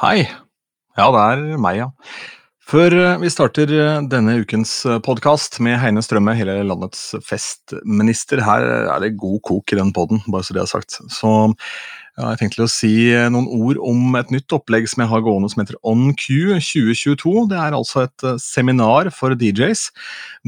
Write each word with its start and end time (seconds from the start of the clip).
Hei. 0.00 0.22
Ja, 0.96 1.10
det 1.12 1.20
er 1.20 1.58
meg, 1.60 1.76
ja. 1.76 1.90
Før 2.64 2.94
eh, 2.96 3.18
vi 3.20 3.28
starter 3.28 3.68
eh, 3.76 3.98
denne 4.08 4.38
ukens 4.40 4.70
podkast 5.04 5.58
med 5.60 5.76
Heine 5.82 6.00
Strømme, 6.00 6.32
hele 6.38 6.54
landets 6.64 7.10
festminister, 7.28 8.40
her 8.40 8.64
er 8.86 9.04
det 9.04 9.18
god 9.20 9.42
kok 9.44 9.74
i 9.74 9.76
den 9.76 9.92
poden, 9.92 10.22
bare 10.32 10.48
så 10.48 10.56
det 10.56 10.62
er 10.62 10.70
sagt. 10.70 10.96
Så 11.12 11.34
jeg 12.12 12.26
har 12.26 12.36
tenkt 12.36 12.58
til 12.58 12.66
å 12.66 12.68
si 12.68 12.92
eh, 13.08 13.30
noen 13.32 13.46
ord 13.48 13.78
om 13.88 14.16
et 14.18 14.28
nytt 14.34 14.52
opplegg 14.52 14.84
som 14.90 15.00
jeg 15.00 15.08
har 15.08 15.22
gående 15.24 15.48
som 15.48 15.62
heter 15.62 15.78
OnQ 15.88 16.26
2022. 16.60 17.32
Det 17.48 17.56
er 17.56 17.76
altså 17.76 18.02
et 18.02 18.26
eh, 18.28 18.36
seminar 18.42 19.08
for 19.16 19.32
DJs, 19.32 19.86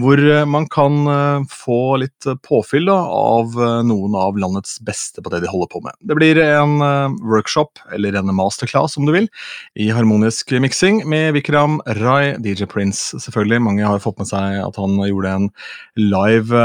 hvor 0.02 0.20
eh, 0.20 0.44
man 0.44 0.68
kan 0.68 1.08
få 1.48 1.78
litt 2.02 2.28
påfyll 2.44 2.90
av 2.92 3.56
noen 3.86 4.16
av 4.18 4.36
landets 4.40 4.76
beste 4.84 5.24
på 5.24 5.32
det 5.32 5.40
de 5.44 5.50
holder 5.50 5.70
på 5.72 5.80
med. 5.84 5.96
Det 6.04 6.16
blir 6.18 6.40
en 6.42 6.76
workshop, 7.24 7.80
eller 7.96 8.16
en 8.18 8.32
masterclass 8.36 8.98
om 9.00 9.08
du 9.08 9.14
vil, 9.14 9.28
i 9.80 9.88
harmonisk 9.94 10.52
miksing 10.60 11.02
med 11.08 11.32
Vikram 11.38 11.80
Rai, 12.00 12.36
DJ 12.44 12.68
Prince 12.70 13.16
selvfølgelig. 13.24 13.64
Mange 13.64 13.88
har 13.88 14.04
fått 14.04 14.20
med 14.20 14.28
seg 14.30 14.60
at 14.60 14.80
han 14.80 14.98
gjorde 15.08 15.36
en 15.38 15.52
live 16.00 16.64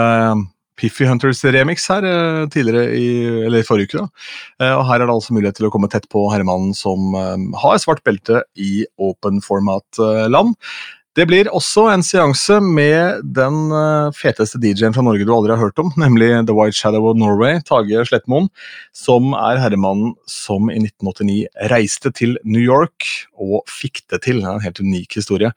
Piffy 0.80 1.08
Hunters 1.10 1.42
remix 1.44 1.88
her 1.92 2.06
eh, 2.08 2.46
tidligere 2.52 2.94
i, 2.96 3.08
eller 3.48 3.66
forrige 3.68 3.90
uke. 3.90 4.04
da. 4.06 4.28
Eh, 4.64 4.76
og 4.78 4.86
Her 4.88 5.02
er 5.02 5.10
det 5.10 5.18
altså 5.18 5.36
mulighet 5.36 5.60
til 5.60 5.68
å 5.68 5.74
komme 5.74 5.90
tett 5.92 6.08
på 6.12 6.28
herremannen 6.32 6.72
som 6.78 7.18
eh, 7.18 7.50
har 7.64 7.82
svart 7.84 8.06
belte 8.08 8.44
i 8.56 8.86
open 9.02 9.44
format-land. 9.44 10.56
Det 11.18 11.26
blir 11.28 11.50
også 11.52 11.88
en 11.92 12.04
seanse 12.06 12.60
med 12.64 13.26
den 13.36 13.74
feteste 14.16 14.60
DJ-en 14.62 14.94
fra 14.96 15.04
Norge 15.04 15.26
du 15.28 15.32
aldri 15.36 15.52
har 15.52 15.60
hørt 15.60 15.82
om, 15.82 15.90
nemlig 16.00 16.30
The 16.48 16.56
White 16.56 16.78
Shadow 16.78 17.10
of 17.10 17.18
Norway, 17.20 17.60
Tage 17.68 18.06
Slettmoen, 18.08 18.48
som 18.96 19.34
er 19.36 19.60
herremannen 19.60 20.14
som 20.30 20.70
i 20.72 20.78
1989 20.78 21.68
reiste 21.74 22.14
til 22.16 22.38
New 22.46 22.64
York 22.64 23.10
og 23.36 23.66
fikk 23.68 24.06
det 24.14 24.22
til. 24.30 24.40
Det 24.40 24.48
er 24.48 24.62
en 24.62 24.68
helt 24.70 24.84
unik 24.86 25.20
historie. 25.20 25.52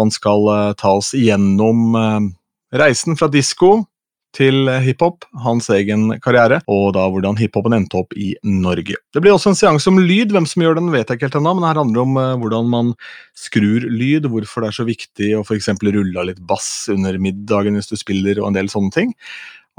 Han 0.00 0.10
skal 0.10 0.48
ta 0.80 0.96
oss 0.96 1.12
igjennom 1.14 1.94
reisen 2.74 3.20
fra 3.20 3.30
disko 3.30 3.84
til 4.34 4.68
hiphop, 4.84 5.24
hans 5.44 5.68
egen 5.72 6.08
karriere, 6.24 6.60
og 6.70 6.94
da 6.96 7.04
hvordan 7.10 7.38
hiphopen 7.38 7.76
endte 7.76 8.00
opp 8.00 8.14
i 8.18 8.32
Norge. 8.42 8.96
Det 9.14 9.22
blir 9.22 9.34
også 9.34 9.52
en 9.52 9.58
seanse 9.58 9.90
om 9.90 10.00
lyd. 10.02 10.34
Hvem 10.34 10.48
som 10.50 10.64
gjør 10.64 10.78
den, 10.80 10.90
vet 10.94 11.08
jeg 11.08 11.18
ikke 11.18 11.28
helt 11.28 11.40
ennå, 11.40 11.54
men 11.58 11.68
her 11.68 11.80
handler 11.80 12.04
om 12.04 12.18
uh, 12.18 12.34
hvordan 12.42 12.70
man 12.72 12.92
skrur 13.38 13.86
lyd, 13.86 14.28
hvorfor 14.30 14.64
det 14.64 14.72
er 14.72 14.78
så 14.80 14.88
viktig 14.88 15.32
å 15.38 15.44
f.eks. 15.46 15.70
rulle 15.78 16.20
av 16.20 16.30
litt 16.30 16.42
bass 16.42 16.70
under 16.92 17.18
middagen 17.22 17.78
hvis 17.78 17.92
du 17.92 17.96
spiller, 18.00 18.42
og 18.42 18.50
en 18.50 18.58
del 18.58 18.70
sånne 18.72 18.94
ting. 18.94 19.14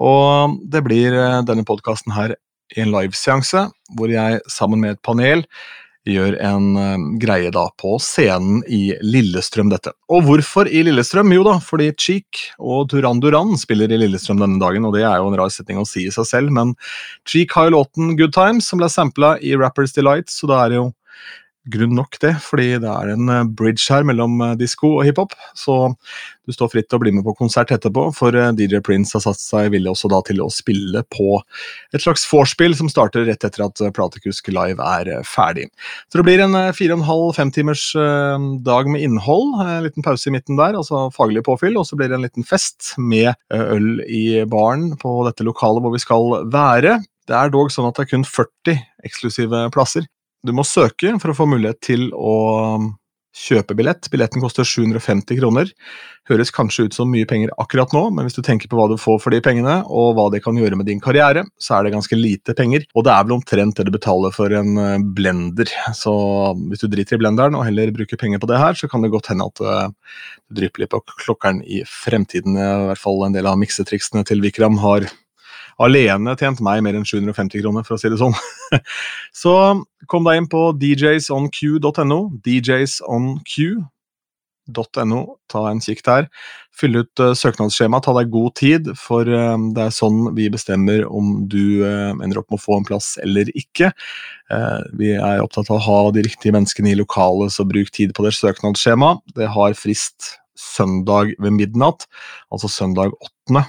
Og 0.01 0.59
det 0.71 0.83
blir 0.87 1.15
uh, 1.15 1.41
denne 1.47 1.67
podkasten 1.67 2.15
her 2.15 2.37
en 2.75 2.93
liveseanse, 2.93 3.67
hvor 3.97 4.11
jeg 4.11 4.41
sammen 4.51 4.81
med 4.81 4.95
et 4.95 5.03
panel 5.05 5.45
gjør 6.09 6.37
en 6.45 6.65
uh, 6.77 7.05
greie 7.21 7.51
da 7.53 7.65
på 7.81 7.95
scenen 8.03 8.61
i 8.71 8.95
Lillestrøm, 9.03 9.71
dette. 9.73 9.93
Og 10.13 10.25
hvorfor 10.27 10.69
i 10.69 10.83
Lillestrøm? 10.85 11.33
Jo 11.35 11.45
da, 11.47 11.57
fordi 11.63 11.91
Cheek 11.97 12.43
og 12.59 12.89
Duran 12.93 13.21
Duran 13.23 13.55
spiller 13.59 13.91
i 13.91 13.99
Lillestrøm 14.01 14.41
denne 14.41 14.61
dagen, 14.61 14.85
og 14.85 14.95
det 14.97 15.05
er 15.05 15.19
jo 15.19 15.31
en 15.31 15.39
rar 15.39 15.53
setning 15.53 15.81
å 15.81 15.87
si 15.89 16.05
i 16.05 16.13
seg 16.13 16.29
selv, 16.29 16.53
men 16.55 16.75
Cheek 17.29 17.55
har 17.57 17.69
jo 17.69 17.77
låten 17.79 18.13
Good 18.19 18.35
Times, 18.37 18.69
som 18.69 18.81
ble 18.81 18.91
sampla 18.91 19.35
i 19.41 19.55
Rappers 19.59 19.95
Delight, 19.97 20.29
så 20.33 20.49
da 20.51 20.63
er 20.63 20.73
det 20.73 20.81
jo 20.81 20.91
grunn 21.71 21.95
nok, 21.97 22.17
det, 22.21 22.35
fordi 22.43 22.75
det 22.81 22.89
er 22.91 23.11
en 23.15 23.29
eh, 23.31 23.45
bridge 23.57 23.87
her 23.89 24.05
mellom 24.07 24.37
eh, 24.43 24.55
disko 24.59 24.97
og 24.99 25.05
hiphop. 25.07 25.33
Så 25.57 25.95
du 26.45 26.53
står 26.53 26.69
fritt 26.71 26.87
til 26.91 26.99
å 26.99 27.01
bli 27.01 27.13
med 27.15 27.25
på 27.25 27.33
konsert 27.39 27.73
etterpå, 27.73 28.07
for 28.17 28.35
eh, 28.37 28.51
DJ 28.57 28.81
Prince 28.85 29.15
har 29.17 29.23
satt 29.25 29.41
seg 29.41 29.71
villig 29.73 29.89
også 29.91 30.11
da 30.13 30.21
til 30.27 30.43
å 30.45 30.49
spille 30.53 31.01
på 31.13 31.39
et 31.95 32.03
slags 32.03 32.27
vorspiel 32.29 32.77
som 32.77 32.91
starter 32.91 33.25
rett 33.29 33.47
etter 33.47 33.65
at 33.65 33.81
Platekusk 33.95 34.51
Live 34.53 34.83
er 34.83 35.25
ferdig. 35.25 35.67
Så 36.09 36.21
det 36.21 36.27
blir 36.27 36.43
en 36.43 36.57
fire 36.75 36.93
og 36.93 37.01
en 37.01 37.09
halv, 37.09 37.25
fem 37.39 37.53
timers 37.55 37.87
dag 38.65 38.89
med 38.91 39.05
innhold. 39.05 39.57
En 39.63 39.85
liten 39.87 40.05
pause 40.05 40.29
i 40.29 40.35
midten 40.35 40.59
der, 40.59 40.77
altså 40.77 41.07
faglig 41.15 41.45
påfyll, 41.47 41.79
og 41.79 41.87
så 41.89 41.97
blir 41.97 42.11
det 42.11 42.19
en 42.19 42.27
liten 42.27 42.45
fest 42.45 42.93
med 43.01 43.33
øl 43.53 44.03
i 44.05 44.43
baren 44.49 44.91
på 45.01 45.17
dette 45.27 45.45
lokalet 45.47 45.85
hvor 45.85 45.95
vi 45.95 46.03
skal 46.03 46.43
være. 46.53 46.99
Det 47.25 47.33
er 47.33 47.53
dog 47.53 47.71
sånn 47.73 47.87
at 47.89 47.97
det 47.97 48.05
er 48.05 48.11
kun 48.11 48.27
40 48.27 48.81
eksklusive 49.05 49.65
plasser, 49.73 50.05
du 50.45 50.53
må 50.55 50.65
søke 50.67 51.15
for 51.21 51.33
å 51.33 51.37
få 51.37 51.49
mulighet 51.49 51.81
til 51.83 52.07
å 52.13 52.35
kjøpe 53.35 53.75
billett. 53.75 54.07
Billetten 54.11 54.41
koster 54.43 54.65
750 54.67 55.37
kroner. 55.39 55.71
Høres 56.29 56.51
kanskje 56.55 56.87
ut 56.87 56.95
som 56.95 57.09
mye 57.11 57.27
penger 57.29 57.51
akkurat 57.61 57.91
nå, 57.93 58.07
men 58.15 58.25
hvis 58.25 58.37
du 58.37 58.41
tenker 58.45 58.69
på 58.71 58.77
hva 58.79 58.87
du 58.89 58.95
får 59.01 59.19
for 59.21 59.35
de 59.35 59.41
pengene, 59.43 59.75
og 59.85 60.15
hva 60.17 60.29
det 60.33 60.41
kan 60.45 60.57
gjøre 60.57 60.79
med 60.79 60.87
din 60.89 61.01
karriere, 61.03 61.43
så 61.61 61.77
er 61.77 61.85
det 61.85 61.93
ganske 61.97 62.17
lite 62.17 62.55
penger. 62.57 62.87
Og 62.95 63.05
det 63.05 63.13
er 63.13 63.27
vel 63.27 63.35
omtrent 63.37 63.77
det 63.77 63.87
du 63.89 63.91
betaler 63.93 64.33
for 64.35 64.55
en 64.55 64.79
eh, 64.81 65.03
blender. 65.17 65.69
Så 65.97 66.15
hvis 66.69 66.85
du 66.85 66.87
driter 66.91 67.19
i 67.19 67.21
blenderen 67.25 67.59
og 67.59 67.67
heller 67.67 67.93
bruker 67.95 68.19
penger 68.21 68.41
på 68.41 68.49
det 68.51 68.61
her, 68.61 68.79
så 68.79 68.89
kan 68.91 69.03
det 69.03 69.11
godt 69.13 69.29
hende 69.33 69.49
at 69.51 69.61
eh, 69.61 70.15
du 70.47 70.61
drypper 70.61 70.85
litt 70.85 70.95
på 70.95 71.03
klokkeren 71.27 71.61
i 71.67 71.83
fremtiden. 71.89 72.55
I 72.55 72.89
hvert 72.93 73.03
fall 73.03 73.27
en 73.27 73.35
del 73.35 73.51
av 73.51 73.59
miksetriksene 73.61 74.25
til 74.27 74.41
Vikram 74.45 74.79
har 74.81 75.09
alene 75.81 76.35
tjent 76.39 76.61
meg 76.63 76.83
mer 76.85 76.95
enn 76.97 77.07
750 77.07 77.61
kroner, 77.63 77.83
for 77.87 77.95
å 77.95 77.99
si 77.99 78.09
det 78.11 78.19
sånn. 78.21 78.35
Så 79.41 79.53
kom 80.11 80.23
deg 80.27 80.35
inn 80.39 80.49
på 80.51 80.61
djsonq.no. 80.81 82.19
djsonq.no. 82.45 83.89
Ta 85.51 85.61
en 85.69 85.81
kikk 85.83 86.01
der. 86.07 86.23
Fyll 86.75 86.95
ut 86.99 87.21
uh, 87.23 87.33
søknadsskjema, 87.37 88.01
ta 88.03 88.11
deg 88.17 88.31
god 88.33 88.53
tid, 88.59 88.83
for 88.99 89.23
uh, 89.27 89.57
det 89.75 89.83
er 89.85 89.93
sånn 89.95 90.19
vi 90.35 90.49
bestemmer 90.51 91.05
om 91.07 91.47
du 91.51 91.83
uh, 91.83 92.11
ender 92.15 92.39
opp 92.41 92.49
med 92.51 92.59
å 92.59 92.65
få 92.65 92.73
en 92.79 92.87
plass 92.87 93.07
eller 93.23 93.45
ikke. 93.55 93.91
vi 94.93 95.09
er 95.17 95.41
opptatt 95.41 95.71
av 95.71 95.79
å 95.79 95.85
ha 95.85 96.11
de 96.13 96.21
riktige 96.27 96.53
menneskene 96.53 96.91
i 96.91 96.99
lokalet, 96.99 97.49
så 97.51 97.65
bruk 97.65 97.89
tid 97.95 98.13
på 98.13 98.21
deres 98.25 98.37
søknadsskjema. 98.43 99.15
Det 99.33 99.47
har 99.55 99.73
frist 99.73 100.37
søndag 100.55 101.33
ved 101.41 101.51
midnatt, 101.57 102.05
altså 102.53 102.69
søndag 102.71 103.15
8. 103.49 103.65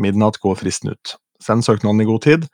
Midnatt 0.00 0.40
går 0.42 0.56
fristen 0.62 0.90
ut. 0.94 1.18
Send 1.42 1.66
søknaden 1.66 2.02
i 2.02 2.08
god 2.08 2.24
tid. 2.26 2.48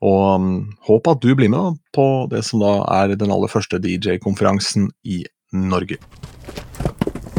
Og 0.00 0.40
um, 0.40 0.52
håp 0.88 1.10
at 1.12 1.20
du 1.20 1.34
blir 1.36 1.50
med 1.52 1.76
på 1.96 2.06
det 2.32 2.42
som 2.46 2.62
da 2.62 2.78
er 3.02 3.16
den 3.20 3.32
aller 3.32 3.50
første 3.52 3.80
DJ-konferansen 3.82 4.88
i 5.04 5.22
Norge. 5.52 6.00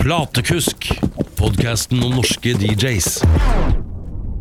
Platekusk, 0.01 0.91
podkasten 1.39 2.03
om 2.05 2.19
norske 2.19 2.53
DJs. 2.57 3.21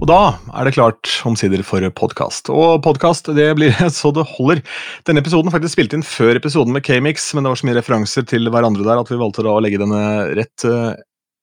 Og 0.01 0.07
da 0.09 0.21
er 0.57 0.65
det 0.65 0.73
klart 0.79 1.11
omsider 1.29 1.61
for 1.65 1.85
podkast. 1.97 2.49
Og 2.53 2.81
podkast 2.85 3.29
det 3.37 3.51
blir 3.59 3.75
så 3.93 4.13
det 4.17 4.25
holder. 4.33 4.63
Denne 5.09 5.21
episoden 5.21 5.53
faktisk 5.53 5.77
spilte 5.77 5.99
inn 5.99 6.07
før 6.07 6.41
episoden 6.41 6.73
med 6.77 6.85
K-Mix, 6.87 7.33
men 7.35 7.45
det 7.45 7.53
var 7.53 7.61
så 7.61 7.69
mye 7.69 7.77
referanser 7.77 8.25
til 8.29 8.49
hverandre 8.53 8.87
der 8.87 9.01
at 9.03 9.13
vi 9.13 9.21
valgte 9.21 9.45
da 9.45 9.53
å 9.53 9.61
legge 9.65 9.81
denne 9.81 10.03
rett 10.39 10.65
eh, 10.69 10.93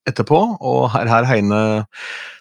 etterpå. 0.09 0.39
Og 0.65 0.87
her, 0.95 1.09
her 1.11 1.27
Heine 1.29 1.61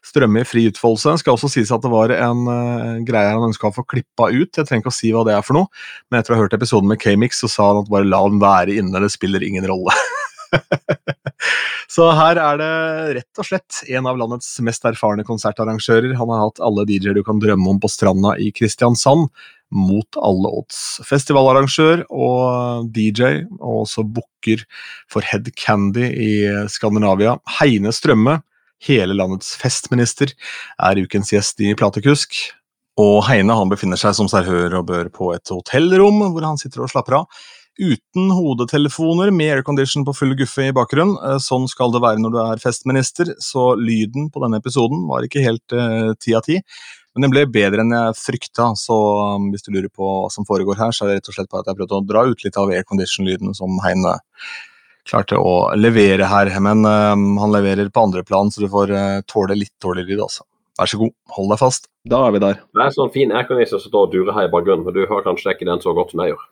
Strømme 0.06 0.42
i 0.42 0.46
fri 0.46 0.66
utfoldelse. 0.70 1.16
Skal 1.20 1.34
også 1.34 1.50
sies 1.50 1.72
at 1.74 1.82
det 1.82 1.90
var 1.92 2.12
en 2.14 2.44
uh, 2.46 2.98
greie 3.06 3.32
han 3.32 3.48
ønska 3.48 3.68
å 3.68 3.74
få 3.74 3.82
klippa 3.90 4.30
ut. 4.30 4.52
Jeg 4.54 4.62
trenger 4.62 4.84
ikke 4.84 4.92
å 4.92 4.98
si 5.00 5.10
hva 5.14 5.24
det 5.26 5.34
er 5.34 5.42
for 5.44 5.58
noe, 5.58 5.70
men 6.08 6.20
etter 6.20 6.34
å 6.34 6.38
ha 6.38 6.44
hørt 6.44 6.54
episoden 6.56 6.90
med 6.92 7.00
K-Mix, 7.02 7.42
så 7.42 7.50
sa 7.50 7.72
han 7.72 7.82
at 7.82 7.90
bare 7.90 8.06
la 8.06 8.22
den 8.28 8.38
være 8.42 8.78
inne, 8.78 9.02
det 9.02 9.10
spiller 9.12 9.42
ingen 9.42 9.66
rolle. 9.66 9.94
så 11.96 12.12
her 12.14 12.38
er 12.38 12.60
det 12.60 12.70
rett 13.18 13.42
og 13.42 13.48
slett 13.48 13.82
en 13.90 14.06
av 14.06 14.20
landets 14.20 14.48
mest 14.64 14.86
erfarne 14.86 15.26
konsertarrangører. 15.26 16.14
Han 16.20 16.32
har 16.32 16.44
hatt 16.44 16.62
alle 16.64 16.86
DJ-er 16.86 17.18
du 17.18 17.24
kan 17.26 17.42
drømme 17.42 17.74
om 17.74 17.82
på 17.82 17.90
stranda 17.90 18.36
i 18.38 18.52
Kristiansand 18.54 19.26
mot 19.74 20.18
alle 20.22 20.50
odds. 20.60 20.80
Festivalarrangør 21.08 22.04
og 22.12 22.90
DJ, 22.94 23.46
og 23.58 23.82
også 23.84 24.04
booker 24.06 24.62
for 25.12 25.26
Head 25.26 25.50
Candy 25.58 26.06
i 26.10 26.32
Skandinavia. 26.70 27.36
Heine 27.58 27.94
Strømme, 27.94 28.40
hele 28.86 29.16
landets 29.16 29.54
festminister, 29.58 30.32
er 30.78 31.02
ukens 31.02 31.32
gjest 31.34 31.60
i 31.64 31.74
Platekusk. 31.78 32.38
Og 33.00 33.20
Heine 33.28 33.56
han 33.58 33.72
befinner 33.72 34.00
seg 34.00 34.16
som 34.16 34.28
servør 34.32 34.80
og 34.80 34.88
bør 34.88 35.12
på 35.12 35.34
et 35.34 35.52
hotellrom, 35.52 36.22
hvor 36.32 36.46
han 36.46 36.60
sitter 36.60 36.86
og 36.86 36.92
slapper 36.92 37.20
av. 37.20 37.40
Uten 37.76 38.30
hodetelefoner, 38.32 39.28
med 39.36 39.58
aircondition 39.58 40.04
på 40.06 40.14
full 40.16 40.32
guffe 40.38 40.64
i 40.64 40.72
bakgrunnen. 40.76 41.18
Eh, 41.20 41.40
sånn 41.44 41.66
skal 41.68 41.92
det 41.92 42.00
være 42.00 42.22
når 42.22 42.32
du 42.32 42.38
er 42.40 42.62
festminister, 42.62 43.34
så 43.42 43.74
lyden 43.76 44.30
på 44.32 44.40
denne 44.44 44.62
episoden 44.62 45.04
var 45.10 45.26
ikke 45.26 45.44
helt 45.44 45.76
eh, 45.76 46.14
ti 46.22 46.32
av 46.38 46.46
ti. 46.46 46.62
Men 47.16 47.24
den 47.24 47.32
ble 47.32 47.46
bedre 47.48 47.80
enn 47.80 47.94
jeg 47.94 48.16
frykta, 48.20 48.68
så 48.76 48.96
um, 49.36 49.46
hvis 49.54 49.64
du 49.64 49.70
lurer 49.72 49.88
på 49.88 50.04
hva 50.04 50.28
som 50.32 50.44
foregår 50.44 50.76
her, 50.76 50.92
så 50.92 51.06
er 51.06 51.14
det 51.14 51.20
rett 51.22 51.30
og 51.32 51.36
slett 51.38 51.48
på 51.48 51.62
at 51.62 51.70
jeg 51.70 51.78
prøvde 51.78 51.96
å 51.96 52.04
dra 52.04 52.24
ut 52.28 52.42
litt 52.44 52.58
av 52.60 52.72
aircondition-lyden 52.76 53.56
som 53.56 53.78
Heine 53.86 54.18
klarte 55.08 55.38
å 55.40 55.54
levere 55.80 56.28
her. 56.28 56.50
Men 56.60 56.84
um, 56.84 57.24
han 57.40 57.54
leverer 57.54 57.88
på 57.88 58.04
andre 58.04 58.20
plan, 58.26 58.52
så 58.52 58.60
du 58.60 58.68
får 58.68 58.92
uh, 58.92 59.22
tåle 59.32 59.56
litt 59.56 59.72
dårligere 59.80 60.12
lyd, 60.12 60.26
altså. 60.26 60.44
Vær 60.76 60.92
så 60.92 61.00
god, 61.00 61.14
hold 61.38 61.48
deg 61.54 61.62
fast. 61.62 61.88
Da 62.04 62.20
er 62.26 62.36
vi 62.36 62.42
der. 62.44 62.60
Det 62.76 62.84
er 62.84 62.92
sånn 62.92 63.14
fin 63.14 63.32
aircondition 63.32 63.80
som 63.80 63.88
står 63.88 64.10
og 64.10 64.12
durer 64.12 64.36
her 64.36 64.50
i 64.50 64.52
bakgrunnen, 64.52 64.84
men 64.84 64.92
du 64.92 65.06
hører 65.06 65.24
kanskje 65.24 65.56
ikke 65.56 65.70
den 65.70 65.80
så 65.80 65.96
godt 65.96 66.12
som 66.12 66.20
jeg 66.20 66.34
gjør. 66.34 66.44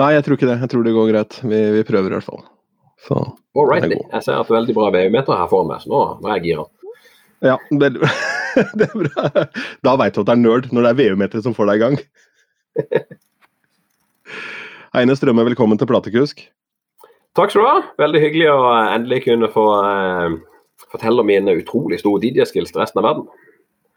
Nei, 0.00 0.10
jeg 0.16 0.24
tror 0.24 0.38
ikke 0.38 0.48
det. 0.48 0.58
Jeg 0.62 0.72
tror 0.72 0.88
det 0.88 0.96
går 0.96 1.12
greit. 1.12 1.40
Vi, 1.44 1.60
vi 1.76 1.84
prøver 1.84 2.08
i 2.08 2.16
hvert 2.16 2.30
fall. 2.30 2.42
Så, 3.04 3.16
right, 3.56 3.92
Jeg 3.92 4.24
ser 4.24 4.40
at 4.40 4.48
det 4.48 4.52
er 4.54 4.56
veldig 4.56 4.76
bra 4.76 4.88
VU-meter 4.92 5.36
her 5.36 5.48
for 5.52 5.68
meg, 5.68 5.84
så 5.84 5.92
nå, 5.92 6.00
nå 6.20 6.30
er 6.30 6.40
jeg 6.40 6.50
gira. 6.50 6.66
Ja, 7.44 7.56
det, 7.80 7.92
det 8.78 8.88
er 8.88 9.04
bra. 9.04 9.44
Da 9.86 9.96
veit 10.00 10.16
du 10.16 10.22
at 10.22 10.30
det 10.30 10.36
er 10.36 10.42
nerd, 10.42 10.70
når 10.74 10.86
det 10.86 10.92
er 10.92 11.00
VU-meteret 11.00 11.46
som 11.46 11.56
får 11.56 11.70
deg 11.70 11.80
i 11.80 11.84
gang. 11.84 11.98
Heine 14.96 15.16
Strømme, 15.18 15.44
velkommen 15.46 15.78
til 15.78 15.90
Platekusk. 15.90 16.42
Takk 17.38 17.52
skal 17.52 17.62
du 17.62 17.68
ha. 17.68 17.82
Veldig 18.02 18.24
hyggelig 18.24 18.48
å 18.50 18.58
endelig 18.90 19.22
kunne 19.28 19.50
få 19.52 19.66
eh, 19.86 20.34
fortelle 20.90 21.22
om 21.22 21.30
mine 21.30 21.54
utrolig 21.60 22.00
store 22.02 22.22
DJ-skills 22.24 22.74
til 22.74 22.82
resten 22.82 23.02
av 23.02 23.06
verden. 23.06 23.28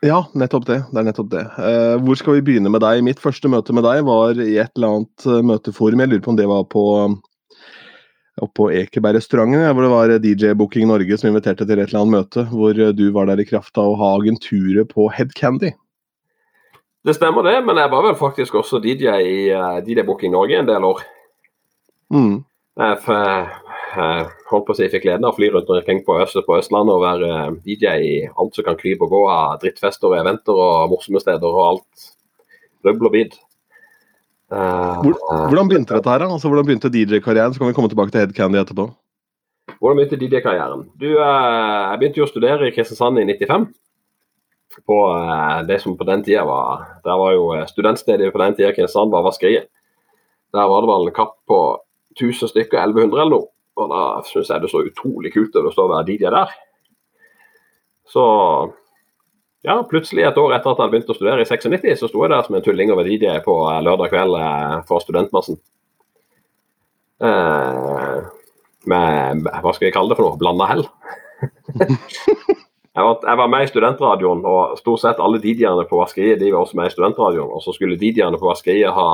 Ja, 0.03 0.19
nettopp 0.37 0.65
det. 0.67 0.81
Det 0.91 0.99
er 0.99 1.07
nettopp 1.07 1.29
det. 1.31 1.43
Eh, 1.63 1.95
hvor 2.03 2.19
skal 2.19 2.37
vi 2.37 2.47
begynne 2.49 2.71
med 2.73 2.83
deg? 2.83 3.01
Mitt 3.07 3.21
første 3.23 3.49
møte 3.49 3.75
med 3.75 3.85
deg 3.87 4.03
var 4.05 4.35
i 4.35 4.57
et 4.61 4.73
eller 4.75 4.97
annet 4.97 5.29
eh, 5.29 5.45
møteforum. 5.49 6.03
Jeg 6.03 6.11
lurer 6.11 6.25
på 6.25 6.33
om 6.33 6.39
det 6.39 6.49
var 6.51 6.65
på 6.69 6.83
oppe 8.41 8.53
på 8.57 8.67
Ekebergrestauranten, 8.73 9.61
hvor 9.75 9.85
det 9.85 9.91
var 9.93 10.13
DJ 10.23 10.53
Booking 10.57 10.87
Norge 10.89 11.17
som 11.19 11.29
inviterte 11.29 11.67
til 11.69 11.77
et 11.79 11.89
eller 11.91 12.01
annet 12.01 12.15
møte, 12.17 12.45
hvor 12.49 12.73
eh, 12.79 12.93
du 12.97 13.05
var 13.13 13.29
der 13.29 13.41
i 13.43 13.47
kraft 13.49 13.77
av 13.77 13.91
å 13.91 13.97
ha 13.99 14.13
agenturet 14.17 14.89
på 14.89 15.09
Headcandy. 15.13 15.73
Det 17.03 17.17
stemmer 17.17 17.43
det, 17.43 17.57
men 17.67 17.77
jeg 17.77 17.91
var 17.91 18.05
vel 18.07 18.15
faktisk 18.15 18.55
også 18.61 18.79
DJ 18.79 19.09
i 19.27 19.37
uh, 19.51 19.81
DJ 19.83 20.05
Booking 20.07 20.31
Norge 20.33 20.55
en 20.61 20.69
del 20.69 20.85
år. 20.87 21.01
Mm. 22.15 22.37
Jeg 22.79 22.97
f- 23.03 23.09
eh, 23.11 24.29
holdt 24.49 24.65
på 24.65 24.73
å 24.73 24.77
si 24.77 24.87
fikk 24.89 25.03
gleden 25.05 25.27
av 25.27 25.33
å 25.35 25.37
fly 25.37 25.49
rundt 25.53 25.69
omkring 25.69 25.99
på, 26.07 26.15
Øst, 26.23 26.39
på 26.47 26.55
Østlandet 26.57 26.95
og 26.95 27.03
være 27.03 27.27
eh, 27.35 27.57
DJ 27.67 27.91
i 28.07 28.13
alt 28.31 28.55
som 28.55 28.65
kan 28.65 28.79
krype 28.79 29.03
og 29.05 29.11
gå 29.13 29.21
av 29.29 29.59
drittfester 29.61 30.09
og 30.09 30.15
eventer 30.21 30.57
og 30.57 30.93
morsomme 30.95 31.21
steder 31.21 31.43
og 31.51 31.65
alt. 31.67 32.07
Rubbel 32.87 33.11
og 33.11 33.13
bid. 33.19 33.35
Eh, 34.53 35.01
Hvor, 35.01 35.15
hvordan 35.49 35.69
begynte 35.69 35.95
dette 35.97 36.09
her? 36.11 36.25
Altså, 36.27 36.49
hvordan 36.51 36.67
begynte 36.67 36.91
DJ-karrieren? 36.93 37.53
Så 37.53 37.61
kan 37.61 37.71
vi 37.71 37.75
komme 37.77 37.89
tilbake 37.89 38.13
til 38.13 38.21
Head 38.21 38.33
Candy 38.37 38.59
etterpå. 38.61 38.89
Hvordan 39.79 39.97
begynte 39.97 40.19
DJ-karrieren? 40.21 40.83
Du, 40.99 41.07
eh, 41.17 41.91
Jeg 41.91 41.99
begynte 41.99 42.21
jo 42.21 42.27
å 42.27 42.31
studere 42.31 42.67
i 42.67 42.75
Kristiansand 42.75 43.17
i 43.17 43.25
95. 43.25 43.67
På 44.89 44.97
eh, 45.15 45.63
det 45.69 45.79
som 45.81 45.97
på 45.97 46.05
den 46.05 46.23
tida 46.25 46.43
var 46.49 46.99
Der 47.05 47.17
var 47.17 47.33
jo 47.33 47.65
studentstedet 47.69 48.31
på 48.33 48.41
den 48.41 48.55
tida 48.55 48.73
Kristiansand 48.73 49.11
var 49.11 49.25
Vaskeriet. 49.25 49.69
Der 50.53 50.69
var 50.69 50.81
det 50.81 50.91
vel 50.91 51.07
en 51.07 51.17
kapp 51.17 51.33
på 51.49 51.59
1000 52.19 52.49
stykker, 52.53 52.77
1100 52.77 53.21
eller 53.21 53.33
noe. 53.33 53.49
Og 53.75 53.89
da 53.89 54.21
syns 54.27 54.51
jeg 54.53 54.61
det 54.61 54.69
så 54.69 54.83
utrolig 54.85 55.33
kult 55.33 55.55
ut 55.55 55.65
å 55.65 55.73
stå 55.73 55.87
og 55.87 55.95
være 55.95 56.05
DJ 56.11 56.29
der. 56.29 56.51
Så 58.05 58.23
ja, 59.63 59.77
plutselig 59.89 60.25
et 60.27 60.39
år 60.39 60.57
etter 60.57 60.73
at 60.73 60.81
han 60.83 60.91
begynte 60.91 61.13
å 61.13 61.17
studere 61.17 61.43
i 61.43 61.47
96, 61.47 61.95
så 62.01 62.09
sto 62.11 62.23
jeg 62.23 62.33
der 62.33 62.43
som 62.45 62.57
en 62.57 62.65
tulling 62.65 62.91
over 62.91 63.07
DJ 63.07 63.37
på 63.45 63.55
eh, 63.71 63.79
lørdag 63.85 64.11
kveld 64.11 64.35
eh, 64.39 64.75
for 64.89 65.03
studentmassen. 65.03 65.59
Eh, 67.23 68.17
med 68.91 69.47
hva 69.47 69.71
skal 69.71 69.87
jeg 69.87 69.95
kalle 69.95 70.11
det 70.11 70.19
for 70.19 70.27
noe, 70.27 70.39
blanda 70.41 70.67
hell. 70.67 70.83
jeg, 71.79 72.99
var, 72.99 73.15
jeg 73.23 73.39
var 73.39 73.53
med 73.55 73.63
i 73.63 73.71
studentradioen, 73.71 74.43
og 74.43 74.75
stort 74.81 75.05
sett 75.05 75.23
alle 75.23 75.39
DJ-ene 75.39 75.87
på 75.87 76.01
vaskeriet 76.01 76.43
de 76.43 76.51
var 76.51 76.65
også 76.65 76.81
med 76.81 76.91
i 76.91 76.95
studentradioen. 76.97 77.55
Og 77.55 77.63
så 77.63 77.75
skulle 77.77 77.99
DJ-ene 78.01 78.39
på 78.41 78.51
vaskeriet 78.51 78.91
ha 78.99 79.09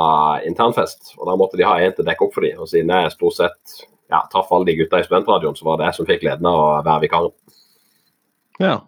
internfest, 0.49 1.13
og 1.19 1.29
da 1.29 1.37
måtte 1.37 1.61
de 1.61 1.69
ha 1.69 1.77
en 1.77 1.93
til 1.93 2.07
å 2.07 2.09
dekke 2.09 2.25
opp 2.25 2.37
for 2.37 2.49
dem. 2.49 2.65
Og 2.65 2.73
siden 2.73 2.89
jeg 2.97 3.13
stort 3.13 3.37
sett 3.37 3.81
ja, 4.09 4.25
traff 4.33 4.49
alle 4.49 4.71
de 4.71 4.79
gutta 4.81 4.97
i 4.97 5.05
studentradioen, 5.05 5.57
så 5.57 5.69
var 5.69 5.77
det 5.77 5.91
jeg 5.91 6.01
som 6.01 6.09
fikk 6.09 6.25
gleden 6.25 6.49
av 6.49 6.63
å 6.63 6.69
være 6.81 7.05
vikaren. 7.05 7.35
Ja. 8.57 8.79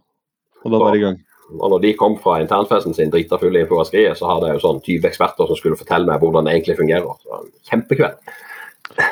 Og 0.66 0.74
da 0.74 0.82
var 0.82 0.96
det 0.96 1.04
i 1.04 1.06
gang. 1.06 1.28
Og 1.60 1.74
når 1.74 1.82
de 1.84 1.92
kom 2.00 2.16
fra 2.22 2.38
internfesten 2.44 2.96
sin 2.96 3.12
drita 3.12 3.40
fulle 3.42 3.64
i 3.64 3.68
på 3.68 3.82
så 3.84 4.30
hadde 4.30 4.48
jeg 4.48 4.58
jo 4.58 4.64
sånn 4.64 4.80
20 4.86 5.10
eksperter 5.10 5.50
som 5.50 5.60
skulle 5.60 5.80
fortelle 5.80 6.08
meg 6.08 6.22
hvordan 6.24 6.48
det 6.48 6.56
egentlig 6.56 6.78
fungerer. 6.80 7.20
Så, 7.24 7.42
kjempekveld. 7.72 8.34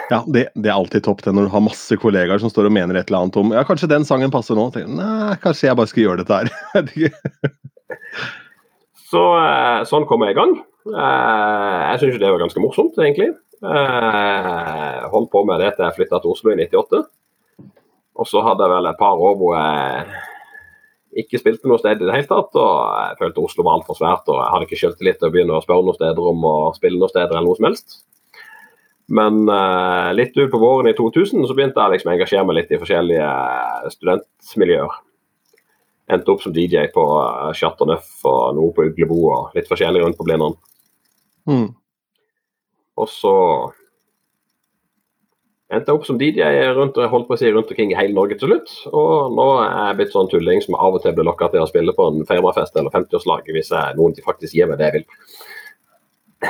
Ja, 0.09 0.23
det, 0.27 0.49
det 0.59 0.69
er 0.69 0.75
alltid 0.75 1.05
topp 1.05 1.21
det 1.23 1.31
når 1.35 1.47
du 1.47 1.53
har 1.53 1.63
masse 1.63 1.95
kollegaer 2.01 2.41
som 2.41 2.51
står 2.51 2.67
og 2.67 2.73
mener 2.75 2.97
et 2.99 3.07
eller 3.07 3.23
annet 3.23 3.37
om 3.39 3.53
Ja, 3.55 3.63
kanskje 3.67 3.87
den 3.91 4.07
sangen 4.07 4.31
passer 4.33 4.57
nå. 4.57 4.67
Tenker, 4.75 4.91
Nei, 4.91 5.35
kanskje 5.43 5.69
jeg 5.69 5.79
bare 5.79 5.91
skal 5.91 6.03
gjøre 6.03 6.23
dette 6.23 6.39
her. 6.39 7.13
Så 9.09 9.21
eh, 9.39 9.85
sånn 9.89 10.05
kom 10.09 10.25
jeg 10.25 10.35
i 10.35 10.37
gang. 10.37 10.57
Eh, 10.89 11.77
jeg 11.93 12.01
syns 12.03 12.19
det 12.21 12.29
var 12.29 12.43
ganske 12.43 12.61
morsomt, 12.61 12.99
egentlig. 13.01 13.31
Eh, 13.59 14.99
holdt 15.11 15.31
på 15.33 15.41
med 15.47 15.63
det 15.63 15.73
til 15.75 15.87
jeg 15.87 15.97
flytta 15.97 16.21
til 16.21 16.35
Oslo 16.35 16.53
i 16.53 16.59
98. 16.59 17.01
Og 18.19 18.27
så 18.27 18.43
hadde 18.45 18.65
jeg 18.65 18.75
vel 18.75 18.89
et 18.91 18.99
par 18.99 19.23
år 19.23 19.39
hvor 19.39 19.55
jeg 19.55 20.05
ikke 21.17 21.39
spilte 21.41 21.69
noe 21.69 21.79
sted 21.81 22.01
i 22.01 22.05
det 22.05 22.13
hele 22.13 22.29
tatt. 22.29 22.53
Og 22.59 22.75
jeg 22.99 23.17
følte 23.21 23.43
Oslo 23.43 23.65
var 23.65 23.79
altfor 23.79 23.97
svært, 23.97 24.29
og 24.29 24.39
jeg 24.41 24.53
hadde 24.53 24.69
ikke 24.69 24.79
selvtillit 24.83 25.19
til 25.21 25.29
å 25.29 25.33
begynne 25.33 25.57
å 25.57 25.63
spørre 25.63 25.85
noen 25.87 25.97
steder 25.97 26.29
om 26.31 26.47
å 26.49 26.55
spille 26.77 26.99
noen 26.99 27.13
steder 27.13 27.35
eller 27.35 27.47
noe 27.49 27.59
som 27.59 27.69
helst. 27.69 27.99
Men 29.09 29.41
uh, 29.49 30.13
litt 30.13 30.37
ut 30.37 30.51
på 30.51 30.61
våren 30.61 30.91
i 30.91 30.95
2000 30.97 31.47
så 31.49 31.55
begynte 31.57 31.81
jeg 31.81 31.95
liksom 31.95 32.11
å 32.11 32.13
engasjere 32.13 32.45
meg 32.45 32.59
litt 32.59 32.73
i 32.75 32.77
forskjellige 32.77 33.29
eh, 33.29 33.87
studentmiljøer. 33.95 34.99
Endte 36.13 36.33
opp 36.33 36.43
som 36.43 36.53
DJ 36.53 36.91
på 36.93 37.05
uh, 37.17 37.49
Chateau 37.57 37.89
Neuf 37.89 38.11
og 38.29 38.53
noe 38.57 38.73
på 38.75 38.85
Uglebo 38.91 39.17
og 39.31 39.57
litt 39.57 39.69
forskjellig 39.69 40.03
rundt 40.03 40.19
på 40.19 40.27
Blindern. 40.29 40.53
Mm. 41.49 41.71
Og 43.01 43.09
så 43.09 43.33
endte 45.73 45.93
opp 45.93 46.05
som 46.07 46.17
DJ 46.19 46.45
rundt, 46.77 46.97
holdt 47.11 47.27
på 47.29 47.35
å 47.35 47.39
si, 47.39 47.51
rundt 47.53 47.69
omkring 47.71 47.93
i 47.93 47.97
hele 47.97 48.15
Norge 48.17 48.39
til 48.39 48.51
slutt. 48.51 48.73
Og 48.89 49.35
nå 49.37 49.47
er 49.63 49.69
jeg 49.91 49.99
blitt 49.99 50.15
sånn 50.15 50.31
tulling 50.31 50.63
som 50.65 50.77
av 50.79 50.97
og 50.97 51.05
til 51.05 51.15
blir 51.17 51.27
lokka 51.29 51.51
til 51.53 51.63
å 51.63 51.69
spille 51.69 51.93
på 51.95 52.09
en 52.09 52.25
firmafest 52.29 52.77
eller 52.79 52.93
50-årslag 52.95 53.53
hvis 53.53 53.71
jeg, 53.75 53.99
noen 53.99 54.17
de 54.17 54.25
faktisk 54.25 54.57
gir 54.57 54.69
meg 54.71 54.81
det 54.81 54.89
jeg 54.89 54.99
vil. 54.99 55.07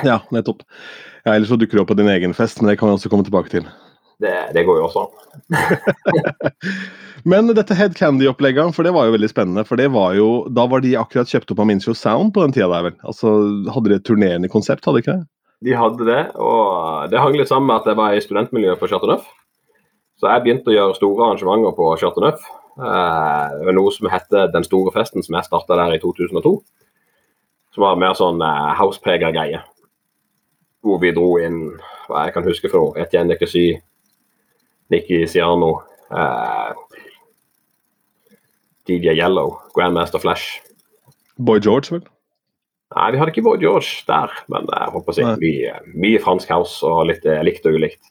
Ja, 0.05 0.19
nettopp. 0.33 0.63
Ja, 1.25 1.35
Ellers 1.35 1.51
så 1.51 1.57
dukker 1.59 1.79
du 1.79 1.83
opp 1.83 1.91
på 1.91 1.97
din 1.99 2.11
egen 2.11 2.35
fest, 2.37 2.61
men 2.61 2.71
det 2.71 2.79
kan 2.79 2.89
vi 2.89 2.95
også 2.95 3.11
komme 3.11 3.27
tilbake 3.27 3.51
til. 3.51 3.67
Det, 4.19 4.33
det 4.55 4.65
går 4.67 4.81
jo 4.81 4.87
også 4.89 5.05
an. 5.05 5.13
Men 7.29 7.51
dette 7.55 7.75
Head 7.75 7.95
Candy-opplegget, 7.95 8.73
for 8.75 8.87
det 8.87 8.91
var 8.95 9.07
jo 9.07 9.13
veldig 9.15 9.29
spennende. 9.31 9.63
For 9.67 9.79
det 9.79 9.89
var 9.95 10.13
jo, 10.17 10.27
da 10.55 10.65
var 10.71 10.83
de 10.83 10.93
akkurat 10.99 11.31
kjøpt 11.31 11.53
opp 11.53 11.61
av 11.63 11.69
Mincho 11.69 11.95
Sound 11.95 12.33
på 12.35 12.43
den 12.43 12.55
tida 12.55 12.67
der, 12.71 12.89
vel? 12.89 12.97
Altså, 13.07 13.31
Hadde 13.71 13.91
de 13.91 13.99
et 13.99 14.07
turnerende 14.07 14.51
konsept, 14.51 14.83
hadde 14.87 14.99
de 14.99 15.05
ikke 15.05 15.15
det? 15.21 15.27
De 15.65 15.75
hadde 15.75 16.05
det, 16.07 16.21
og 16.39 17.09
det 17.11 17.19
hang 17.19 17.35
litt 17.35 17.49
sammen 17.51 17.67
med 17.67 17.81
at 17.81 17.89
jeg 17.91 17.99
var 17.99 18.15
i 18.15 18.21
studentmiljøet 18.23 18.79
på 18.79 18.87
Chateau 18.87 19.11
Neuf. 19.11 19.25
Så 20.19 20.29
jeg 20.31 20.43
begynte 20.43 20.71
å 20.71 20.75
gjøre 20.75 20.95
store 20.95 21.25
arrangementer 21.25 21.75
på 21.75 21.89
Chateau 21.99 22.23
Neuf. 22.23 22.45
Eh, 22.79 23.71
noe 23.75 23.91
som 23.91 24.07
heter 24.07 24.47
Den 24.53 24.63
store 24.63 24.93
festen, 24.95 25.23
som 25.23 25.35
jeg 25.35 25.47
starta 25.47 25.75
der 25.75 25.97
i 25.97 25.99
2002. 25.99 26.53
Som 27.75 27.83
var 27.83 27.99
mer 27.99 28.15
sånn 28.15 28.39
eh, 28.43 28.69
houseprega 28.79 29.33
greie. 29.35 29.59
Hvor 30.79 31.01
vi 31.03 31.11
dro 31.15 31.33
inn 31.43 31.59
hva 32.07 32.27
jeg 32.27 32.37
kan 32.37 32.47
huske 32.47 32.71
noe. 32.71 32.95
Etienne 33.03 33.33
Nekesy, 33.33 33.73
Nikki 34.95 35.25
Siano, 35.27 35.73
eh, 36.07 36.71
DJ 38.87 39.17
Yellow, 39.19 39.59
Grandmaster 39.75 40.23
Flash. 40.23 40.61
Boy 41.37 41.59
George, 41.59 41.91
vel? 41.91 42.07
Nei, 42.95 43.11
vi 43.13 43.19
hadde 43.21 43.31
ikke 43.33 43.45
Boy 43.45 43.59
George 43.61 44.01
der, 44.07 44.31
men 44.49 44.65
jeg 44.65 44.93
håper 44.95 45.11
å 45.11 45.15
si 45.15 45.25
mye, 45.43 45.73
mye 45.93 46.21
fransk 46.23 46.49
house 46.49 46.81
og 46.87 47.05
litt 47.11 47.25
eh, 47.29 47.43
likt 47.45 47.67
og 47.69 47.77
ulikt. 47.77 48.01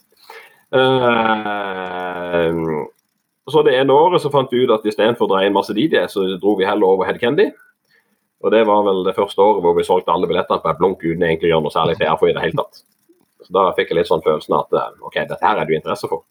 Uh, 0.69 2.85
så 3.49 3.63
det 3.65 3.79
ene 3.79 3.97
året 3.97 4.23
så 4.23 4.31
fant 4.31 4.53
vi 4.53 4.61
ut 4.63 4.75
at 4.75 4.85
istedenfor 4.87 5.27
å 5.27 5.33
dra 5.33 5.41
inn 5.47 5.57
masse 5.57 5.75
DJ, 5.75 6.05
så 6.13 6.27
dro 6.39 6.55
vi 6.59 6.69
heller 6.69 6.93
over 6.93 7.09
Head 7.09 7.19
Candy. 7.23 7.49
Og 8.45 8.53
det 8.55 8.61
var 8.69 8.85
vel 8.87 9.03
det 9.07 9.17
første 9.17 9.43
året 9.43 9.65
hvor 9.65 9.75
vi 9.75 9.87
solgte 9.87 10.15
alle 10.15 10.29
billettene 10.31 10.63
på 10.63 10.71
et 10.71 10.79
blunk 10.79 11.03
uten 11.03 11.25
egentlig 11.25 11.49
å 11.49 11.57
gjøre 11.57 11.67
noe 11.67 11.75
særlig 11.75 11.97
PR 11.99 12.19
for 12.21 12.31
i 12.31 12.37
det 12.37 12.45
hele 12.45 12.61
tatt. 12.61 12.85
Så 13.43 13.55
da 13.57 13.65
fikk 13.75 13.91
jeg 13.91 13.99
litt 13.99 14.11
sånn 14.11 14.23
følelsen 14.23 14.55
at 14.59 14.77
eh, 14.79 14.93
OK, 15.03 15.17
dette 15.25 15.43
her 15.43 15.59
er 15.59 15.67
det 15.67 15.75
jo 15.75 15.81
interesse 15.81 16.11
for. 16.11 16.23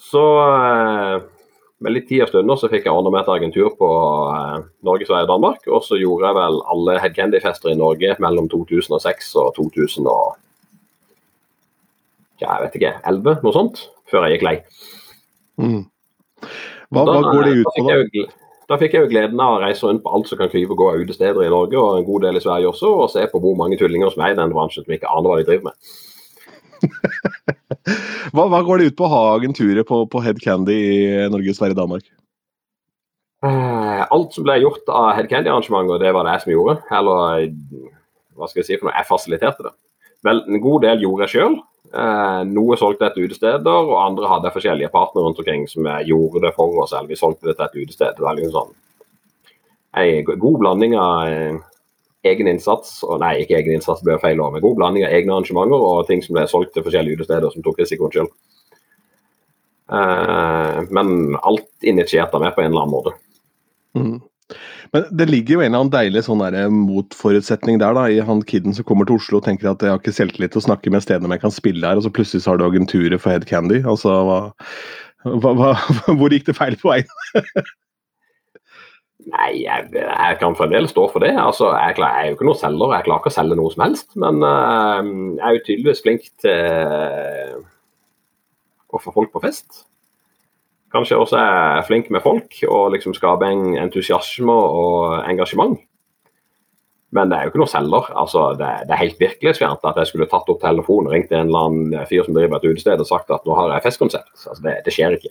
Så 0.00 0.24
eh, 0.42 1.16
med 1.84 1.92
litt 1.94 2.06
tid 2.08 2.24
og 2.24 2.30
stunder 2.30 2.58
så 2.60 2.70
fikk 2.72 2.86
jeg 2.88 2.94
ordna 2.96 3.12
meg 3.12 3.22
et 3.24 3.32
agentur 3.34 3.74
på 3.78 3.88
eh, 4.32 4.62
Norge, 4.86 5.06
Sverige 5.08 5.26
og 5.28 5.32
Danmark. 5.34 5.66
Og 5.68 5.84
så 5.84 5.98
gjorde 6.00 6.30
jeg 6.30 6.38
vel 6.38 6.60
alle 6.74 6.96
Head 7.02 7.16
Candy-fester 7.18 7.72
i 7.74 7.78
Norge 7.78 8.16
mellom 8.24 8.48
2006 8.52 9.34
og 9.42 9.52
2000 9.58 10.08
og 10.08 10.38
ja, 12.42 12.48
jeg 12.56 12.64
vet 12.64 12.78
ikke, 12.80 12.94
11, 13.06 13.36
noe 13.44 13.54
sånt, 13.54 13.84
før 14.10 14.26
jeg 14.26 14.36
gikk 14.36 14.46
lei. 14.48 14.54
Mm. 15.62 15.84
Hva, 16.90 17.04
Da- 17.04 17.12
hva 17.12 17.20
går 17.30 17.44
det 17.46 17.52
ut 17.60 17.68
på, 17.68 17.84
da? 17.86 17.94
jeg 17.94 18.32
Da 18.68 18.78
fikk 18.80 18.94
jeg 18.96 19.04
jo 19.04 19.10
gleden 19.12 19.40
av 19.44 19.58
å 19.58 19.60
reise 19.60 19.84
rundt 19.84 20.02
på 20.02 20.12
alt 20.16 20.26
som 20.28 20.38
kan 20.40 20.48
krype 20.48 20.72
og 20.72 20.78
gå 20.80 20.86
av 20.88 21.02
utesteder 21.04 21.44
i 21.44 21.52
Norge, 21.52 21.76
og 21.76 21.98
en 21.98 22.06
god 22.08 22.22
del 22.24 22.36
i 22.36 22.40
Sverige 22.40 22.70
også, 22.72 22.90
og 23.04 23.10
se 23.12 23.26
på 23.28 23.40
hvor 23.40 23.54
mange 23.60 23.76
tullinger 23.76 24.10
som 24.10 24.24
er 24.24 24.32
i 24.32 24.38
den 24.38 24.54
bransjen 24.54 24.86
som 24.86 24.94
ikke 24.96 25.10
aner 25.12 25.28
hva 25.28 25.36
de 25.36 25.44
driver 25.50 25.68
med. 25.68 25.74
Hva, 28.34 28.46
hva 28.48 28.60
går 28.64 28.80
det 28.80 28.90
ut 28.90 28.98
på 28.98 29.06
å 29.06 29.12
ha 29.12 29.22
agenturet 29.34 29.86
på, 29.88 30.04
på 30.10 30.22
Head 30.24 30.40
Candy 30.42 30.76
i 30.76 31.00
Norge, 31.32 31.54
Sverige, 31.56 31.78
Danmark? 31.78 32.06
Eh, 33.44 34.02
Alt 34.04 34.36
som 34.36 34.46
ble 34.46 34.56
gjort 34.62 34.88
av 34.88 35.12
Head 35.18 35.28
Candy-arrangementer, 35.30 36.00
det 36.02 36.14
var 36.16 36.26
det 36.26 36.38
jeg 36.38 36.44
som 36.46 36.54
gjorde. 36.54 36.76
Eller 36.98 37.48
hva 38.34 38.48
skal 38.48 38.62
jeg 38.62 38.70
si 38.70 38.78
for 38.78 38.88
noe, 38.88 38.96
jeg 38.96 39.10
fasiliterte 39.10 39.68
det. 39.68 39.74
Vel, 40.24 40.40
en 40.48 40.64
god 40.64 40.86
del 40.86 41.04
gjorde 41.04 41.26
jeg 41.26 41.34
sjøl. 41.34 41.58
Eh, 41.94 42.40
noe 42.50 42.78
solgte 42.80 43.08
jeg 43.08 43.16
til 43.16 43.28
utesteder, 43.28 43.90
og 43.90 44.00
andre 44.00 44.30
hadde 44.32 44.54
forskjellige 44.54 44.92
partnere 44.94 45.28
rundt 45.28 45.42
omkring 45.44 45.68
som 45.70 45.90
gjorde 46.08 46.42
det 46.46 46.54
for 46.56 46.80
oss, 46.82 46.96
eller 46.96 47.12
vi 47.12 47.20
solgte 47.20 47.50
det 47.50 47.58
til 47.60 47.68
et 47.68 47.78
utested. 47.84 48.16
Det 48.16 48.24
var 48.24 48.40
liksom 48.40 48.56
sånn 48.56 48.80
en 49.94 50.24
god 50.26 50.58
blanding 50.58 50.96
av 50.98 51.60
eh, 52.24 52.32
egen 52.32 52.48
innsats, 52.50 52.96
og 53.06 53.20
nei, 53.22 53.36
ikke 53.42 53.58
egen 53.60 53.76
innsats, 53.76 54.02
det 54.02 54.08
blir 54.08 54.22
feil 54.22 54.40
år, 54.40 54.54
men 54.54 54.64
god 54.64 54.78
blanding 54.80 55.06
av 55.06 55.14
egne 55.14 55.36
arrangementer 55.36 55.86
og 55.88 56.06
ting 56.08 56.24
som 56.24 56.36
ble 56.36 56.46
solgt 56.50 56.74
til 56.74 56.84
forskjellige 56.86 57.20
utesteder 57.20 57.52
som 57.52 57.64
tok 57.64 57.80
risikoen 57.82 58.14
sjøl. 58.14 58.30
Eh, 59.92 60.78
men 60.96 61.36
alt 61.42 61.68
initiert 61.84 62.34
av 62.34 62.44
meg 62.44 62.56
på 62.56 62.64
en 62.64 62.72
eller 62.72 62.86
annen 62.86 62.94
måte. 62.94 63.12
Mm. 63.98 64.16
Men 64.94 65.06
det 65.18 65.26
ligger 65.26 65.56
jo 65.56 65.62
en 65.62 65.70
eller 65.72 65.82
annen 65.82 65.92
deilig 65.92 66.24
sånn 66.26 66.42
der 66.44 66.70
motforutsetning 66.70 67.80
der, 67.82 67.96
da, 67.96 68.06
i 68.08 68.20
han 68.24 68.42
kiden 68.46 68.76
som 68.76 68.86
kommer 68.86 69.08
til 69.08 69.18
Oslo 69.18 69.40
og 69.40 69.46
tenker 69.46 69.72
at 69.72 69.82
jeg 69.82 69.90
har 69.90 70.00
ikke 70.00 70.14
selvtillit 70.14 70.54
til 70.54 70.62
å 70.62 70.66
snakke 70.68 70.92
med 70.94 71.02
stedene 71.02 71.26
om 71.28 71.34
jeg 71.34 71.42
kan 71.44 71.54
spille 71.54 71.88
her, 71.88 71.98
og 71.98 72.06
så 72.06 72.12
plutselig 72.14 72.44
så 72.44 72.52
har 72.52 72.60
du 72.60 72.66
agenturet 72.68 73.22
for 73.22 73.34
Head 73.34 73.48
Candy. 73.50 73.80
Altså, 73.82 74.14
hva, 74.28 74.38
hva, 75.24 75.54
hva, 75.58 75.72
hvor 76.20 76.34
gikk 76.34 76.46
det 76.50 76.58
feil 76.58 76.78
på 76.80 76.92
veien? 76.92 77.10
Nei, 79.24 79.50
jeg, 79.62 79.88
jeg, 79.94 80.36
kan 80.40 80.56
fremdeles 80.58 80.92
stå 80.92 81.06
for 81.12 81.22
det. 81.24 81.32
Altså, 81.38 81.70
jeg, 81.72 81.96
jeg, 82.02 82.10
er 82.10 82.28
jo 82.28 82.36
ikke 82.36 82.48
noen 82.50 82.60
selger, 82.60 82.92
jeg 82.96 83.06
klarer 83.06 83.22
ikke 83.22 83.32
å 83.32 83.38
selge 83.38 83.56
noe 83.60 83.72
som 83.72 83.84
helst. 83.86 84.10
Men 84.20 84.42
uh, 84.42 85.00
jeg 85.38 85.44
er 85.46 85.56
jo 85.56 85.64
tydeligvis 85.68 86.04
flink 86.04 86.28
til 86.44 87.64
å 88.94 89.00
få 89.02 89.14
folk 89.14 89.32
på 89.32 89.42
fest 89.46 89.84
kanskje 90.94 91.18
også 91.18 91.40
er 91.40 91.82
flink 91.88 92.10
med 92.14 92.22
folk 92.22 92.60
og 92.68 92.92
liksom 92.94 93.16
skape 93.16 93.48
en 93.50 93.74
entusiasme 93.80 94.54
og 94.54 95.24
engasjement. 95.26 95.76
Men 97.14 97.30
det 97.30 97.36
er 97.36 97.46
jo 97.46 97.52
ikke 97.52 97.60
noe 97.62 97.70
selger. 97.70 98.08
Altså, 98.18 98.44
det, 98.58 98.70
det 98.88 98.94
er 98.94 99.02
helt 99.04 99.20
virkelighetsfjernt 99.22 99.86
at 99.86 100.00
jeg 100.02 100.10
skulle 100.10 100.26
tatt 100.30 100.48
opp 100.50 100.62
telefonen 100.62 101.10
og 101.10 101.14
ringt 101.14 101.34
en 101.34 101.46
eller 101.46 101.68
annen 101.68 102.08
fyr 102.10 102.26
som 102.26 102.34
driver 102.34 102.58
et 102.58 102.66
utested 102.66 103.02
og 103.02 103.10
sagt 103.10 103.30
at 103.34 103.46
nå 103.46 103.54
har 103.58 103.74
jeg 103.76 103.86
festkonsept. 103.86 104.32
Altså, 104.34 104.62
det, 104.66 104.74
det, 104.86 104.94
skjer 104.94 105.14
ikke. 105.18 105.30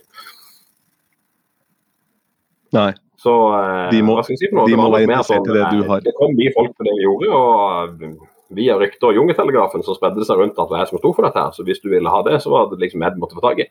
Nei. 2.76 2.90
Så 3.24 3.32
eh, 3.56 3.90
de 3.94 4.02
må, 4.04 4.18
si 4.26 4.36
de 4.36 4.50
må 4.52 4.90
være 4.92 5.06
interessert 5.06 5.48
i 5.48 5.56
det 5.56 5.66
du 5.72 5.82
har. 5.88 6.02
Det 6.04 6.12
kom 6.18 6.34
mye 6.36 6.52
folk 6.52 6.74
på 6.76 6.84
det 6.84 6.94
vi 6.98 7.06
gjorde. 7.06 7.28
og 7.32 8.32
Via 8.54 8.76
rykter 8.78 9.08
og 9.08 9.16
Jungeltelegrafen 9.16 9.82
så 9.82 9.96
spredde 9.96 10.20
det 10.20 10.28
seg 10.28 10.38
rundt 10.38 10.58
at 10.58 10.68
det 10.68 10.76
var 10.76 10.82
jeg 10.82 10.90
som 10.92 11.00
sto 11.00 11.12
for 11.16 11.26
dette. 11.26 11.40
her, 11.40 11.54
Så 11.56 11.64
hvis 11.66 11.80
du 11.80 11.88
ville 11.90 12.12
ha 12.12 12.20
det, 12.26 12.36
så 12.44 12.52
var 12.52 12.68
det 12.70 12.82
liksom 12.82 13.02
jeg 13.02 13.20
måtte 13.20 13.38
få 13.38 13.44
tak 13.46 13.64
i. 13.64 13.68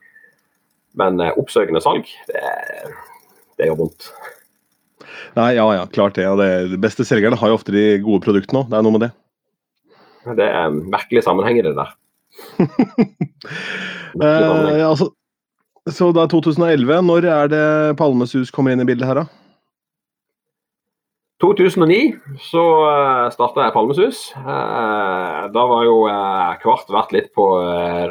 Men 0.98 1.22
eh, 1.22 1.38
oppsøkende 1.38 1.82
salg, 1.86 2.10
det, 2.30 2.42
det 3.60 3.70
gjør 3.70 3.84
vondt. 3.84 4.10
Nei, 5.38 5.52
ja 5.58 5.68
ja, 5.78 5.86
klart 5.94 6.18
det. 6.18 6.26
Og 6.30 6.42
det, 6.42 6.50
de 6.74 6.80
beste 6.82 7.06
selgerne 7.06 7.38
har 7.38 7.54
jo 7.54 7.60
ofte 7.60 7.74
de 7.76 7.86
gode 8.02 8.26
produktene 8.26 8.64
òg. 8.64 8.74
Det 8.74 8.80
er 8.80 8.86
noe 8.86 8.98
med 8.98 9.06
det. 9.06 9.12
Det 10.42 10.50
er 10.50 10.74
merkelig 10.74 11.24
sammenheng 11.26 11.62
i 11.62 11.66
det 11.66 11.76
der. 11.78 11.94
eh, 14.24 14.82
altså, 14.90 15.12
så 15.94 16.10
da 16.16 16.26
2011, 16.32 17.02
når 17.06 17.30
er 17.30 17.54
det 17.54 17.66
Palmesus 18.02 18.54
kommer 18.54 18.74
inn 18.74 18.82
i 18.82 18.90
bildet 18.90 19.10
her, 19.10 19.22
da? 19.22 19.43
2009 21.44 22.38
så 22.40 22.64
eh, 22.88 23.26
starta 23.34 23.66
jeg 23.66 23.76
Palmesus. 23.76 24.20
Uh, 24.38 25.52
da 25.52 25.64
var 25.68 25.84
jo 25.84 25.98
uh, 26.08 26.54
Kvart 26.62 26.92
vært 26.94 27.12
litt 27.16 27.30
på 27.36 27.48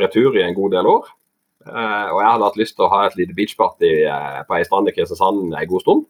retur 0.02 0.36
i 0.36 0.44
en 0.44 0.56
god 0.56 0.76
del 0.76 0.88
år. 0.90 1.10
Og 1.62 2.16
jeg 2.18 2.26
hadde 2.26 2.46
hatt 2.48 2.56
lyst 2.58 2.74
til 2.74 2.88
å 2.88 2.90
ha 2.90 3.04
et 3.06 3.14
lite 3.14 3.36
beachparty 3.38 3.90
på 4.48 4.54
ei 4.56 4.64
strand 4.66 4.88
i 4.90 4.94
Kristiansand 4.96 5.52
en 5.54 5.68
god 5.70 5.84
stund. 5.84 6.00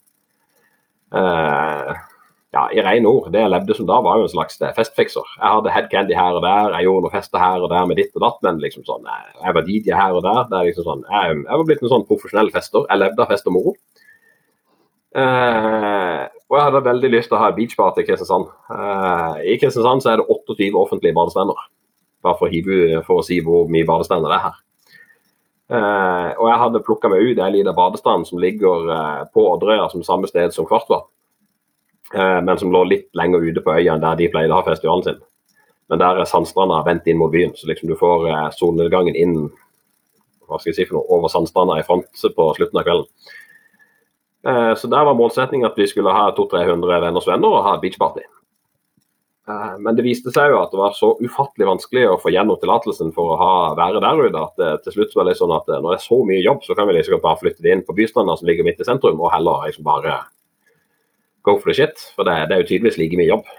Ja, 2.57 2.62
I 2.73 2.81
rene 2.81 3.11
ord, 3.11 3.29
det 3.35 3.43
jeg 3.43 3.52
levde 3.52 3.76
som 3.76 3.91
da, 3.91 3.99
var 4.00 4.17
jo 4.17 4.31
en 4.31 4.33
slags 4.33 4.57
festfikser. 4.79 5.29
Jeg 5.37 5.59
hadde 5.59 5.75
headcandy 5.75 6.17
her 6.17 6.38
og 6.38 6.47
der, 6.47 6.73
jeg 6.79 6.88
gjorde 6.88 7.05
noen 7.05 7.14
fester 7.19 7.45
her 7.45 7.67
og 7.67 7.69
der 7.69 7.85
med 7.91 8.00
ditt 8.00 8.17
og 8.17 8.25
datt, 8.25 8.41
men 8.49 8.64
liksom 8.64 8.88
sånn, 8.88 9.05
jeg 9.43 9.59
var 9.59 9.69
DJ 9.69 9.93
her 9.99 10.17
og 10.17 10.25
der. 10.25 10.41
er 10.49 10.71
liksom 10.71 10.88
sånn, 10.88 11.05
jeg, 11.05 11.37
jeg 11.45 11.61
var 11.61 11.69
blitt 11.69 11.85
en 11.85 11.93
sånn 11.99 12.09
profesjonell 12.09 12.52
fester. 12.57 12.88
Jeg 12.88 13.05
levde 13.05 13.26
av 13.26 13.37
fest 13.37 13.52
og 13.52 13.59
moro. 13.59 13.76
Og 16.52 16.59
jeg 16.59 16.66
hadde 16.68 16.85
veldig 16.85 17.11
lyst 17.14 17.30
til 17.32 17.38
å 17.38 17.40
ha 17.40 17.52
beachparty 17.56 18.02
i 18.02 18.04
Kristiansand. 18.04 18.50
I 19.49 19.54
Kristiansand 19.56 20.04
så 20.04 20.11
er 20.12 20.21
det 20.21 20.26
28 20.28 20.76
offentlige 20.76 21.16
badestender. 21.16 21.56
Bare 22.23 22.37
for 22.37 22.47
å, 22.47 22.52
hive, 22.52 23.00
for 23.06 23.23
å 23.23 23.25
si 23.25 23.38
hvor 23.40 23.71
mye 23.73 23.88
badestender 23.88 24.28
det 24.28 24.37
er 24.37 24.44
her. 24.50 24.59
Uh, 25.73 26.35
og 26.37 26.49
jeg 26.50 26.61
hadde 26.61 26.82
plukka 26.85 27.09
meg 27.09 27.23
ut 27.25 27.38
en 27.40 27.54
liten 27.54 27.76
badestrand 27.76 28.26
som 28.28 28.40
ligger 28.42 28.90
uh, 28.90 29.23
på 29.32 29.44
Odderøya, 29.54 29.87
som 29.88 30.04
samme 30.04 30.28
sted 30.28 30.52
som 30.52 30.66
Kvartva. 30.68 30.99
Uh, 32.12 32.40
men 32.44 32.59
som 32.61 32.73
lå 32.75 32.82
litt 32.90 33.09
lenger 33.16 33.47
ute 33.47 33.62
på 33.64 33.73
øya 33.78 33.94
enn 33.94 34.02
der 34.04 34.18
de 34.21 34.28
pleide 34.28 34.52
å 34.52 34.59
ha 34.61 34.66
festivalen 34.66 35.06
sin. 35.06 35.23
Men 35.88 36.02
der 36.02 36.21
er 36.21 36.28
sandstranda 36.28 36.82
vendt 36.85 37.09
inn 37.09 37.21
mot 37.21 37.32
byen, 37.32 37.54
så 37.56 37.71
liksom 37.71 37.88
du 37.88 37.97
får 37.97 38.28
solnedgangen 38.59 39.16
inn 39.18 39.37
hva 40.49 40.59
skal 40.61 40.71
jeg 40.71 40.76
si 40.76 40.87
for 40.88 40.99
noe, 40.99 41.09
over 41.16 41.32
sandstranda 41.32 41.78
i 41.80 41.87
front 41.87 42.23
på 42.37 42.47
slutten 42.59 42.80
av 42.80 42.87
kvelden. 42.87 43.09
Så 44.42 44.88
der 44.90 45.04
var 45.06 45.14
målsettingen 45.14 45.68
at 45.68 45.76
vi 45.78 45.84
skulle 45.87 46.11
ha 46.11 46.25
200-300 46.34 47.02
venners 47.04 47.28
venner 47.30 47.52
og 47.54 47.62
ha 47.62 47.76
beachparty. 47.78 48.25
Eh, 49.49 49.78
men 49.78 49.96
det 49.99 50.04
viste 50.06 50.30
seg 50.34 50.52
jo 50.52 50.61
at 50.62 50.70
det 50.70 50.78
var 50.78 50.94
så 50.94 51.12
ufattelig 51.18 51.66
vanskelig 51.66 52.04
å 52.06 52.18
få 52.22 52.30
gjennom 52.30 52.61
tillatelsen 52.62 53.11
for 53.16 53.34
å 53.34 53.38
ha, 53.40 53.54
være 53.78 54.02
der 54.04 54.20
ute, 54.22 54.42
at 54.42 54.61
det, 54.61 54.68
eh, 54.68 54.82
til 54.84 54.96
slutt 54.99 55.16
var 55.18 55.26
det 55.26 55.38
sånn 55.38 55.54
at 55.54 55.66
eh, 55.66 55.80
når 55.80 55.96
det 55.96 55.99
er 55.99 56.04
så 56.04 56.18
mye 56.28 56.44
jobb, 56.44 56.61
så 56.66 56.76
kan 56.78 56.87
vi 56.88 56.94
liksom 56.99 57.22
bare 57.25 57.40
flytte 57.40 57.64
det 57.64 57.75
inn 57.75 57.82
på 57.87 57.96
bystranda 57.96 58.37
som 58.38 58.50
ligger 58.50 58.68
midt 58.68 58.82
i 58.82 58.87
sentrum, 58.87 59.18
og 59.18 59.32
heller 59.34 59.66
liksom 59.66 59.88
bare 59.88 60.20
go 61.42 61.56
for 61.58 61.72
the 61.72 61.75
shit. 61.80 62.06
For 62.14 62.28
det, 62.28 62.37
det 62.50 62.54
er 62.54 62.62
jo 62.62 62.70
tydeligvis 62.70 63.00
like 63.02 63.18
mye 63.18 63.32
jobb. 63.32 63.50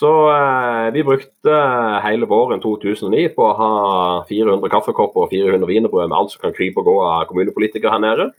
Så 0.00 0.12
eh, 0.32 0.90
vi 0.92 1.04
brukte 1.04 1.56
hele 2.04 2.28
våren 2.28 2.60
2009 2.60 3.32
på 3.36 3.48
å 3.48 3.56
ha 3.56 3.72
400 4.28 4.72
kaffekopper 4.72 5.24
og 5.24 5.32
400 5.32 5.68
wienerbrød 5.68 6.12
med 6.12 6.20
alt 6.20 6.36
som 6.36 6.44
kan 6.44 6.56
krype 6.56 6.84
og 6.84 6.88
gå 6.88 7.00
av 7.04 7.26
kommunepolitikere 7.32 7.96
her 7.96 8.04
nede 8.04 8.30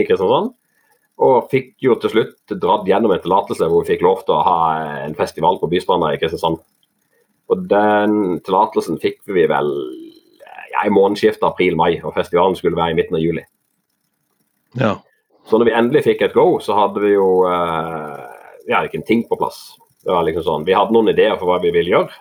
i 0.00 0.06
Kristiansand. 0.08 0.54
Og 1.18 1.48
fikk 1.50 1.72
jo 1.82 1.96
til 1.98 2.12
slutt 2.12 2.58
dratt 2.62 2.86
gjennom 2.86 3.10
en 3.14 3.22
tillatelse 3.22 3.66
hvor 3.66 3.82
vi 3.82 3.94
fikk 3.94 4.04
lov 4.06 4.22
til 4.26 4.36
å 4.36 4.44
ha 4.46 4.58
en 5.06 5.16
festival 5.18 5.58
på 5.58 5.70
Bystranda 5.72 6.12
i 6.14 6.20
Kristiansand. 6.20 6.60
Og 7.48 7.64
den 7.70 8.38
tillatelsen 8.44 9.00
fikk 9.02 9.22
vi 9.26 9.48
vel 9.50 9.72
ja, 10.72 10.84
i 10.84 10.92
månedsskiftet 10.92 11.46
april-mai, 11.48 11.98
og 12.04 12.14
festivalen 12.16 12.56
skulle 12.58 12.78
være 12.78 12.94
i 12.94 12.98
midten 13.00 13.18
av 13.18 13.24
juli. 13.24 13.44
Ja. 14.78 14.94
Så 15.48 15.58
når 15.58 15.70
vi 15.70 15.76
endelig 15.80 16.04
fikk 16.04 16.22
et 16.26 16.36
go, 16.36 16.58
så 16.60 16.76
hadde 16.76 17.02
vi 17.02 17.14
jo 17.14 17.28
uh, 17.48 18.20
Vi 18.66 18.74
hadde 18.74 18.90
ikke 18.90 19.00
en 19.00 19.08
ting 19.08 19.22
på 19.28 19.38
plass. 19.40 19.78
Det 20.04 20.12
var 20.12 20.26
liksom 20.26 20.44
sånn, 20.44 20.66
Vi 20.68 20.76
hadde 20.76 20.92
noen 20.94 21.08
ideer 21.14 21.38
for 21.38 21.48
hva 21.48 21.56
vi 21.62 21.72
ville 21.74 21.94
gjøre, 21.94 22.12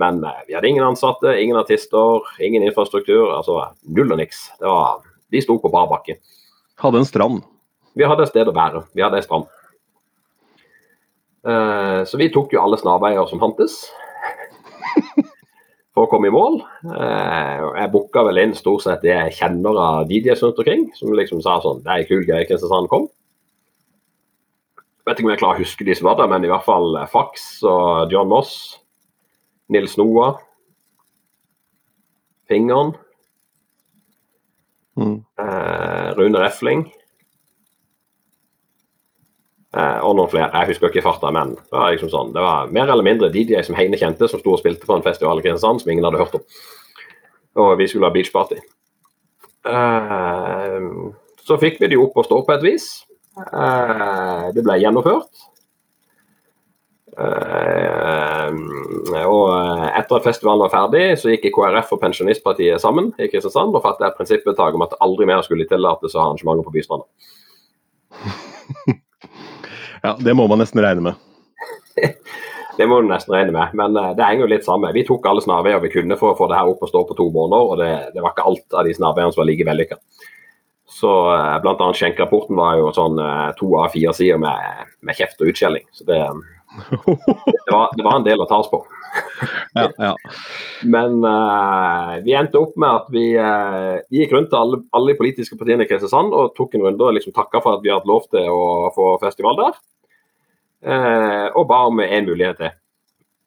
men 0.00 0.22
uh, 0.24 0.40
vi 0.48 0.56
hadde 0.56 0.70
ingen 0.70 0.86
ansatte, 0.86 1.36
ingen 1.38 1.60
artister, 1.60 2.24
ingen 2.40 2.64
infrastruktur. 2.64 3.34
altså 3.36 3.60
Null 3.84 4.16
og 4.16 4.22
niks. 4.22 4.46
Det 4.58 4.70
var, 4.70 5.04
de 5.32 5.44
sto 5.44 5.58
på 5.60 5.72
bar 5.72 5.90
bakke. 5.92 6.16
Hadde 6.80 7.02
en 7.02 7.08
strand. 7.08 7.42
Vi 7.98 8.06
hadde 8.08 8.24
et 8.24 8.32
sted 8.32 8.48
å 8.48 8.54
være. 8.56 8.86
Vi 8.96 9.04
hadde 9.04 9.20
ei 9.20 9.26
strand. 9.26 9.50
Uh, 11.42 12.02
så 12.06 12.18
vi 12.20 12.30
tok 12.32 12.54
jo 12.54 12.62
alle 12.62 12.78
snarveier 12.78 13.26
som 13.26 13.40
fantes 13.42 13.80
for 15.92 16.04
å 16.04 16.10
komme 16.10 16.30
i 16.30 16.34
mål. 16.34 16.60
Uh, 16.86 17.72
jeg 17.80 17.90
booka 17.92 18.22
vel 18.28 18.38
inn 18.44 18.54
stort 18.54 18.84
sett 18.86 19.02
det 19.02 19.10
jeg 19.10 19.34
kjenner 19.40 19.80
av 19.82 20.10
DJs 20.10 20.44
rundt 20.46 20.62
omkring, 20.62 20.86
som 20.94 21.10
liksom 21.18 21.42
sa 21.42 21.58
sånn 21.64 21.82
Det 21.82 21.96
er 21.96 22.06
kul 22.08 22.22
greie, 22.28 22.46
Kristiansand 22.46 22.90
kom. 22.92 23.10
Vet 25.02 25.18
ikke 25.18 25.26
om 25.26 25.32
jeg 25.34 25.42
klarer 25.42 25.58
å 25.58 25.64
huske 25.64 25.86
de 25.86 25.96
som 25.98 26.06
var 26.06 26.20
der, 26.20 26.30
men 26.30 26.46
i 26.46 26.50
hvert 26.52 26.66
fall 26.66 26.94
Fax 27.10 27.56
og 27.66 28.12
John 28.14 28.30
Moss. 28.30 28.54
Nils 29.72 29.96
Noah. 29.98 30.36
Fingeren. 32.50 32.94
Mm. 35.00 35.20
Uh, 35.40 36.08
Rune 36.18 36.42
Refling. 36.42 36.86
Eh, 39.72 40.00
og 40.04 40.18
noen 40.18 40.28
flere. 40.28 40.50
Jeg 40.52 40.74
husker 40.74 40.90
ikke 40.90 41.04
farta, 41.06 41.30
men 41.32 41.54
det 41.56 41.72
var 41.72 41.94
liksom 41.94 42.10
sånn, 42.12 42.32
det 42.34 42.42
var 42.44 42.72
mer 42.76 42.90
eller 42.92 43.06
mindre 43.06 43.30
DJ 43.32 43.62
som 43.64 43.76
Heine 43.78 43.96
kjente, 43.96 44.28
som 44.28 44.40
sto 44.42 44.52
og 44.52 44.60
spilte 44.60 44.88
på 44.88 44.98
en 44.98 45.04
festival 45.04 45.40
i 45.40 45.44
Kristiansand 45.44 45.80
som 45.80 45.92
ingen 45.92 46.04
hadde 46.04 46.20
hørt 46.20 46.36
om. 46.36 46.44
Og 47.62 47.72
vi 47.80 47.86
skulle 47.88 48.08
ha 48.08 48.12
beachparty. 48.12 48.58
Eh, 49.72 50.90
så 51.46 51.58
fikk 51.62 51.80
vi 51.80 51.88
de 51.94 52.00
opp 52.02 52.20
og 52.20 52.28
stå 52.28 52.42
på 52.44 52.54
et 52.56 52.66
vis. 52.66 52.90
Eh, 53.40 54.44
det 54.52 54.64
ble 54.66 54.76
gjennomført. 54.82 55.48
Uh, 58.52 59.24
og 59.26 59.46
etter 59.92 60.18
at 60.18 60.26
festivalen 60.26 60.62
var 60.64 60.72
ferdig, 60.72 61.04
så 61.20 61.32
gikk 61.32 61.48
KrF 61.54 61.94
og 61.96 62.00
Pensjonistpartiet 62.02 62.82
sammen 62.82 63.10
i 63.18 63.28
Kristiansand 63.32 63.74
og 63.74 63.84
fattet 63.84 64.08
et 64.08 64.18
prinsippvedtak 64.18 64.76
om 64.76 64.84
at 64.86 64.96
aldri 65.04 65.28
mer 65.28 65.44
skulle 65.46 65.66
tillates 65.68 66.16
å 66.16 66.20
ha 66.20 66.28
arrangementer 66.30 66.66
på 66.68 66.74
Bystranda. 66.76 67.06
Ja, 70.02 70.16
det 70.18 70.32
må 70.34 70.48
man 70.50 70.58
nesten 70.58 70.80
regne 70.82 71.02
med. 71.04 71.18
det 72.78 72.86
må 72.90 72.96
du 72.98 73.06
nesten 73.06 73.36
regne 73.36 73.52
med, 73.54 73.74
men 73.78 73.94
uh, 73.94 74.08
det 74.18 74.24
henger 74.26 74.42
jo 74.42 74.48
litt 74.50 74.66
sammen. 74.66 74.90
Vi 74.96 75.04
tok 75.06 75.28
alle 75.30 75.44
snarveier 75.44 75.78
vi 75.84 75.92
kunne 75.92 76.16
for 76.18 76.32
å 76.32 76.38
få 76.40 76.48
det 76.50 76.58
her 76.58 76.70
opp 76.72 76.82
og 76.82 76.90
stå 76.90 77.04
på 77.06 77.14
to 77.20 77.28
måneder, 77.30 77.68
og 77.70 77.78
det, 77.78 77.90
det 78.16 78.24
var 78.24 78.34
ikke 78.34 78.48
alt 78.50 78.78
av 78.80 78.88
de 78.88 78.96
snarveiene 78.98 79.30
som 79.30 79.44
var 79.44 79.48
like 79.52 79.68
vellykka. 79.68 80.00
Så 80.90 81.12
bl.a. 81.12 81.60
blant 81.62 81.86
annet 81.86 82.00
skjenkerapporten 82.00 82.58
var 82.58 82.80
jo 82.80 82.90
sånn 82.96 83.22
to 83.60 83.70
av 83.78 83.94
fire 83.94 84.10
sider 84.18 84.42
med, 84.42 84.90
med 85.06 85.16
kjeft 85.16 85.38
og 85.38 85.52
utskjelling. 85.52 85.86
Så 85.94 86.08
det, 86.10 86.18
det, 86.72 87.70
var, 87.70 87.90
det, 87.96 88.04
var, 88.04 88.16
en 88.16 88.26
del 88.26 88.42
å 88.42 88.48
ta 88.48 88.58
oss 88.62 88.70
på. 88.70 88.80
ja, 89.78 89.88
ja. 89.98 90.12
Men 90.88 91.18
uh, 91.24 92.18
vi 92.24 92.34
endte 92.36 92.60
opp 92.60 92.76
med 92.80 92.88
at 92.88 93.10
vi, 93.12 93.24
uh, 93.36 94.00
gikk 94.12 94.32
rundt 94.32 94.50
til 94.52 94.60
alle, 94.60 94.82
alle, 94.96 95.12
de 95.12 95.18
politiske 95.20 95.58
partiene 95.60 95.84
i 95.84 95.90
Kristiansand 95.90 96.32
og 96.36 96.54
tok 96.56 96.76
en 96.76 96.86
runde 96.86 97.08
og 97.08 97.16
liksom 97.16 97.34
takka 97.36 97.60
for 97.64 97.76
at 97.76 97.84
vi 97.84 97.92
hadde 97.92 98.08
lov 98.08 98.24
til 98.32 98.48
å 98.48 98.92
få 98.96 99.10
festival 99.22 99.58
der. 99.60 99.82
Uh, 100.82 101.48
og 101.58 101.68
ba 101.70 101.84
om 101.90 102.00
en 102.04 102.30
mulighet 102.30 102.62
til. 102.62 102.72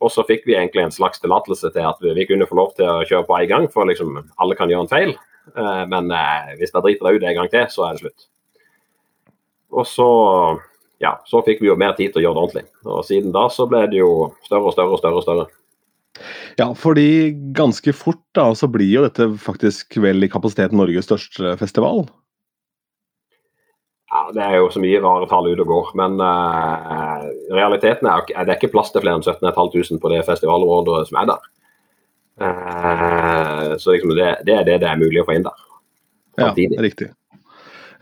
Og 0.05 0.11
så 0.13 0.25
fikk 0.27 0.45
vi 0.45 0.57
egentlig 0.57 0.85
en 0.85 0.93
slags 0.93 1.23
tillatelse 1.23 1.71
til 1.73 1.87
at 1.87 1.99
vi, 2.03 2.13
vi, 2.17 2.27
kunne 2.29 2.47
få 2.49 2.59
lov 2.59 2.75
til 2.77 2.87
å 2.91 3.01
kjøre 3.07 3.25
på 3.27 3.39
en 3.39 3.51
gang, 3.51 3.67
for 3.73 3.89
liksom 3.89 4.19
alle 4.21 4.57
kan 4.59 4.69
gjøre 4.69 4.85
en 4.85 4.91
feil. 4.91 5.15
men 5.87 6.09
hvis 6.59 6.73
dere 6.73 6.83
driter 6.83 7.05
deg 7.05 7.17
ut 7.17 7.25
en 7.29 7.37
gang 7.37 7.49
til, 7.53 7.65
så 7.71 7.85
er 7.85 7.95
det 7.95 8.01
slutt. 8.03 8.25
Og 9.75 9.87
så, 9.87 10.09
ja, 11.05 11.13
så 11.29 11.43
fikk 11.45 11.61
vi 11.61 11.69
jo 11.69 11.77
mer 11.77 11.93
tid 11.97 12.13
til 12.13 12.23
å 12.23 12.25
gjøre 12.25 12.37
det 12.37 12.43
ordentlig. 12.47 12.65
Og 12.89 13.05
siden 13.05 13.35
da 13.35 13.45
så 13.53 13.67
ble 13.69 13.85
det 13.91 14.01
jo 14.01 14.31
større 14.47 14.71
og 14.71 14.75
større 14.75 14.97
og 14.97 15.01
større. 15.01 15.21
og 15.21 15.27
større. 15.27 15.47
Ja, 16.57 16.69
fordi 16.77 17.35
ganske 17.55 17.93
fort 17.93 18.23
da, 18.35 18.47
så 18.55 18.69
blir 18.71 18.87
jo 18.87 19.03
dette 19.03 19.27
faktisk 19.41 19.97
vel 20.01 20.23
i 20.23 20.31
kapasitet 20.31 20.75
Norges 20.75 21.09
største 21.09 21.57
festival. 21.59 22.05
Ja, 24.11 24.29
Det 24.33 24.43
er 24.45 24.55
jo 24.61 24.69
så 24.71 24.79
mye 24.79 25.01
rare 25.03 25.27
tall 25.27 25.49
ute 25.51 25.65
og 25.65 25.71
går. 25.73 25.91
Men 25.99 26.15
uh, 26.21 27.27
realiteten 27.51 28.07
er 28.07 28.23
at 28.23 28.31
det 28.31 28.53
er 28.53 28.59
ikke 28.59 28.71
plass 28.77 28.93
til 28.93 29.03
flere 29.03 29.19
enn 29.19 29.25
17.500 29.25 29.99
på 29.99 30.13
det 30.13 30.23
festivalområdet 30.29 31.09
som 31.09 31.19
er 31.19 31.29
der. 31.33 31.51
Uh, 32.35 33.75
så 33.79 33.95
liksom 33.95 34.15
det, 34.15 34.31
det, 34.47 34.55
er 34.55 34.67
det 34.67 34.79
det 34.83 34.89
er 34.89 35.01
mulig 35.01 35.21
å 35.23 35.27
få 35.27 35.35
inn 35.35 35.47
der. 35.47 35.67
Samtidig. 36.39 36.79
Ja, 36.79 36.87
riktig. 36.87 37.11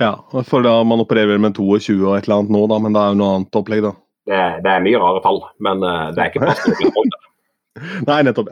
Ja, 0.02 0.14
for 0.48 0.66
da 0.66 0.78
man 0.88 1.04
opererer 1.04 1.42
med 1.42 1.58
22 1.58 2.00
og 2.02 2.16
et 2.18 2.28
eller 2.28 2.42
annet 2.42 2.56
nå, 2.56 2.64
da, 2.72 2.80
men 2.82 2.96
det 2.96 3.02
er 3.02 3.14
jo 3.14 3.20
noe 3.20 3.36
annet 3.38 3.60
opplegg, 3.60 3.84
da. 3.86 3.94
Det, 4.30 4.40
det 4.64 4.72
er 4.72 4.86
mye 4.86 5.02
rare 5.02 5.22
tall, 5.24 5.44
men 5.64 5.84
uh, 5.84 6.10
det 6.16 6.24
er 6.24 6.32
ikke 6.32 6.48
der. 6.48 7.20
Nei, 8.06 8.20
nettopp. 8.26 8.52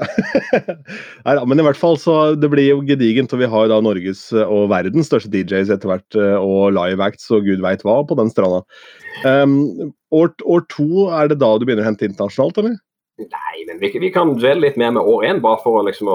Nei, 1.26 1.34
da, 1.38 1.44
men 1.46 1.62
i 1.62 1.66
hvert 1.66 1.78
fall 1.78 1.98
så 2.02 2.34
det 2.34 2.50
blir 2.52 2.66
jo 2.66 2.80
gedigent. 2.86 3.34
Og 3.36 3.42
vi 3.44 3.50
har 3.54 3.68
da 3.70 3.78
Norges 3.84 4.24
og 4.42 4.72
verdens 4.72 5.12
største 5.12 5.30
DJs 5.30 5.70
etter 5.76 5.92
hvert, 5.92 6.18
og 6.42 6.74
live 6.74 7.06
acts 7.06 7.30
og 7.30 7.46
gud 7.46 7.62
veit 7.62 7.86
hva 7.86 8.00
på 8.08 8.18
den 8.18 8.32
stranda. 8.34 8.64
Um, 9.22 9.94
år, 10.10 10.34
år, 10.42 10.66
to, 10.74 11.06
er 11.14 11.30
det 11.30 11.38
da 11.44 11.54
du 11.54 11.68
begynner 11.68 11.86
å 11.86 11.92
hente 11.92 12.10
internasjonalt, 12.10 12.58
eller? 12.64 12.80
Nei, 13.22 13.58
men 13.68 13.78
vi, 13.78 13.92
vi 14.02 14.10
kan 14.14 14.34
dvele 14.40 14.66
litt 14.66 14.80
mer 14.82 14.96
med 14.96 15.06
år 15.06 15.28
én, 15.30 15.42
bare 15.44 15.62
for, 15.62 15.84
liksom, 15.86 16.10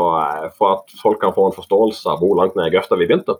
for, 0.56 0.80
at 0.80 0.98
folk 0.98 1.20
kan 1.22 1.34
få 1.36 1.46
en 1.46 1.54
forståelse 1.54 2.10
av 2.10 2.24
hvor 2.24 2.34
langt 2.40 2.58
ned 2.58 2.72
i 2.72 2.74
grøfta 2.74 2.98
vi 2.98 3.06
begynte. 3.06 3.38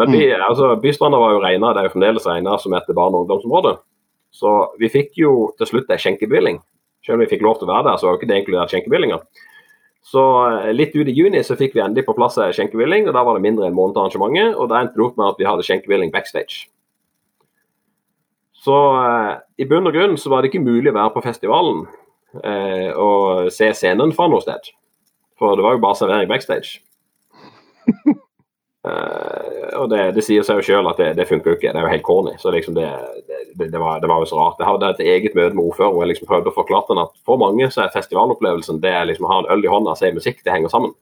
Men 0.00 0.12
by, 0.12 0.20
mm. 0.24 0.44
altså, 0.48 0.74
Bystranda 0.80 1.18
var 1.20 1.34
jo 1.34 1.40
regna, 1.42 1.72
det 1.72 1.82
er 1.82 1.88
jo 1.88 1.94
fremdeles 1.94 2.26
regna 2.26 2.58
som 2.58 2.74
et 2.76 2.92
barne- 2.96 3.18
og 3.18 3.26
ungdomsområde. 3.26 3.76
Så 4.32 4.52
vi 4.80 4.88
fikk 4.88 5.18
jo 5.20 5.32
til 5.58 5.68
slutt 5.68 5.90
ei 5.92 6.00
skjenkebevilling 6.00 6.62
selv 7.06 7.18
om 7.18 7.24
vi 7.24 7.30
fikk 7.30 7.42
lov 7.44 7.58
til 7.58 7.68
å 7.68 7.72
være 7.72 7.88
der, 7.90 7.98
så 7.98 8.06
var 8.06 8.14
jo 8.14 8.20
ikke 8.20 8.28
det 8.30 8.38
inkludert 8.42 8.72
skjenkebevillinga. 8.72 9.18
Så 10.12 10.22
eh, 10.48 10.70
litt 10.74 10.94
ut 10.94 11.08
i 11.10 11.14
juni 11.14 11.42
så 11.46 11.56
fikk 11.58 11.74
vi 11.76 11.82
endelig 11.82 12.06
på 12.06 12.14
plass 12.18 12.38
ei 12.42 12.52
skjenkebevilling, 12.54 13.08
og 13.08 13.16
da 13.16 13.24
var 13.26 13.38
det 13.38 13.44
mindre 13.46 13.68
enn 13.68 13.76
måned 13.76 13.96
til 13.96 14.04
arrangementet. 14.04 14.58
Og 14.58 14.70
da 14.70 14.82
endte 14.82 14.98
det 14.98 15.06
opp 15.06 15.18
med 15.18 15.30
at 15.30 15.42
vi 15.42 15.48
hadde 15.48 15.66
skjenkebevilling 15.66 16.14
backstage. 16.14 16.66
Så 18.62 18.78
eh, 19.02 19.32
i 19.62 19.66
bunn 19.70 19.90
og 19.90 19.96
grunn 19.96 20.14
så 20.20 20.30
var 20.30 20.42
det 20.42 20.52
ikke 20.52 20.62
mulig 20.62 20.92
å 20.92 20.98
være 21.00 21.14
på 21.16 21.24
festivalen 21.26 21.84
eh, 22.38 22.90
og 22.94 23.50
se 23.54 23.72
scenen 23.74 24.14
fra 24.14 24.30
noe 24.30 24.42
sted. 24.44 24.70
For 25.40 25.58
det 25.58 25.66
var 25.66 25.74
jo 25.74 25.82
bare 25.82 25.98
servering 25.98 26.30
backstage. 26.30 26.78
Uh, 28.82 29.78
og 29.78 29.92
det, 29.92 30.00
det, 30.16 30.24
sier 30.26 30.42
seg 30.42 30.58
jo 30.58 30.64
sjøl 30.66 30.88
at 30.90 30.98
det, 30.98 31.12
det 31.20 31.28
funker 31.28 31.52
jo 31.52 31.58
ikke. 31.58 31.70
Det 31.70 31.78
er 31.78 31.86
jo 31.86 31.92
helt 31.92 32.06
corny. 32.06 32.34
Så 32.42 32.50
liksom 32.54 32.74
det, 32.74 32.88
det, 33.54 33.70
var, 33.78 34.00
det, 34.02 34.10
var, 34.10 34.18
jo 34.22 34.30
så 34.30 34.40
rart. 34.40 34.58
Jeg 34.58 34.68
hadde 34.68 34.90
et 34.96 35.04
eget 35.14 35.38
møte 35.38 35.54
med 35.54 35.64
ordføreren 35.64 35.94
hvor 35.94 36.04
jeg 36.04 36.14
liksom 36.14 36.30
prøvde 36.30 36.50
å 36.50 36.56
forklare 36.56 36.90
den 36.90 37.02
at 37.04 37.14
for 37.28 37.40
mange 37.42 37.70
så 37.70 37.84
er 37.84 37.94
festivalopplevelsen 37.94 38.82
det 38.82 38.90
er 38.90 39.06
liksom 39.10 39.28
å 39.28 39.32
ha 39.32 39.40
en 39.42 39.50
øl 39.54 39.66
i 39.66 39.70
hånda 39.70 39.94
og 39.94 40.00
se 40.00 40.10
musikk. 40.16 40.42
Det 40.42 40.54
henger 40.54 40.72
sammen. 40.72 40.94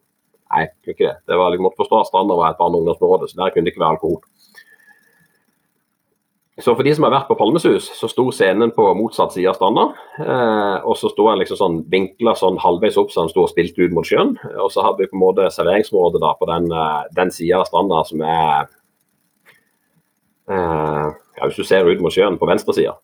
Nei, 0.51 0.67
ikke 0.85 1.07
det. 1.07 1.17
Det 1.31 1.39
var 1.39 1.53
liksom, 1.53 1.69
måtte 1.69 1.81
forstå 1.81 2.03
at 2.03 2.11
Stranda 2.11 2.37
var 2.37 2.53
et 2.53 2.61
barne- 2.61 2.77
og 2.77 2.85
ungdomsområde, 2.85 3.31
så 3.31 3.39
der 3.39 3.55
kunne 3.55 3.69
det 3.69 3.73
ikke 3.75 3.85
være 3.85 3.97
alkohol. 3.97 4.21
Så 6.61 6.75
for 6.77 6.85
de 6.85 6.93
som 6.93 7.07
har 7.07 7.15
vært 7.15 7.29
på 7.31 7.37
Palmesus, 7.39 7.87
så 7.97 8.09
sto 8.11 8.27
scenen 8.35 8.73
på 8.77 8.85
motsatt 8.99 9.33
side 9.33 9.49
av 9.49 9.57
stranda. 9.57 9.87
Eh, 10.21 10.77
og 10.85 10.97
så 11.01 11.09
sto 11.13 11.29
han 11.31 11.41
liksom 11.41 11.57
sånn 11.57 11.79
vinkla 11.93 12.35
sånn 12.37 12.61
halvveis 12.61 12.99
opp 13.01 13.13
så 13.15 13.25
han 13.25 13.33
sto 13.33 13.47
og 13.47 13.53
spilte 13.53 13.87
ut 13.87 13.95
mot 13.97 14.07
sjøen. 14.07 14.35
Og 14.61 14.69
så 14.75 14.85
hadde 14.85 15.01
vi 15.01 15.09
på 15.11 15.17
en 15.17 15.25
måte 15.25 15.49
serveringsområdet 15.55 16.21
da 16.21 16.35
på 16.37 16.49
den, 16.51 16.69
eh, 16.77 17.07
den 17.17 17.33
sida 17.33 17.63
av 17.63 17.71
stranda 17.71 18.03
som 18.09 18.25
er 18.27 18.69
eh, 20.51 21.07
ja, 21.39 21.47
Hvis 21.47 21.63
du 21.63 21.65
ser 21.65 21.89
ut 21.89 22.05
mot 22.05 22.13
sjøen, 22.13 22.37
på 22.37 22.51
venstresida. 22.51 22.99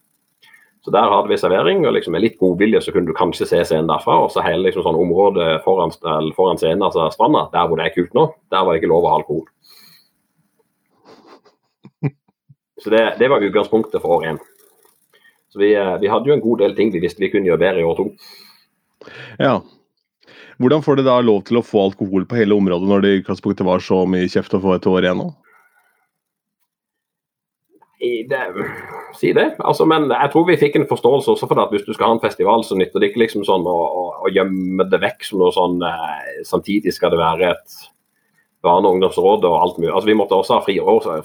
Så 0.84 0.92
der 0.94 1.08
hadde 1.10 1.32
vi 1.32 1.40
servering, 1.40 1.80
og 1.86 1.96
liksom 1.96 2.12
med 2.14 2.22
litt 2.22 2.36
godvilje 2.38 2.78
så 2.84 2.92
kunne 2.94 3.10
du 3.10 3.16
kanskje 3.16 3.48
se 3.48 3.64
scenen 3.64 3.88
derfra. 3.90 4.20
Og 4.22 4.30
så 4.30 4.44
hele 4.44 4.68
liksom 4.68 4.84
sånn 4.84 5.00
området 5.00 5.64
foran, 5.64 5.90
foran 6.36 6.60
scenen, 6.60 6.84
altså 6.86 7.08
stranda, 7.10 7.48
der 7.56 7.66
hvor 7.66 7.80
det 7.80 7.88
er 7.88 7.96
kult 7.96 8.12
nå, 8.14 8.28
der 8.54 8.62
var 8.62 8.74
det 8.74 8.82
ikke 8.82 8.92
lov 8.92 9.06
å 9.06 9.14
ha 9.14 9.20
alkohol. 9.22 9.46
Så 12.86 12.90
det, 12.94 13.16
det 13.18 13.26
var 13.28 13.42
utgangspunktet 13.42 13.98
for 13.98 14.20
år 14.20 14.24
én. 14.30 14.36
Så 15.50 15.58
vi, 15.58 15.72
eh, 15.74 15.96
vi, 15.98 16.06
hadde 16.06 16.30
jo 16.30 16.34
en 16.36 16.42
god 16.44 16.60
del 16.62 16.76
ting 16.76 16.92
vi 16.94 17.00
visste 17.02 17.18
vi 17.18 17.32
kunne 17.32 17.48
gjøre 17.48 17.58
bedre 17.58 17.80
i 17.82 17.86
år 17.88 17.96
to. 17.98 18.04
Ja. 19.42 19.56
Hvordan 20.62 20.84
får 20.86 21.00
de 21.00 21.04
da 21.08 21.16
lov 21.18 21.40
til 21.48 21.58
å 21.58 21.64
få 21.66 21.82
alkohol 21.88 22.28
på 22.30 22.38
hele 22.38 22.54
området 22.54 22.86
når 22.86 23.02
det 23.02 23.10
i 23.10 23.18
utgangspunktet 23.24 23.66
var 23.66 23.82
så 23.82 24.04
mye 24.06 24.30
kjeft 24.30 24.54
å 24.54 24.62
få 24.62 24.76
et 24.76 24.86
år 24.86 25.02
igjen 25.02 25.18
nå? 25.18 25.26
Det, 28.30 28.40
si 29.18 29.34
det. 29.34 29.48
Altså, 29.66 29.82
men 29.90 30.06
jeg 30.12 30.30
tror 30.30 30.46
vi 30.46 30.58
fikk 30.62 30.78
en 30.78 30.86
forståelse 30.86 31.34
også 31.34 31.50
for 31.50 31.58
det 31.58 31.66
at 31.66 31.74
hvis 31.74 31.88
du 31.88 31.92
skal 31.96 32.12
ha 32.12 32.14
en 32.20 32.22
festival, 32.22 32.62
så 32.62 32.78
nytter 32.78 33.02
det 33.02 33.10
ikke 33.10 33.24
liksom 33.24 33.42
sånn 33.50 33.66
å, 33.66 33.76
å, 33.82 34.06
å 34.22 34.30
gjemme 34.30 34.86
det 34.92 35.02
vekk 35.02 35.26
som 35.26 35.42
noe 35.42 35.50
sånn 35.58 35.82
eh, 35.90 36.42
Samtidig 36.46 36.94
skal 36.94 37.16
det 37.16 37.22
være 37.24 37.50
et 37.56 37.80
barne- 38.66 38.90
og 38.90 38.98
ungdomsrådet 38.98 39.48
og 39.48 39.58
alt 39.62 39.78
mulig. 39.78 39.92
Altså, 39.92 40.10
vi 40.10 40.18
måtte 40.18 40.38
også 40.38 40.58
ha 40.58 40.64
fri, 40.66 40.76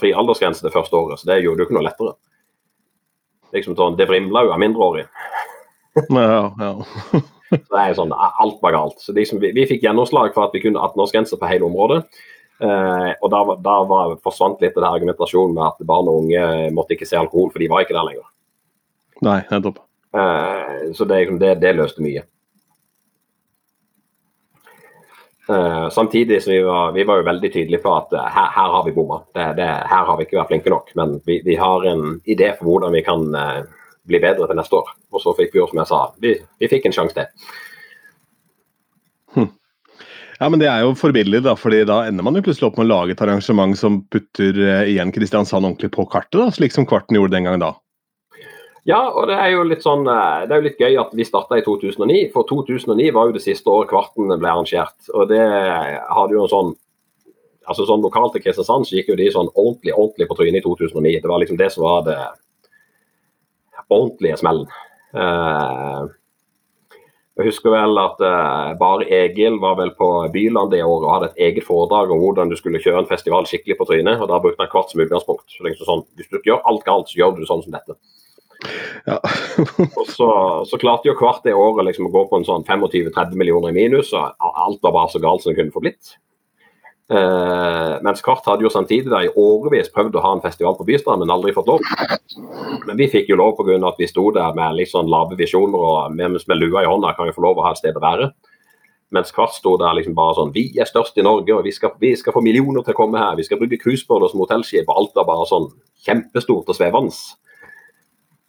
fri 0.01 0.13
aldersgrense 0.13 0.65
det 0.65 0.73
første 0.73 0.97
året, 0.97 1.19
så 1.19 1.29
det 1.29 1.41
gjorde 1.41 1.59
det 1.59 1.65
jo 1.65 1.69
ikke 1.69 1.77
noe 1.79 1.87
lettere. 1.89 2.15
Liksom 3.51 3.75
sånn, 3.75 3.97
Det 3.99 4.07
vrimla 4.07 4.45
jo 4.45 4.55
av 4.55 4.61
mindreårige. 4.63 5.09
Ja, 6.07 6.53
ja. 6.55 6.69
så 7.51 7.73
det 7.73 7.81
er 7.81 7.95
sånn, 7.97 8.13
Alt 8.15 8.61
var 8.63 8.71
galt. 8.71 9.01
Så 9.03 9.11
liksom, 9.11 9.41
vi, 9.43 9.51
vi 9.51 9.65
fikk 9.67 9.83
gjennomslag 9.83 10.31
for 10.31 10.47
at 10.47 10.53
vi 10.55 10.61
kunne 10.63 10.79
18-årsgrense 10.79 11.35
på 11.35 11.49
hele 11.51 11.67
området. 11.67 12.05
Eh, 12.61 13.11
og 13.19 13.31
da, 13.33 13.41
da 13.65 13.75
var, 13.89 14.13
forsvant 14.23 14.61
litt 14.61 14.75
den 14.77 14.85
argumentasjonen 14.85 15.55
med 15.57 15.65
at 15.65 15.87
barn 15.89 16.07
og 16.07 16.23
unge 16.23 16.69
måtte 16.75 16.95
ikke 16.95 17.09
se 17.09 17.17
alkohol, 17.17 17.49
for 17.51 17.63
de 17.63 17.69
var 17.71 17.83
ikke 17.83 17.97
der 17.97 18.07
lenger. 18.07 18.27
Nei, 19.25 19.39
nettopp. 19.49 19.81
Eh, 20.15 20.91
så 20.95 21.07
det, 21.09 21.23
det, 21.41 21.55
det 21.63 21.73
løste 21.79 22.05
mye. 22.05 22.23
Uh, 25.49 25.89
samtidig 25.89 26.43
så 26.43 26.51
vi 26.51 26.61
var, 26.61 26.91
vi 26.91 27.03
var 27.03 27.17
jo 27.17 27.25
veldig 27.25 27.49
tydelige 27.53 27.81
på 27.81 27.93
at 27.95 28.13
uh, 28.13 28.27
her, 28.29 28.51
her, 28.53 28.73
har 28.75 28.83
vi 28.85 28.93
bomma. 28.93 29.21
her 29.35 30.05
har 30.05 30.17
vi 30.17 30.27
ikke 30.27 30.37
vært 30.37 30.51
flinke 30.53 30.73
nok. 30.73 30.91
Men 30.95 31.17
vi, 31.25 31.41
vi 31.45 31.55
har 31.57 31.87
en 31.89 32.19
idé 32.29 32.51
for 32.59 32.69
hvordan 32.69 32.93
vi 32.93 33.01
kan 33.05 33.25
uh, 33.33 33.63
bli 34.07 34.21
bedre 34.21 34.47
til 34.47 34.59
neste 34.59 34.77
år. 34.77 34.93
Og 35.11 35.23
så 35.23 35.33
fikk 35.37 35.55
vi 35.55 35.63
jo, 35.63 35.67
som 35.71 35.81
jeg 35.81 35.89
sa, 35.89 36.03
vi, 36.21 36.35
vi 36.61 36.69
fikk 36.71 36.87
en 36.87 36.95
sjanse 36.95 37.17
til. 37.17 37.49
Hm. 39.35 39.49
Ja, 40.41 40.49
men 40.49 40.59
Det 40.61 40.69
er 40.69 40.85
jo 40.85 40.95
forbilledlig, 40.97 41.43
da, 41.45 41.57
fordi 41.57 41.83
da 41.89 42.03
ender 42.09 42.25
man 42.25 42.37
jo 42.37 42.45
plutselig 42.45 42.69
opp 42.69 42.77
med 42.77 42.87
å 42.87 42.93
lage 42.93 43.15
et 43.15 43.21
arrangement 43.25 43.77
som 43.77 44.01
putter 44.13 44.57
igjen 44.89 45.13
Kristiansand 45.13 45.65
ordentlig 45.65 45.91
på 45.93 46.05
kartet, 46.09 46.39
da, 46.39 46.49
slik 46.53 46.73
som 46.73 46.87
Kvarten 46.89 47.17
gjorde 47.17 47.35
den 47.37 47.49
gangen 47.49 47.65
da. 47.65 47.75
Ja, 48.89 49.01
og 49.13 49.27
det 49.29 49.35
er 49.37 49.51
jo 49.53 49.65
litt 49.69 49.83
sånn, 49.85 50.07
eh, 50.09 50.45
det 50.47 50.55
er 50.55 50.61
jo 50.61 50.67
litt 50.69 50.79
gøy 50.81 50.95
at 50.97 51.11
vi 51.13 51.25
starta 51.27 51.59
i 51.59 51.65
2009. 51.65 52.31
For 52.33 52.47
2009 52.49 53.11
var 53.13 53.29
jo 53.29 53.35
det 53.35 53.43
siste 53.43 53.69
året 53.69 53.91
Kvarten 53.91 54.31
ble 54.31 54.49
arrangert. 54.49 54.97
Og 55.13 55.27
det 55.29 55.41
hadde 55.41 56.37
jo 56.37 56.45
en 56.45 56.55
sånn 56.55 56.71
altså 57.69 57.85
sånn 57.87 58.01
Lokalt 58.03 58.35
i 58.35 58.41
Kristiansand 58.43 58.87
så 58.87 58.97
gikk 58.97 59.11
jo 59.11 59.19
de 59.19 59.27
sånn 59.31 59.51
ordentlig 59.53 59.93
ordentlig 59.93 60.27
på 60.29 60.37
trynet 60.39 60.63
i 60.63 60.65
2009. 60.65 61.19
Det 61.21 61.29
var 61.29 61.43
liksom 61.43 61.59
det 61.59 61.69
som 61.73 61.85
var 61.85 62.07
det 62.07 62.17
ordentlige 63.91 64.39
smellen. 64.39 64.65
Uh, 65.11 66.07
jeg 67.39 67.49
husker 67.49 67.73
vel 67.73 67.99
at 67.99 68.21
uh, 68.23 68.71
bare 68.79 69.07
Egil 69.11 69.57
var 69.61 69.77
vel 69.79 69.91
på 69.97 70.07
Byland 70.33 70.71
det 70.71 70.81
året 70.83 71.05
og 71.05 71.13
hadde 71.13 71.29
et 71.31 71.43
eget 71.49 71.67
foredrag 71.67 72.11
om 72.11 72.21
hvordan 72.21 72.51
du 72.51 72.57
skulle 72.59 72.81
kjøre 72.83 73.03
en 73.03 73.09
festival 73.09 73.47
skikkelig 73.49 73.77
på 73.79 73.87
trynet. 73.89 74.19
og 74.19 74.31
Da 74.31 74.39
brukte 74.43 74.63
han 74.63 74.71
kvart 74.71 74.91
som 74.91 75.03
utgangspunkt. 75.03 75.47
Så 75.51 75.67
liksom 75.67 75.87
sånn, 75.87 76.05
Hvis 76.15 76.31
du 76.31 76.39
gjør 76.47 76.63
alt 76.65 76.85
galt, 76.87 77.11
så 77.11 77.19
gjør 77.19 77.37
du 77.37 77.45
sånn 77.47 77.63
som 77.65 77.75
dette. 77.75 77.97
Ja. 79.07 79.17
og 79.99 80.09
så, 80.09 80.31
så, 80.69 80.79
klarte 80.81 81.09
jo 81.09 81.15
hvert 81.17 81.45
det 81.45 81.55
året 81.57 81.87
liksom 81.87 82.09
å 82.09 82.13
gå 82.13 82.25
på 82.29 82.39
en 82.39 82.47
sånn 82.47 82.65
25-30 82.67 83.37
millioner 83.39 83.73
i 83.73 83.77
minus, 83.79 84.13
og 84.13 84.35
alt 84.39 84.83
var 84.83 84.97
bare 84.97 85.13
så 85.13 85.23
galt 85.23 85.43
som 85.43 85.51
det 85.51 85.59
kunne 85.59 85.73
få 85.73 85.83
blitt. 85.83 86.15
Eh, 87.11 87.95
mens 88.05 88.21
Kvart 88.23 88.45
hadde 88.47 88.63
jo 88.63 88.69
samtidig 88.71 89.09
der 89.11 89.25
i 89.27 89.31
årevis 89.35 89.89
prøvd 89.91 90.15
å 90.15 90.21
ha 90.23 90.29
en 90.37 90.43
festival 90.43 90.77
på 90.77 90.85
Bystrand, 90.87 91.19
men 91.19 91.33
aldri 91.33 91.51
fått 91.51 91.67
lov. 91.67 91.83
Men 92.87 92.95
vi 92.99 93.09
fikk 93.11 93.33
jo 93.33 93.39
lov 93.41 93.57
pga. 93.57 93.75
at 93.89 93.99
vi 93.99 94.07
sto 94.07 94.29
der 94.31 94.55
med 94.55 94.77
litt 94.77 94.93
sånn 94.93 95.11
lave 95.11 95.35
visjoner 95.35 95.75
og 95.75 96.15
med, 96.15 96.39
med 96.47 96.57
lua 96.57 96.85
i 96.85 96.87
hånda 96.87 97.11
kan 97.17 97.27
vi 97.27 97.35
få 97.35 97.43
lov 97.43 97.59
å 97.59 97.65
ha 97.67 97.73
et 97.75 97.81
sted 97.81 97.97
å 97.97 98.03
være. 98.05 98.31
Mens 99.11 99.33
Kvart 99.35 99.57
sto 99.57 99.75
der 99.75 99.97
liksom 99.97 100.15
bare 100.15 100.37
sånn 100.37 100.53
Vi 100.55 100.69
er 100.79 100.87
størst 100.87 101.17
i 101.19 101.25
Norge, 101.25 101.51
og 101.51 101.65
vi 101.67 101.73
skal, 101.75 101.91
vi 101.99 102.15
skal 102.15 102.31
få 102.31 102.43
millioner 102.45 102.85
til 102.85 102.95
å 102.95 103.01
komme 103.01 103.19
her. 103.19 103.35
Vi 103.35 103.43
skal 103.43 103.59
bruke 103.59 103.81
cruisebåter 103.81 104.31
som 104.31 104.39
hotellskip, 104.39 104.87
og 104.87 104.95
alt 104.95 105.19
var 105.19 105.27
bare 105.27 105.49
sånn 105.49 105.67
kjempestort 106.07 106.71
og 106.71 106.77
svevende. 106.77 107.11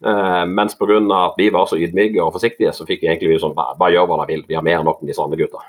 Uh, 0.03 0.43
mens 0.51 0.75
pga. 0.75 0.99
at 1.15 1.37
vi 1.39 1.49
var 1.49 1.67
så 1.69 1.77
ydmyke 1.79 2.19
og 2.19 2.33
forsiktige, 2.35 2.73
så 2.75 2.85
fikk 2.87 3.05
vi 3.05 3.07
egentlig 3.07 3.39
sånn 3.39 3.55
Bare 3.55 3.93
gjør 3.93 4.09
hva 4.09 4.17
dere 4.19 4.33
vil, 4.33 4.41
vi 4.49 4.57
har 4.57 4.65
mer 4.65 4.81
enn 4.81 4.87
nok 4.89 4.99
enn 4.99 5.11
de 5.11 5.15
samme 5.15 5.39
gutta. 5.39 5.61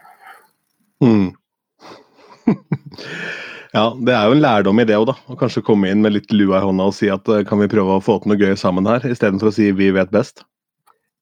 Mm. 1.05 1.29
ja, 3.77 3.85
det 3.95 4.17
er 4.17 4.27
jo 4.27 4.35
en 4.35 4.43
lærdom 4.43 4.83
i 4.83 4.87
det 4.89 4.99
òg, 4.99 5.07
da. 5.13 5.15
Å 5.31 5.39
kanskje 5.39 5.63
komme 5.67 5.93
inn 5.93 6.03
med 6.03 6.17
litt 6.17 6.35
lua 6.35 6.59
i 6.59 6.67
hånda 6.67 6.89
og 6.91 6.97
si 6.97 7.13
at 7.13 7.31
uh, 7.31 7.45
kan 7.47 7.63
vi 7.63 7.71
prøve 7.71 7.95
å 7.95 8.03
få 8.03 8.19
til 8.19 8.33
noe 8.33 8.41
gøy 8.43 8.59
sammen 8.59 8.91
her, 8.91 9.07
istedenfor 9.07 9.53
å 9.53 9.55
si 9.55 9.71
vi 9.77 9.93
vet 9.95 10.11
best. 10.15 10.43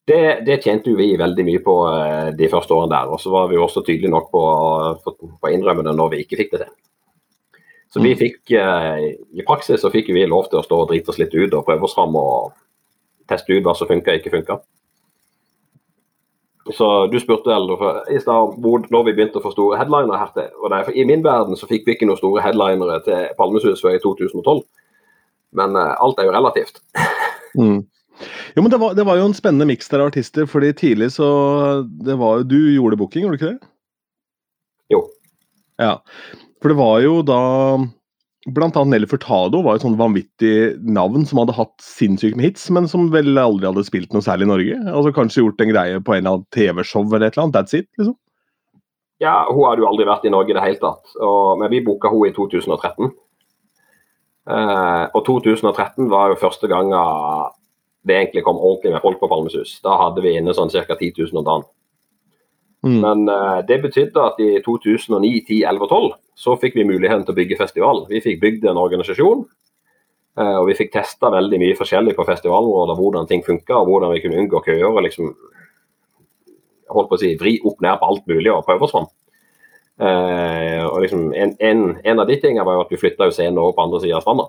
Det, 0.09 0.41
det 0.47 0.63
tjente 0.65 0.97
vi 0.99 1.13
veldig 1.21 1.45
mye 1.47 1.61
på 1.63 1.77
uh, 1.87 2.31
de 2.39 2.49
første 2.51 2.75
årene 2.75 2.95
der. 2.97 3.13
Og 3.13 3.21
så 3.21 3.35
var 3.35 3.53
vi 3.53 3.61
også 3.61 3.85
tydelige 3.85 4.15
nok 4.15 4.33
på, 4.33 4.43
å 4.43 5.53
innrømme 5.53 5.85
det 5.85 5.95
når 5.99 6.17
vi 6.17 6.25
ikke 6.25 6.41
fikk 6.41 6.57
det 6.57 6.65
til. 6.65 6.73
Så 7.93 8.01
vi 8.01 8.15
fikk, 8.17 8.51
eh, 8.57 9.03
i 9.37 9.45
praksis 9.45 9.83
så 9.85 9.91
fikk 9.93 10.07
vi 10.17 10.25
lov 10.25 10.47
til 10.49 10.63
å 10.63 10.65
stå 10.65 10.77
og 10.81 10.87
drite 10.89 11.13
oss 11.13 11.19
litt 11.21 11.35
ut 11.37 11.53
og 11.53 11.67
prøve 11.67 11.85
oss 11.85 11.93
fram 11.93 12.15
og 12.17 12.55
teste 13.33 13.57
ut 13.57 13.67
hva 13.67 13.75
som 13.77 13.91
funker 13.91 14.15
og 14.15 14.23
ikke 14.23 14.37
funker. 14.37 14.63
Så 16.71 16.89
du 17.11 17.19
spurte 17.19 17.51
vel 17.51 17.73
i 18.15 18.21
stad 18.23 18.59
når 18.63 19.07
vi 19.09 19.15
begynte 19.17 19.41
å 19.41 19.43
få 19.43 19.51
store 19.51 19.81
headlinere 19.81 20.21
her 20.21 20.31
til. 20.37 20.51
Og 20.63 20.71
det 20.71 20.95
I 20.95 21.07
min 21.09 21.25
verden 21.25 21.59
så 21.59 21.67
fikk 21.67 21.89
vi 21.89 21.97
ikke 21.97 22.07
noen 22.07 22.21
store 22.21 22.45
headlinere 22.45 23.01
til 23.07 23.33
Palmesus 23.39 23.83
før 23.83 23.97
i 23.97 24.03
2012. 24.03 24.63
Men 25.59 25.75
uh, 25.77 25.97
alt 26.01 26.21
er 26.21 26.31
jo 26.31 26.37
relativt. 26.39 26.83
Mm. 27.53 27.83
Jo, 28.57 28.63
men 28.63 28.71
det 28.73 28.79
var, 28.81 28.95
det 28.97 29.05
var 29.05 29.19
jo 29.19 29.27
en 29.29 29.35
spennende 29.37 29.67
miks 29.69 29.91
der 29.93 30.01
av 30.01 30.09
artister, 30.09 30.47
fordi 30.49 30.71
tidlig 30.73 31.11
så 31.13 31.27
det 31.85 32.15
var 32.17 32.39
jo, 32.39 32.47
Du 32.49 32.57
gjorde 32.73 32.97
booking, 32.97 33.27
gjorde 33.27 33.37
du 33.37 33.43
ikke 33.43 33.51
det? 33.51 33.69
Jo. 34.95 35.01
Ja. 35.77 35.99
For 36.63 36.73
det 36.73 36.79
var 36.79 37.03
jo 37.05 37.19
da 37.29 37.43
Blant 38.51 38.75
annet 38.75 38.97
Nelly 38.97 39.07
Furtado 39.07 39.61
var 39.63 39.77
et 39.79 39.85
sånn 39.85 39.95
vanvittig 40.01 40.81
navn 40.83 41.23
som 41.29 41.39
hadde 41.39 41.55
hatt 41.55 41.77
sinnssykt 41.85 42.35
med 42.35 42.49
hits, 42.49 42.65
men 42.75 42.89
som 42.91 43.07
vel 43.13 43.39
aldri 43.39 43.69
hadde 43.69 43.85
spilt 43.87 44.11
noe 44.15 44.25
særlig 44.25 44.49
i 44.49 44.51
Norge. 44.51 44.79
Altså 44.91 45.13
Kanskje 45.15 45.45
gjort 45.45 45.63
en 45.63 45.71
greie 45.71 46.01
på 46.03 46.17
en 46.17 46.25
eller 46.25 46.39
annen 46.41 46.49
TV-show 46.55 47.07
eller 47.07 47.29
et 47.29 47.37
eller 47.37 47.45
annet. 47.47 47.55
That's 47.55 47.79
it, 47.79 47.87
liksom. 48.01 48.17
Ja, 49.23 49.45
hun 49.47 49.63
hadde 49.69 49.85
jo 49.85 49.91
aldri 49.93 50.09
vært 50.09 50.27
i 50.27 50.33
Norge 50.35 50.51
i 50.51 50.57
det 50.59 50.65
hele 50.65 50.81
tatt. 50.83 51.15
Og, 51.23 51.61
men 51.61 51.71
vi 51.71 51.85
booka 51.87 52.11
hun 52.11 52.27
i 52.27 52.35
2013. 52.35 53.13
Eh, 54.51 55.05
og 55.15 55.21
2013 55.29 56.11
var 56.11 56.33
jo 56.33 56.41
første 56.41 56.67
gang 56.67 56.91
det 58.03 58.17
egentlig 58.17 58.43
kom 58.43 58.59
ordentlig 58.59 58.97
med 58.97 59.05
folk 59.05 59.21
på 59.21 59.31
Palmesus. 59.31 59.77
Da 59.85 59.95
hadde 60.01 60.25
vi 60.25 60.35
inne 60.41 60.55
sånn 60.57 60.73
ca. 60.75 60.97
10 60.99 61.15
000 61.15 61.39
om 61.39 61.47
dagen. 61.47 61.69
Mm. 62.83 62.99
Men 62.99 63.25
uh, 63.31 63.61
det 63.67 63.79
betydde 63.85 64.27
at 64.27 64.41
i 64.43 64.51
2009, 64.65 65.33
10, 65.47 65.63
11 65.71 65.85
og 65.87 65.91
12 65.91 66.13
så 66.43 66.57
fikk 66.59 66.79
vi 66.81 66.87
muligheten 66.89 67.25
til 67.27 67.35
å 67.35 67.39
bygge 67.39 67.59
festival. 67.61 68.05
Vi 68.11 68.23
fikk 68.25 68.41
bygd 68.43 68.67
en 68.71 68.81
organisasjon. 68.81 69.45
Uh, 70.39 70.57
og 70.63 70.71
vi 70.71 70.77
fikk 70.79 70.95
testa 70.95 71.31
veldig 71.31 71.61
mye 71.61 71.79
forskjellig 71.79 72.17
på 72.17 72.27
festivalområdet, 72.27 72.97
hvordan 72.99 73.29
ting 73.31 73.45
funka, 73.47 73.77
og 73.79 73.91
hvordan 73.91 74.15
vi 74.15 74.23
kunne 74.25 74.41
unngå 74.43 74.63
køer. 74.65 74.89
og 74.89 75.03
liksom 75.05 75.35
holdt 76.93 77.11
på 77.11 77.19
å 77.19 77.21
si, 77.21 77.35
vri 77.41 77.57
opp 77.65 77.81
ned 77.85 77.99
på 78.01 78.09
alt 78.09 78.27
mulig 78.29 78.51
og 78.53 78.65
prøve 78.67 78.87
oss 78.87 78.95
fram. 78.95 79.09
Uh, 80.03 80.83
og 80.89 81.03
liksom, 81.05 81.29
en, 81.37 81.55
en, 81.61 81.83
en 82.03 82.23
av 82.23 82.29
de 82.29 82.39
tingene 82.41 82.65
var 82.67 82.79
jo 82.79 82.85
at 82.87 82.93
vi 82.93 83.01
flytta 83.01 83.31
scenen 83.31 83.61
over 83.61 83.77
på 83.77 83.87
andre 83.87 84.03
sida 84.03 84.19
av 84.19 84.25
stranda. 84.25 84.49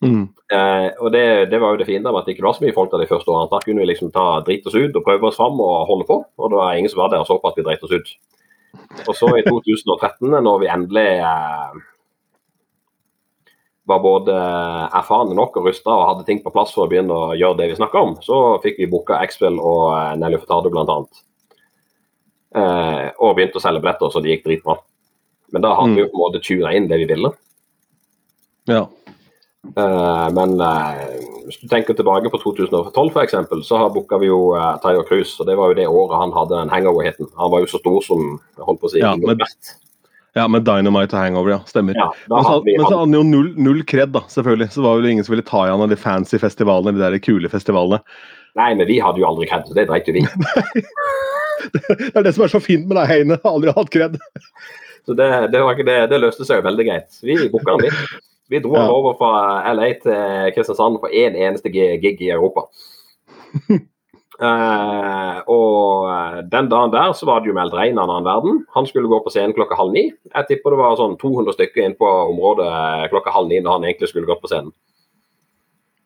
Mm. 0.00 0.22
Eh, 0.52 0.86
og 0.98 1.10
det, 1.12 1.50
det 1.52 1.58
var 1.60 1.74
jo 1.74 1.80
det 1.82 1.86
fine 1.90 2.00
med 2.08 2.16
at 2.22 2.24
det 2.28 2.34
ikke 2.36 2.46
var 2.46 2.54
så 2.56 2.64
mye 2.64 2.72
folk 2.76 2.90
der 2.92 3.02
de 3.04 3.10
første 3.10 3.28
årene. 3.28 3.50
Da 3.52 3.58
kunne 3.64 3.82
vi 3.84 3.90
liksom 3.90 4.10
ta 4.14 4.26
drite 4.46 4.70
oss 4.70 4.78
ut 4.78 4.96
og 4.96 5.04
prøve 5.04 5.28
oss 5.28 5.36
fram 5.36 5.60
og 5.60 5.86
holde 5.90 6.06
på. 6.08 6.16
Og 6.40 6.50
det 6.50 6.56
var 6.60 6.74
ingen 6.78 6.88
som 6.92 7.02
var 7.02 7.12
der 7.12 7.20
og 7.20 7.28
så 7.28 7.36
på 7.42 7.50
at 7.52 7.58
vi 7.60 7.66
dreit 7.66 7.84
oss 7.84 7.92
ut. 7.92 8.10
Og 9.06 9.14
så 9.18 9.28
i 9.36 9.44
2013, 9.44 10.30
når 10.40 10.60
vi 10.62 10.70
endelig 10.72 11.06
eh, 11.20 11.80
var 13.90 14.00
både 14.04 14.34
erfarne 14.94 15.34
nok 15.34 15.56
og 15.58 15.66
rusta 15.66 15.90
og 15.90 16.06
hadde 16.12 16.26
ting 16.28 16.40
på 16.44 16.52
plass 16.54 16.72
for 16.76 16.86
å 16.86 16.90
begynne 16.90 17.10
å 17.10 17.32
gjøre 17.34 17.58
det 17.58 17.70
vi 17.72 17.78
snakka 17.80 18.02
om, 18.06 18.12
så 18.22 18.38
fikk 18.62 18.78
vi 18.78 18.88
booka 18.92 19.18
X-Fill 19.26 19.58
og 19.58 19.84
eh, 19.96 20.14
Nelly 20.20 20.38
Furtado 20.40 20.70
bl.a. 20.72 20.96
Eh, 22.50 23.06
og 23.18 23.36
begynte 23.36 23.60
å 23.60 23.62
selge 23.64 23.82
billetter, 23.82 24.10
så 24.14 24.22
det 24.22 24.32
gikk 24.36 24.46
dritbra. 24.48 24.78
Men 25.50 25.64
da 25.66 25.74
hadde 25.74 25.90
Mm. 25.90 25.96
vi 25.96 26.02
jo 26.04 26.08
på 26.12 26.16
en 26.18 26.24
måte 26.24 26.42
tuna 26.46 26.72
inn 26.78 26.86
det 26.88 26.98
vi 27.02 27.10
ville. 27.10 27.32
Ja. 28.70 28.84
Eh, 29.76 30.28
men 30.34 30.54
eh, 30.60 31.02
hvis 31.46 31.60
du 31.60 31.66
tenker 31.70 31.96
tilbake 31.98 32.30
på 32.32 32.40
2012 32.42 33.10
f.eks., 33.12 33.36
så 33.68 33.80
har 33.82 33.92
booka 33.94 34.18
vi 34.22 34.30
jo 34.30 34.54
uh, 34.56 34.76
Tiger 34.82 35.04
Cruise. 35.08 35.36
Og 35.40 35.46
det 35.48 35.56
var 35.58 35.70
jo 35.70 35.78
det 35.78 35.86
året 35.90 36.20
han 36.22 36.34
hadde 36.36 36.56
den 36.56 36.72
hangover-hiten. 36.72 37.28
Han 37.38 37.52
var 37.52 37.64
jo 37.64 37.70
så 37.70 37.80
stor 37.82 38.00
som 38.06 38.26
holdt 38.58 38.82
på 38.82 38.90
å 38.90 38.94
si. 38.94 39.04
Ja, 39.04 39.14
men- 39.20 39.38
ja, 40.38 40.44
med 40.46 40.62
Dynamite 40.62 41.16
og 41.16 41.24
Hangover, 41.24 41.50
ja. 41.50 41.58
Stemmer. 41.66 41.96
ja, 41.98 42.06
Men 42.30 42.44
så, 42.46 42.60
men 42.62 42.84
så 42.84 42.92
hadde 42.92 43.00
han 43.02 43.16
jo 43.16 43.22
null, 43.26 43.48
null 43.58 43.80
kred, 43.82 44.12
da, 44.14 44.20
selvfølgelig. 44.30 44.68
Så 44.70 44.84
var 44.84 44.94
det 44.94 45.02
vel 45.02 45.10
ingen 45.16 45.26
som 45.26 45.34
ville 45.34 45.46
ta 45.46 45.64
i 45.66 45.72
han 45.72 45.82
av 45.82 45.90
de 45.90 45.98
fancy 45.98 46.38
festivalene, 46.38 46.94
de 46.94 47.02
der 47.02 47.18
kule 47.18 47.50
festivalene. 47.50 47.98
Nei, 48.58 48.68
men 48.78 48.86
vi 48.86 49.00
hadde 49.02 49.18
jo 49.22 49.26
aldri 49.26 49.48
kred, 49.50 49.66
så 49.66 49.74
det 49.74 49.88
dreit 49.90 50.06
jo 50.06 50.14
vi. 50.14 50.22
Det 51.60 52.14
er 52.16 52.24
det 52.24 52.30
som 52.32 52.46
er 52.46 52.50
så 52.54 52.60
fint 52.62 52.86
med 52.88 52.96
deg, 52.96 53.10
Heine. 53.10 53.36
Aldri 53.44 53.74
hatt 53.76 53.90
kred. 53.92 54.14
Så 55.04 55.12
det, 55.18 55.26
det, 55.52 55.60
det, 55.84 55.96
det 56.08 56.20
løste 56.22 56.46
seg 56.48 56.60
jo 56.62 56.64
veldig 56.64 56.86
greit. 56.86 57.18
Vi 57.26 57.36
booka 57.52 57.74
han, 57.74 57.82
vi. 57.84 57.90
Vi 58.50 58.58
dro 58.58 58.74
Ja. 58.74 58.90
over 58.90 59.14
fra 59.14 59.72
LA 59.72 59.92
til 60.02 60.52
Kristiansand 60.54 60.98
for 61.00 61.08
én 61.08 61.36
eneste 61.38 61.70
gig 61.70 62.20
i 62.20 62.30
Europa. 62.30 62.66
uh, 64.40 65.38
og 65.58 66.10
eh, 66.10 66.42
den 66.50 66.68
dagen 66.68 66.92
der 66.92 67.12
så 67.12 67.26
var 67.26 67.40
det 67.40 67.50
jo 67.50 67.54
meldt 67.54 67.74
regn 67.74 67.98
av 67.98 68.08
en 68.08 68.14
annen 68.16 68.26
verden. 68.26 68.66
Han 68.74 68.86
skulle 68.86 69.08
gå 69.08 69.22
på 69.22 69.30
scenen 69.30 69.54
klokka 69.54 69.78
halv 69.78 69.92
ni. 69.92 70.10
Jeg 70.34 70.46
tipper 70.48 70.70
det 70.74 70.82
var 70.82 70.98
sånn 70.98 71.18
200 71.18 71.54
stykker 71.54 71.84
inn 71.84 71.98
på 71.98 72.06
området 72.06 72.66
eh, 72.66 73.08
klokka 73.12 73.30
halv 73.30 73.48
ni 73.48 73.60
da 73.60 73.76
han 73.76 73.84
egentlig 73.86 74.10
skulle 74.10 74.26
gått 74.26 74.42
på 74.42 74.50
scenen. 74.50 74.72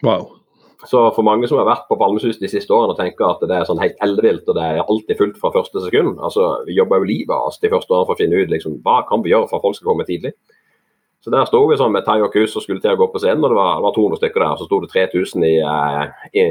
Wow. 0.05 0.35
Så 0.85 1.01
for 1.17 1.25
mange 1.25 1.49
som 1.49 1.57
har 1.59 1.69
vært 1.69 1.87
på 1.89 1.97
Palmesus 1.97 2.37
de 2.43 2.49
siste 2.51 2.75
årene 2.75 2.93
og 2.93 2.99
tenker 3.01 3.25
at 3.25 3.41
det 3.49 3.57
er 3.57 3.69
sånn 3.69 3.81
helt 3.81 3.97
ellevilt 4.05 4.49
og 4.51 4.59
det 4.59 4.65
er 4.67 4.83
alltid 4.83 5.17
fullt 5.17 5.39
fra 5.41 5.53
første 5.55 5.81
sekund 5.81 6.19
altså 6.21 6.49
Vi 6.67 6.77
jobber 6.77 7.01
jo 7.01 7.09
livet 7.09 7.33
av 7.33 7.49
oss 7.49 7.57
de 7.63 7.71
første 7.73 7.95
årene 7.95 8.09
for 8.11 8.17
å 8.17 8.21
finne 8.21 8.43
ut 8.43 8.53
liksom, 8.53 8.77
hva 8.85 8.99
kan 9.09 9.25
vi 9.25 9.33
gjøre 9.33 9.49
for 9.49 9.57
at 9.57 9.65
folk 9.65 9.79
skal 9.79 9.93
komme 9.93 10.05
tidlig. 10.09 10.35
Så 11.25 11.33
der 11.33 11.47
sto 11.49 11.63
vi 11.71 11.77
sånn 11.81 11.95
med 11.95 12.05
tai 12.05 12.19
og 12.21 12.35
kus 12.35 12.53
og 12.59 12.61
skulle 12.67 12.83
til 12.85 12.93
å 12.93 12.99
gå 13.01 13.07
på 13.09 13.21
scenen, 13.23 13.41
og 13.47 13.55
det 13.55 13.57
var, 13.57 13.79
det 13.79 13.85
var 13.87 13.95
200 13.97 14.19
stykker 14.21 14.43
der. 14.43 14.51
Og 14.53 14.61
så 14.61 14.67
sto 14.69 14.81
det 14.83 14.91
3000 14.93 15.47
i, 15.49 15.53
eh, 15.65 16.27
i, 16.37 16.45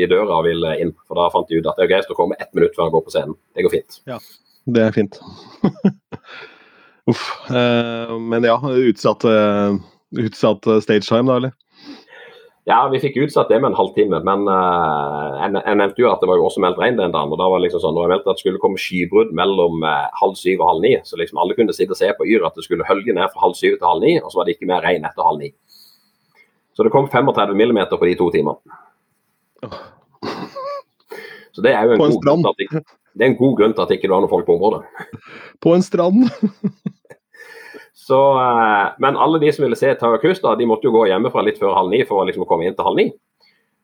i 0.00 0.08
døra 0.10 0.40
og 0.40 0.48
ville 0.48 0.72
inn. 0.82 0.90
For 1.06 1.20
da 1.20 1.28
fant 1.30 1.46
de 1.46 1.60
ut 1.60 1.68
at 1.70 1.78
det 1.78 1.86
er 1.86 1.92
greit 1.92 2.10
å 2.10 2.16
komme 2.18 2.38
ett 2.42 2.50
minutt 2.58 2.74
før 2.74 2.88
han 2.88 2.94
går 2.96 3.04
på 3.06 3.14
scenen. 3.14 3.36
Det 3.54 3.66
går 3.68 3.74
fint. 3.76 4.00
Ja, 4.10 4.18
Det 4.66 4.82
er 4.82 4.96
fint. 4.98 5.20
Uff. 7.10 7.22
Eh, 7.54 8.16
men 8.34 8.50
ja, 8.50 8.58
utsatt, 8.90 9.28
eh, 9.30 9.78
utsatt 10.26 10.66
stage 10.82 11.06
time, 11.06 11.30
da, 11.30 11.38
eller? 11.38 11.54
Ja, 12.68 12.88
vi 12.92 13.00
fikk 13.00 13.16
utsatt 13.24 13.48
det 13.48 13.56
med 13.62 13.70
en 13.70 13.78
halvtime, 13.78 14.18
men 14.26 14.42
uh, 14.44 15.38
jeg, 15.40 15.54
jeg 15.56 15.78
nevnte 15.80 16.02
jo 16.02 16.10
at 16.10 16.20
det 16.20 16.28
var 16.28 16.36
jo 16.38 16.44
også 16.46 16.60
meldt 16.62 16.78
regn 16.82 16.98
den 16.98 17.14
dagen. 17.14 17.32
og 17.32 17.40
da 17.40 17.46
var 17.48 17.58
det 17.58 17.66
liksom 17.68 17.82
sånn, 17.82 17.96
jeg 18.02 18.12
meldte 18.12 18.28
at 18.28 18.36
det 18.36 18.44
skulle 18.44 18.60
komme 18.62 18.80
skybrudd 18.80 19.32
mellom 19.36 19.80
uh, 19.86 20.10
halv 20.20 20.36
syv 20.38 20.60
og 20.60 20.68
halv 20.68 20.84
ni, 20.84 20.92
så 21.08 21.16
liksom 21.18 21.40
alle 21.40 21.56
kunne 21.56 21.74
sitte 21.76 21.96
og 21.96 22.00
se 22.02 22.12
på 22.18 22.28
Yr 22.28 22.44
at 22.46 22.58
det 22.58 22.66
skulle 22.66 22.86
hølge 22.86 23.16
ned 23.16 23.32
fra 23.32 23.46
halv 23.46 23.56
syv 23.58 23.78
til 23.78 23.88
halv 23.88 24.04
ni, 24.04 24.12
og 24.20 24.28
så 24.28 24.42
var 24.42 24.48
det 24.48 24.58
ikke 24.58 24.68
mer 24.70 24.84
regn 24.84 25.08
etter 25.08 25.24
halv 25.26 25.40
ni. 25.40 25.50
Så 26.76 26.84
det 26.84 26.92
kom 26.92 27.08
35 27.10 27.56
millimeter 27.56 27.96
på 27.96 28.06
de 28.10 28.14
to 28.20 28.28
timene. 28.34 28.60
Så 31.50 31.64
det 31.66 31.72
er 31.74 31.82
jo 31.82 31.96
en, 31.96 32.00
en 32.00 32.12
god, 32.12 32.22
grunn 32.22 32.44
til 32.44 32.52
at 32.52 32.60
ikke, 32.62 32.80
det 33.18 33.24
er 33.24 33.30
en 33.32 33.40
god 33.40 33.54
grunn 33.58 33.72
til 33.74 33.82
at 33.82 33.90
ikke 33.96 34.08
var 34.12 34.22
noen 34.22 34.30
folk 34.30 34.46
på 34.46 34.54
området. 34.54 34.84
På 35.60 35.74
en 35.74 35.82
strand. 35.82 36.28
Så, 38.00 38.18
eh, 38.40 38.92
men 38.98 39.16
alle 39.16 39.38
de 39.38 39.52
som 39.52 39.64
ville 39.66 39.76
se 39.76 39.92
Tara 39.94 40.18
Kus, 40.18 40.40
da, 40.40 40.54
de 40.56 40.68
måtte 40.68 40.88
jo 40.88 40.94
gå 40.94 41.04
hjemmefra 41.10 41.44
litt 41.44 41.58
før 41.60 41.76
halv 41.76 41.92
ni 41.92 42.00
for 42.08 42.22
å 42.22 42.28
liksom 42.28 42.46
komme 42.48 42.64
inn 42.64 42.76
til 42.76 42.86
halv 42.86 42.96
ni. 42.96 43.10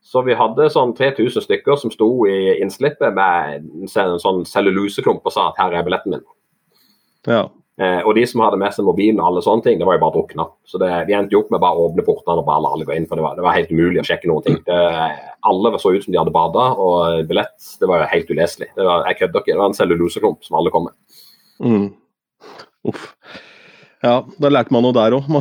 Så 0.07 0.23
vi 0.25 0.37
hadde 0.39 0.69
sånn 0.73 0.95
3000 0.97 1.43
stykker 1.45 1.77
som 1.77 1.91
sto 1.93 2.07
i 2.29 2.55
innslippet 2.63 3.13
med 3.13 3.67
en 3.85 4.17
sånn 4.23 4.41
celluloseklump 4.47 5.25
og 5.25 5.35
sa 5.35 5.49
at 5.51 5.61
her 5.61 5.75
er 5.75 5.85
billetten 5.85 6.15
min. 6.15 6.25
Ja. 7.27 7.43
Eh, 7.77 7.99
og 8.07 8.15
de 8.17 8.23
som 8.25 8.41
hadde 8.41 8.57
med 8.57 8.73
seg 8.73 8.87
mobilen 8.87 9.19
og 9.21 9.27
alle 9.27 9.43
sånne 9.45 9.67
ting, 9.67 9.77
det 9.77 9.85
var 9.85 9.99
jo 9.99 10.03
bare 10.05 10.15
drukna. 10.15 10.47
Så 10.65 10.79
det, 10.81 10.89
vi 11.09 11.13
endte 11.13 11.35
jo 11.35 11.43
opp 11.43 11.51
med 11.53 11.61
bare 11.61 11.77
å 11.77 11.89
åpne 11.91 12.05
portene 12.07 12.41
og 12.41 12.47
bare 12.47 12.63
la 12.65 12.71
alle 12.73 12.87
gå 12.87 12.95
inn, 12.95 13.05
for 13.09 13.19
det 13.19 13.25
var, 13.27 13.35
det 13.37 13.45
var 13.45 13.57
helt 13.59 13.73
umulig 13.73 14.01
å 14.01 14.07
sjekke 14.07 14.31
noen 14.31 14.47
ting. 14.47 14.57
Det, 14.65 14.77
alle 15.51 15.73
så 15.77 15.91
ut 15.93 16.07
som 16.07 16.15
de 16.15 16.21
hadde 16.23 16.33
bada, 16.33 16.71
og 16.73 17.27
billett 17.29 17.67
det 17.77 17.91
var 17.91 18.01
jo 18.01 18.13
helt 18.15 18.31
uleselig. 18.33 18.71
Det 18.73 18.87
var, 18.87 19.05
jeg 19.11 19.19
kødder 19.21 19.45
ikke, 19.45 19.53
det 19.53 19.61
var 19.61 19.69
en 19.69 19.77
celluloseklump 19.77 20.47
som 20.47 20.57
alle 20.57 20.73
kom 20.73 20.89
med. 20.89 20.97
Mm. 21.61 21.85
Uff. 22.89 23.05
Ja, 24.05 24.21
da 24.37 24.49
lærte 24.53 24.73
man 24.75 24.85
noe 24.85 24.95
der 24.95 25.17
òg. 25.17 25.27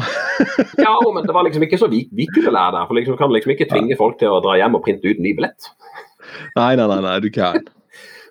Ja, 0.77 0.92
men 1.01 1.25
det 1.25 1.33
var 1.33 1.47
liksom 1.47 1.62
ikke 1.64 1.79
så 1.81 1.88
vi, 1.88 2.03
vi 2.12 2.27
kunne 2.29 2.53
lære 2.53 2.75
der. 2.75 2.88
For 2.88 2.99
liksom, 2.99 3.16
kan 3.16 3.33
liksom 3.33 3.55
ikke 3.55 3.69
tvinge 3.71 3.97
folk 3.97 4.19
til 4.21 4.33
å 4.33 4.42
dra 4.45 4.57
hjem 4.61 4.77
og 4.77 4.83
printe 4.85 5.09
ut 5.09 5.16
en 5.16 5.25
ny 5.25 5.33
billett. 5.37 5.71
Nei, 6.59 6.75
nei, 6.77 6.85
nei, 6.90 6.99
nei, 7.05 7.16
du 7.25 7.31
kan. 7.33 7.57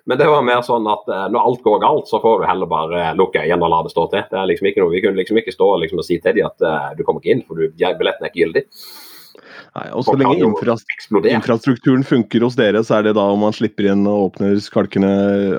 Men 0.06 0.20
det 0.20 0.28
var 0.30 0.44
mer 0.46 0.60
sånn 0.62 0.86
at 0.86 1.08
eh, 1.10 1.24
når 1.34 1.48
alt 1.50 1.64
går 1.64 1.80
galt, 1.82 2.06
så 2.06 2.20
får 2.22 2.42
du 2.42 2.46
heller 2.46 2.70
bare 2.70 3.08
lukke 3.18 3.42
øynene 3.42 3.66
og 3.66 3.72
la 3.72 3.80
det 3.82 3.90
stå 3.90 4.04
til. 4.12 4.22
Det 4.30 4.38
er 4.38 4.46
liksom 4.52 4.70
ikke 4.70 4.84
noe, 4.84 4.92
Vi 4.94 5.02
kunne 5.02 5.18
liksom 5.18 5.40
ikke 5.42 5.54
stå 5.54 5.70
liksom, 5.82 6.02
og 6.02 6.06
si 6.06 6.20
til 6.22 6.36
dem 6.38 6.46
at 6.46 6.62
eh, 6.62 6.92
du 6.94 7.02
kommer 7.02 7.24
ikke 7.24 7.34
inn, 7.34 7.42
for 7.42 7.58
du, 7.58 7.66
billetten 7.74 8.22
er 8.22 8.30
ikke 8.30 8.44
gyldig. 8.44 8.64
Nei, 9.76 9.88
og 9.90 10.06
så 10.06 10.14
Folk 10.14 10.22
lenge 10.22 10.46
infra 10.46 10.76
infrastrukturen 11.34 12.06
funker 12.06 12.46
hos 12.46 12.54
dere, 12.56 12.80
så 12.86 13.00
er 13.00 13.08
det 13.08 13.16
da 13.18 13.26
om 13.34 13.42
man 13.44 13.54
slipper 13.56 13.90
inn 13.90 14.06
og 14.08 14.30
åpner 14.30 14.56
skalkene 14.62 15.10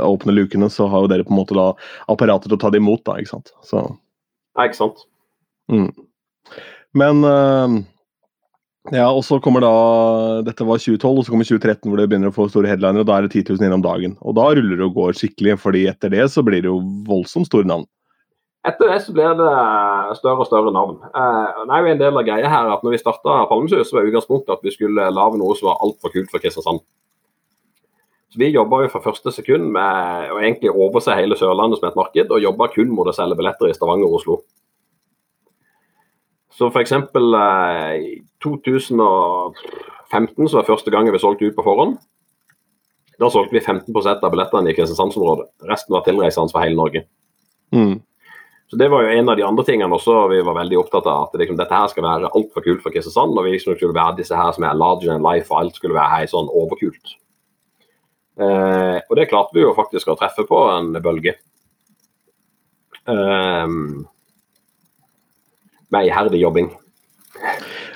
åpner 0.01 0.37
lukene, 0.39 0.71
så 0.73 0.87
har 0.89 1.03
jo 1.03 1.11
dere 1.11 1.27
på 1.27 1.35
en 1.35 1.41
måte 1.41 1.57
da 1.57 1.67
apparater 2.07 2.49
til 2.49 2.57
å 2.57 2.61
ta 2.63 2.71
det 2.73 2.81
imot, 2.81 3.03
da, 3.05 3.19
ikke 3.19 3.35
sant. 3.35 3.51
Så, 3.67 3.83
Ja, 4.57 4.65
ikke 4.65 4.79
sant? 4.79 5.05
mm. 5.71 5.91
Men 6.97 7.21
uh, 7.21 7.77
ja, 8.95 9.09
og 9.11 9.19
så 9.27 9.37
kommer 9.43 9.61
da 9.61 9.71
Dette 10.47 10.65
var 10.65 10.79
2012, 10.79 11.11
og 11.11 11.25
så 11.25 11.33
kommer 11.33 11.47
2013 11.47 11.89
hvor 11.89 11.99
det 11.99 12.07
begynner 12.07 12.31
å 12.31 12.35
få 12.35 12.47
store 12.51 12.71
headliner, 12.71 13.03
og 13.03 13.09
da 13.09 13.17
er 13.17 13.27
det 13.27 13.35
10 13.35 13.51
000 13.57 13.67
innom 13.67 13.83
dagen. 13.83 14.15
Og 14.23 14.37
da 14.37 14.47
ruller 14.47 14.79
det 14.79 14.87
og 14.87 14.95
går 14.95 15.17
skikkelig, 15.19 15.57
fordi 15.59 15.85
etter 15.91 16.13
det 16.13 16.23
så 16.31 16.43
blir 16.45 16.63
det 16.63 16.71
jo 16.71 16.79
voldsomt 17.07 17.49
store 17.49 17.67
navn. 17.67 17.85
Etter 18.67 18.89
det 18.91 19.01
så 19.03 19.13
blir 19.15 19.35
det 19.39 19.51
større 20.19 20.43
og 20.43 20.47
større 20.49 20.71
navn. 20.75 20.97
Eh, 21.07 21.59
det 21.67 21.75
er 21.75 21.83
jo 21.83 21.91
en 21.91 22.01
del 22.01 22.19
av 22.19 22.25
greia 22.27 22.51
her 22.51 22.71
at 22.73 22.83
når 22.83 22.95
vi 22.95 23.01
starta 23.01 23.43
Palmesus, 23.51 23.89
så 23.89 23.99
var 23.99 24.07
utgangspunktet 24.09 24.55
at 24.55 24.65
vi 24.65 24.73
skulle 24.75 25.11
lage 25.13 25.39
noe 25.39 25.55
som 25.55 25.69
var 25.69 25.83
altfor 25.85 26.11
kult 26.15 26.31
for 26.31 26.43
Kristiansand. 26.43 26.81
Så 28.27 28.39
Vi 28.39 28.51
jobba 28.51 28.81
jo 28.83 28.89
fra 28.91 28.99
første 29.03 29.31
sekund 29.31 29.69
med 29.71 30.31
å 30.33 30.39
egentlig 30.41 30.71
overse 30.73 31.15
hele 31.15 31.35
Sørlandet 31.39 31.79
som 31.79 31.87
et 31.87 31.99
marked, 31.99 32.31
og 32.31 32.43
jobba 32.43 32.67
kun 32.73 32.89
mot 32.91 33.07
å 33.07 33.15
selge 33.15 33.37
billetter 33.39 33.69
i 33.69 33.75
Stavanger 33.75 34.07
og 34.09 34.17
Oslo. 34.19 34.35
Så 36.57 36.65
f.eks. 36.73 36.91
Eh, 36.91 37.93
i 38.01 38.03
2015 38.43 40.49
så 40.49 40.57
var 40.57 40.67
første 40.67 40.91
gangen 40.91 41.13
vi 41.13 41.19
solgte 41.21 41.47
ut 41.47 41.55
på 41.55 41.67
forhånd. 41.67 41.93
Da 43.21 43.27
solgte 43.33 43.55
vi 43.57 43.63
15% 43.63 44.25
av 44.25 44.31
billettene 44.33 44.69
i 44.71 44.75
Kristiansandsområdet. 44.77 45.47
Resten 45.69 45.93
var 45.93 46.01
tilreisende 46.05 46.53
for 46.53 46.65
hele 46.65 46.77
Norge. 46.77 47.01
Mm. 47.73 47.97
Så 48.67 48.75
Det 48.75 48.89
var 48.91 49.03
jo 49.03 49.13
en 49.15 49.29
av 49.29 49.37
de 49.37 49.45
andre 49.47 49.63
tingene 49.63 49.95
også 49.95 50.27
vi 50.27 50.41
var 50.43 50.57
veldig 50.57 50.77
opptatt 50.81 51.05
av. 51.07 51.29
At 51.29 51.39
liksom, 51.39 51.59
dette 51.61 51.77
her 51.77 51.87
skal 51.93 52.03
være 52.03 52.33
altfor 52.33 52.61
kult 52.65 52.83
for 52.83 52.91
Kristiansand. 52.91 53.37
Og 53.37 53.45
vi 53.45 53.55
liksom 53.55 53.77
skulle 53.77 53.95
være 53.95 54.19
disse 54.19 54.35
her 54.35 54.51
som 54.51 54.67
er 54.67 54.75
larger 54.75 55.13
than 55.13 55.23
life, 55.23 55.47
og 55.53 55.61
alt 55.61 55.79
skulle 55.79 55.95
være 55.95 56.13
her 56.17 56.27
sånn 56.33 56.51
overkult. 56.51 57.15
Eh, 58.37 58.97
og 59.01 59.15
det 59.17 59.29
klarte 59.31 59.57
vi 59.57 59.63
jo 59.63 59.75
faktisk 59.77 60.11
å 60.11 60.17
treffe 60.19 60.45
på 60.47 60.59
en 60.75 60.91
bølge. 61.01 61.33
Eh, 63.07 63.77
med 65.93 66.09
iherdig 66.09 66.41
jobbing. 66.43 66.69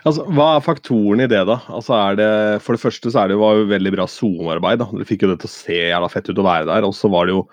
Altså, 0.01 0.25
Hva 0.34 0.47
er 0.56 0.63
faktoren 0.65 1.21
i 1.21 1.30
det, 1.30 1.43
da? 1.45 1.60
Altså, 1.69 1.99
det, 2.17 2.32
for 2.65 2.73
det 2.77 2.82
første 2.82 3.12
så 3.13 3.21
er 3.21 3.30
det 3.30 3.38
jo, 3.38 3.43
var 3.43 3.60
jo 3.60 3.69
veldig 3.69 3.93
bra 3.93 4.08
SoMe-arbeid. 4.10 4.82
Dere 4.82 5.08
fikk 5.08 5.27
jo 5.27 5.32
det 5.34 5.41
til 5.43 5.51
å 5.51 5.54
se 5.54 5.77
jævla 5.91 6.10
fett 6.10 6.32
ut 6.32 6.41
å 6.41 6.47
være 6.47 6.69
der. 6.71 6.88
Og 6.88 6.95
så 6.97 7.12
var 7.13 7.30
det 7.30 7.36
jo 7.36 7.45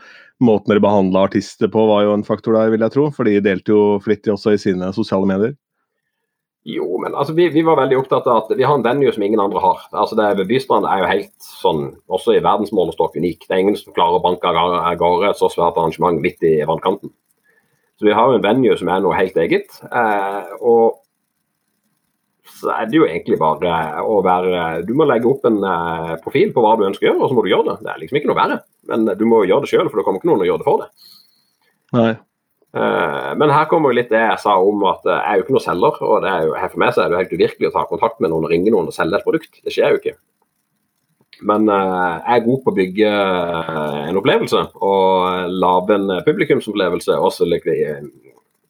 måten 0.44 0.72
dere 0.72 0.85
behandla 0.85 1.27
artister 1.29 1.68
på, 1.72 1.85
var 1.90 2.07
jo 2.07 2.14
en 2.16 2.24
faktor 2.24 2.57
der, 2.57 2.72
vil 2.72 2.85
jeg 2.87 2.94
tro. 2.94 3.09
For 3.12 3.29
de 3.29 3.37
delte 3.44 3.74
jo 3.74 3.83
flittig 4.05 4.33
også 4.33 4.55
i 4.55 4.62
sine 4.62 4.88
sosiale 4.96 5.29
medier. 5.29 5.57
Jo, 6.68 6.98
men 7.00 7.14
altså, 7.14 7.33
vi, 7.33 7.46
vi, 7.48 7.62
var 7.64 7.78
veldig 7.78 7.96
opptatt 7.96 8.26
av 8.28 8.42
at 8.42 8.50
vi 8.59 8.66
har 8.66 8.76
en 8.76 8.85
venue 8.85 9.12
som 9.14 9.22
ingen 9.24 9.40
andre 9.40 9.61
har. 9.62 9.87
Altså, 9.88 10.18
det 10.18 10.26
er, 10.26 10.48
Bystrand 10.50 10.85
er 10.85 11.00
jo 11.00 11.09
helt 11.09 11.46
sånn, 11.62 11.81
også 12.12 12.35
i 12.37 12.42
verdensmålestokk 12.44 13.16
unik. 13.16 13.46
Det 13.46 13.57
er 13.57 13.62
ingen 13.62 13.78
som 13.78 13.94
klarer 13.96 14.18
å 14.18 14.24
banke 14.24 14.50
av 14.52 14.90
gårde 15.00 15.31
et 15.31 15.40
så 15.40 15.48
svært 15.52 15.78
arrangement 15.81 16.20
midt 16.20 16.44
i 16.44 16.59
vannkanten. 16.68 17.14
Så 17.96 18.07
vi 18.07 18.14
har 18.14 18.28
jo 18.28 18.37
en 18.37 18.44
venue 18.44 18.76
som 18.78 18.90
er 18.92 19.00
noe 19.02 19.16
helt 19.16 19.40
eget. 19.40 19.81
Eh, 19.88 20.52
og 20.61 21.00
så 22.59 22.74
er 22.74 22.90
det 22.90 23.00
jo 23.00 23.09
egentlig 23.09 23.38
bare 23.40 23.72
å 24.04 24.20
være 24.24 24.83
Du 24.87 24.92
må 24.98 25.07
legge 25.09 25.28
opp 25.31 25.48
en 25.48 25.59
eh, 25.64 26.14
profil 26.22 26.52
på 26.52 26.64
hva 26.64 26.76
du 26.76 26.85
ønsker 26.90 27.09
å 27.09 27.11
gjøre, 27.14 27.22
og 27.22 27.33
så 27.33 27.38
må 27.38 27.46
du 27.46 27.52
gjøre 27.54 27.70
det. 27.72 27.78
Det 27.87 27.94
er 27.94 28.04
liksom 28.04 28.20
ikke 28.20 28.33
noe 28.35 28.40
verre. 28.42 28.62
Men 28.92 29.09
du 29.16 29.24
må 29.31 29.40
gjøre 29.48 29.64
det 29.64 29.72
sjøl, 29.72 29.88
for 29.88 30.02
det 30.02 30.04
kommer 30.07 30.20
ikke 30.20 30.35
noen 30.35 30.44
å 30.44 30.50
gjøre 30.52 30.62
det 30.62 30.68
for 30.68 30.85
deg. 30.85 31.12
Nei. 31.96 32.11
Eh, 32.76 33.31
men 33.40 33.52
her 33.54 33.68
kommer 33.70 33.92
jo 33.92 33.98
litt 34.00 34.11
det 34.12 34.20
jeg 34.20 34.42
sa 34.42 34.59
om 34.61 34.83
at 34.90 35.07
jeg 35.09 35.18
er 35.18 35.38
jo 35.38 35.44
ikke 35.46 35.57
noen 35.57 35.66
selger. 35.66 36.00
og 36.04 36.24
det 36.24 36.33
er 36.33 36.48
jo, 36.48 36.57
her 36.61 36.72
For 36.72 36.85
meg 36.85 36.94
så 36.94 37.04
er 37.04 37.09
det 37.09 37.16
jo 37.16 37.22
helt 37.22 37.37
uvirkelig 37.40 37.70
å 37.70 37.76
ta 37.76 37.85
kontakt 37.88 38.20
med 38.20 38.33
noen 38.33 38.48
og 38.48 38.52
ringe 38.52 38.72
noen 38.74 38.90
og 38.90 38.96
selge 38.96 39.20
et 39.20 39.26
produkt. 39.26 39.61
Det 39.64 39.74
skjer 39.74 39.94
jo 39.94 40.02
ikke. 40.02 40.16
Men 41.48 41.68
jeg 41.70 42.35
er 42.35 42.46
god 42.48 42.62
på 42.64 42.72
å 42.72 42.74
bygge 42.74 43.11
en 44.09 44.16
opplevelse 44.18 44.62
og 44.83 45.52
lage 45.54 45.94
en 45.94 46.16
publikumsopplevelse. 46.26 47.14
og 47.14 47.31
så 47.31 47.46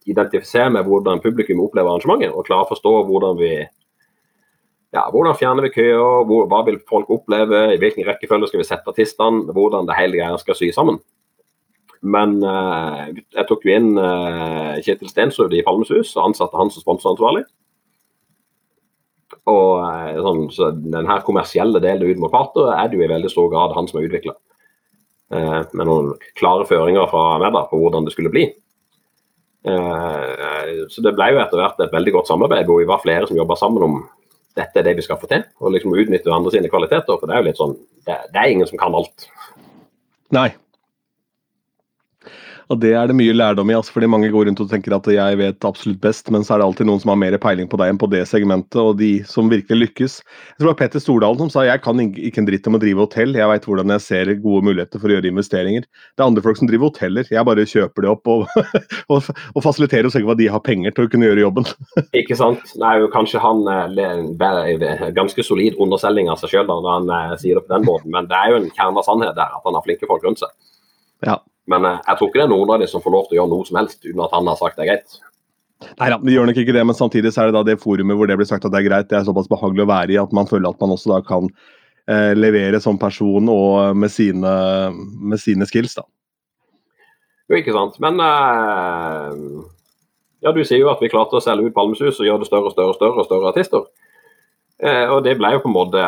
identifisere 0.09 0.71
med 0.71 0.87
hvordan 0.89 1.21
publikum 1.25 1.61
opplever 1.61 1.93
arrangementet, 1.93 2.33
og 2.33 2.47
klare 2.49 2.67
å 2.67 2.71
forstå 2.71 2.95
hvordan 3.09 3.39
vi 3.41 3.53
ja, 4.97 5.05
hvordan 5.13 5.37
fjerner 5.37 5.67
vi 5.67 5.75
køer, 5.75 6.25
hva 6.49 6.63
vil 6.65 6.79
folk 6.89 7.11
oppleve, 7.13 7.67
i 7.75 7.81
hvilken 7.81 8.07
rekkefølge 8.09 8.49
skal 8.49 8.63
vi 8.63 8.69
sette 8.71 8.89
artistene, 8.89 9.45
hvordan 9.53 9.89
det 9.89 9.99
hele 9.99 10.17
greia 10.17 10.39
skal 10.41 10.57
sy 10.57 10.71
sammen. 10.73 10.97
Men 12.03 12.37
uh, 12.45 13.09
jeg 13.35 13.47
tok 13.49 13.65
jo 13.67 13.75
inn 13.75 13.95
uh, 13.99 14.79
Kjetil 14.85 15.11
Stensrud 15.11 15.55
i 15.57 15.65
Palmesus 15.67 16.15
og 16.17 16.29
ansatte 16.29 16.59
han 16.59 16.71
som 16.71 16.85
sponsoransvarlig. 16.85 17.45
Og 19.51 19.73
uh, 19.83 20.21
sånn, 20.23 20.45
så 20.55 20.71
den 20.77 21.09
her 21.11 21.25
kommersielle 21.27 21.83
delen 21.83 22.07
ut 22.07 22.23
mot 22.23 22.33
parter 22.33 22.71
er 22.77 22.91
det 22.91 23.01
jo 23.01 23.07
i 23.07 23.11
veldig 23.11 23.33
stor 23.33 23.51
grad 23.53 23.75
han 23.77 23.91
som 23.91 24.01
har 24.01 24.09
utvikla. 24.11 24.37
med 25.29 25.85
noen 25.85 26.15
klare 26.41 26.65
føringer 26.65 27.05
fra 27.11 27.37
meg 27.43 27.53
da, 27.53 27.67
på 27.69 27.77
hvordan 27.77 28.07
det 28.07 28.15
skulle 28.15 28.31
bli. 28.33 28.47
Så 30.89 31.03
det 31.05 31.13
ble 31.13 31.27
jo 31.35 31.41
etter 31.43 31.61
hvert 31.61 31.83
et 31.85 31.93
veldig 31.93 32.15
godt 32.15 32.31
samarbeid 32.31 32.65
hvor 32.65 32.81
vi 32.81 32.89
var 32.89 33.03
flere 33.03 33.29
som 33.29 33.37
jobba 33.37 33.59
sammen 33.61 33.85
om 33.85 33.99
dette 34.57 34.81
er 34.81 34.87
det 34.87 34.95
vi 34.97 35.05
skal 35.05 35.21
få 35.21 35.29
til. 35.29 35.45
Og 35.61 35.75
liksom 35.75 35.93
utnytte 35.93 36.33
andre 36.33 36.55
sine 36.55 36.71
kvaliteter. 36.73 37.19
For 37.19 37.29
det 37.29 37.37
er 37.37 37.43
jo 37.43 37.49
litt 37.51 37.61
sånn, 37.61 37.77
det, 38.09 38.17
det 38.33 38.41
er 38.41 38.55
ingen 38.55 38.71
som 38.71 38.81
kan 38.81 38.97
alt. 38.97 39.29
Nei, 40.33 40.49
og 42.69 42.81
det 42.83 42.91
er 42.93 43.09
det 43.09 43.17
mye 43.17 43.33
lærdom 43.33 43.71
i, 43.73 43.77
altså, 43.77 43.95
fordi 43.95 44.11
mange 44.13 44.29
går 44.33 44.49
rundt 44.49 44.61
og 44.61 44.69
tenker 44.69 44.93
at 44.93 45.07
jeg 45.09 45.39
vet 45.41 45.65
absolutt 45.65 46.01
best, 46.03 46.29
men 46.35 46.45
så 46.45 46.55
er 46.55 46.61
det 46.61 46.67
alltid 46.69 46.89
noen 46.89 47.01
som 47.01 47.13
har 47.15 47.21
mer 47.21 47.37
peiling 47.41 47.69
på 47.71 47.79
deg 47.81 47.93
enn 47.93 48.01
på 48.01 48.11
det 48.13 48.21
segmentet, 48.29 48.77
og 48.77 48.99
de 49.01 49.23
som 49.29 49.49
virkelig 49.49 49.79
lykkes. 49.87 50.19
Jeg 50.21 50.59
tror 50.59 50.69
det 50.69 50.73
var 50.75 50.79
Petter 50.83 51.03
Stordalen 51.03 51.41
som 51.41 51.53
sa 51.55 51.65
jeg 51.65 51.83
kan 51.85 52.03
ikke 52.05 52.43
en 52.43 52.49
dritt 52.51 52.69
om 52.69 52.77
å 52.77 52.83
drive 52.83 53.07
hotell, 53.07 53.33
jeg 53.39 53.51
veit 53.53 53.69
hvordan 53.71 53.95
jeg 53.97 54.05
ser 54.05 54.33
gode 54.45 54.69
muligheter 54.69 55.01
for 55.01 55.09
å 55.09 55.17
gjøre 55.17 55.33
investeringer. 55.33 55.89
Det 55.89 56.25
er 56.25 56.27
andre 56.29 56.45
folk 56.45 56.61
som 56.61 56.69
driver 56.69 56.93
hoteller, 56.93 57.33
jeg 57.33 57.49
bare 57.49 57.67
kjøper 57.73 58.05
det 58.05 58.13
opp 58.13 58.33
og, 58.35 58.47
og, 59.17 59.33
og 59.55 59.65
fasiliterer 59.65 60.11
og 60.11 60.17
ser 60.17 60.29
hva 60.29 60.37
de 60.39 60.53
har 60.53 60.65
penger 60.65 60.97
til 60.97 61.09
å 61.09 61.13
kunne 61.13 61.31
gjøre 61.31 61.47
jobben. 61.47 61.69
ikke 62.21 62.37
sant. 62.37 62.77
Nei, 62.81 62.95
kanskje 63.15 63.41
han 63.41 63.65
er 63.73 65.09
ganske 65.17 65.45
solid 65.47 65.81
underselging 65.81 66.29
av 66.29 66.43
seg 66.43 66.53
sjøl 66.53 66.69
når 66.69 66.91
han 66.93 67.13
eh, 67.17 67.37
sier 67.41 67.57
det 67.57 67.65
på 67.65 67.79
den 67.79 67.89
måten, 67.89 68.13
men 68.13 68.29
det 68.29 68.37
er 68.37 68.53
jo 68.53 68.61
en 68.61 68.73
kjerne 68.75 69.01
av 69.01 69.09
sannhet 69.09 69.39
der 69.39 69.57
at 69.57 69.65
han 69.65 69.79
har 69.79 69.89
flinke 69.89 70.11
folk 70.11 70.27
rundt 70.29 70.45
seg. 70.45 70.53
Ja. 71.25 71.41
Men 71.71 71.87
eh, 71.89 72.03
jeg 72.07 72.19
tror 72.19 72.31
ikke 72.31 72.41
det 72.41 72.47
er 72.47 72.53
noen 72.55 72.75
av 72.75 72.83
de 72.83 72.91
som 72.91 73.05
får 73.05 73.15
lov 73.15 73.27
til 73.29 73.37
å 73.37 73.43
gjøre 73.43 73.53
noe 73.55 73.69
som 73.69 73.81
helst 73.81 74.05
uten 74.05 74.23
at 74.25 74.37
han 74.37 74.51
har 74.51 74.61
sagt 74.61 74.79
det 74.79 74.87
er 74.87 74.93
greit. 74.93 75.19
Nei 76.01 76.09
da, 76.11 76.19
vi 76.19 76.35
gjør 76.35 76.49
nok 76.49 76.59
ikke 76.59 76.75
det, 76.75 76.85
men 76.91 76.97
samtidig 76.99 77.31
så 77.31 77.45
er 77.45 77.51
det 77.51 77.59
da 77.59 77.65
det 77.69 77.79
forumet 77.79 78.19
hvor 78.19 78.27
det 78.27 78.37
blir 78.41 78.49
sagt 78.49 78.65
at 78.67 78.75
det 78.75 78.81
er 78.81 78.89
greit. 78.89 79.11
Det 79.11 79.19
er 79.21 79.27
såpass 79.29 79.51
behagelig 79.51 79.85
å 79.85 79.91
være 79.93 80.15
i 80.15 80.21
at 80.21 80.33
man 80.35 80.49
føler 80.51 80.73
at 80.73 80.81
man 80.83 80.95
også 80.97 81.13
da 81.13 81.21
kan 81.27 81.47
eh, 82.11 82.33
levere 82.35 82.81
som 82.83 82.99
person 82.99 83.51
og 83.53 83.97
med 83.97 84.11
sine, 84.11 84.55
med 84.95 85.43
sine 85.43 85.69
skills, 85.71 85.95
da. 86.01 86.07
Jo, 87.49 87.61
ikke 87.61 87.77
sant. 87.77 87.97
Men 88.03 88.19
eh, 88.21 89.39
ja, 90.45 90.53
du 90.53 90.61
sier 90.65 90.83
jo 90.83 90.91
at 90.93 91.01
vi 91.03 91.13
klarte 91.13 91.39
å 91.39 91.45
selge 91.45 91.71
ut 91.71 91.77
Palmesus 91.77 92.19
og 92.19 92.27
gjøre 92.27 92.43
det 92.43 92.51
større 92.51 92.71
og 92.71 92.75
større 92.75 92.93
og 92.93 92.99
større, 92.99 93.23
og 93.23 93.31
større 93.31 93.53
artister. 93.55 93.87
Eh, 94.79 95.07
og 95.11 95.25
det 95.27 95.39
ble 95.39 95.53
jo 95.57 95.63
på 95.65 95.71
en 95.71 95.75
måte 95.75 96.03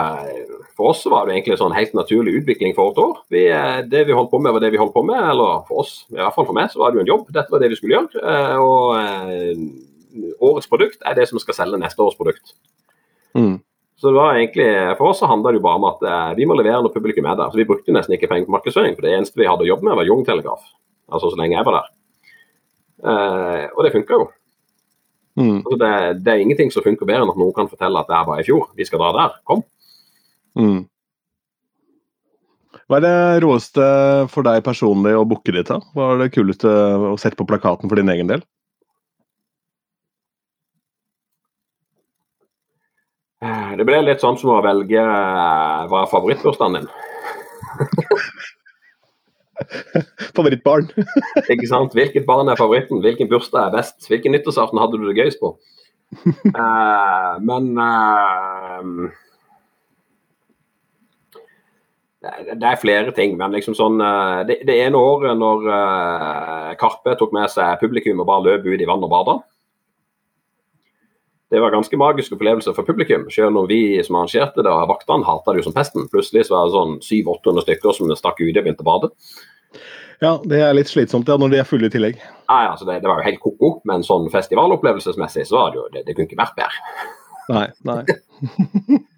for 0.81 0.95
oss 0.95 1.05
var 1.13 1.27
det 1.29 1.35
egentlig 1.35 1.59
en 1.59 1.61
sånn 1.67 1.77
helt 1.77 1.93
naturlig 1.93 2.39
utvikling 2.41 2.73
for 2.77 2.95
et 2.95 3.01
år. 3.03 3.17
Vi, 3.33 3.43
eh, 3.53 3.81
det 3.93 4.07
vi 4.09 4.17
holdt 4.17 4.31
på 4.33 4.41
med, 4.41 4.55
var 4.57 4.65
det 4.65 4.71
vi 4.73 4.81
holdt 4.81 4.95
på 4.95 5.05
med. 5.05 5.21
Eller 5.21 5.61
for 5.69 5.83
oss, 5.83 6.07
i 6.09 6.17
hvert 6.17 6.33
fall 6.37 6.49
for 6.49 6.57
meg, 6.57 6.71
så 6.73 6.81
var 6.81 6.91
det 6.91 7.01
jo 7.01 7.05
en 7.05 7.11
jobb. 7.13 7.27
Dette 7.37 7.53
var 7.53 7.61
det 7.61 7.69
vi 7.69 7.77
skulle 7.77 7.99
gjøre. 7.99 8.23
Eh, 8.33 8.57
og 8.65 8.97
eh, 8.97 10.33
årets 10.41 10.71
produkt 10.71 11.05
er 11.05 11.19
det 11.19 11.29
som 11.29 11.43
skal 11.43 11.59
selge 11.59 11.83
neste 11.83 12.01
års 12.01 12.17
produkt. 12.17 12.55
Mm. 13.37 13.61
Så 14.01 14.09
det 14.09 14.17
var 14.17 14.39
egentlig, 14.39 14.71
For 14.97 15.11
oss 15.11 15.21
så 15.21 15.29
handla 15.29 15.53
det 15.53 15.61
jo 15.61 15.67
bare 15.67 15.77
om 15.77 15.85
at 15.91 16.37
vi 16.39 16.47
må 16.49 16.57
levere 16.57 16.81
når 16.81 16.95
publikum 16.95 17.27
er 17.29 17.37
der. 17.37 17.53
Så 17.53 17.61
Vi 17.61 17.69
brukte 17.69 17.93
nesten 17.93 18.17
ikke 18.17 18.31
penger 18.31 18.49
på 18.49 18.57
markedsføring, 18.57 18.97
for 18.97 19.05
det 19.05 19.13
eneste 19.13 19.37
vi 19.37 19.45
hadde 19.45 19.67
å 19.67 19.69
jobbe 19.69 19.85
med, 19.85 19.99
var 19.99 20.09
Young-telegraf. 20.09 20.63
Altså 21.13 21.29
så 21.29 21.37
lenge 21.37 21.59
jeg 21.59 21.67
var 21.69 21.77
der. 21.77 21.91
og 23.77 23.85
det 23.85 23.93
funka 23.93 24.17
jo. 24.17 24.31
Mm. 25.39 25.59
Altså 25.63 25.77
det, 25.79 25.91
det, 26.25 26.33
er 26.33 26.43
ingenting 26.43 26.73
som 26.75 26.85
funker 26.85 27.09
bedre 27.09 27.25
enn 27.25 27.33
at 27.33 27.39
noen 27.39 27.55
kan 27.57 27.69
fortelle 27.71 28.01
at 28.01 28.09
det 28.11 28.17
er 28.17 28.31
bare 28.31 28.43
i 28.43 28.47
fjor. 28.49 28.71
Vi 28.79 28.87
skal 28.89 29.03
dra 29.03 29.11
der. 29.17 29.37
Kom. 29.49 29.63
Mm. 30.59 30.81
Hva 32.91 32.99
er 32.99 33.05
det 33.07 33.43
råeste 33.45 33.85
for 34.33 34.47
deg 34.47 34.65
personlig 34.67 35.15
å 35.15 35.27
booke 35.29 35.55
ditt? 35.55 35.71
da? 35.71 35.79
Hva 35.95 36.15
er 36.15 36.25
det 36.25 36.33
kuleste 36.35 36.71
å 36.71 37.15
sette 37.21 37.39
på 37.39 37.47
plakaten 37.47 37.91
for 37.91 38.01
din 38.01 38.11
egen 38.11 38.31
del? 38.31 38.43
Det 43.81 43.87
ble 43.89 44.03
litt 44.05 44.21
sånn 44.21 44.37
som 44.37 44.51
å 44.53 44.63
velge 44.65 45.01
eh, 45.01 45.85
hva 45.89 46.03
er 46.03 46.11
favorittbursdagen 46.11 46.83
din. 46.83 46.89
Favorittbarn. 50.37 50.91
Ikke 51.53 51.69
sant. 51.71 51.97
Hvilket 51.97 52.27
barn 52.29 52.49
er 52.49 52.61
favoritten? 52.61 53.03
Hvilken 53.05 53.31
bursdag 53.31 53.69
er 53.69 53.77
best? 53.79 54.09
Hvilken 54.09 54.35
nyttårsaften 54.37 54.81
hadde 54.81 55.01
du 55.01 55.09
det 55.09 55.19
gøyest 55.19 55.43
på? 55.43 55.57
uh, 56.59 57.39
men 57.49 57.79
uh, 57.79 59.11
det 62.21 62.67
er 62.69 62.81
flere 62.81 63.15
ting, 63.17 63.39
men 63.41 63.55
liksom 63.57 63.73
sånn 63.77 64.01
eh, 64.05 64.41
Det, 64.49 64.59
det 64.69 64.75
ene 64.85 64.99
året 65.01 65.39
når 65.41 65.63
uh, 65.71 66.73
Karpe 66.81 67.15
tok 67.17 67.33
med 67.33 67.49
seg 67.49 67.81
publikum 67.81 68.21
og 68.21 68.29
bare 68.29 68.45
løp 68.45 68.67
ut 68.69 68.83
i 68.83 68.89
vann 68.89 69.07
og 69.07 69.09
bada 69.09 69.39
Det 71.49 71.63
var 71.65 71.73
ganske 71.73 71.97
magisk 71.97 72.37
opplevelse 72.37 72.75
for 72.77 72.85
publikum, 72.85 73.25
selv 73.33 73.57
om 73.63 73.71
vi 73.71 73.97
som 74.05 74.19
arrangerte 74.21 74.61
det, 74.61 74.69
og 74.69 74.91
vaktene 74.93 75.25
hata 75.27 75.55
det 75.55 75.63
jo 75.63 75.71
som 75.71 75.75
pesten. 75.75 76.05
Plutselig 76.13 76.45
så 76.47 76.59
var 76.59 76.69
det 76.69 76.77
sånn 76.77 76.93
700-800 77.03 77.65
stykker 77.65 77.97
som 77.97 78.13
stakk 78.15 78.39
ut 78.45 78.53
og 78.53 78.61
begynte 78.61 78.85
å 78.85 78.91
bade. 78.91 79.11
Ja, 80.21 80.35
det 80.45 80.61
er 80.61 80.75
litt 80.77 80.91
slitsomt 80.91 81.29
ja, 81.31 81.37
når 81.41 81.49
de 81.55 81.61
er 81.63 81.69
fulle 81.69 81.89
i 81.89 81.93
tillegg. 81.93 82.19
Nei, 82.51 82.65
altså 82.69 82.85
det, 82.89 82.99
det 83.01 83.09
var 83.09 83.23
jo 83.23 83.29
helt 83.29 83.41
ko-ko, 83.41 83.71
men 83.89 84.05
sånn 84.05 84.27
festivalopplevelsesmessig 84.33 85.47
så 85.49 85.57
var 85.57 85.73
det 85.73 85.81
jo 85.81 85.87
Det, 85.95 86.03
det 86.09 86.17
kunne 86.17 86.29
ikke 86.29 86.43
vært 86.43 86.59
bedre. 86.61 86.77
Nei, 87.51 87.67
nei. 87.89 88.03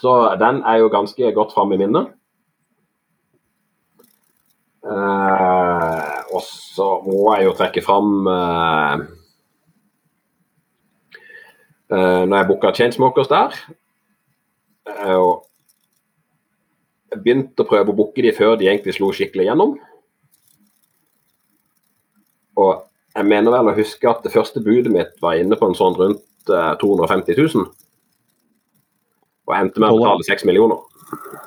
Så 0.00 0.12
den 0.40 0.62
er 0.64 0.76
jo 0.80 0.88
ganske 0.88 1.32
godt 1.36 1.52
fram 1.52 1.72
i 1.74 1.78
minnet. 1.80 2.06
Eh, 4.80 6.10
og 6.32 6.40
så 6.46 6.86
må 7.04 7.34
jeg 7.36 7.50
jo 7.50 7.56
trekke 7.58 7.82
fram 7.84 8.28
eh, 8.32 9.02
eh, 11.92 12.22
Når 12.24 12.36
jeg 12.38 12.46
booka 12.48 12.70
Chainsmokers 12.72 13.28
der 13.28 13.58
eh, 14.88 15.18
og 15.18 15.49
Jeg 17.10 17.22
begynte 17.24 17.64
å 17.64 17.68
prøve 17.68 17.90
å 17.90 17.96
booke 17.96 18.22
de 18.22 18.32
før 18.34 18.56
de 18.58 18.68
egentlig 18.70 18.94
slo 18.96 19.10
skikkelig 19.14 19.46
gjennom. 19.48 19.70
Og 22.60 22.72
jeg 23.16 23.24
mener 23.26 23.50
vel 23.54 23.70
å 23.72 23.76
huske 23.76 24.10
at 24.10 24.22
det 24.24 24.32
første 24.34 24.58
budet 24.62 24.92
mitt 24.94 25.12
var 25.22 25.32
inne 25.40 25.56
på 25.58 25.66
en 25.66 25.78
sånn 25.78 25.96
rundt 25.98 26.52
eh, 26.52 26.72
250 26.82 27.34
000. 27.40 27.66
Og 29.50 29.54
endte 29.56 29.80
med 29.82 29.90
å 29.90 29.98
betale 29.98 30.22
6 30.28 30.44
millioner. 30.46 30.78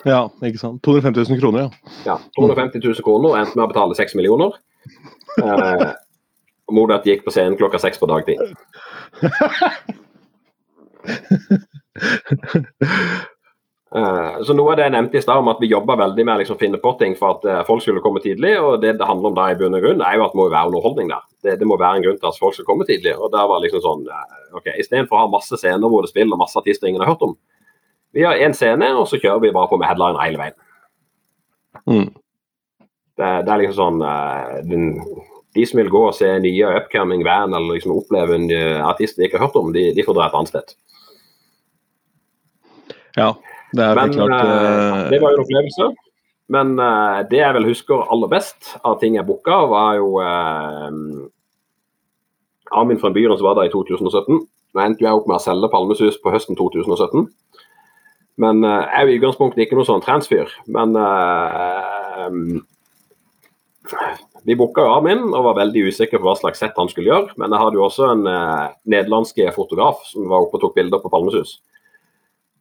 Ja, 0.03 0.27
ikke 0.43 0.59
sant. 0.59 0.83
250 0.83 1.31
000 1.31 1.39
kroner, 1.39 1.59
ja. 1.63 1.69
Ja, 2.09 2.17
250 2.35 2.83
000 2.83 2.99
kroner 3.05 3.27
og 3.31 3.37
endte 3.39 3.55
med 3.55 3.63
å 3.63 3.71
betale 3.71 3.95
6 3.95 4.15
millioner. 4.19 4.51
Eh, 5.39 5.89
og 6.67 6.73
mot 6.75 6.91
at 6.91 7.03
de 7.05 7.11
gikk 7.13 7.23
på 7.23 7.31
scenen 7.35 7.59
klokka 7.59 7.79
seks 7.79 7.97
på 8.01 8.09
dagtid. 8.11 8.39
Eh, 13.95 14.43
så 14.43 14.53
Noe 14.57 14.71
av 14.73 14.79
det 14.79 14.87
jeg 14.87 14.93
nevnte 14.95 15.19
i 15.19 15.21
stad 15.21 15.43
om 15.43 15.49
at 15.51 15.59
vi 15.61 15.69
jobba 15.69 15.95
veldig 15.99 16.23
med 16.25 16.33
å 16.33 16.41
liksom 16.41 16.57
finne 16.57 16.79
på 16.81 16.95
ting 16.97 17.13
for 17.17 17.35
at 17.35 17.43
eh, 17.45 17.59
folk 17.67 17.83
skulle 17.83 18.01
komme 18.01 18.23
tidlig. 18.23 18.55
og 18.57 18.79
Det 18.81 18.95
det 18.97 19.09
handler 19.09 19.29
om 19.29 19.35
da 19.37 19.51
i 19.51 19.57
bunn 19.59 19.77
og 19.77 19.85
grunn 19.85 20.01
er 20.01 20.17
jo 20.17 20.25
at 20.25 20.33
det 20.33 20.39
må 20.39 20.47
være 20.49 20.71
underholdning 20.71 21.11
der. 21.11 21.27
Det, 21.45 21.57
det, 21.61 21.67
må 21.69 21.77
være 21.77 21.99
en 21.99 22.07
grunn 22.07 22.17
til 22.17 22.29
at 22.31 22.39
folk 22.41 22.57
skal 22.57 22.67
komme 22.69 22.87
tidlig. 22.89 23.13
og 23.13 23.29
der 23.35 23.45
var 23.51 23.61
liksom 23.61 23.83
sånn, 23.85 24.07
eh, 24.09 24.39
ok, 24.57 24.71
Istedenfor 24.81 25.19
å 25.19 25.25
ha 25.25 25.33
masse 25.35 25.59
scener 25.61 25.93
hvor 25.93 26.05
det 26.05 26.09
spiller 26.13 26.41
masse 26.41 26.57
artister 26.57 26.89
ingen 26.89 27.05
har 27.05 27.13
hørt 27.13 27.27
om. 27.27 27.37
Vi 28.13 28.25
har 28.25 28.41
én 28.41 28.57
scene, 28.57 28.89
og 28.97 29.05
så 29.09 29.21
kjører 29.21 29.45
vi 29.45 29.53
bare 29.53 29.69
på 29.69 29.77
med 29.81 29.89
headline 29.89 30.21
hele 30.21 30.41
veien. 30.41 30.57
Mm. 31.89 32.09
Det, 33.13 33.29
det, 33.45 33.53
er 33.53 33.61
liksom 33.61 33.77
sånn 33.77 34.67
den, 34.69 34.83
De 35.53 35.65
som 35.69 35.77
vil 35.81 35.89
gå 35.93 36.01
og 36.07 36.15
se 36.17 36.29
nye 36.41 36.69
upcoming 36.79 37.21
van 37.25 37.53
eller 37.53 37.75
liksom 37.77 37.93
oppleve 37.93 38.37
en 38.37 38.45
artist 38.85 39.17
de 39.17 39.27
ikke 39.27 39.37
har 39.37 39.49
hørt 39.49 39.57
om, 39.57 39.73
de, 39.73 39.91
de 39.93 40.05
får 40.05 40.17
dra 40.17 40.29
et 40.29 40.37
annet 40.37 40.53
sted. 40.53 40.77
Ja, 43.17 43.33
det 43.73 43.83
er 43.83 43.97
Men 43.97 44.13
klart 44.13 44.33
uh, 44.37 45.09
det 45.09 45.19
var 45.21 45.33
jo 45.33 45.39
en 45.39 45.43
opplevelse. 45.43 45.87
Men 46.53 46.73
uh, 46.77 47.23
det 47.29 47.39
jeg 47.39 47.55
vel 47.57 47.69
husker 47.71 48.03
aller 48.13 48.29
best 48.29 48.75
av 48.85 48.99
ting 49.01 49.17
jeg 49.17 49.25
booka, 49.25 49.63
var 49.71 49.97
jo 49.97 50.19
uh, 50.21 50.89
Armin 52.73 53.01
fra 53.01 53.13
Byren 53.15 53.39
som 53.39 53.47
var 53.49 53.57
der 53.57 53.71
i 53.71 53.73
2017. 53.73 54.43
Nå 54.73 54.81
endte 54.83 55.05
jeg 55.05 55.13
opp 55.17 55.29
med 55.29 55.39
å 55.39 55.41
selge 55.41 55.71
Palmesus 55.73 56.19
på 56.21 56.33
høsten 56.33 56.57
2017. 56.59 57.27
Men 58.41 58.63
jeg 58.65 58.97
er 58.97 59.03
jo 59.05 59.11
i 59.11 59.17
utgangspunktet 59.19 59.61
ikke 59.61 59.77
noen 59.77 59.85
sånn 59.85 60.01
transfyr. 60.01 60.49
Men 60.73 60.95
vi 64.41 64.55
booka 64.57 64.81
jo 64.81 64.95
Armin 64.95 65.21
og 65.27 65.45
var 65.51 65.59
veldig 65.59 65.83
usikre 65.91 66.17
på 66.17 66.25
hva 66.25 66.33
slags 66.39 66.63
sett 66.63 66.79
han 66.81 66.89
skulle 66.89 67.11
gjøre. 67.11 67.37
Men 67.37 67.53
jeg 67.53 67.61
hadde 67.61 67.77
jo 67.77 67.85
også 67.85 68.09
en 68.09 68.25
nederlandsk 68.25 69.43
fotograf 69.53 70.01
som 70.09 70.25
var 70.31 70.47
oppe 70.47 70.57
og 70.57 70.65
tok 70.65 70.73
bilder 70.79 71.03
på 71.03 71.13
Palmesus. 71.13 71.59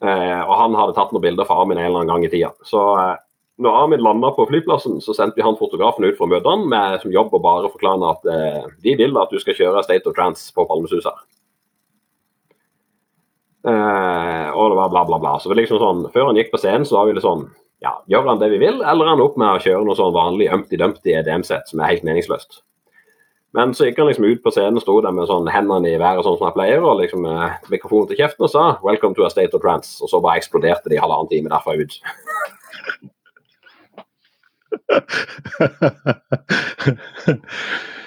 Eh, 0.02 0.40
og 0.42 0.54
han 0.58 0.74
hadde 0.74 0.96
tatt 0.96 1.12
noen 1.14 1.22
bilder 1.22 1.46
for 1.46 1.62
Armin 1.62 1.78
en 1.78 1.86
eller 1.86 2.02
annen 2.02 2.10
gang 2.10 2.24
i 2.26 2.30
tida. 2.32 2.50
Så 2.66 2.80
eh, 2.98 3.20
når 3.62 3.76
Armin 3.82 4.02
landa 4.02 4.32
på 4.34 4.46
flyplassen, 4.48 4.98
så 5.04 5.14
sendte 5.14 5.38
vi 5.38 5.46
han 5.46 5.58
fotografen 5.58 6.06
ut 6.08 6.16
for 6.16 6.26
å 6.26 6.32
møte 6.32 6.50
han 6.50 6.64
med 6.70 7.02
som 7.02 7.14
jobb 7.14 7.34
å 7.36 7.42
bare 7.42 7.70
forklare 7.70 8.10
at 8.10 8.26
eh, 8.32 8.72
de 8.82 8.96
vil 8.98 9.14
at 9.20 9.30
du 9.30 9.38
skal 9.42 9.58
kjøre 9.58 9.84
State 9.86 10.08
of 10.10 10.16
Trance 10.16 10.48
på 10.56 10.66
Palmesus 10.66 11.06
her. 11.06 11.20
Eh, 13.62 14.48
og 14.50 14.72
det 14.72 14.80
var 14.80 14.90
bla, 14.90 15.04
bla, 15.06 15.20
bla. 15.22 15.36
Så 15.38 15.54
liksom 15.54 15.78
sånn, 15.78 16.06
Før 16.14 16.32
han 16.32 16.40
gikk 16.40 16.50
på 16.50 16.58
scenen, 16.58 16.88
så 16.88 16.98
var 16.98 17.06
vi 17.06 17.14
litt 17.14 17.26
sånn 17.26 17.46
ja, 17.82 17.96
Gjør 18.10 18.26
han 18.32 18.42
det 18.42 18.50
vi 18.52 18.58
vil, 18.62 18.82
eller 18.82 19.06
er 19.06 19.14
han 19.14 19.22
opp 19.22 19.38
med 19.38 19.54
å 19.54 19.62
kjøre 19.62 19.86
noe 19.86 19.98
sånn 19.98 20.14
vanlig 20.14 20.50
Umpty-Dumpty 20.54 21.14
EDM-sett 21.18 21.70
som 21.70 21.82
er 21.82 21.94
helt 21.94 22.06
meningsløst? 22.06 22.62
Men 23.52 23.74
så 23.76 23.84
gikk 23.84 23.98
han 24.00 24.08
liksom 24.08 24.24
ut 24.24 24.42
på 24.44 24.50
scenen 24.54 24.78
og 24.80 24.84
sto 24.84 24.94
der 25.04 25.12
med 25.12 25.28
sånn 25.28 25.50
hendene 25.52 25.90
i 25.90 26.00
været 26.00 26.24
sånn 26.24 26.38
som 26.38 26.46
han 26.48 26.56
pleier, 26.56 26.80
og 26.80 27.00
liksom 27.02 27.26
eh, 27.28 27.58
mikrofonen 27.72 28.08
til 28.08 28.18
kjeften 28.22 28.46
og 28.48 28.52
sa 28.52 28.64
'Welcome 28.80 29.14
to 29.14 29.26
a 29.26 29.30
state 29.30 29.54
of 29.54 29.62
trance'. 29.64 30.00
Og 30.00 30.08
så 30.08 30.20
bare 30.24 30.40
eksploderte 30.40 30.88
de 30.88 31.00
halvannen 31.00 31.28
time 31.28 31.52
derfra 31.52 31.76
ut. 31.76 31.92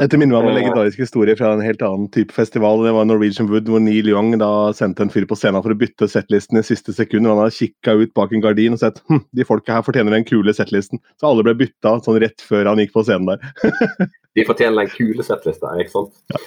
Dette 0.00 0.16
minner 0.16 0.32
meg 0.32 0.46
om 0.46 0.48
en 0.48 0.56
legendarisk 0.56 1.02
historie 1.02 1.36
fra 1.36 1.50
en 1.52 1.60
helt 1.60 1.82
annen 1.84 2.06
type 2.14 2.32
festival. 2.32 2.80
Det 2.86 2.92
var 2.96 3.04
Norwegian 3.04 3.50
Wood, 3.50 3.66
hvor 3.68 3.82
Neil 3.84 4.06
Young 4.08 4.32
da 4.40 4.70
sendte 4.76 5.04
en 5.04 5.10
fyr 5.12 5.26
på 5.28 5.36
scenen 5.36 5.60
for 5.60 5.74
å 5.74 5.76
bytte 5.76 6.06
settlisten 6.08 6.56
i 6.56 6.62
siste 6.64 6.94
sekund. 6.96 7.28
Han 7.28 7.36
hadde 7.42 7.52
kikka 7.58 7.98
ut 8.00 8.14
bak 8.16 8.30
en 8.32 8.40
gardin 8.40 8.76
og 8.76 8.80
sett 8.80 9.02
hm, 9.10 9.20
de 9.36 9.44
folka 9.44 9.76
her 9.76 9.84
fortjener 9.84 10.14
den 10.16 10.24
kule 10.24 10.54
settlisten. 10.56 11.02
Så 11.20 11.28
alle 11.28 11.44
ble 11.44 11.52
bytta 11.58 11.98
sånn 12.06 12.16
rett 12.22 12.40
før 12.40 12.70
han 12.70 12.80
gikk 12.80 12.94
på 12.94 13.02
scenen 13.04 13.28
der. 13.28 13.74
de 14.38 14.46
fortjener 14.48 14.80
den 14.80 14.92
kule 14.94 15.26
settlista, 15.26 15.72
ikke 15.82 15.92
sant. 15.92 16.14
Ja. 16.32 16.40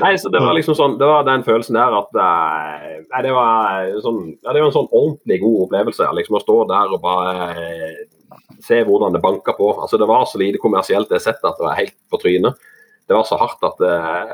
Nei, 0.00 0.10
så 0.18 0.32
det 0.34 0.42
var 0.42 0.56
liksom 0.58 0.74
sånn, 0.78 0.96
det 0.98 1.06
var 1.06 1.28
den 1.28 1.44
følelsen 1.46 1.78
der 1.78 1.94
at 2.00 2.18
uh, 2.18 2.88
Nei, 3.12 3.20
det 3.28 3.34
var 3.36 3.92
sånn, 4.02 4.24
ja, 4.40 4.56
det 4.56 4.64
var 4.64 4.72
en 4.72 4.74
sånn 4.74 4.90
ordentlig 4.90 5.38
god 5.44 5.68
opplevelse. 5.68 6.08
liksom 6.18 6.40
Å 6.40 6.42
stå 6.42 6.58
der 6.72 6.96
og 6.98 7.04
bare 7.06 7.52
uh, 7.54 8.42
se 8.66 8.82
hvordan 8.82 9.14
det 9.14 9.22
banka 9.22 9.54
på. 9.54 9.70
Altså 9.76 10.02
Det 10.02 10.10
var 10.10 10.26
så 10.26 10.42
lite 10.42 10.58
kommersielt 10.58 11.14
det 11.14 11.22
settet 11.22 11.46
at 11.46 11.62
det 11.62 11.68
var 11.68 11.78
helt 11.78 11.96
på 12.10 12.18
trynet 12.24 12.58
det 13.08 13.16
var 13.16 13.24
så 13.24 13.38
hardt 13.40 13.64
at 13.64 13.78
uh, 13.80 14.32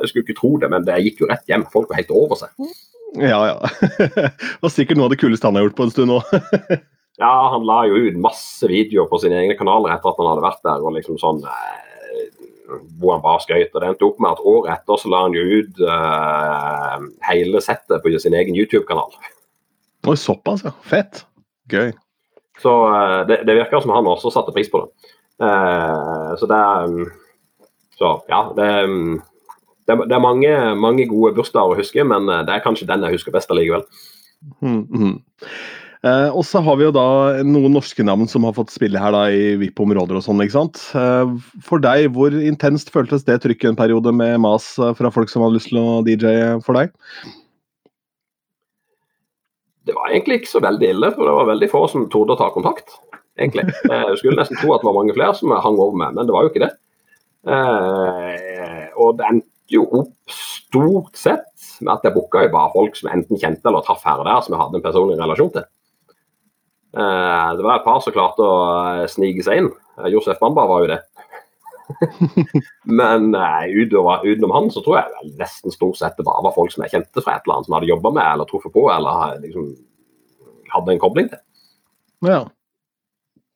jeg 0.00 0.10
skulle 0.10 0.26
ikke 0.26 0.40
tro 0.40 0.50
det, 0.60 0.68
men 0.72 0.84
det 0.86 1.00
gikk 1.06 1.22
jo 1.22 1.28
rett 1.30 1.46
hjem. 1.48 1.64
Folk 1.72 1.88
var 1.90 2.00
helt 2.00 2.12
over 2.14 2.38
seg. 2.38 2.52
Ja, 3.16 3.40
ja. 3.48 3.56
det 4.18 4.60
var 4.60 4.72
sikkert 4.74 4.98
noe 4.98 5.08
av 5.08 5.14
det 5.14 5.20
kuleste 5.22 5.48
han 5.48 5.56
har 5.58 5.68
gjort 5.68 5.78
på 5.78 5.86
en 5.86 5.94
stund 5.94 6.12
nå. 6.12 6.20
ja, 7.22 7.32
han 7.54 7.66
la 7.68 7.84
jo 7.88 8.02
ut 8.08 8.20
masse 8.20 8.68
videoer 8.68 9.08
på 9.10 9.22
sine 9.22 9.38
egne 9.40 9.56
kanaler 9.58 9.94
etter 9.94 10.10
at 10.10 10.20
han 10.20 10.30
hadde 10.32 10.44
vært 10.44 10.62
der. 10.66 10.84
og 10.84 10.96
liksom 10.98 11.20
sånn 11.22 11.40
uh, 11.46 12.78
hvor 13.00 13.16
han 13.16 13.24
bare 13.24 13.44
skøyt. 13.46 13.72
Og 13.72 13.80
det 13.80 13.90
endte 13.92 14.08
opp 14.08 14.22
med 14.22 14.34
at 14.34 14.46
året 14.52 14.72
etter 14.76 15.00
så 15.00 15.12
la 15.12 15.24
han 15.26 15.36
jo 15.38 15.44
ut 15.62 15.84
uh, 15.88 17.08
hele 17.30 17.64
settet 17.64 18.04
på 18.04 18.14
sin 18.18 18.36
egen 18.36 18.58
YouTube-kanal. 18.58 19.14
Såpass, 20.04 20.66
ja. 20.66 20.74
Fett. 20.84 21.24
Gøy. 21.72 21.94
Så 22.60 22.70
det, 23.26 23.40
det 23.48 23.54
virker 23.56 23.80
som 23.82 23.94
han 23.96 24.06
også 24.06 24.30
satte 24.30 24.52
pris 24.54 24.68
på 24.70 24.78
det. 24.84 25.08
så 26.38 26.46
det 26.46 26.58
um, 26.86 27.08
så 27.98 28.16
ja, 28.30 28.40
det, 28.56 28.68
det, 29.86 29.98
det 30.08 30.16
er 30.16 30.22
mange, 30.22 30.50
mange, 30.80 31.06
gode 31.10 31.34
bursdager 31.36 31.76
å 31.76 31.78
huske, 31.78 32.04
men 32.06 32.28
eh, 32.28 32.44
det 32.48 32.56
er 32.56 32.66
kanskje 32.66 32.88
den 32.90 33.06
jeg 33.06 33.18
husker 33.18 33.34
best 33.34 33.52
allikevel. 33.54 33.86
Mm, 34.60 34.82
mm. 34.90 35.16
Eh, 36.04 36.30
og 36.36 36.42
så 36.44 36.60
har 36.60 36.76
vi 36.76 36.84
jo 36.84 36.92
da 36.92 37.06
noen 37.48 37.72
norske 37.72 38.04
navn 38.04 38.28
som 38.28 38.44
har 38.44 38.52
fått 38.56 38.74
spille 38.74 39.00
her 39.00 39.14
da 39.14 39.22
i 39.32 39.54
VIP-områder 39.60 40.18
og 40.18 40.26
sånn, 40.26 40.42
ikke 40.44 40.56
sant. 40.58 40.82
Eh, 41.00 41.32
for 41.64 41.80
deg, 41.80 42.10
hvor 42.16 42.34
intenst 42.36 42.92
føltes 42.92 43.24
det 43.24 43.38
trykket 43.40 43.70
en 43.70 43.78
periode 43.78 44.12
med 44.12 44.36
mas 44.44 44.74
eh, 44.76 44.92
fra 44.98 45.12
folk 45.14 45.32
som 45.32 45.46
hadde 45.46 45.56
lyst 45.56 45.72
til 45.72 45.80
å 45.80 46.02
DJ 46.04 46.60
for 46.66 46.76
deg? 46.76 46.92
Det 49.88 49.96
var 49.96 50.12
egentlig 50.12 50.42
ikke 50.42 50.52
så 50.52 50.64
veldig 50.64 50.92
ille, 50.92 51.12
for 51.16 51.28
det 51.28 51.36
var 51.38 51.50
veldig 51.54 51.70
få 51.72 51.84
som 51.92 52.04
torde 52.12 52.36
å 52.36 52.40
ta 52.40 52.50
kontakt. 52.52 52.98
egentlig. 53.40 53.64
Jeg 53.88 54.20
skulle 54.20 54.38
nesten 54.38 54.60
tro 54.60 54.74
at 54.74 54.84
det 54.84 54.88
var 54.88 54.96
mange 54.96 55.16
flere 55.16 55.34
som 55.36 55.52
hang 55.56 55.80
over 55.80 55.96
med, 56.04 56.16
men 56.18 56.28
det 56.28 56.36
var 56.36 56.44
jo 56.44 56.52
ikke 56.52 56.66
det. 56.66 56.72
Eh, 57.44 58.84
og 58.96 59.18
det 59.18 59.28
endte 59.28 59.76
jo 59.76 59.84
opp 60.00 60.32
stort 60.32 61.18
sett 61.18 61.80
med 61.84 61.92
at 61.96 62.06
jeg 62.06 62.14
booka 62.14 62.44
bare 62.52 62.72
folk 62.72 62.96
som 62.96 63.10
enten 63.12 63.40
kjente 63.40 63.68
eller 63.68 63.84
traff 63.84 64.04
her 64.06 64.22
og 64.22 64.28
der, 64.28 64.40
som 64.44 64.54
jeg 64.54 64.62
hadde 64.62 64.80
en 64.80 64.84
personlig 64.84 65.18
relasjon 65.20 65.52
til. 65.56 65.66
Eh, 66.94 67.48
det 67.58 67.66
var 67.66 67.80
et 67.80 67.86
par 67.86 68.00
som 68.04 68.14
klarte 68.14 68.44
å 68.44 68.54
eh, 69.02 69.08
snike 69.10 69.44
seg 69.44 69.62
inn. 69.62 69.72
Josef 70.12 70.40
Bamba 70.40 70.66
var 70.70 70.84
jo 70.84 70.92
det. 70.94 71.00
Men 73.00 73.34
utover, 73.34 74.24
utenom 74.24 74.54
han 74.54 74.70
så 74.72 74.80
tror 74.80 75.02
jeg 75.02 75.34
nesten 75.36 75.74
stort 75.74 75.98
sett 76.00 76.16
det 76.16 76.24
bare 76.24 76.46
var 76.46 76.54
folk 76.56 76.72
som 76.72 76.86
jeg 76.86 76.94
kjente 76.94 77.20
fra 77.20 77.36
et 77.36 77.44
eller 77.44 77.58
annet 77.58 77.68
som 77.68 77.76
hadde 77.76 77.90
jobba 77.90 78.12
med 78.16 78.24
eller 78.24 78.48
truffet 78.48 78.72
på 78.72 78.86
eller 78.88 79.36
liksom 79.42 79.74
hadde 80.72 80.94
en 80.94 81.02
kobling 81.02 81.28
til. 81.32 81.42
Ja. 82.24 82.40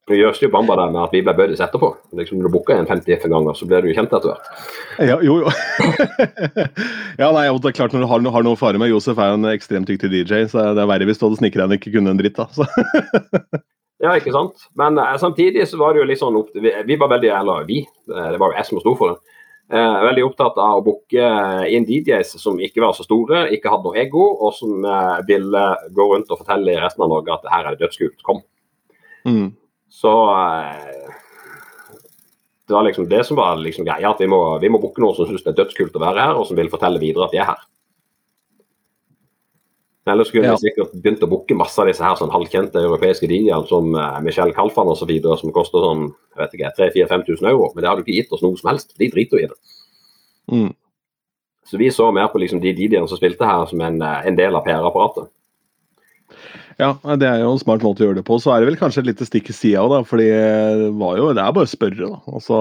Nå 0.08 0.16
gjøres 0.16 0.40
jo 0.40 0.50
Bamba 0.52 0.76
der 0.80 0.92
med 0.92 1.02
at 1.04 1.14
vi 1.14 1.20
ble 1.24 1.34
buddies 1.36 1.60
etterpå. 1.64 1.90
Liksom 2.16 2.38
Når 2.40 2.48
du 2.48 2.54
booker 2.56 2.78
en 2.78 2.88
50 2.88 3.28
ganger, 3.28 3.56
så 3.56 3.68
blir 3.68 3.84
du 3.84 3.92
kjent 3.92 4.12
etter 4.12 4.32
hvert. 4.32 4.48
Ja, 4.98 5.18
jo, 5.24 5.38
jo. 5.42 5.52
ja, 7.22 7.30
nei, 7.34 7.46
det 7.48 7.70
er 7.70 7.76
klart 7.76 7.94
Når 7.94 8.04
du 8.04 8.08
har, 8.10 8.28
har 8.38 8.46
noe 8.46 8.58
fare 8.58 8.80
med 8.80 8.90
Josef 8.90 9.20
er 9.20 9.32
jo 9.32 9.40
en 9.40 9.50
ekstremt 9.52 9.90
dyktig 9.90 10.10
DJ, 10.14 10.46
så 10.50 10.70
det 10.76 10.84
er 10.84 10.90
verre 10.90 11.08
hvis 11.08 11.20
du 11.20 11.28
hadde 11.28 11.40
snikra 11.42 11.68
og 11.68 11.76
ikke 11.76 11.94
kunne 11.96 12.14
en 12.14 12.20
dritt. 12.20 12.40
da. 12.40 12.48
ja, 14.04 14.14
ikke 14.14 14.34
sant. 14.34 14.68
Men 14.80 15.00
eh, 15.02 15.16
samtidig 15.20 15.68
så 15.68 15.80
var 15.80 15.94
det 15.94 16.02
jo 16.02 16.10
litt 16.10 16.22
sånn 16.22 16.40
opp, 16.40 16.54
vi, 16.56 16.72
vi, 16.88 17.00
var 17.00 17.12
veldig, 17.14 17.34
eller 17.42 17.68
vi, 17.68 17.82
eh, 17.84 18.30
det 18.32 18.40
var 18.40 18.54
jo 18.54 18.60
jeg 18.60 18.70
som 18.70 18.82
sto 18.84 18.96
for 18.98 19.14
det. 19.14 19.36
Eh, 19.68 19.96
veldig 20.00 20.22
opptatt 20.24 20.56
av 20.56 20.78
å 20.78 20.84
booke 20.84 21.24
inn 21.68 21.84
DJs 21.84 22.38
som 22.40 22.56
ikke 22.56 22.80
var 22.80 22.94
så 22.96 23.04
store, 23.04 23.50
ikke 23.52 23.68
hadde 23.68 23.84
noe 23.84 23.98
ego, 24.00 24.24
og 24.40 24.54
som 24.56 24.80
eh, 24.80 25.18
ville 25.28 25.64
gå 25.92 26.06
rundt 26.08 26.30
og 26.32 26.40
fortelle 26.40 26.72
i 26.72 26.80
resten 26.80 27.04
av 27.04 27.10
Norge 27.12 27.34
at 27.34 27.44
her 27.52 27.68
er 27.68 27.76
det 27.76 27.84
dødskult. 27.84 28.22
Kom. 28.24 28.40
Mm. 29.28 29.50
Så 29.88 30.12
eh, 30.34 31.08
det 32.68 32.74
var 32.74 32.84
liksom 32.84 33.08
det 33.08 33.24
som 33.24 33.36
var 33.36 33.56
liksom 33.56 33.86
greia, 33.88 34.10
at 34.10 34.20
vi 34.20 34.28
må, 34.28 34.42
vi 34.60 34.68
må 34.68 34.80
booke 34.82 35.00
noen 35.00 35.16
som 35.16 35.28
syns 35.28 35.44
det 35.46 35.54
er 35.54 35.62
dødskult 35.62 35.96
å 35.96 36.04
være 36.04 36.24
her, 36.28 36.36
og 36.36 36.48
som 36.48 36.58
vil 36.58 36.70
fortelle 36.72 37.00
videre 37.00 37.24
at 37.24 37.34
de 37.34 37.40
er 37.40 37.48
her. 37.48 37.62
Ellers 40.08 40.30
kunne 40.32 40.48
ja. 40.48 40.56
vi 40.56 40.68
sikkert 40.68 40.92
begynt 40.96 41.24
å 41.24 41.28
booke 41.28 41.56
masse 41.56 41.80
av 41.80 41.88
disse 41.88 42.04
her 42.04 42.16
sånn 42.16 42.32
halvkjente 42.32 42.80
europeiske 42.80 43.28
DJ'er 43.28 43.64
som 43.68 43.90
uh, 43.96 44.20
Michelle 44.24 44.54
Kalfan 44.56 44.88
osv., 44.88 45.10
som 45.40 45.52
koster 45.52 45.84
sånn 45.84 46.06
jeg 46.08 46.40
vet 46.40 46.54
ikke, 46.56 46.70
3000-5000 46.78 47.50
euro. 47.50 47.70
Men 47.74 47.84
det 47.84 47.90
hadde 47.90 48.04
ikke 48.04 48.16
gitt 48.16 48.32
oss 48.32 48.44
noe 48.44 48.56
som 48.60 48.70
helst. 48.72 48.94
De 49.00 49.10
driter 49.12 49.36
jo 49.36 49.42
i 49.44 49.50
det. 49.50 49.58
Mm. 50.52 50.70
Så 51.68 51.80
vi 51.80 51.90
så 51.92 52.08
mer 52.14 52.30
på 52.32 52.40
liksom 52.40 52.62
de 52.64 52.72
DJ'ene 52.72 53.08
som 53.10 53.20
spilte 53.20 53.48
her 53.48 53.66
som 53.68 53.80
en, 53.84 54.00
eh, 54.00 54.28
en 54.30 54.38
del 54.38 54.56
av 54.56 54.64
PR-apparatet. 54.64 55.28
Ja, 56.78 56.92
det 57.18 57.26
er 57.26 57.40
jo 57.42 57.54
en 57.56 57.58
smart 57.58 57.82
måte 57.82 58.04
å 58.04 58.08
gjøre 58.08 58.20
det 58.20 58.26
på. 58.28 58.36
Så 58.38 58.52
er 58.54 58.62
det 58.62 58.68
vel 58.68 58.78
kanskje 58.78 59.02
et 59.02 59.08
lite 59.10 59.26
stikk 59.26 59.50
i 59.50 59.54
sida 59.56 59.82
òg, 59.82 59.96
da. 59.96 60.02
Fordi 60.06 60.28
det 60.30 60.90
jo 61.18 61.32
Det 61.34 61.42
er 61.42 61.54
bare 61.56 61.66
å 61.66 61.70
spørre, 61.70 62.04
da. 62.04 62.20
Altså, 62.30 62.58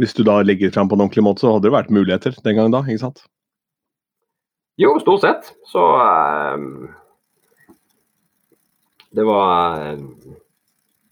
Hvis 0.00 0.14
du 0.16 0.24
da 0.26 0.40
legger 0.42 0.72
fram 0.74 0.88
på 0.88 0.96
en 0.96 1.04
ordentlig 1.04 1.22
måte, 1.22 1.44
så 1.44 1.52
hadde 1.52 1.68
det 1.68 1.76
vært 1.76 1.92
muligheter 1.94 2.34
den 2.42 2.56
gangen 2.56 2.74
da, 2.74 2.82
ikke 2.82 3.04
sant? 3.04 3.22
Jo, 4.80 4.96
stort 4.98 5.22
sett. 5.22 5.52
Så 5.70 5.78
um, 5.78 6.88
Det 9.14 9.26
var 9.28 9.78
um, 9.92 10.08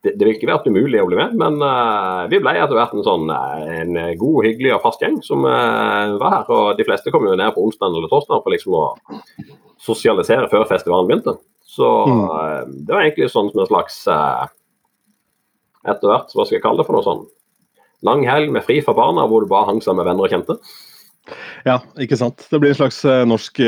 det, 0.03 0.17
det 0.17 0.25
vil 0.25 0.35
ikke 0.35 0.49
være 0.49 0.73
umulig 0.73 0.99
å 1.03 1.07
bli 1.07 1.19
med, 1.19 1.37
men 1.37 1.61
uh, 1.61 2.25
vi 2.33 2.41
ble 2.41 2.57
etter 2.57 2.73
hvert 2.73 2.95
en 2.97 3.05
sånn 3.05 3.29
eh, 3.29 3.83
en 3.83 3.99
god, 4.17 4.39
hyggelig 4.47 4.73
og 4.79 4.83
fast 4.87 5.05
gjeng 5.05 5.19
som 5.23 5.45
uh, 5.45 6.17
var 6.19 6.39
her. 6.39 6.51
Og 6.57 6.81
de 6.81 6.89
fleste 6.89 7.13
kom 7.13 7.29
jo 7.29 7.37
ned 7.37 7.53
på 7.55 7.63
onsdag 7.69 7.93
eller 7.93 8.11
torsdag 8.11 8.41
for 8.41 8.57
liksom 8.57 8.79
å 8.81 8.85
sosialisere 9.81 10.49
før 10.51 10.65
festivalen 10.73 11.07
begynte. 11.07 11.37
Så 11.81 11.91
Mm. 12.07 12.25
eh, 12.29 12.65
det 12.87 12.93
var 12.95 13.03
egentlig 13.07 13.31
sånn 13.33 13.51
som 13.53 13.61
en 13.65 13.71
slags 13.73 14.03
eh, 14.13 14.47
Etter 15.89 16.11
hvert, 16.13 16.29
hva 16.37 16.45
skal 16.45 16.59
jeg 16.59 16.63
kalle 16.65 16.77
det 16.83 16.87
for 16.87 16.93
noe 16.99 17.07
sånn? 17.07 17.23
Lang 18.05 18.23
helg 18.29 18.53
med 18.53 18.65
fri 18.67 18.81
for 18.85 18.97
barna, 18.97 19.25
hvor 19.29 19.41
du 19.45 19.49
bare 19.49 19.67
hang 19.69 19.81
sammen 19.85 20.05
med 20.05 20.11
venner 20.11 20.27
og 20.27 20.33
kjente. 20.33 20.57
Ja, 21.65 21.79
ikke 22.01 22.17
sant. 22.21 22.47
Det 22.51 22.59
blir 22.61 22.73
en 22.73 22.79
slags 22.79 22.99
eh, 23.05 23.25
norsk 23.29 23.61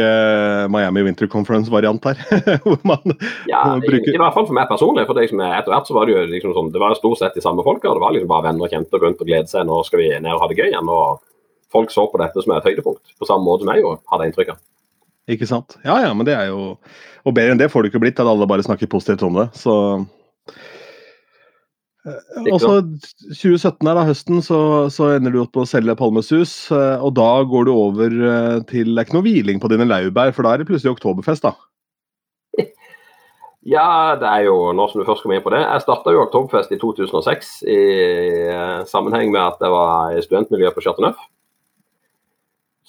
Miami 0.72 1.02
Winter 1.06 1.28
Conference-variant 1.30 2.04
her. 2.08 2.20
hvor 2.64 2.78
man 2.88 3.14
Ja, 3.48 3.62
Man 3.68 3.82
i, 3.84 3.88
bruker- 3.88 4.12
i 4.16 4.18
hvert 4.20 4.34
fall 4.36 4.46
for 4.48 4.56
meg 4.56 4.68
personlig. 4.68 5.04
for 5.06 5.14
liksom, 5.20 5.40
Etter 5.44 5.72
hvert 5.72 5.88
så 5.88 5.94
var 5.96 6.08
det 6.08 6.16
jo 6.16 6.24
liksom 6.32 6.54
sånn, 6.56 6.72
det 6.72 6.80
var 6.80 6.96
stort 6.98 7.20
sett 7.20 7.36
de 7.36 7.44
samme 7.44 7.64
folka. 7.64 7.92
Det 7.92 8.00
var 8.02 8.12
liksom 8.16 8.28
bare 8.32 8.48
venner 8.50 8.66
og 8.66 8.72
kjente 8.72 9.00
rundt 9.00 9.20
og 9.20 9.28
glede 9.28 9.48
seg. 9.52 9.64
Nå 9.68 9.82
skal 9.88 10.00
vi 10.02 10.08
ned 10.18 10.32
og 10.32 10.40
ha 10.44 10.48
det 10.52 10.58
gøy 10.60 10.68
igjen. 10.72 10.88
og 10.92 11.20
Folk 11.72 11.88
så 11.92 12.04
på 12.12 12.18
dette 12.20 12.42
som 12.44 12.52
et 12.56 12.64
høydepunkt, 12.68 13.14
på 13.20 13.24
samme 13.28 13.44
måte 13.48 13.64
som 13.64 13.72
jeg 13.72 13.80
jo 13.84 13.94
hadde 14.12 14.26
inntrykk 14.28 14.50
av. 14.52 14.58
Ikke 15.30 15.46
sant. 15.46 15.76
Ja 15.86 16.00
ja, 16.02 16.10
men 16.16 16.26
det 16.26 16.34
er 16.34 16.48
jo 16.50 16.76
Og 17.22 17.34
bedre 17.36 17.54
enn 17.54 17.60
det 17.60 17.70
får 17.70 17.84
det 17.84 17.92
ikke 17.92 18.02
blitt, 18.02 18.18
at 18.18 18.26
alle 18.26 18.48
bare 18.50 18.64
snakker 18.66 18.90
positivt 18.90 19.22
om 19.22 19.36
det. 19.38 19.48
Så 19.54 19.74
Og 22.50 22.58
så 22.58 22.72
2017 23.30 23.86
er 23.86 23.94
da 23.94 24.02
høsten, 24.08 24.40
så, 24.42 24.58
så 24.90 25.12
ender 25.14 25.30
du 25.30 25.38
opp 25.44 25.54
med 25.54 25.62
å 25.62 25.70
selge 25.70 25.94
Palmesus. 26.00 26.54
eh, 26.74 26.98
Og 26.98 27.14
da 27.14 27.28
går 27.46 27.68
du 27.68 27.72
over 27.76 28.10
eh, 28.10 28.56
til 28.66 28.90
Det 28.90 28.98
er 28.98 29.06
ikke 29.06 29.18
noe 29.20 29.28
hviling 29.28 29.62
på 29.62 29.70
dine 29.70 29.86
laurbær, 29.86 30.34
for 30.34 30.42
da 30.42 30.56
er 30.56 30.62
det 30.62 30.70
plutselig 30.72 30.96
oktoberfest, 30.96 31.46
da. 31.46 31.54
Ja, 33.62 34.16
det 34.18 34.26
er 34.26 34.48
jo 34.48 34.72
nå 34.74 34.88
som 34.90 34.98
du 34.98 35.06
først 35.06 35.22
kom 35.22 35.30
inn 35.36 35.44
på 35.44 35.52
det. 35.54 35.60
Jeg 35.62 35.84
starta 35.84 36.10
jo 36.10 36.24
Oktoberfest 36.24 36.72
i 36.74 36.80
2006 36.82 37.52
i 37.70 37.76
eh, 38.50 38.80
sammenheng 38.90 39.30
med 39.30 39.38
at 39.44 39.62
jeg 39.62 39.70
var 39.70 40.16
i 40.16 40.24
studentmiljøet 40.24 40.74
på 40.74 40.82
Chateau 40.82 41.06
Neuf. 41.06 41.20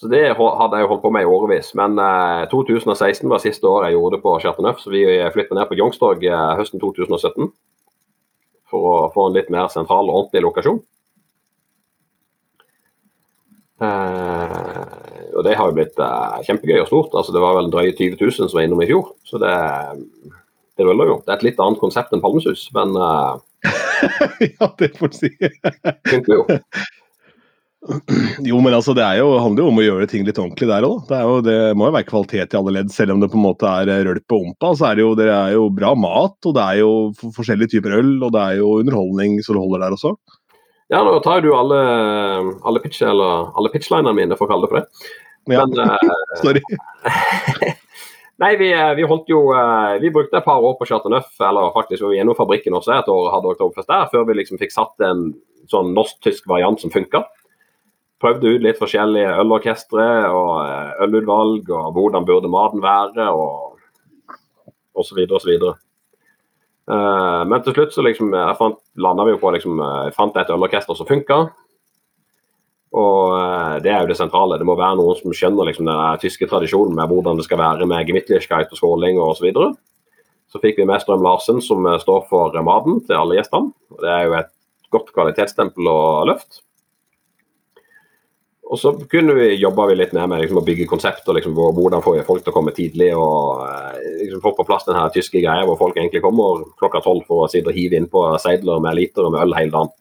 Så 0.04 0.10
det 0.12 0.34
hadde 0.36 0.80
jeg 0.82 0.88
holdt 0.92 1.02
på 1.06 1.10
med 1.16 1.24
i 1.24 1.30
årevis. 1.32 1.70
Men 1.80 1.96
eh, 1.96 2.42
2016 2.52 3.30
var 3.32 3.40
siste 3.40 3.70
året 3.70 3.88
jeg 3.88 3.96
gjorde 3.96 4.18
det 4.18 4.24
på 4.26 4.34
Chateauneuf, 4.44 4.82
så 4.84 4.92
vi 4.92 5.04
flytta 5.32 5.56
ned 5.56 5.70
på 5.70 5.78
Youngstorg 5.78 6.26
eh, 6.28 6.50
høsten 6.60 6.82
2017 6.82 7.48
for 8.74 8.88
å 8.90 8.96
få 9.14 9.30
en 9.30 9.38
litt 9.38 9.52
mer 9.54 9.70
sentral 9.72 10.10
og 10.10 10.18
ordentlig 10.18 10.42
lokasjon. 10.44 10.82
Eh, 13.80 14.82
og 15.38 15.48
det 15.48 15.56
har 15.56 15.72
jo 15.72 15.78
blitt 15.78 16.04
eh, 16.04 16.42
kjempegøy 16.50 16.82
og 16.82 16.90
stort. 16.92 17.16
altså 17.22 17.38
Det 17.38 17.46
var 17.46 17.56
vel 17.62 17.72
drøye 17.72 17.96
20 17.96 18.20
000 18.20 18.36
som 18.42 18.60
var 18.60 18.68
innom 18.68 18.84
i 18.84 18.90
fjor. 18.92 19.14
Så 19.24 19.40
det, 19.40 19.54
det 20.76 20.90
ruller 20.90 21.14
jo. 21.14 21.18
Det 21.24 21.32
er 21.32 21.40
et 21.40 21.48
litt 21.48 21.64
annet 21.64 21.80
konsept 21.80 22.12
enn 22.12 22.26
Palmesus, 22.26 22.66
men 22.76 22.92
ja, 24.60 24.68
det 24.84 24.92
får 25.00 25.16
du 25.16 25.18
si. 25.22 25.32
funker 26.12 26.36
jo. 26.42 26.44
Jo, 28.50 28.60
men 28.64 28.74
altså, 28.76 28.94
det 28.96 29.04
er 29.04 29.20
jo, 29.20 29.34
handler 29.42 29.66
jo 29.66 29.72
om 29.72 29.80
å 29.82 29.86
gjøre 29.86 30.08
ting 30.10 30.26
litt 30.28 30.40
ordentlig 30.40 30.70
der 30.70 30.86
òg. 30.88 31.04
Det, 31.10 31.20
det 31.48 31.58
må 31.78 31.90
jo 31.90 31.96
være 31.96 32.08
kvalitet 32.08 32.56
i 32.56 32.60
alle 32.60 32.76
ledd, 32.78 32.94
selv 32.94 33.16
om 33.16 33.24
det 33.24 33.30
på 33.32 33.40
en 33.40 33.46
måte 33.46 33.70
er 33.70 33.92
eh, 33.92 34.04
rølp 34.08 34.36
og 34.36 34.48
ompa. 34.50 34.72
Så 34.80 34.88
er 34.90 34.98
det 35.00 35.06
jo, 35.06 35.12
det 35.20 35.28
er 35.34 35.52
jo 35.58 35.68
bra 35.74 35.94
mat, 35.98 36.38
og 36.48 36.56
det 36.58 36.64
er 36.64 36.80
jo 36.84 36.94
forskjellige 37.36 37.76
typer 37.76 37.98
øl, 38.00 38.16
og 38.22 38.34
det 38.36 38.46
er 38.46 38.62
jo 38.62 38.72
underholdning 38.80 39.38
så 39.44 39.56
det 39.56 39.66
holder 39.66 39.86
der 39.86 39.98
også. 39.98 40.16
Ja, 40.92 41.04
nå 41.04 41.18
tar 41.26 41.44
du 41.44 41.54
alle, 41.58 41.84
alle, 42.64 42.82
pitch, 42.84 43.02
eller, 43.08 43.54
alle 43.58 43.72
pitchlinene 43.74 44.16
mine, 44.16 44.40
for 44.40 44.48
å 44.48 44.54
kalle 44.54 44.68
det 44.68 44.74
for 44.74 44.82
det. 44.82 45.14
Ja, 45.52 45.68
Men 45.68 45.80
eh, 45.84 46.18
sorry. 46.44 46.64
nei, 48.44 48.56
vi, 48.60 48.72
eh, 48.72 48.92
vi 48.96 49.08
holdt 49.08 49.28
jo 49.32 49.46
Vi 50.00 50.12
brukte 50.14 50.40
et 50.40 50.48
par 50.48 50.64
år 50.64 50.78
på 50.80 50.88
Chateau 50.88 51.12
Neuf, 51.12 51.32
eller 51.44 51.74
faktisk 51.76 52.06
vi 52.08 52.20
gjennom 52.20 52.38
fabrikken 52.40 52.76
også 52.80 52.96
et 52.96 53.12
år 53.12 53.32
hadde 53.36 53.56
Oktoberfest 53.56 53.92
der, 53.92 54.08
før 54.12 54.30
vi 54.30 54.40
liksom 54.40 54.62
fikk 54.62 54.72
satt 54.76 55.04
en 55.04 55.34
sånn 55.72 55.94
norsk-tysk 55.96 56.48
variant 56.52 56.80
som 56.80 56.92
funka. 56.92 57.24
Prøvde 58.24 58.54
ut 58.56 58.64
litt 58.64 58.80
forskjellige 58.80 59.32
ølorkestre 59.42 60.04
og 60.32 60.52
eh, 60.64 60.92
ølutvalg, 61.04 61.68
og 61.76 61.90
hvordan 61.98 62.28
burde 62.28 62.52
maten 62.52 62.84
være, 62.84 63.28
og, 63.36 63.74
osv. 64.96 65.26
så 65.28 65.42
så 65.44 65.50
videre. 65.50 65.74
Eh, 66.84 67.42
men 67.48 67.64
til 67.64 67.76
slutt 67.76 67.96
så 67.96 68.04
liksom, 68.06 68.32
jeg 68.36 68.56
fant, 68.60 68.80
vi 68.96 69.34
jo 69.34 69.42
på 69.42 69.52
liksom, 69.56 69.80
eh, 69.80 70.00
jeg 70.08 70.16
fant 70.16 70.40
et 70.40 70.56
ølorkester 70.56 70.96
som 70.96 71.10
funka. 71.10 71.42
Og 72.94 73.32
uh, 73.34 73.80
det 73.82 73.90
er 73.90 74.04
jo 74.04 74.10
det 74.12 74.20
sentrale. 74.20 74.60
Det 74.62 74.68
må 74.70 74.76
være 74.78 75.00
noen 75.00 75.16
som 75.18 75.34
skjønner 75.34 75.66
liksom, 75.66 75.88
den 75.90 76.20
tyske 76.22 76.46
tradisjonen 76.46 76.94
med 76.94 77.10
hvordan 77.10 77.40
det 77.40 77.48
skal 77.48 77.58
være 77.58 77.88
med 77.90 78.06
gemütlichkeit 78.06 78.70
og 78.70 78.78
skåling 78.78 79.18
og 79.18 79.32
Så, 79.40 79.48
videre. 79.48 79.72
så 80.46 80.62
fikk 80.62 80.78
vi 80.78 80.86
med 80.86 81.02
Strøm 81.02 81.26
Larsen, 81.26 81.58
som 81.58 81.82
står 81.82 82.28
for 82.30 82.54
maten 82.62 83.02
til 83.08 83.18
alle 83.18 83.40
gjestene. 83.40 83.74
Det 83.98 84.12
er 84.14 84.28
jo 84.28 84.36
et 84.38 84.52
godt 84.94 85.10
kvalitetsstempel 85.16 85.90
og 85.90 86.30
løft. 86.30 86.62
Og 88.64 88.80
så 88.80 88.94
kunne 89.12 89.36
vi 89.36 89.50
jobba 89.60 89.90
litt 89.92 90.14
mer 90.16 90.30
med 90.32 90.40
liksom, 90.42 90.62
å 90.62 90.66
bygge 90.66 90.88
konsept 90.90 91.28
og 91.28 91.36
liksom, 91.38 91.56
hvordan 91.58 92.04
får 92.04 92.16
vi 92.16 92.28
folk 92.28 92.46
til 92.46 92.54
å 92.54 92.56
komme 92.56 92.72
tidlig 92.76 93.10
og 93.12 93.66
eh, 93.68 93.98
liksom, 94.24 94.40
få 94.46 94.54
på 94.56 94.66
plass 94.70 94.88
den 94.88 95.00
tyske 95.14 95.42
greia 95.44 95.66
hvor 95.68 95.78
folk 95.82 96.00
egentlig 96.00 96.24
kommer 96.24 96.64
klokka 96.80 97.04
tolv 97.04 97.28
for 97.28 97.44
å 97.44 97.50
sitte 97.52 97.74
og 97.74 97.78
hive 97.78 98.00
innpå 98.00 98.24
seidler 98.42 98.80
med 98.84 98.98
liter 98.98 99.28
med 99.28 99.44
øl 99.44 99.58
hele 99.58 99.76
dagen. 99.76 99.92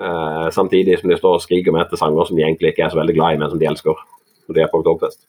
Eh, 0.00 0.48
samtidig 0.50 0.98
som 0.98 1.12
de 1.12 1.20
står 1.20 1.38
og 1.38 1.44
skriker 1.44 1.76
med 1.76 1.84
etter 1.84 2.00
sanger 2.00 2.26
som 2.26 2.38
de 2.38 2.44
egentlig 2.46 2.72
ikke 2.72 2.86
er 2.86 2.92
så 2.92 2.98
veldig 2.98 3.16
glad 3.16 3.36
i, 3.36 3.40
men 3.42 3.52
som 3.52 3.60
de 3.60 3.68
elsker. 3.70 4.02
Og 4.48 4.56
det 4.56 4.64
er 4.64 4.72
på 4.72 4.80
Oktoberfest. 4.82 5.22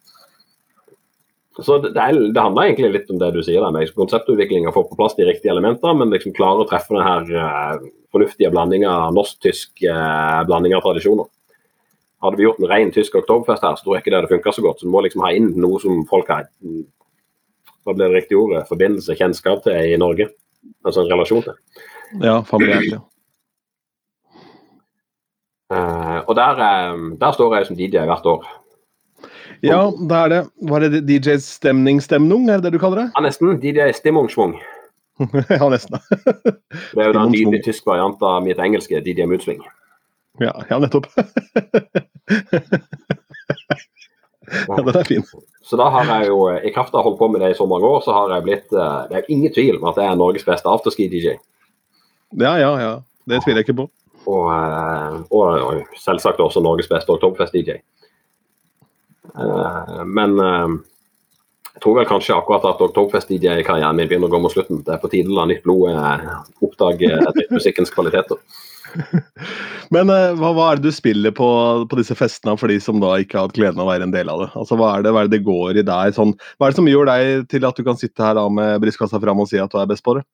Så 1.59 1.77
det, 1.83 1.91
det, 1.93 2.05
det 2.33 2.41
handler 2.41 2.69
egentlig 2.69 2.93
litt 2.93 3.09
om 3.11 3.19
det 3.19 3.33
du 3.35 3.41
sier 3.43 3.59
der, 3.59 3.73
med 3.73 3.83
liksom, 3.83 3.99
konseptutvikling 4.05 4.69
og 4.69 4.77
få 4.77 4.85
på 4.87 4.97
plass 4.97 5.17
de 5.17 5.27
riktige 5.27 5.51
elementene, 5.51 5.93
men 5.99 6.15
liksom 6.15 6.33
klare 6.37 6.63
å 6.63 6.69
treffe 6.69 6.95
den 6.95 7.05
her 7.05 7.43
eh, 7.43 7.83
fornuftige 8.15 8.51
blandinga 8.53 8.95
norsk-tysk 9.13 9.83
eh, 9.83 10.39
blanding 10.47 10.77
av 10.77 10.85
tradisjoner. 10.87 11.27
Hadde 12.21 12.37
vi 12.37 12.45
gjort 12.45 12.59
en 12.61 12.69
ren 12.69 12.91
tysk 12.93 13.15
oktoberfest 13.17 13.63
her, 13.65 13.77
så 13.77 13.85
tror 13.85 13.95
jeg 13.97 14.03
ikke 14.03 14.13
det 14.13 14.19
hadde 14.19 14.33
funka 14.35 14.53
så 14.53 14.63
godt. 14.65 14.79
Så 14.79 14.87
du 14.87 14.93
må 14.93 15.01
liksom 15.01 15.23
ha 15.25 15.31
inn 15.33 15.53
noe 15.57 15.79
som 15.81 16.03
folk 16.09 16.29
har 16.29 16.49
hva 17.81 17.95
blir 17.95 18.11
det 18.11 18.19
riktige 18.19 18.37
ordet, 18.37 18.67
forbindelse, 18.69 19.15
kjennskap 19.17 19.63
til 19.65 19.93
i 19.93 19.97
Norge. 19.97 20.29
Altså 20.85 21.01
en 21.01 21.09
relasjon 21.09 21.45
til. 21.47 21.55
Ja, 22.21 22.41
familiært. 22.45 22.91
Ja. 22.91 23.01
Uh, 25.71 26.19
og 26.27 26.35
der, 26.35 26.59
eh, 26.59 27.03
der 27.21 27.31
står 27.31 27.55
jeg 27.55 27.65
som 27.65 27.77
DJ 27.79 28.03
hvert 28.05 28.25
år. 28.27 28.45
ja, 29.63 29.79
da 30.09 30.23
er 30.25 30.29
det 30.29 30.41
Var 30.69 30.79
det 30.79 31.01
DJs 31.07 31.43
stemningsstemnung, 31.61 32.49
er 32.49 32.59
det 32.59 32.63
det 32.63 32.73
du 32.73 32.79
kaller 32.79 33.05
det? 33.05 33.11
Ja, 33.15 33.21
nesten. 33.21 33.59
DJ 33.61 33.91
Stimmungsschwung. 33.95 34.57
ja, 35.49 35.69
nesten. 35.69 35.99
Det 36.11 37.01
er 37.01 37.07
jo 37.07 37.13
da 37.13 37.23
en 37.23 37.31
Stimmungsschwung. 37.31 37.31
nydelig 37.31 37.63
tysk 37.65 37.85
variant 37.87 38.21
av 38.21 38.43
mitt 38.43 38.59
engelske 38.59 39.01
DJ 39.05 39.29
Moodswing. 39.29 39.63
Ja, 40.41 40.53
ja, 40.69 40.79
nettopp. 40.81 41.05
ja, 44.67 44.75
den 44.81 44.95
er 44.95 45.03
fin. 45.07 45.25
Så 45.71 45.77
da 45.79 45.85
har 45.93 46.03
jeg 46.09 46.27
jo, 46.27 46.49
eh, 46.51 46.65
i 46.67 46.73
kraft 46.75 46.95
av 46.95 46.99
å 46.99 47.05
holde 47.05 47.19
på 47.21 47.29
med 47.31 47.41
det 47.43 47.53
i 47.53 47.57
så 47.57 47.65
mange 47.69 47.87
år, 47.87 48.01
så 48.03 48.11
har 48.15 48.33
jeg 48.35 48.43
blitt 48.47 48.73
eh, 48.75 49.01
Det 49.09 49.15
er 49.19 49.31
ingen 49.31 49.53
tvil 49.53 49.77
om 49.77 49.87
at 49.91 49.99
jeg 50.01 50.09
er 50.09 50.19
Norges 50.19 50.47
beste 50.47 50.67
afterski-DJ. 50.67 51.37
Ja, 52.41 52.53
ja, 52.59 52.71
ja. 52.81 52.93
Det 53.29 53.39
tviler 53.45 53.61
jeg 53.61 53.69
ikke 53.69 53.79
på. 53.83 53.85
Og, 54.27 54.45
eh, 54.51 55.15
og, 55.31 55.45
og 55.69 55.97
selvsagt 56.01 56.41
også 56.43 56.63
Norges 56.63 56.89
beste 56.91 57.13
Oktoberfest-DJ. 57.13 57.79
Men 60.11 60.33
jeg 60.35 61.79
tror 61.83 61.95
vel 61.95 62.07
kanskje 62.09 62.35
akkurat 62.35 62.65
at 62.67 62.81
Oktoberfest-DJ-karrieren 62.83 63.95
min 63.95 64.09
begynner 64.09 64.27
å 64.27 64.33
gå 64.33 64.41
mot 64.43 64.51
slutten. 64.51 64.81
Det 64.83 64.91
er 64.97 64.99
på 64.99 65.11
tide 65.13 65.31
å 65.31 65.37
la 65.37 65.45
nytt 65.47 65.63
blod 65.63 65.95
oppdage 66.65 67.15
musikkens 67.55 67.93
kvaliteter. 67.95 68.41
Men 69.95 70.09
eh, 70.13 70.33
hva, 70.39 70.51
hva 70.55 70.65
er 70.71 70.79
det 70.79 70.89
du 70.89 70.95
spiller 70.95 71.33
på, 71.35 71.47
på 71.91 71.99
disse 71.99 72.15
festene 72.15 72.57
for 72.59 72.71
de 72.71 72.77
som 72.83 72.99
da 73.03 73.17
ikke 73.21 73.37
har 73.39 73.47
hatt 73.49 73.57
gleden 73.57 73.79
av 73.79 73.87
å 73.87 73.91
være 73.91 74.07
en 74.07 74.13
del 74.15 74.31
av 74.31 74.45
det? 74.45 74.49
Altså, 74.59 74.77
hva 74.79 74.93
er 74.95 75.05
det, 75.05 75.11
hva 75.15 75.23
er 75.23 75.29
det 75.29 75.39
det 75.39 75.47
går 75.47 75.81
i 75.81 75.87
der? 75.87 76.13
Sånn, 76.15 76.35
hva 76.57 76.67
er 76.67 76.73
det 76.73 76.79
som 76.79 76.91
gjør 76.91 77.11
deg 77.11 77.47
til 77.51 77.67
at 77.67 77.77
du 77.77 77.83
kan 77.87 77.99
sitte 77.99 78.23
her 78.25 78.37
da 78.39 78.45
med 78.51 78.79
brystkassa 78.83 79.19
fram 79.23 79.43
og 79.43 79.49
si 79.51 79.59
at 79.61 79.71
du 79.71 79.79
er 79.81 79.89
best 79.91 80.05
på 80.07 80.17
det? 80.19 80.25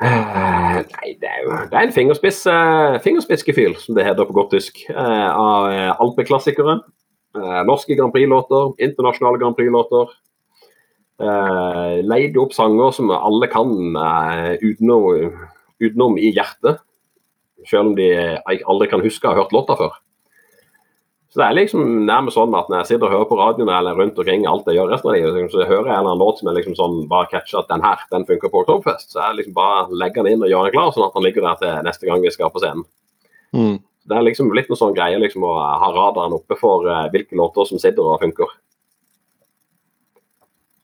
Uh, 0.00 0.78
Nei, 0.80 1.10
det 1.20 1.28
er 1.28 1.42
jo 1.44 1.50
det 1.68 1.76
er 1.76 1.82
en 1.84 1.92
fingerspiss, 1.92 2.38
uh, 2.48 2.96
fingerspissgefühl, 3.04 3.74
som 3.76 3.98
det 3.98 4.06
heter 4.06 4.24
på 4.24 4.36
godt 4.38 4.54
tysk, 4.54 4.80
Uh, 4.88 5.28
av 5.28 5.66
alpeklassikere. 6.06 6.80
eh, 7.36 7.60
norske 7.68 7.94
Grand 7.94 8.10
Prix-låter, 8.14 8.72
internasjonale 8.82 9.38
Grand 9.38 9.54
Prix-låter. 9.54 10.08
Leide 12.02 12.40
opp 12.40 12.54
sanger 12.56 12.90
som 12.96 13.10
alle 13.12 13.46
kan 13.52 13.68
uten 13.68 14.64
utenom, 14.64 15.36
utenom 15.80 16.16
i 16.20 16.32
hjertet. 16.34 16.80
Selv 17.68 17.90
om 17.90 17.96
de 17.98 18.12
aldri 18.64 18.88
kan 18.88 19.02
huske 19.04 19.26
å 19.28 19.34
ha 19.34 19.42
hørt 19.42 19.52
låta 19.52 19.76
før. 19.76 19.98
Så 21.30 21.38
det 21.38 21.46
er 21.46 21.56
liksom 21.60 21.82
nærmest 22.08 22.34
sånn 22.34 22.54
at 22.58 22.70
når 22.70 22.80
jeg 22.80 22.88
sitter 22.88 23.06
og 23.06 23.12
hører 23.14 23.28
på 23.30 23.36
radioen 23.38 23.68
eller 23.70 23.94
rundt 23.94 24.16
omkring 24.18 24.48
alt 24.50 24.66
jeg 24.66 24.80
gjør 24.80 24.88
resten 24.90 25.12
av 25.12 25.14
livet, 25.14 25.52
så 25.52 25.60
hører 25.62 25.86
jeg 25.86 25.94
en 25.94 26.00
eller 26.00 26.08
annen 26.10 26.22
låt 26.24 26.40
som 26.40 26.48
er 26.50 26.56
liksom 26.56 26.74
sånn 26.74 26.96
bare 27.12 27.28
catcher 27.30 27.60
at 27.60 27.68
den 27.70 27.84
her, 27.84 28.02
den 28.10 28.26
funker 28.26 28.50
på 28.50 28.64
Oktoberfest. 28.64 29.12
Så 29.12 29.20
jeg 29.20 29.36
liksom 29.38 29.54
bare 29.54 29.84
legger 30.00 30.26
den 30.26 30.34
inn 30.34 30.42
og 30.42 30.50
gjør 30.50 30.66
den 30.66 30.74
klar, 30.74 30.90
sånn 30.96 31.06
at 31.06 31.14
den 31.14 31.26
ligger 31.28 31.46
der 31.46 31.60
til 31.60 31.86
neste 31.86 32.08
gang 32.08 32.24
vi 32.24 32.32
skal 32.34 32.50
på 32.50 32.64
scenen. 32.64 32.82
Mm. 33.54 33.76
Det 34.10 34.18
er 34.18 34.26
liksom 34.26 34.50
litt 34.58 34.72
noe 34.72 34.80
sånn 34.80 34.96
greie 34.96 35.20
liksom 35.22 35.46
å 35.46 35.52
ha 35.54 35.92
radaren 35.94 36.34
oppe 36.34 36.58
for 36.58 36.88
uh, 36.90 37.06
hvilke 37.14 37.38
låter 37.38 37.68
som 37.68 37.78
sitter 37.78 38.10
og 38.10 38.18
funker. 38.24 38.50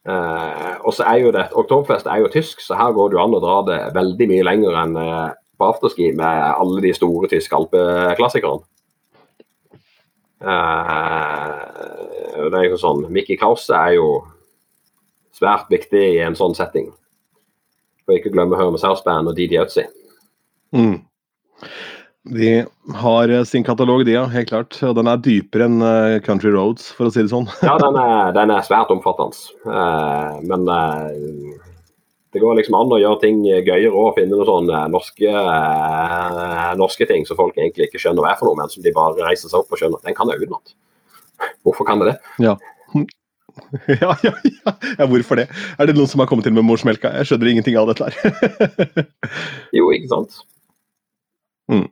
Uh, 0.07 0.77
og 0.87 0.95
så 0.95 1.03
er 1.11 1.19
jo 1.25 1.33
det, 1.35 1.49
Oktoberfest 1.59 2.07
er 2.07 2.21
jo 2.23 2.31
tysk, 2.31 2.61
så 2.63 2.79
her 2.79 2.95
går 2.95 3.11
det 3.11 3.19
jo 3.19 3.25
an 3.25 3.35
å 3.35 3.43
dra 3.43 3.57
det 3.67 3.79
veldig 3.97 4.29
mye 4.31 4.45
lenger 4.47 4.79
enn 4.79 4.95
eh, 5.03 5.33
på 5.59 5.67
afterski 5.67 6.13
med 6.15 6.43
alle 6.47 6.85
de 6.85 6.93
store 6.95 7.27
tyske 7.33 7.57
alpeklassikerne. 7.59 8.63
Eh, 10.47 11.51
det 12.53 12.61
er 12.61 12.69
jo 12.69 12.79
sånn, 12.79 13.03
Mickey 13.11 13.39
Krause 13.41 13.75
er 13.75 13.97
jo 13.97 14.09
svært 15.35 15.67
viktig 15.73 16.05
i 16.15 16.23
en 16.23 16.39
sånn 16.39 16.55
setting. 16.55 16.93
For 18.07 18.15
ikke 18.15 18.31
glemme 18.37 18.59
Hermes 18.61 18.87
House 18.87 19.03
Band 19.05 19.33
og 19.33 19.35
Didi 19.39 19.59
Ötzi. 19.59 19.89
Mm. 20.77 21.01
De 22.27 22.65
har 22.95 23.29
eh, 23.29 23.45
sin 23.45 23.65
katalog, 23.65 24.05
de, 24.07 24.17
ja. 24.17 24.25
Helt 24.31 24.49
klart. 24.49 24.79
Og 24.83 24.97
den 24.99 25.11
er 25.11 25.23
dypere 25.23 25.69
enn 25.69 25.79
uh, 25.83 26.19
Country 26.27 26.51
Roads, 26.55 26.89
for 26.97 27.09
å 27.09 27.13
si 27.15 27.23
det 27.23 27.31
sånn. 27.33 27.47
ja, 27.63 27.77
den 27.83 27.99
er, 28.01 28.33
den 28.37 28.53
er 28.55 28.67
svært 28.67 28.91
omfattende. 28.95 29.39
Uh, 29.67 30.39
men 30.47 30.67
det 32.35 32.43
går 32.43 32.59
liksom 32.59 32.77
an 32.77 32.93
å 32.93 33.01
gjøre 33.01 33.23
ting 33.23 33.45
gøyere 33.47 33.93
og 33.95 34.17
finne 34.19 34.35
noen 34.35 34.49
sånne 34.49 34.81
norske, 34.93 35.45
norske 36.77 37.07
ting 37.09 37.23
som 37.29 37.39
folk 37.39 37.57
egentlig 37.57 37.87
ikke 37.89 38.03
skjønner 38.03 38.27
hva 38.27 38.35
er 38.35 38.41
for 38.41 38.51
noe, 38.51 38.59
men 38.59 38.73
som 38.73 38.85
de 38.85 38.93
bare 38.97 39.23
reiser 39.25 39.49
seg 39.49 39.63
opp 39.63 39.73
og 39.73 39.81
skjønner. 39.81 40.03
at 40.03 40.11
Den 40.11 40.19
kan 40.19 40.33
jeg 40.33 40.43
utenat. 40.43 40.75
Hvorfor 41.65 41.89
kan 41.89 42.03
jeg 42.03 42.15
det? 42.15 42.19
Ja. 42.49 42.57
Ja, 43.89 44.13
ja, 44.21 44.35
ja, 44.45 44.73
ja. 44.99 45.05
Hvorfor 45.09 45.39
det? 45.41 45.47
Er 45.81 45.89
det 45.89 45.95
noen 45.97 46.11
som 46.13 46.21
har 46.21 46.29
kommet 46.29 46.45
til 46.45 46.53
med 46.53 46.67
morsmelka? 46.69 47.09
Jeg 47.17 47.31
skjønner 47.31 47.49
ingenting 47.55 47.79
av 47.81 47.89
dette 47.89 48.05
her. 48.05 49.07
jo, 49.79 49.87
ikke 49.97 50.11
sant. 50.11 50.43
Mm. 51.73 51.87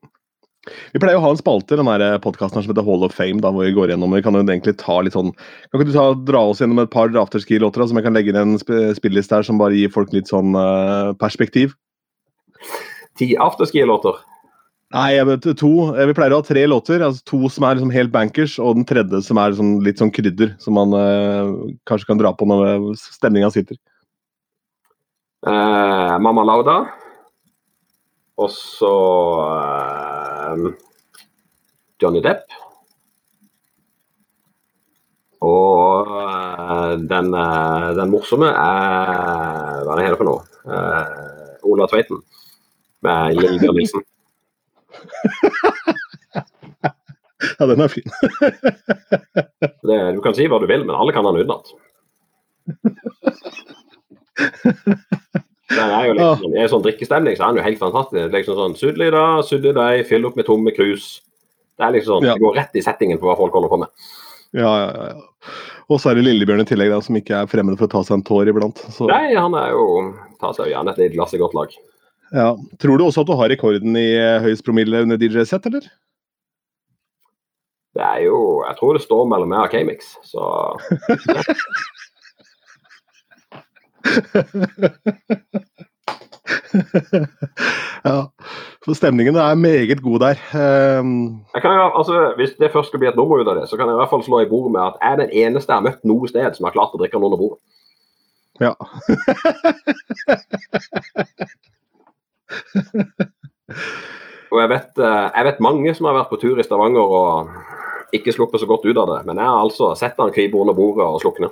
Vi 0.95 1.01
pleier 1.03 1.19
å 1.19 1.23
ha 1.25 1.31
en 1.35 1.41
spalte 1.41 1.77
i 1.77 1.81
denne 1.81 2.11
podkasten 2.25 2.63
som 2.63 2.71
heter 2.71 2.87
Hall 2.87 3.05
of 3.05 3.15
Fame, 3.17 3.43
da, 3.45 3.51
hvor 3.53 3.67
vi 3.67 3.75
går 3.77 3.93
gjennom 3.93 4.15
Vi 4.17 4.23
kan 4.25 4.37
jo 4.37 4.45
egentlig 4.45 4.77
ta 4.81 4.97
litt 5.05 5.17
sånn 5.17 5.33
Kan 5.37 5.77
ikke 5.77 5.91
du 5.91 5.97
ta, 5.97 6.07
dra 6.33 6.45
oss 6.51 6.63
gjennom 6.63 6.81
et 6.81 6.93
par 6.93 7.13
afterski-låter 7.21 7.85
som 7.85 8.01
jeg 8.01 8.07
kan 8.07 8.17
legge 8.17 8.33
inn 8.33 8.41
en 8.41 8.57
sp 8.61 8.73
spilleliste 8.97 9.37
her 9.37 9.47
som 9.47 9.61
bare 9.61 9.77
gir 9.77 9.93
folk 9.93 10.15
litt 10.17 10.33
sånn 10.33 10.57
uh, 10.57 11.13
perspektiv? 11.21 11.77
Ti 13.21 13.35
afterski-låter? 13.45 14.23
Nei, 14.95 15.09
jeg 15.17 15.27
vet, 15.27 15.47
to. 15.59 15.71
Vi 15.91 16.15
pleier 16.15 16.35
å 16.37 16.39
ha 16.39 16.47
tre 16.47 16.63
låter. 16.71 17.03
altså 17.03 17.25
To 17.27 17.49
som 17.51 17.67
er 17.67 17.77
liksom 17.77 17.93
helt 17.95 18.13
bankers, 18.15 18.57
og 18.63 18.77
den 18.79 18.87
tredje 18.87 19.21
som 19.27 19.41
er 19.43 19.51
liksom 19.51 19.73
litt 19.83 19.99
sånn 19.99 20.13
krydder. 20.15 20.53
Som 20.63 20.79
man 20.79 20.95
uh, 20.95 21.51
kanskje 21.91 22.13
kan 22.13 22.21
dra 22.21 22.31
på 22.35 22.47
når 22.47 22.93
stemninga 23.03 23.51
sitter. 23.55 23.79
Uh, 25.47 26.15
Mamma 26.23 26.47
Lauda. 26.47 26.85
Og 28.41 28.51
så 28.51 28.95
uh, 29.45 30.73
Johnny 32.03 32.21
Depp. 32.25 32.43
Og 35.45 36.09
den, 37.05 37.27
den, 37.35 38.09
morsomme 38.09 38.49
er 38.49 39.83
Hva 39.85 39.93
er 39.93 39.99
det 39.99 40.07
hele 40.07 40.17
for 40.17 40.29
noe? 40.31 40.41
Ola 41.69 41.85
Tveiten 41.91 42.23
med 43.05 43.37
Lill 43.37 43.59
Bjørnisen. 43.61 44.01
ja, 47.59 47.67
den 47.67 47.81
er 47.81 47.89
fin. 47.89 48.11
det, 49.89 50.15
du 50.17 50.21
kan 50.25 50.35
si 50.37 50.47
hva 50.49 50.59
du 50.63 50.67
vil, 50.71 50.87
men 50.87 50.97
alle 50.97 51.13
kan 51.17 51.27
den 51.29 51.41
utenat. 51.43 51.67
Den 55.75 55.93
er 55.93 56.09
jo 56.09 56.17
liksom, 56.19 56.55
I 56.55 56.63
en 56.63 56.73
sånn 56.73 56.85
drikkestemning 56.87 57.37
så 57.37 57.47
er 57.47 57.53
den 57.53 57.61
jo 57.61 57.69
helt 57.69 57.83
fantastisk. 57.83 58.33
Liksom 58.35 58.59
sånn, 58.59 58.77
Sudle 58.79 59.09
i 59.11 59.15
dag, 59.15 59.45
sudle 59.49 59.75
deg, 59.77 60.03
fyll 60.09 60.29
opp 60.29 60.39
med 60.39 60.49
tomme 60.49 60.75
krus. 60.77 61.09
Det 61.75 61.87
er 61.87 61.97
liksom 61.97 62.21
sånn, 62.21 62.29
det 62.29 62.43
går 62.43 62.59
rett 62.61 62.79
i 62.79 62.85
settingen 62.85 63.21
på 63.21 63.29
hva 63.29 63.39
folk 63.39 63.57
holder 63.57 63.73
på 63.73 63.81
med. 63.83 64.11
Ja, 64.55 64.71
ja, 64.85 65.09
ja. 65.11 65.55
Og 65.93 65.99
så 66.01 66.11
er 66.11 66.17
det 66.17 66.25
Lillebjørn 66.29 66.63
i 66.63 66.69
tillegg, 66.69 66.93
da, 66.95 67.01
som 67.05 67.19
ikke 67.19 67.43
er 67.43 67.51
fremmed 67.51 67.77
for 67.77 67.89
å 67.89 67.93
ta 67.93 68.05
seg 68.07 68.21
en 68.21 68.25
tår 68.25 68.49
iblant. 68.53 68.79
Så. 68.95 69.09
Nei, 69.11 69.35
han 69.37 69.57
er 69.59 69.75
jo 69.75 69.85
tar 70.41 70.55
seg 70.57 70.71
jo 70.71 70.77
gjerne 70.77 70.95
et 70.95 71.13
glass 71.17 71.35
i 71.37 71.41
godt 71.43 71.57
lag. 71.59 71.75
Ja. 72.35 72.49
Tror 72.83 72.99
du 72.99 73.05
også 73.07 73.23
at 73.23 73.31
du 73.31 73.37
har 73.39 73.51
rekorden 73.53 73.99
i 73.99 74.09
eh, 74.17 74.41
høyest 74.43 74.65
promille 74.67 75.05
under 75.05 75.21
DJ-sett, 75.21 75.67
eller? 75.71 75.87
Det 77.95 78.03
er 78.03 78.25
jo 78.25 78.39
Jeg 78.67 78.75
tror 78.81 78.97
det 78.97 79.05
står 79.05 79.29
mellom 79.31 79.53
meg 79.53 79.69
og 79.69 79.71
K-Mix, 79.71 80.17
så 80.27 80.43
ja, 88.05 88.25
for 88.85 88.93
stemningen 88.97 89.37
er 89.37 89.55
meget 89.55 90.03
god 90.03 90.19
der. 90.21 90.35
Um... 91.01 91.41
Jo, 91.65 91.99
altså, 91.99 92.33
hvis 92.37 92.51
det 92.61 92.73
først 92.73 92.89
skal 92.89 92.99
bli 92.99 93.09
et 93.09 93.17
nummer 93.17 93.39
ut 93.41 93.49
av 93.49 93.55
det, 93.61 93.69
så 93.69 93.77
kan 93.77 93.87
jeg 93.89 93.95
i 93.97 94.01
hvert 94.03 94.13
fall 94.13 94.27
slå 94.27 94.41
i 94.43 94.51
bordet 94.51 94.73
med 94.73 94.83
at 94.85 94.95
jeg 95.01 95.13
er 95.13 95.17
den 95.23 95.31
eneste 95.45 95.73
jeg 95.73 95.81
har 95.81 95.89
møtt 95.89 96.05
noe 96.05 96.29
sted 96.29 96.55
som 96.57 96.65
har 96.69 96.77
klart 96.77 96.95
å 96.95 96.99
drikke 97.01 97.19
den 97.19 97.29
under 97.31 97.41
bordet. 97.41 97.59
Ja. 98.63 98.73
og 104.53 104.59
jeg 104.63 104.69
vet, 104.71 104.99
eh, 104.99 105.29
jeg 105.35 105.45
vet, 105.49 105.67
mange 105.67 105.95
som 105.95 106.07
har 106.09 106.19
vært 106.21 106.31
på 106.31 106.41
tur 106.43 106.57
i 106.61 106.67
Stavanger 106.67 107.07
og 107.19 107.31
ikke 108.15 108.35
sluppet 108.35 108.61
så 108.63 108.71
godt 108.71 108.87
ut 108.87 109.01
av 109.01 109.09
det, 109.11 109.21
men 109.27 109.37
jeg 109.41 109.49
har 109.51 109.59
altså 109.59 109.87
sett 109.99 110.21
han 110.21 110.35
krype 110.35 110.61
under 110.61 110.75
bordet 110.77 111.07
og 111.07 111.21
slukne. 111.25 111.49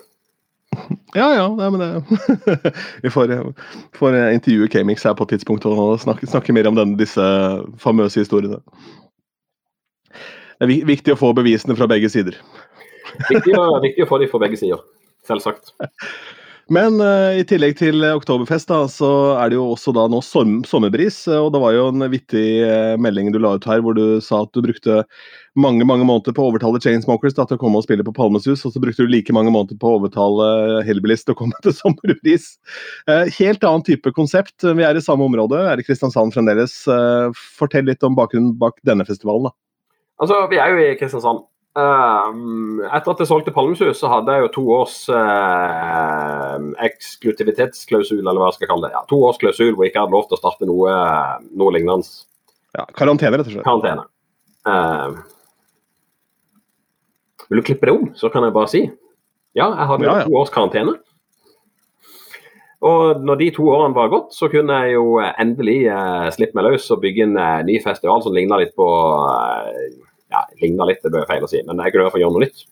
Ja, 1.15 1.29
ja. 1.37 1.47
Nei, 1.57 1.69
men 1.75 1.83
det 1.83 2.73
Vi 3.05 3.13
får, 3.13 3.35
får 3.99 4.17
intervjue 4.33 4.69
K-Mix 4.73 5.05
her 5.05 5.17
på 5.19 5.27
et 5.29 5.37
tidspunkt 5.37 5.67
og 5.69 6.01
snakke, 6.01 6.29
snakke 6.31 6.55
mer 6.57 6.71
om 6.71 6.79
den, 6.79 6.97
disse 7.01 7.25
famøse 7.83 8.25
historiene. 8.25 8.63
Det 10.63 10.69
er 10.69 10.87
viktig 10.87 11.15
å 11.15 11.19
få 11.19 11.33
bevisene 11.37 11.77
fra 11.77 11.89
begge 11.91 12.09
sider. 12.13 12.37
Viktig, 13.29 13.57
viktig 13.83 14.05
å 14.05 14.09
få 14.09 14.21
dem 14.23 14.31
fra 14.31 14.41
begge 14.45 14.61
sider, 14.61 14.81
selvsagt. 15.27 15.75
Men 16.73 17.01
uh, 17.03 17.35
i 17.35 17.43
tillegg 17.45 17.75
til 17.81 18.05
Oktoberfest, 18.07 18.71
da, 18.71 18.85
så 18.89 19.11
er 19.35 19.51
det 19.51 19.59
jo 19.59 19.67
også 19.75 19.93
da 19.97 20.07
nå 20.09 20.23
som, 20.25 20.61
sommerbris. 20.69 21.25
Og 21.35 21.51
det 21.53 21.61
var 21.61 21.75
jo 21.75 21.89
en 21.91 22.07
vittig 22.13 22.47
uh, 22.63 22.95
melding 23.03 23.33
du 23.35 23.41
la 23.43 23.57
ut 23.59 23.67
her 23.69 23.83
hvor 23.85 23.99
du 23.99 24.23
sa 24.25 24.45
at 24.47 24.53
du 24.55 24.63
brukte 24.65 25.03
mange 25.59 25.85
mange 25.85 26.07
måneder 26.09 26.35
på 26.37 26.45
å 26.45 26.51
overtale 26.53 26.81
Chainsmokers 26.81 27.37
da, 27.37 27.45
til 27.49 27.59
å 27.59 27.61
komme 27.61 27.81
og 27.81 27.85
spille 27.87 28.05
på 28.07 28.15
Palmesus, 28.17 28.65
og 28.65 28.73
så 28.75 28.81
brukte 28.83 29.05
du 29.05 29.13
like 29.13 29.35
mange 29.37 29.53
måneder 29.53 29.77
på 29.81 29.91
å 29.91 29.99
overtale 30.01 30.49
Hellbillies 30.87 31.27
til 31.27 31.37
å 31.37 31.41
komme 31.43 31.59
til 31.65 31.77
sommerpris. 31.77 32.55
Uh, 33.11 33.29
helt 33.39 33.65
annen 33.69 33.85
type 33.87 34.15
konsept. 34.17 34.57
Vi 34.65 34.87
er 34.87 34.97
i 34.97 35.05
samme 35.05 35.29
område, 35.29 35.61
er 35.69 35.81
i 35.81 35.87
Kristiansand 35.87 36.35
fremdeles. 36.35 36.83
fortell 37.59 37.89
litt 37.89 38.05
om 38.07 38.17
bakgrunnen 38.19 38.57
bak 38.59 38.81
denne 38.87 39.07
festivalen. 39.09 39.51
da. 39.51 39.57
Altså, 40.23 40.45
Vi 40.51 40.61
er 40.63 40.73
jo 40.73 40.85
i 40.85 40.93
Kristiansand. 41.01 41.47
Um, 41.73 42.83
etter 42.85 43.15
at 43.15 43.21
jeg 43.23 43.29
solgte 43.31 43.53
Palmesus, 43.55 43.97
så 44.03 44.11
hadde 44.13 44.35
jeg 44.35 44.45
jo 44.45 44.49
to 44.53 44.65
års 44.75 44.97
uh, 45.09 46.59
eksklusivitetsklausul, 46.85 48.21
eller 48.21 48.41
hva 48.43 48.51
jeg 48.51 48.59
skal 48.59 48.73
kalle 48.75 48.91
det. 48.91 48.93
Ja, 48.97 49.01
to 49.09 49.23
års 49.25 49.41
klausul 49.41 49.73
hvor 49.73 49.87
jeg 49.87 49.95
ikke 49.95 50.05
hadde 50.05 50.17
lov 50.17 50.27
til 50.29 50.37
å 50.37 50.43
starte 50.43 50.69
noe, 50.69 50.97
noe 51.57 51.73
lignende. 51.73 52.05
Ja, 52.77 52.85
Karantene, 52.97 53.41
rett 53.41 53.49
og 53.49 53.57
slett. 53.57 53.65
Karantene. 53.65 54.05
Uh, 54.69 55.23
vil 57.53 57.61
du 57.61 57.67
klippe 57.69 57.89
det 57.89 57.95
om, 57.95 58.11
så 58.17 58.33
kan 58.33 58.47
jeg 58.47 58.57
bare 58.57 58.71
si 58.73 58.83
ja, 59.53 59.67
jeg 59.69 59.89
hadde 59.91 60.07
ja, 60.09 60.21
ja. 60.23 60.25
to 60.25 60.37
års 60.41 60.53
karantene. 60.53 60.95
Og 62.83 63.21
når 63.23 63.39
de 63.39 63.49
to 63.55 63.67
årene 63.71 63.95
var 63.95 64.09
gått, 64.11 64.33
så 64.35 64.49
kunne 64.51 64.79
jeg 64.83 64.97
jo 64.97 65.21
endelig 65.21 65.77
eh, 65.93 66.29
slippe 66.35 66.59
meg 66.59 66.71
løs 66.71 66.89
og 66.91 67.03
bygge 67.05 67.29
en 67.29 67.37
eh, 67.39 67.61
ny 67.69 67.77
festival 67.85 68.25
som 68.25 68.35
ligna 68.35 68.59
litt 68.59 68.73
på 68.79 68.87
eh, 69.29 70.01
ja, 70.33 70.43
ligna 70.63 70.89
litt, 70.89 71.03
det 71.05 71.13
blir 71.13 71.29
feil 71.29 71.45
å 71.45 71.51
si, 71.51 71.61
men 71.67 71.79
jeg 71.79 71.93
kunne 71.93 72.03
i 72.03 72.09
hvert 72.09 72.17
fall 72.17 72.25
gjøre 72.25 72.39
noe 72.39 72.47
nytt. 72.47 72.65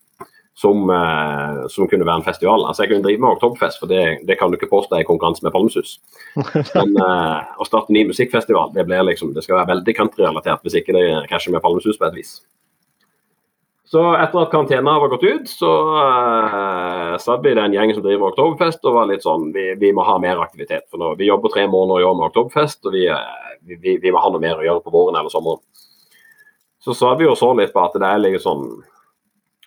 Som, 0.60 0.90
eh, 0.92 1.60
som, 1.72 1.86
kunne 1.88 2.04
være 2.04 2.20
en 2.20 2.26
festival. 2.26 2.66
Altså 2.68 2.82
Jeg 2.82 2.90
kunne 2.90 3.04
drive 3.06 3.22
med 3.22 3.30
Oktoberfest, 3.30 3.78
for 3.80 3.88
det, 3.88 4.26
det 4.28 4.36
kan 4.36 4.50
du 4.50 4.58
ikke 4.58 4.68
påstå 4.68 4.98
i 4.98 5.06
konkurranse 5.08 5.46
med 5.46 5.54
Palmesus. 5.54 5.94
Men 6.76 6.98
eh, 7.00 7.54
å 7.56 7.68
starte 7.68 7.88
en 7.88 7.96
ny 7.96 8.02
musikkfestival, 8.10 8.74
det 8.74 8.84
blir 8.88 9.06
liksom, 9.08 9.30
det 9.36 9.46
skal 9.46 9.60
være 9.60 9.70
veldig 9.70 9.94
countryrelatert 9.96 10.66
hvis 10.66 10.76
ikke 10.82 10.96
det 10.98 11.06
krasjer 11.30 11.54
med 11.54 11.64
Palmesus 11.64 11.96
på 12.00 12.10
et 12.10 12.18
vis. 12.18 12.34
Så 13.90 14.02
etter 14.14 14.38
at 14.38 14.52
karantena 14.52 14.92
var 15.02 15.10
gått 15.10 15.24
ut, 15.26 15.48
så 15.50 15.70
uh, 15.98 17.16
satt 17.18 17.42
vi 17.42 17.56
den 17.58 17.74
gjengen 17.74 17.96
som 17.96 18.04
driver 18.04 18.30
Oktoberfest 18.30 18.86
og 18.86 18.94
var 18.94 19.08
litt 19.10 19.24
sånn 19.26 19.48
Vi, 19.50 19.64
vi 19.80 19.90
må 19.90 20.04
ha 20.06 20.14
mer 20.22 20.38
aktivitet. 20.44 20.86
For 20.92 21.02
nå, 21.02 21.16
vi 21.18 21.26
jobber 21.26 21.50
tre 21.50 21.64
måneder 21.66 22.04
i 22.04 22.06
år 22.06 22.14
med 22.14 22.28
Oktoberfest, 22.28 22.84
og 22.86 22.94
vi, 22.94 23.08
uh, 23.10 23.50
vi, 23.66 23.96
vi, 23.98 24.12
må 24.14 24.22
ha 24.22 24.30
noe 24.30 24.42
mer 24.42 24.62
å 24.62 24.66
gjøre 24.68 24.84
på 24.84 24.94
våren 24.94 25.18
eller 25.18 25.34
sommeren. 25.34 25.58
Så 26.80 26.94
sa 26.94 27.16
vi 27.18 27.26
jo 27.26 27.34
så 27.36 27.50
litt 27.58 27.74
på 27.74 27.82
at 27.82 27.98
det 27.98 28.06
er 28.06 28.22
litt 28.22 28.46
sånn 28.46 28.68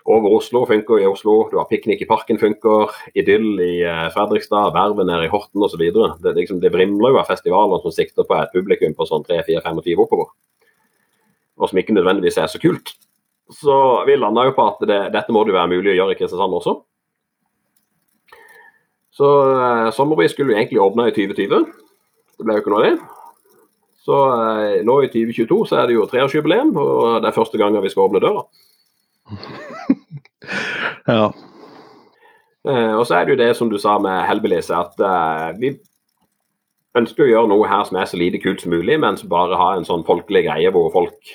over 0.03 0.33
Oslo 0.35 0.65
funker 0.67 0.99
i 0.99 1.05
Oslo, 1.07 1.35
du 1.51 1.55
har 1.59 1.67
Piknik 1.69 2.01
i 2.03 2.07
parken 2.07 2.39
funker, 2.39 2.91
Idyll 3.15 3.61
i 3.63 3.75
eh, 3.87 4.07
Fredrikstad, 4.11 4.73
Vervet 4.75 5.07
nede 5.07 5.29
i 5.29 5.31
Horten 5.31 5.63
osv. 5.63 5.79
Det, 5.79 6.33
liksom, 6.35 6.59
det 6.59 6.73
vrimler 6.73 7.13
jo 7.13 7.21
av 7.21 7.29
festivaler 7.31 7.79
som 7.79 7.93
sikter 7.95 8.27
på 8.27 8.35
et 8.35 8.51
publikum 8.51 8.95
på 8.97 9.07
sånn 9.07 9.23
3-4-25 9.29 10.03
oppover. 10.03 10.33
Og 11.55 11.71
som 11.71 11.79
ikke 11.79 11.95
nødvendigvis 11.95 12.41
er 12.41 12.51
så 12.51 12.59
kult. 12.59 12.91
Så 13.51 13.75
vi 14.07 14.15
landa 14.17 14.45
jo 14.47 14.55
på 14.55 14.65
at 14.71 14.83
det, 14.87 14.99
dette 15.13 15.33
må 15.35 15.43
det 15.43 15.55
være 15.55 15.71
mulig 15.73 15.93
å 15.93 15.97
gjøre 15.97 16.15
i 16.15 16.19
Kristiansand 16.19 16.55
også. 16.59 16.77
Så 19.13 19.29
eh, 19.53 19.89
Sommerbris 19.93 20.33
skulle 20.33 20.53
jo 20.53 20.57
egentlig 20.57 20.81
åpne 20.81 21.09
i 21.11 21.15
2020. 21.15 21.67
Det 22.39 22.47
ble 22.47 22.55
jo 22.55 22.63
ikke 22.63 22.73
noe 22.73 22.81
av 22.81 22.87
det. 22.87 22.95
Så 24.03 24.19
eh, 24.33 24.81
nå 24.87 24.97
i 25.03 25.11
2022 25.11 25.59
så 25.69 25.79
er 25.79 25.89
det 25.89 25.97
jo 25.97 26.07
treårsjubileum, 26.09 26.73
og 26.79 27.21
det 27.23 27.29
er 27.29 27.35
første 27.35 27.59
gangen 27.61 27.83
vi 27.83 27.91
skal 27.93 28.07
åpne 28.07 28.23
døra. 28.23 28.45
Ja. 31.03 31.33
Eh, 32.67 32.93
og 32.95 33.05
så 33.07 33.17
er 33.17 33.25
det 33.25 33.33
jo 33.33 33.39
det 33.41 33.49
som 33.57 33.69
du 33.71 33.75
sa 33.79 33.97
med 33.99 34.23
Hellbillies, 34.27 34.69
at 34.71 34.99
eh, 35.03 35.49
vi 35.59 35.71
ønsker 36.99 37.25
å 37.25 37.29
gjøre 37.29 37.51
noe 37.51 37.67
her 37.67 37.83
som 37.87 37.99
er 37.99 38.07
så 38.07 38.19
lite 38.19 38.39
kult 38.43 38.63
som 38.63 38.71
mulig, 38.71 38.95
men 39.03 39.17
som 39.19 39.31
bare 39.31 39.57
har 39.59 39.75
en 39.75 39.87
sånn 39.87 40.05
folkelig 40.07 40.45
greie 40.47 40.71
hvor 40.71 40.87
folk 40.93 41.33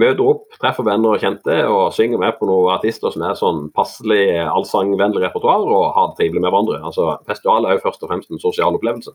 møter 0.00 0.26
opp, 0.26 0.46
treffer 0.60 0.86
venner 0.86 1.14
og 1.14 1.22
kjente 1.22 1.56
og 1.68 1.94
synger 1.96 2.20
med 2.22 2.38
på 2.38 2.48
noen 2.48 2.72
artister 2.74 3.12
som 3.12 3.24
er 3.26 3.38
sånn 3.38 3.66
passelig 3.76 4.24
allsangvennlig 4.42 5.22
repertoar 5.26 5.66
og 5.66 5.90
har 5.96 6.10
det 6.10 6.20
trivelig 6.22 6.42
med 6.42 6.50
hverandre. 6.50 6.80
Altså, 6.90 7.12
Festival 7.28 7.68
er 7.68 7.76
jo 7.76 7.84
først 7.84 8.06
og 8.06 8.12
fremst 8.12 8.32
en 8.32 8.42
sosial 8.42 8.78
opplevelse. 8.78 9.14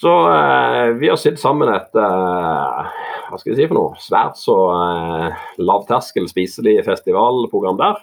Så 0.00 0.12
eh, 0.32 0.88
vi 1.00 1.08
har 1.08 1.16
sittet 1.16 1.40
sammen 1.40 1.70
et 1.72 1.94
eh, 1.96 2.90
hva 3.26 3.38
skal 3.40 3.52
jeg 3.52 3.58
si 3.58 3.68
for 3.70 3.78
noe, 3.78 3.94
svært 4.02 4.36
så 4.38 4.56
eh, 4.74 5.46
lavterskel 5.62 6.28
spiselig 6.30 6.78
festivalprogram 6.86 7.80
der. 7.80 8.02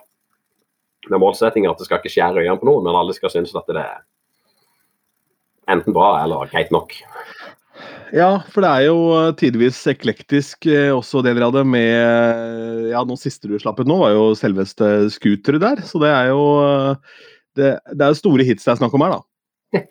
Med 1.11 1.21
målsetting 1.21 1.67
at 1.69 1.77
det 1.77 1.87
skal 1.87 2.01
ikke 2.01 2.13
skjære 2.13 2.41
øynene 2.41 2.59
på 2.61 2.69
noen, 2.69 2.87
men 2.87 2.97
alle 2.97 3.13
skal 3.15 3.31
synes 3.33 3.53
at 3.59 3.69
det 3.69 3.83
er 3.83 4.01
enten 5.73 5.95
bra 5.95 6.15
eller 6.23 6.49
greit 6.51 6.71
nok. 6.73 6.95
Ja, 8.13 8.43
for 8.53 8.61
det 8.61 8.69
er 8.69 8.87
jo 8.87 8.97
eh, 9.17 9.31
tidvis 9.39 9.79
eklektisk 9.89 10.67
eh, 10.69 10.91
også 10.93 11.23
deler 11.25 11.47
av 11.47 11.55
det 11.55 11.63
med 11.65 12.91
Ja, 12.91 13.01
noe 13.07 13.17
siste 13.17 13.49
du 13.49 13.55
slapp 13.57 13.81
ut 13.81 13.89
nå, 13.89 13.97
var 14.03 14.13
jo 14.13 14.33
selveste 14.37 15.09
Scooter 15.13 15.57
der. 15.61 15.81
Så 15.87 16.01
det 16.03 16.11
er 16.13 16.29
jo 16.29 16.43
eh, 16.61 17.23
Det, 17.57 17.71
det 17.93 18.05
er 18.05 18.13
jo 18.13 18.19
store 18.19 18.45
hits 18.45 18.67
det 18.67 18.75
er 18.75 18.83
snakk 18.83 18.93
om 18.97 19.05
her, 19.05 19.17
da. 19.17 19.81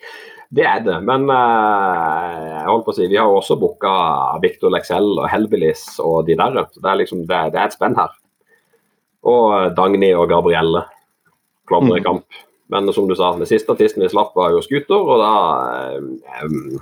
Det 0.53 0.67
er 0.69 0.83
det, 0.85 0.99
men 1.09 1.23
eh, 1.33 2.41
jeg 2.45 2.67
holdt 2.67 2.85
på 2.85 2.93
å 2.93 2.97
si, 2.99 3.07
vi 3.09 3.17
har 3.17 3.25
jo 3.25 3.39
også 3.39 3.55
booka 3.57 3.93
Victor 4.43 4.69
Lexell 4.75 5.15
og 5.15 5.25
Hellbillies 5.33 5.87
og 6.05 6.27
de 6.27 6.37
der. 6.37 6.59
Så 6.75 6.83
det 6.85 6.91
er 6.91 6.99
liksom, 7.01 7.23
det, 7.25 7.39
det 7.55 7.61
er 7.63 7.71
et 7.71 7.77
spenn 7.79 7.97
her. 7.97 8.13
Og 9.33 9.73
Dagny 9.79 10.11
og 10.13 10.27
Gabrielle. 10.29 10.85
Klovner 11.71 11.97
i 11.97 12.05
kamp. 12.05 12.27
Men 12.69 12.93
som 12.93 13.09
du 13.09 13.17
sa, 13.17 13.31
den 13.39 13.49
siste 13.49 13.73
artisten 13.73 14.05
vi 14.05 14.11
slapp 14.13 14.37
var 14.37 14.53
jo 14.53 14.61
Scooter, 14.65 15.01
og 15.01 15.25
da 15.25 15.33
eh, 15.95 16.43
em, 16.43 16.77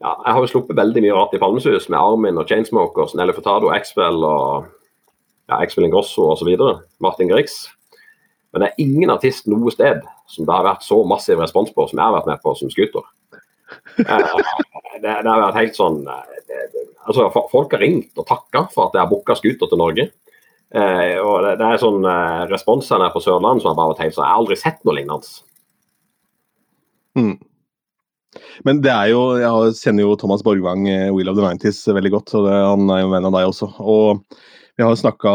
ja, 0.00 0.14
Jeg 0.26 0.32
har 0.32 0.40
jo 0.40 0.50
sluppet 0.50 0.78
veldig 0.78 1.02
mye 1.04 1.16
rart 1.16 1.34
i 1.36 1.40
Palmesus 1.42 1.88
med 1.92 2.00
Armin 2.00 2.40
og 2.40 2.48
Chainsmokers, 2.48 3.14
Nelly 3.18 3.34
Furtado, 3.36 3.70
Axwell 3.74 4.24
og 4.24 4.70
ja, 5.50 5.58
Axwell 5.60 5.88
Ingrosso 5.88 6.30
osv. 6.32 6.50
Martin 7.04 7.30
Grix. 7.32 7.62
Men 8.50 8.64
det 8.64 8.70
er 8.70 8.82
ingen 8.82 9.12
artist 9.12 9.46
noe 9.50 9.70
sted 9.74 10.00
som 10.30 10.46
det 10.46 10.54
har 10.54 10.66
vært 10.66 10.86
så 10.86 11.02
massiv 11.06 11.42
respons 11.42 11.70
på 11.74 11.86
som 11.86 11.98
jeg 11.98 12.06
har 12.06 12.16
vært 12.16 12.30
med 12.30 12.40
på 12.42 12.54
som 12.58 12.72
Scooter. 12.72 13.04
Eh, 14.00 14.32
det, 15.02 15.12
det 15.22 15.30
har 15.30 15.44
vært 15.44 15.60
helt 15.60 15.76
sånn 15.78 16.00
eh, 16.10 16.40
det, 16.48 16.64
det, 16.72 16.80
altså 17.06 17.28
Folk 17.30 17.76
har 17.76 17.82
ringt 17.84 18.18
og 18.18 18.26
takka 18.26 18.64
for 18.72 18.88
at 18.88 18.96
jeg 18.96 19.04
har 19.04 19.12
booka 19.12 19.36
Scooter 19.38 19.70
til 19.70 19.78
Norge. 19.78 20.08
Eh, 20.70 21.16
og 21.18 21.44
det, 21.46 21.66
er 21.66 21.80
sånn 21.82 22.04
eh, 22.06 22.46
her 22.46 23.12
på 23.14 23.22
Sørlandet 23.22 23.62
som 23.64 23.72
har 23.72 23.78
bare 23.78 23.92
vært 23.92 24.04
helt 24.04 24.14
sånn 24.14 24.22
Jeg 24.22 24.30
har 24.30 24.42
aldri 24.42 24.58
sett 24.58 24.82
noe 24.86 24.96
lignende. 24.98 25.30
Mm. 27.18 27.36
Men 28.68 28.82
det 28.84 28.92
er 28.92 29.10
jo, 29.12 29.20
jeg 29.40 29.76
kjenner 29.80 30.04
jo 30.04 30.16
Thomas 30.20 30.44
Borgvang, 30.46 30.84
Will 30.84 31.14
Wheel 31.16 31.32
of 31.32 31.38
the 31.38 31.44
Nineties, 31.44 31.82
veldig 31.88 32.14
godt. 32.16 32.34
og 32.36 32.48
det, 32.48 32.56
han 32.56 32.90
er 32.92 33.02
jo 33.02 33.10
en 33.10 33.14
venn 33.16 33.28
av 33.30 33.36
deg 33.36 33.52
også. 33.52 33.70
Og 33.80 34.40
vi 34.80 34.84
har 34.86 34.96
snakka 34.96 35.30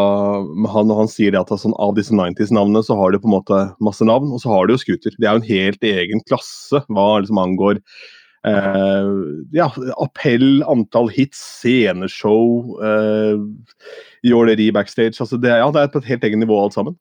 med 0.57 0.71
han, 0.73 0.91
og 0.93 1.03
han 1.03 1.09
sier 1.11 1.37
at 1.37 1.51
altså, 1.53 1.69
av 1.81 1.95
disse 1.97 2.13
90s-navnene 2.15 2.81
så 2.85 2.97
har 2.97 3.13
du 3.13 3.19
på 3.21 3.29
en 3.29 3.35
måte 3.37 3.63
masse 3.83 4.05
navn, 4.07 4.31
og 4.33 4.41
så 4.41 4.53
har 4.53 4.65
du 4.65 4.75
jo 4.75 4.81
Scooter. 4.81 5.13
Det 5.17 5.27
er 5.27 5.35
jo 5.35 5.41
en 5.43 5.49
helt 5.49 5.89
egen 5.89 6.23
klasse 6.25 6.81
hva 6.89 7.07
liksom 7.21 7.41
angår 7.41 7.81
eh, 8.47 9.09
ja, 9.51 9.69
appell, 10.01 10.63
antall 10.69 11.09
hits, 11.13 11.41
sceneshow, 11.61 12.75
eh, 12.81 13.37
jåleri 14.25 14.71
backstage. 14.73 15.19
Altså 15.19 15.37
det, 15.37 15.53
ja, 15.61 15.69
det 15.71 15.83
er 15.83 15.93
på 15.93 16.01
et 16.01 16.11
helt 16.13 16.25
eget 16.25 16.41
nivå 16.41 16.59
alt 16.63 16.77
sammen. 16.77 16.97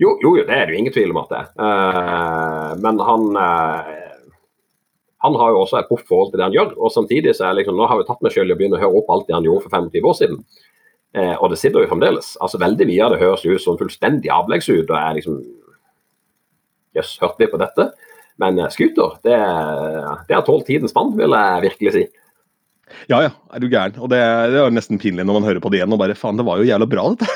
Jo, 0.00 0.14
jo, 0.24 0.32
det 0.36 0.48
er 0.48 0.64
det 0.64 0.74
jo 0.74 0.80
ingen 0.80 0.94
tvil 0.94 1.10
om 1.12 1.20
at 1.20 1.32
det 1.32 1.40
er. 1.42 1.48
Uh, 1.60 2.70
men 2.80 3.00
han 3.04 3.26
eh, 3.36 3.90
han 5.20 5.36
har 5.36 5.52
jo 5.52 5.62
også 5.62 5.78
et 5.80 5.88
proft 5.90 6.08
forhold 6.08 6.32
til 6.32 6.40
det 6.40 6.46
han 6.48 6.56
gjør. 6.56 6.74
og 6.78 6.92
samtidig 6.94 7.34
så 7.36 7.48
er 7.48 7.58
liksom, 7.60 7.76
Nå 7.76 7.88
har 7.88 7.98
vi 8.00 8.06
tatt 8.08 8.22
meg 8.24 8.32
selv 8.32 8.52
i 8.52 8.54
å 8.54 8.58
begynne 8.58 8.78
å 8.78 8.82
høre 8.82 9.00
opp 9.02 9.10
alt 9.12 9.26
det 9.28 9.36
han 9.36 9.46
gjorde 9.46 9.66
for 9.66 9.76
25 9.76 10.08
år 10.10 10.16
siden. 10.16 10.38
Eh, 11.12 11.34
og 11.34 11.50
det 11.52 11.58
sitter 11.60 11.84
jo 11.84 11.90
fremdeles. 11.90 12.36
altså 12.40 12.60
Veldig 12.62 12.86
mye 12.88 13.04
av 13.04 13.12
det 13.12 13.20
høres 13.24 13.44
ut 13.44 13.64
som 13.64 13.80
fullstendig 13.80 14.30
avleggs 14.32 14.70
ut. 14.70 14.88
og 14.88 14.96
er 14.96 15.18
liksom 15.18 15.42
Jøss, 16.96 17.18
hørte 17.22 17.44
vi 17.44 17.50
på 17.52 17.60
dette? 17.60 17.90
Men 18.40 18.58
eh, 18.58 18.72
Scooter, 18.72 19.18
det, 19.26 19.36
det 20.28 20.38
har 20.38 20.46
tålt 20.46 20.66
tidens 20.70 20.96
vann, 20.96 21.12
vil 21.18 21.36
jeg 21.36 21.66
virkelig 21.68 21.94
si. 21.98 22.06
Ja 23.10 23.20
ja, 23.22 23.30
er 23.54 23.62
du 23.62 23.68
gæren. 23.68 24.00
Og 24.00 24.08
det, 24.10 24.18
det 24.50 24.56
er 24.56 24.64
jo 24.64 24.74
nesten 24.74 24.98
pinlig 25.02 25.26
når 25.26 25.38
man 25.38 25.46
hører 25.46 25.62
på 25.62 25.70
det 25.70 25.80
igjen 25.80 25.94
og 25.94 26.00
bare 26.00 26.16
faen, 26.18 26.40
det 26.40 26.46
var 26.48 26.58
jo 26.58 26.66
jævla 26.66 26.88
bra, 26.90 27.06
dette. 27.12 27.28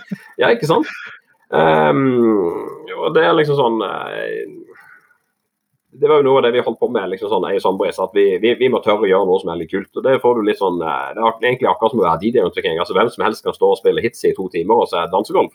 Ja, 0.40 0.50
ikke 0.50 0.70
sant? 0.70 0.88
Um, 1.54 2.48
og 3.04 3.12
det 3.14 3.26
er 3.26 3.36
liksom 3.36 3.58
sånn 3.58 3.82
eh, 3.84 4.63
Det 5.94 6.10
var 6.10 6.18
jo 6.18 6.26
noe 6.26 6.40
av 6.40 6.46
det 6.46 6.54
vi 6.56 6.62
holdt 6.66 6.80
på 6.80 6.88
med 6.90 7.12
liksom 7.12 7.30
sånn, 7.30 7.44
i 7.54 7.60
Sommerbris, 7.62 8.00
at 8.02 8.16
vi, 8.16 8.24
vi, 8.42 8.54
vi 8.58 8.70
må 8.72 8.80
tørre 8.82 9.06
å 9.06 9.10
gjøre 9.10 9.28
noe 9.28 9.42
som 9.42 9.52
er 9.52 9.60
litt 9.60 9.70
kult. 9.70 9.92
og 9.94 10.02
Det 10.02 10.16
får 10.22 10.38
du 10.40 10.48
litt 10.48 10.58
sånn, 10.58 10.80
eh, 10.82 11.12
det 11.14 11.22
er 11.22 11.46
egentlig 11.46 11.70
akkurat 11.70 11.94
som 11.94 12.02
å 12.02 12.06
være 12.08 12.22
DJ-utvikling. 12.24 12.80
altså 12.82 12.96
Hvem 12.96 13.12
som 13.14 13.26
helst 13.28 13.46
kan 13.46 13.54
stå 13.54 13.70
og 13.70 13.78
spille 13.78 14.02
hits 14.02 14.26
i 14.26 14.34
to 14.34 14.48
timer, 14.50 14.82
og 14.82 14.90
så 14.90 14.98
er 14.98 15.06
det 15.06 15.14
dansegolv. 15.14 15.54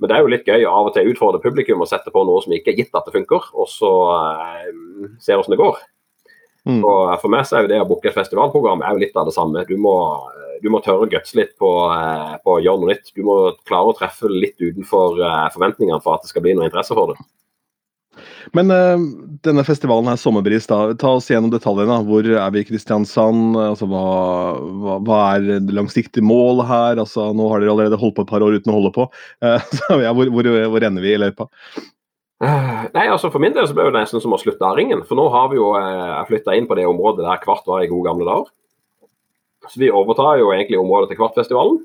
Men 0.00 0.10
det 0.10 0.16
er 0.16 0.24
jo 0.24 0.30
litt 0.32 0.48
gøy 0.48 0.64
å 0.66 0.72
av 0.74 0.88
og 0.88 0.94
til 0.96 1.10
utfordre 1.12 1.42
publikum 1.42 1.84
og 1.84 1.90
sette 1.90 2.10
på 2.14 2.24
noe 2.26 2.42
som 2.42 2.54
ikke 2.56 2.72
er 2.72 2.80
gitt 2.80 2.96
at 2.98 3.06
det 3.06 3.14
funker, 3.14 3.50
og 3.52 3.68
så 3.70 3.92
eh, 4.16 4.72
se 5.22 5.36
hvordan 5.36 5.54
det 5.54 5.60
går. 5.60 5.84
Mm. 6.64 6.80
Og 6.80 7.12
For 7.20 7.32
meg 7.32 7.44
så 7.44 7.58
er 7.58 7.66
jo 7.66 7.72
det 7.74 7.82
å 7.84 7.86
booke 7.88 8.08
et 8.08 8.16
festivalprogram 8.16 8.82
er 8.82 8.96
jo 8.96 9.04
litt 9.04 9.16
av 9.20 9.28
det 9.28 9.36
samme. 9.36 9.66
Du 9.68 9.76
må, 9.76 9.94
du 10.64 10.70
må 10.72 10.80
tørre 10.84 11.04
å 11.04 11.10
gutse 11.12 11.36
litt 11.36 11.52
på, 11.60 11.70
eh, 11.92 12.34
på 12.40 12.56
å 12.56 12.62
gjøre 12.64 12.82
noe 12.82 12.94
nytt. 12.94 13.12
Du 13.12 13.22
må 13.28 13.38
klare 13.68 13.92
å 13.92 13.96
treffe 13.98 14.32
litt 14.32 14.56
utenfor 14.56 15.20
eh, 15.20 15.48
forventningene 15.54 16.00
for 16.02 16.16
at 16.16 16.24
det 16.24 16.32
skal 16.32 16.44
bli 16.46 16.56
noe 16.56 16.70
interesse 16.70 16.96
for 16.96 17.12
det. 17.12 17.20
Men 18.56 18.72
uh, 18.72 19.06
denne 19.46 19.64
festivalen 19.66 20.10
her, 20.10 20.18
Sommerbris, 20.20 20.68
da, 20.70 20.80
ta 21.00 21.14
oss 21.18 21.30
gjennom 21.32 21.52
detaljene. 21.52 22.00
Hvor 22.08 22.28
er 22.28 22.54
vi 22.54 22.64
i 22.64 22.68
Kristiansand? 22.68 23.56
Altså, 23.60 23.88
hva, 23.90 24.04
hva, 24.82 25.00
hva 25.06 25.22
er 25.36 25.48
det 25.68 25.74
langsiktige 25.76 26.26
målet 26.26 26.68
her? 26.70 27.02
Altså, 27.02 27.30
nå 27.36 27.48
har 27.52 27.62
dere 27.62 27.74
allerede 27.74 28.00
holdt 28.00 28.18
på 28.18 28.26
et 28.26 28.32
par 28.34 28.44
år 28.44 28.60
uten 28.60 28.74
å 28.74 28.78
holde 28.78 28.94
på. 28.94 29.08
Uh, 29.44 29.58
så, 29.80 29.98
ja, 30.04 30.14
hvor, 30.16 30.30
hvor, 30.34 30.50
hvor 30.74 30.88
ender 30.90 31.04
vi 31.04 31.16
i 31.16 31.20
løypa? 31.20 31.48
Eh, 32.42 32.82
Nei, 32.92 33.06
altså 33.06 33.30
For 33.32 33.42
min 33.42 33.54
del 33.54 33.66
så 33.68 33.76
ble 33.76 33.86
det 33.88 33.96
nesten 33.96 34.22
som 34.22 34.34
å 34.34 34.40
slutte 34.40 34.66
av 34.66 34.76
ringen. 34.78 35.04
For 35.08 35.18
nå 35.18 35.28
har 35.32 35.50
vi 35.52 35.60
jo 35.60 35.72
eh, 35.78 36.20
flytta 36.28 36.56
inn 36.58 36.68
på 36.70 36.76
det 36.78 36.86
området 36.90 37.26
der 37.26 37.42
Kvart 37.42 37.66
var 37.70 37.84
i 37.84 37.90
gode 37.90 38.08
gamle 38.10 38.28
dager. 38.28 38.50
Så 39.70 39.80
vi 39.80 39.92
overtar 39.92 40.40
jo 40.42 40.50
egentlig 40.52 40.80
området 40.80 41.12
til 41.12 41.20
Kvartfestivalen. 41.20 41.78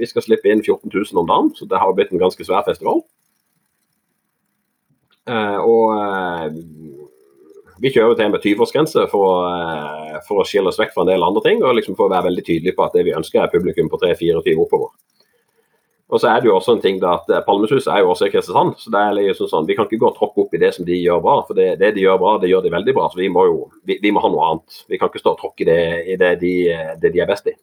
Vi 0.00 0.06
skal 0.08 0.24
slippe 0.24 0.48
inn 0.48 0.62
14 0.62 0.88
000 0.88 1.20
om 1.20 1.28
dagen, 1.28 1.50
så 1.56 1.66
det 1.68 1.80
har 1.80 1.92
blitt 1.96 2.12
en 2.12 2.20
ganske 2.20 2.44
svær 2.44 2.64
festival. 2.64 3.02
Eh, 5.24 5.58
og 5.64 5.94
eh, 5.96 6.50
vi 7.80 7.90
kjører 7.90 8.12
jo 8.12 8.18
til 8.18 8.30
med 8.32 8.44
20-årsgrense 8.44 9.06
for, 9.12 9.48
eh, 9.48 10.20
for 10.28 10.42
å 10.42 10.46
skille 10.48 10.68
oss 10.68 10.78
vekk 10.80 10.92
fra 10.94 11.06
en 11.06 11.12
del 11.14 11.24
andre 11.24 11.42
ting, 11.46 11.64
og 11.64 11.78
liksom 11.78 11.96
for 11.96 12.08
å 12.08 12.12
være 12.12 12.28
veldig 12.28 12.44
tydelig 12.44 12.76
på 12.76 12.84
at 12.84 12.96
det 12.96 13.06
vi 13.08 13.16
ønsker 13.16 13.42
er 13.42 13.52
publikum 13.52 13.90
på 13.92 14.00
3-24 14.04 14.60
oppover. 14.66 14.92
Og 16.12 16.20
så 16.20 16.28
er 16.30 16.42
det 16.42 16.50
jo 16.50 16.58
også 16.58 16.74
en 16.76 16.82
ting 16.84 16.98
da 17.00 17.14
at 17.16 17.30
Palmesus 17.46 17.88
er 17.90 18.04
jo 18.04 18.10
også 18.12 18.28
i 18.28 18.32
Kristiansand, 18.34 18.76
så 18.78 18.92
det 18.92 19.00
er 19.00 19.16
liksom 19.16 19.48
sånn, 19.50 19.66
vi 19.66 19.74
kan 19.74 19.88
ikke 19.88 20.02
gå 20.02 20.10
og 20.12 20.18
tråkke 20.18 20.44
opp 20.44 20.52
i 20.54 20.60
det 20.60 20.74
som 20.76 20.84
de 20.86 20.98
gjør 21.00 21.22
bra. 21.24 21.38
For 21.48 21.58
det, 21.58 21.70
det 21.80 21.94
de 21.96 22.04
gjør 22.04 22.20
bra, 22.20 22.34
det 22.42 22.50
gjør 22.52 22.66
de 22.66 22.74
veldig 22.76 22.94
bra. 22.94 23.08
Så 23.10 23.18
vi 23.18 23.30
må 23.32 23.46
jo 23.48 23.56
vi, 23.88 23.96
vi 24.02 24.12
må 24.14 24.22
ha 24.22 24.30
noe 24.30 24.50
annet. 24.50 24.82
Vi 24.92 25.00
kan 25.00 25.10
ikke 25.10 25.24
stå 25.24 25.32
og 25.32 25.40
tråkke 25.40 25.64
i 25.64 25.68
det, 25.70 26.18
det, 26.20 26.34
de, 26.44 26.52
det 27.00 27.14
de 27.16 27.24
er 27.24 27.30
best 27.32 27.48
i. 27.50 27.56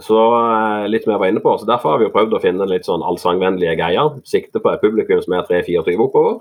Så 0.00 0.16
eh, 0.16 0.86
litt 0.88 1.06
jeg 1.06 1.20
var 1.20 1.28
inne 1.28 1.42
på, 1.44 1.52
så 1.58 1.68
Derfor 1.68 1.94
har 1.94 2.00
vi 2.00 2.08
jo 2.08 2.14
prøvd 2.14 2.36
å 2.36 2.42
finne 2.42 2.68
litt 2.68 2.88
sånn 2.88 3.04
allsangvennlige 3.04 3.76
greier. 3.80 4.16
Sikte 4.28 4.62
på 4.62 4.72
et 4.72 4.82
publikum 4.82 5.20
som 5.24 5.36
er 5.36 5.46
3-24 5.48 6.00
oppover. 6.00 6.40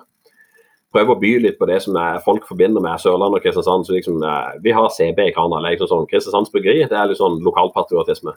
Prøve 0.89 1.13
å 1.13 1.19
by 1.21 1.31
litt 1.43 1.59
på 1.59 1.67
det 1.69 1.83
som 1.85 1.97
er, 2.01 2.21
folk 2.25 2.47
forbinder 2.49 2.81
med 2.81 2.97
Sørlandet 3.01 3.37
og 3.37 3.43
Kristiansand. 3.45 3.85
så 3.85 3.93
liksom, 3.93 4.23
eh, 4.23 4.59
Vi 4.63 4.71
har 4.71 4.89
CB 4.89 5.27
i 5.27 5.33
eller 5.35 5.69
liksom 5.75 5.91
sånn, 5.91 6.07
Kristiansands 6.09 6.51
Bryggeri. 6.51 6.87
Det 6.89 6.97
er 6.97 7.07
litt 7.07 7.21
sånn 7.21 7.41
lokalpatriotisme. 7.43 8.33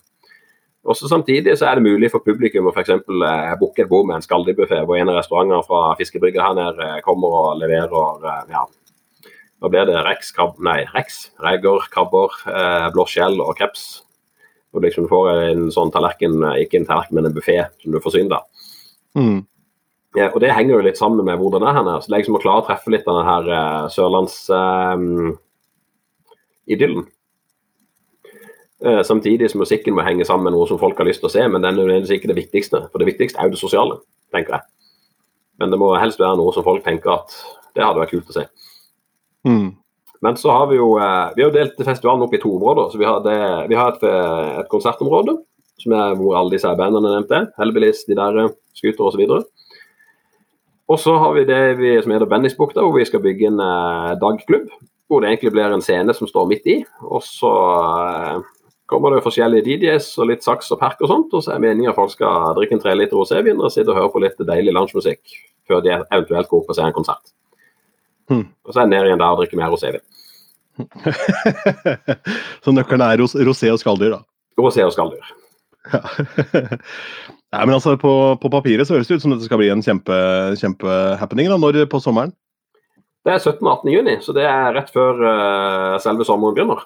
Også 0.85 1.09
Samtidig 1.09 1.57
så 1.59 1.71
er 1.71 1.79
det 1.79 1.87
mulig 1.87 2.11
for 2.11 2.21
publikum 2.21 2.67
å 2.67 2.73
f.eks. 2.75 2.91
Eh, 2.91 3.57
booke 3.61 3.83
et 3.83 3.89
bord 3.89 4.07
med 4.07 4.17
en 4.17 4.25
skalldyrbufé, 4.27 4.85
hvor 4.85 4.99
en 4.99 5.09
av 5.09 5.21
restaurantene 5.21 5.63
fra 5.65 5.95
fiskebrygga 5.97 6.43
her 6.43 6.55
nede 6.59 6.89
eh, 6.97 7.03
kommer 7.07 7.29
og 7.39 7.61
leverer 7.61 8.27
eh, 8.27 8.51
ja, 8.51 8.67
da 9.63 9.69
blir 9.71 9.87
det, 9.87 10.01
rex, 10.03 10.33
krab, 10.35 10.59
nei, 10.59 10.81
rex, 10.91 11.31
reker, 11.39 11.87
krabber, 11.95 12.35
eh, 12.51 12.89
blåskjell 12.93 13.39
og 13.45 13.55
kreps. 13.61 14.03
Og 14.73 14.83
liksom 14.83 15.05
Du 15.05 15.13
får 15.13 15.31
en 15.51 15.71
sånn 15.71 15.93
tallerken, 15.93 16.39
eh, 16.49 16.65
ikke 16.65 16.81
en 16.81 16.89
tallerken, 16.89 17.19
men 17.19 17.27
en 17.29 17.35
buffé 17.37 17.59
som 17.83 17.93
du 17.93 18.01
forsyner 18.01 18.37
deg. 18.37 18.69
Mm. 19.19 19.47
Ja, 20.17 20.29
og 20.29 20.41
Det 20.41 20.53
henger 20.53 20.77
jo 20.77 20.85
litt 20.85 21.01
sammen 21.01 21.25
med 21.25 21.39
hvordan 21.39 21.61
det 21.61 21.69
er. 21.69 21.79
her. 21.81 22.01
Så 22.01 22.09
det 22.09 22.17
er 22.17 22.23
liksom 22.23 22.37
å 22.37 22.43
klare 22.43 22.63
å 22.63 22.67
treffe 22.67 22.93
litt 22.93 23.09
av 23.09 23.21
den 23.21 23.31
her 23.31 23.49
uh, 23.53 23.89
sørlands... 23.89 24.45
Uh, 24.51 25.33
idyllen. 26.67 27.07
Eh, 28.85 29.03
samtidig 29.03 29.51
som 29.51 29.63
musikken 29.63 29.95
må 29.95 30.05
henge 30.07 30.27
sammen 30.27 30.49
med 30.49 30.57
noe 30.57 30.67
som 30.71 30.81
folk 30.81 30.99
har 30.99 31.07
lyst 31.07 31.23
til 31.23 31.31
å 31.31 31.35
se, 31.35 31.45
men 31.47 31.63
den 31.63 31.73
er 31.73 31.79
nødvendigvis 31.79 32.17
ikke 32.17 32.33
det 32.33 32.39
viktigste. 32.41 32.85
For 32.91 33.03
det 33.03 33.11
viktigste 33.13 33.39
er 33.39 33.49
jo 33.49 33.55
det 33.55 33.63
sosiale, 33.63 34.01
tenker 34.35 34.59
jeg. 34.59 34.67
Men 35.63 35.71
det 35.71 35.79
må 35.79 35.93
helst 36.01 36.23
være 36.23 36.39
noe 36.41 36.55
som 36.55 36.67
folk 36.67 36.83
tenker 36.87 37.15
at 37.15 37.37
det 37.77 37.85
hadde 37.85 38.03
vært 38.03 38.15
kult 38.15 38.33
å 38.33 38.37
se. 38.37 38.47
Mm. 39.47 39.69
Men 40.23 40.37
så 40.39 40.53
har 40.55 40.69
vi 40.71 40.79
jo 40.79 40.93
eh, 41.03 41.33
vi 41.37 41.43
har 41.43 41.51
jo 41.51 41.57
delt 41.57 41.81
festivalen 41.83 42.23
opp 42.27 42.35
i 42.35 42.41
to 42.43 42.53
områder. 42.57 42.93
så 42.93 42.99
Vi 43.01 43.09
har, 43.09 43.23
det, 43.25 43.39
vi 43.73 43.79
har 43.79 43.95
et, 43.95 44.05
eh, 44.07 44.61
et 44.63 44.71
konsertområde 44.71 45.37
som 45.83 45.95
er 45.97 46.15
hvor 46.19 46.37
alle 46.39 46.55
disse 46.55 46.71
bandene 46.79 47.11
nevnte. 47.11 47.49
Hellbillies, 47.59 48.05
De 48.07 48.17
der, 48.19 48.53
Scooter 48.77 49.09
osv. 49.09 49.43
Og 50.93 50.99
så 51.01 51.17
har 51.19 51.35
vi 51.37 51.45
det 51.49 51.61
vi, 51.79 51.93
som 52.03 52.13
heter 52.13 52.29
Bennisbukta, 52.29 52.83
hvor 52.85 52.99
vi 52.99 53.07
skal 53.09 53.23
bygge 53.25 53.51
en 53.51 53.61
eh, 53.63 54.15
dagklubb. 54.21 54.71
Hvor 55.09 55.21
det 55.21 55.31
egentlig 55.33 55.53
blir 55.53 55.75
en 55.75 55.85
scene 55.85 56.15
som 56.17 56.29
står 56.29 56.49
midt 56.51 56.69
i. 56.71 56.79
Og 57.03 57.23
så 57.27 57.53
eh, 58.07 58.43
kommer 58.91 59.15
det 59.15 59.25
forskjellige 59.25 59.67
DJs 59.67 60.11
og 60.21 60.31
litt 60.31 60.47
saks 60.47 60.73
og 60.75 60.81
perk 60.83 61.03
og 61.03 61.13
sånt. 61.13 61.37
Og 61.37 61.45
så 61.45 61.55
er 61.55 61.65
meningen 61.65 61.93
at 61.93 61.99
folk 61.99 62.15
skal 62.15 62.53
drikke 62.59 62.79
en 62.79 62.85
treliter 62.85 63.19
rosévin 63.19 63.61
og 63.61 63.73
sitte 63.75 63.93
og 63.93 64.01
høre 64.01 64.13
på 64.15 64.25
litt 64.25 64.49
deilig 64.53 64.75
lunsjmusikk 64.77 65.39
før 65.69 65.85
de 65.85 65.95
eventuelt 65.99 66.51
går 66.51 66.63
opp 66.63 66.73
og 66.73 66.79
ser 66.79 66.89
en 66.89 66.97
konsert. 66.97 67.33
Hmm. 68.33 68.49
Og 68.65 68.73
så 68.73 68.81
er 68.81 68.89
det 68.89 68.97
ned 68.97 69.11
igjen 69.11 69.21
der 69.21 69.35
og 69.35 69.43
drikker 69.43 69.61
mer 69.61 69.73
rosévin. 69.73 70.05
så 72.65 72.73
nøkkelen 72.73 73.05
er 73.05 73.21
ros 73.21 73.37
rosé 73.37 73.71
og 73.73 73.81
skalldyr, 73.83 74.17
da. 74.17 74.23
Rosé 74.61 74.85
og 74.87 74.95
skalldyr. 74.95 75.33
Ja. 75.93 76.01
Nei, 77.53 77.67
men 77.67 77.75
altså, 77.77 77.99
på, 78.01 78.13
på, 78.41 78.49
papiret 78.49 78.89
så 78.89 78.97
høres 78.97 79.11
det 79.11 79.19
ut 79.19 79.25
som 79.27 79.35
dette 79.35 79.45
skal 79.45 79.61
bli 79.61 79.69
en 79.69 79.83
kjempe, 79.85 80.17
kjempehappening. 80.57 81.51
Når 81.53 81.83
på 81.93 82.01
sommeren? 82.01 82.33
Det 83.23 83.35
er 83.35 83.43
17.-18. 83.43 83.91
juni, 83.93 84.15
så 84.25 84.33
det 84.35 84.47
er 84.49 84.73
rett 84.75 84.89
før 84.91 85.21
uh, 85.21 85.99
selve 86.03 86.25
sommeren 86.27 86.57
begynner. 86.57 86.81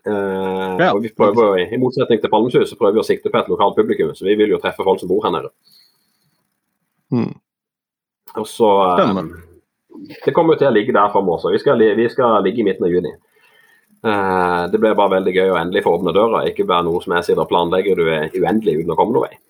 Uh, 0.00 0.80
ja. 0.80 0.94
og 0.94 1.02
vi 1.04 1.10
prøver, 1.12 1.60
I 1.60 1.78
motsetning 1.78 2.22
til 2.22 2.32
Palmesus 2.32 2.72
så 2.72 2.78
prøver 2.80 2.96
vi 2.96 3.02
å 3.02 3.06
sikte 3.06 3.28
på 3.28 3.36
et 3.36 3.50
lokalt 3.52 3.76
publikum, 3.76 4.14
så 4.16 4.24
vi 4.24 4.38
vil 4.40 4.54
jo 4.54 4.60
treffe 4.62 4.86
folk 4.86 5.02
som 5.02 5.10
bor 5.12 5.20
her 5.26 5.34
nede. 5.36 5.52
Mm. 7.12 7.34
Og 8.40 8.48
så 8.48 8.70
uh, 8.96 9.22
Det 10.24 10.32
kommer 10.36 10.58
til 10.58 10.70
å 10.70 10.74
ligge 10.74 10.94
der 10.96 11.10
for 11.12 11.26
også. 11.26 11.52
Vi 11.54 11.60
skal, 11.62 11.82
vi 11.96 12.08
skal 12.12 12.40
ligge 12.44 12.62
i 12.62 12.66
midten 12.66 12.86
av 12.86 12.94
juni. 12.94 13.12
Uh, 14.00 14.64
det 14.72 14.80
blir 14.80 14.96
bare 14.96 15.18
veldig 15.18 15.32
gøy 15.36 15.52
å 15.52 15.60
endelig 15.60 15.84
få 15.84 15.92
åpne 15.98 16.14
døra, 16.16 16.46
ikke 16.48 16.64
bare 16.68 16.86
noe 16.86 17.02
som 17.04 17.12
jeg 17.18 17.26
sitter 17.26 17.44
og 17.44 17.50
planlegger 17.50 18.00
du 18.00 18.06
er 18.08 18.32
uendelig 18.32 18.80
uten 18.80 18.94
å 18.94 18.96
komme 18.96 19.12
noen 19.16 19.28
vei. 19.28 19.40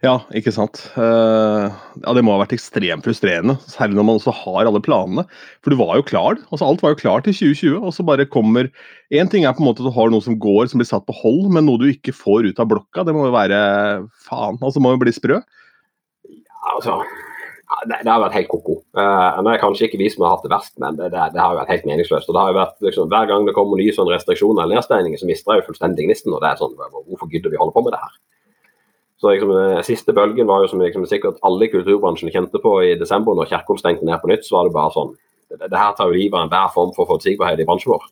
Ja, 0.00 0.14
ikke 0.32 0.54
sant. 0.56 0.80
Uh, 0.96 1.68
ja, 2.00 2.14
Det 2.16 2.22
må 2.24 2.32
ha 2.32 2.40
vært 2.40 2.54
ekstremt 2.56 3.04
frustrerende, 3.04 3.58
særlig 3.68 3.98
når 3.98 4.08
man 4.08 4.18
også 4.22 4.32
har 4.34 4.64
alle 4.64 4.80
planene. 4.82 5.26
For 5.60 5.70
du 5.70 5.76
var 5.82 6.00
jo 6.00 6.06
klar. 6.08 6.40
altså 6.48 6.64
Alt 6.64 6.80
var 6.82 6.94
jo 6.94 7.02
klart 7.02 7.28
til 7.28 7.36
2020, 7.36 7.76
og 7.84 7.92
så 7.92 8.06
bare 8.08 8.24
kommer 8.24 8.72
Én 9.12 9.28
ting 9.28 9.44
er 9.44 9.52
på 9.52 9.60
en 9.60 9.68
måte 9.68 9.84
at 9.84 9.90
du 9.90 9.94
har 9.94 10.10
noe 10.10 10.24
som 10.24 10.40
går, 10.40 10.70
som 10.72 10.80
blir 10.80 10.88
satt 10.88 11.04
på 11.04 11.18
hold, 11.20 11.50
men 11.52 11.68
noe 11.68 11.82
du 11.82 11.90
ikke 11.90 12.16
får 12.16 12.48
ut 12.48 12.62
av 12.62 12.72
blokka, 12.72 13.04
det 13.04 13.14
må 13.14 13.28
jo 13.28 13.36
være 13.36 13.58
faen. 14.24 14.56
altså 14.62 14.80
Må 14.80 14.96
jo 14.96 15.02
bli 15.04 15.12
sprø. 15.12 15.42
Ja, 16.24 16.72
altså 16.72 17.02
det, 17.86 17.98
det, 18.04 18.10
har 18.10 18.22
vært 18.22 18.36
helt 18.36 18.48
ko-ko. 18.50 18.74
Uh, 18.96 19.38
det 19.44 19.52
er 19.52 19.62
kanskje 19.62 19.86
ikke 19.86 20.00
vi 20.00 20.08
som 20.12 20.24
har 20.26 20.34
hatt 20.34 20.44
det 20.46 20.52
verst, 20.52 20.74
men 20.82 20.98
det, 20.98 21.10
det, 21.14 21.28
det 21.34 21.40
har 21.42 21.56
vært 21.58 21.70
helt 21.72 21.86
meningsløst. 21.88 22.28
og 22.28 22.36
det 22.36 22.42
har 22.42 22.56
vært 22.56 22.76
liksom, 22.86 23.08
Hver 23.12 23.30
gang 23.30 23.46
det 23.48 23.54
kommer 23.56 23.80
nye 23.80 23.94
sånne 23.96 24.16
restriksjoner 24.16 24.64
eller 24.64 24.80
nedstengninger, 24.80 25.20
så 25.20 25.28
mister 25.28 25.56
jeg 25.56 25.66
fullstendig 25.68 26.08
gnisten. 26.08 26.34
og 26.34 26.42
det 26.44 26.50
er 26.52 26.60
sånn, 26.60 26.76
Hvorfor 26.76 27.30
gidder 27.32 27.52
vi 27.52 27.60
holde 27.60 27.76
på 27.76 27.84
med 27.86 27.96
det 27.96 28.02
her? 28.02 28.18
Så 29.20 29.32
liksom, 29.32 29.52
den 29.52 29.84
Siste 29.84 30.14
bølgen 30.16 30.48
var 30.48 30.64
jo 30.64 30.70
som 30.72 30.80
liksom, 30.80 31.04
sikkert 31.08 31.40
alle 31.44 31.66
i 31.66 31.72
kulturbransjen 31.72 32.32
kjente 32.32 32.60
på 32.62 32.76
i 32.88 32.94
desember, 33.00 33.36
når 33.36 33.50
Kjerkol 33.50 33.80
stengte 33.80 34.08
ned 34.08 34.22
på 34.22 34.30
nytt. 34.32 34.46
Så 34.46 34.56
var 34.56 34.68
det 34.68 34.76
bare 34.76 34.94
sånn 34.96 35.16
Det, 35.50 35.66
det 35.66 35.74
her 35.74 35.96
tar 35.98 36.06
jo 36.06 36.14
livet 36.14 36.36
av 36.38 36.44
enhver 36.46 36.68
form 36.70 36.92
for 36.94 37.08
forutsigbarhet 37.10 37.58
i 37.58 37.64
bransjen 37.66 37.90
vår. 37.90 38.04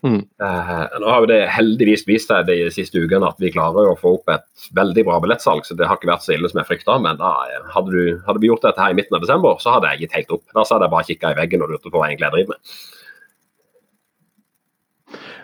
Mm. 0.00 0.22
Uh, 0.40 0.86
nå 0.96 1.08
har 1.12 1.20
jo 1.20 1.28
det 1.28 1.40
heldigvis 1.52 2.06
vist 2.08 2.30
seg 2.30 2.46
de 2.48 2.56
siste 2.72 3.02
ukene 3.02 3.28
at 3.28 3.40
vi 3.42 3.52
klarer 3.52 3.90
å 3.90 3.98
få 4.00 4.14
opp 4.16 4.30
et 4.32 4.68
veldig 4.76 5.04
bra 5.04 5.18
billettsalg, 5.20 5.66
så 5.66 5.76
det 5.76 5.88
har 5.88 5.98
ikke 5.98 6.08
vært 6.08 6.24
så 6.24 6.32
ille 6.36 6.48
som 6.48 6.60
jeg 6.62 6.70
frykta. 6.70 6.96
Men 7.04 7.18
da, 7.20 7.34
eh, 7.50 7.66
hadde, 7.74 7.92
du, 7.92 8.22
hadde, 8.24 8.40
vi 8.40 8.48
gjort 8.48 8.64
dette 8.64 8.80
her 8.80 8.94
i 8.94 8.96
midten 8.96 9.18
av 9.18 9.24
desember, 9.24 9.58
så 9.60 9.74
hadde 9.76 9.92
jeg 9.92 10.06
gitt 10.06 10.16
helt 10.16 10.32
opp. 10.38 10.46
Da 10.54 10.64
hadde 10.64 10.86
jeg 10.86 10.94
bare 10.94 11.08
kikka 11.10 11.34
i 11.34 11.38
veggen 11.42 11.66
og 11.66 11.74
lurte 11.74 11.92
på 11.92 12.00
hva 12.00 12.08
jeg 12.08 12.16
egentlig 12.16 12.32
driver 12.36 12.54
med. 12.54 12.78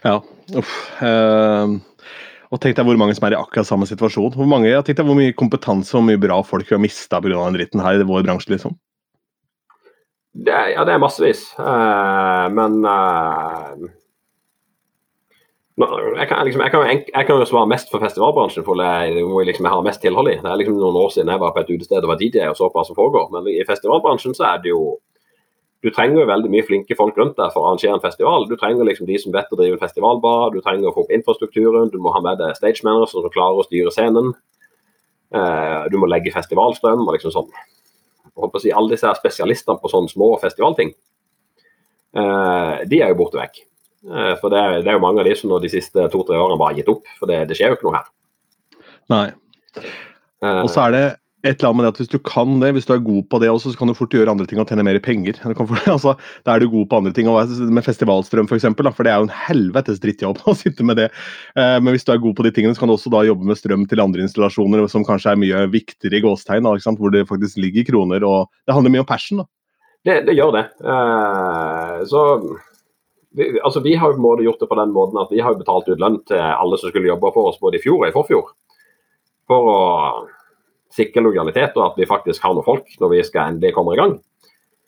Ja, 0.07 0.17
uff. 0.57 0.73
Uh, 1.03 1.77
og 2.55 2.63
tenk 2.63 2.79
deg 2.79 2.87
hvor 2.87 2.99
mange 3.01 3.17
som 3.19 3.27
er 3.27 3.35
i 3.35 3.41
akkurat 3.41 3.69
samme 3.69 3.89
situasjon. 3.91 4.33
Hvor 4.39 4.49
mange, 4.49 4.71
jeg 4.71 4.87
tenk 4.87 5.03
deg 5.03 5.11
hvor 5.11 5.19
mye 5.19 5.37
kompetanse 5.37 5.99
og 5.99 6.07
mye 6.07 6.21
bra 6.23 6.41
folk 6.47 6.71
vi 6.71 6.79
har 6.79 6.81
mista 6.81 7.21
pga. 7.21 7.35
den 7.35 7.59
dritten 7.59 7.85
her 7.85 8.01
i 8.01 8.09
vår 8.09 8.25
bransje, 8.25 8.55
liksom. 8.55 8.79
Det, 10.37 10.57
ja, 10.73 10.85
det 10.85 10.97
er 10.97 11.01
massevis. 11.01 11.49
Uh, 11.59 12.49
men 12.53 12.81
jeg 15.77 16.29
kan, 16.29 16.45
liksom, 16.45 16.63
jeg, 16.65 16.71
kan, 16.73 16.87
jeg 16.89 17.27
kan, 17.29 17.41
jo 17.41 17.45
svare 17.45 17.69
mest 17.69 17.91
for 17.93 18.01
festivalbransjen, 18.01 18.65
for 18.65 18.81
det 18.81 18.87
jeg, 18.87 19.25
liksom, 19.51 19.67
jeg 19.67 19.75
har 19.75 19.83
mest 19.85 20.01
tilhold 20.01 20.31
i. 20.31 20.39
Det 20.41 20.49
er 20.49 20.61
liksom 20.63 20.79
noen 20.81 20.97
år 20.97 21.11
siden 21.13 21.29
jeg 21.29 21.43
var 21.43 21.53
på 21.53 21.61
et 21.61 21.73
utested 21.75 22.07
og 22.07 22.13
var 22.15 22.21
DJ 22.23 22.47
og 22.49 22.57
så 22.57 22.71
på 22.71 22.79
hva 22.79 22.85
som 22.89 22.97
foregår. 22.97 23.27
Men 23.35 23.51
i 23.53 23.61
festivalbransjen 23.69 24.37
så 24.39 24.49
er 24.55 24.65
det 24.65 24.73
jo 24.73 24.97
Du 25.85 25.91
trenger 25.93 26.23
jo 26.23 26.27
veldig 26.27 26.49
mye 26.51 26.65
flinke 26.67 26.97
folk 26.99 27.19
rundt 27.21 27.37
deg 27.37 27.51
for 27.53 27.61
å 27.61 27.67
arrangere 27.69 27.93
en 27.95 28.03
festival. 28.03 28.47
Du 28.49 28.57
trenger 28.57 28.89
liksom 28.89 29.07
de 29.07 29.19
som 29.21 29.31
vet 29.31 29.53
å 29.53 29.59
drive 29.61 29.77
en 29.77 29.83
festivalbar, 29.83 30.49
du 30.51 30.63
trenger 30.65 30.89
å 30.89 30.95
få 30.97 31.05
opp 31.05 31.13
infrastrukturen, 31.15 31.93
du 31.93 31.99
må 32.03 32.11
ha 32.15 32.23
med 32.25 32.41
deg 32.41 32.57
stagemanagere 32.57 33.11
som 33.13 33.29
klarer 33.31 33.61
å 33.61 33.67
styre 33.69 33.93
scenen. 33.95 34.33
Eh, 35.37 35.85
du 35.93 35.99
må 36.01 36.09
legge 36.09 36.33
festivalstrøm 36.35 37.05
og 37.05 37.13
liksom 37.15 37.37
sånn. 37.37 37.53
Jeg 38.25 38.49
å 38.49 38.65
si, 38.65 38.73
Alle 38.73 38.97
disse 38.97 39.13
spesialistene 39.21 39.79
på 39.79 39.93
sånne 39.93 40.11
små 40.11 40.33
festivalting, 40.41 40.91
eh, 42.17 42.75
de 42.89 43.03
er 43.05 43.13
jo 43.13 43.21
borte 43.21 43.39
vekk. 43.39 43.61
Eh, 44.05 44.33
for 44.41 44.53
det 44.53 44.65
det 44.85 44.91
er, 44.91 44.97
jo 44.99 45.05
mange 45.05 45.23
av 45.23 45.29
de 45.29 45.37
som 45.39 45.51
nå 45.51 45.61
de 45.63 45.73
siste 45.73 46.09
to-tre 46.13 46.39
årene 46.39 46.59
bare 46.61 46.75
har 46.75 46.83
gitt 46.83 46.93
opp, 46.93 47.07
for 47.19 47.31
det, 47.31 47.47
det, 47.51 47.59
skjer 47.59 47.73
jo 47.73 47.79
ikke 47.79 47.89
noe 47.89 48.01
her. 48.01 48.11
Nei. 49.13 49.27
Eh. 49.77 50.61
Og 50.63 50.69
så 50.73 50.87
er 50.87 50.95
det 50.95 51.07
et 51.47 51.61
eller 51.61 51.69
annet 51.69 51.79
med 51.79 51.85
det 51.87 51.91
at 51.93 51.99
Hvis 52.01 52.11
du 52.11 52.19
kan 52.27 52.55
det, 52.61 52.73
hvis 52.75 52.87
du 52.89 52.93
er 52.95 53.03
god 53.03 53.27
på 53.31 53.39
det 53.43 53.51
også, 53.51 53.73
så 53.73 53.79
kan 53.79 53.91
du 53.91 53.95
fort 53.95 54.15
gjøre 54.15 54.33
andre 54.33 54.47
ting 54.49 54.59
og 54.59 54.69
tjene 54.69 54.85
mer 54.87 54.99
penger. 55.03 55.39
For, 55.39 55.79
altså, 55.95 56.15
da 56.47 56.55
er 56.55 56.63
du 56.63 56.71
god 56.73 56.89
på 56.91 57.01
andre 57.01 57.13
ting. 57.15 57.29
Med 57.31 57.87
festivalstrøm 57.87 58.49
f.eks., 58.51 58.67
for, 58.67 58.91
for 58.99 59.07
det 59.07 59.13
er 59.13 59.21
jo 59.21 59.29
en 59.29 59.35
helvetes 59.47 60.01
drittjobb 60.03 60.41
å 60.51 60.57
sitte 60.59 60.87
med 60.87 60.99
det. 61.01 61.11
Eh, 61.55 61.77
men 61.79 61.95
hvis 61.95 62.07
du 62.07 62.13
er 62.15 62.23
god 62.23 62.37
på 62.39 62.47
de 62.47 62.55
tingene, 62.57 62.75
så 62.75 62.83
kan 62.83 62.91
du 62.91 62.97
også 62.97 63.13
da 63.15 63.25
jobbe 63.29 63.47
med 63.47 63.61
strøm 63.61 63.87
til 63.91 64.03
andre 64.03 64.27
installasjoner 64.27 64.87
som 64.93 65.07
kanskje 65.07 65.35
er 65.35 65.43
mye 65.43 65.67
viktigere 65.73 66.19
i 66.21 66.25
gåstegn, 66.25 66.67
hvor 66.99 67.15
det 67.15 67.29
faktisk 67.31 67.61
ligger 67.63 67.87
kroner. 67.93 68.27
og 68.27 68.51
Det 68.67 68.75
handler 68.77 68.97
mye 68.97 69.07
om 69.07 69.11
passion. 69.13 69.45
da. 69.45 69.51
Det, 70.07 70.21
det 70.29 70.37
gjør 70.39 70.53
det. 70.55 70.67
så 72.07 72.21
vi, 73.37 73.49
altså 73.61 73.83
vi 73.85 73.95
har 74.01 74.15
jo 74.17 74.37
gjort 74.45 74.63
det 74.63 74.69
på 74.71 74.79
den 74.79 74.95
måten 74.95 75.21
at 75.21 75.33
vi 75.33 75.43
har 75.45 75.59
betalt 75.59 75.89
ut 75.91 76.01
lønn 76.01 76.23
til 76.29 76.41
alle 76.41 76.79
som 76.81 76.93
skulle 76.93 77.11
jobbe 77.11 77.33
for 77.35 77.51
oss 77.51 77.61
både 77.61 77.79
i 77.79 77.83
fjor 77.83 78.01
og 78.01 78.09
i 78.09 78.15
forfjor. 78.15 78.55
For 79.47 79.69
å 79.73 79.81
sikre 80.97 81.25
lojalitet 81.27 81.77
og 81.77 81.91
at 81.91 82.01
vi 82.01 82.09
faktisk 82.09 82.45
har 82.45 82.57
noen 82.57 82.67
folk 82.67 82.97
når 83.03 83.13
vi 83.13 83.27
skal 83.29 83.53
endelig 83.53 83.75
komme 83.77 83.95
i 83.95 84.01
gang. 84.01 84.17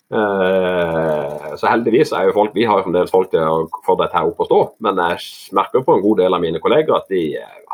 Uh, 0.08 1.52
så 1.60 1.68
heldigvis 1.68 2.14
er 2.16 2.30
jo 2.30 2.32
folk, 2.32 2.54
Vi 2.56 2.64
har 2.64 2.78
jo 2.78 2.86
fremdeles 2.86 3.12
folk 3.12 3.28
til 3.28 3.44
å 3.44 3.66
få 3.84 3.98
dette 4.00 4.16
her 4.16 4.30
opp 4.30 4.40
og 4.40 4.48
stå, 4.48 4.60
men 4.86 4.96
jeg 5.02 5.52
merker 5.58 5.84
på 5.84 5.98
en 5.98 6.04
god 6.06 6.22
del 6.22 6.36
av 6.36 6.40
mine 6.40 6.62
kolleger 6.64 6.96
at 6.96 7.12
de 7.12 7.26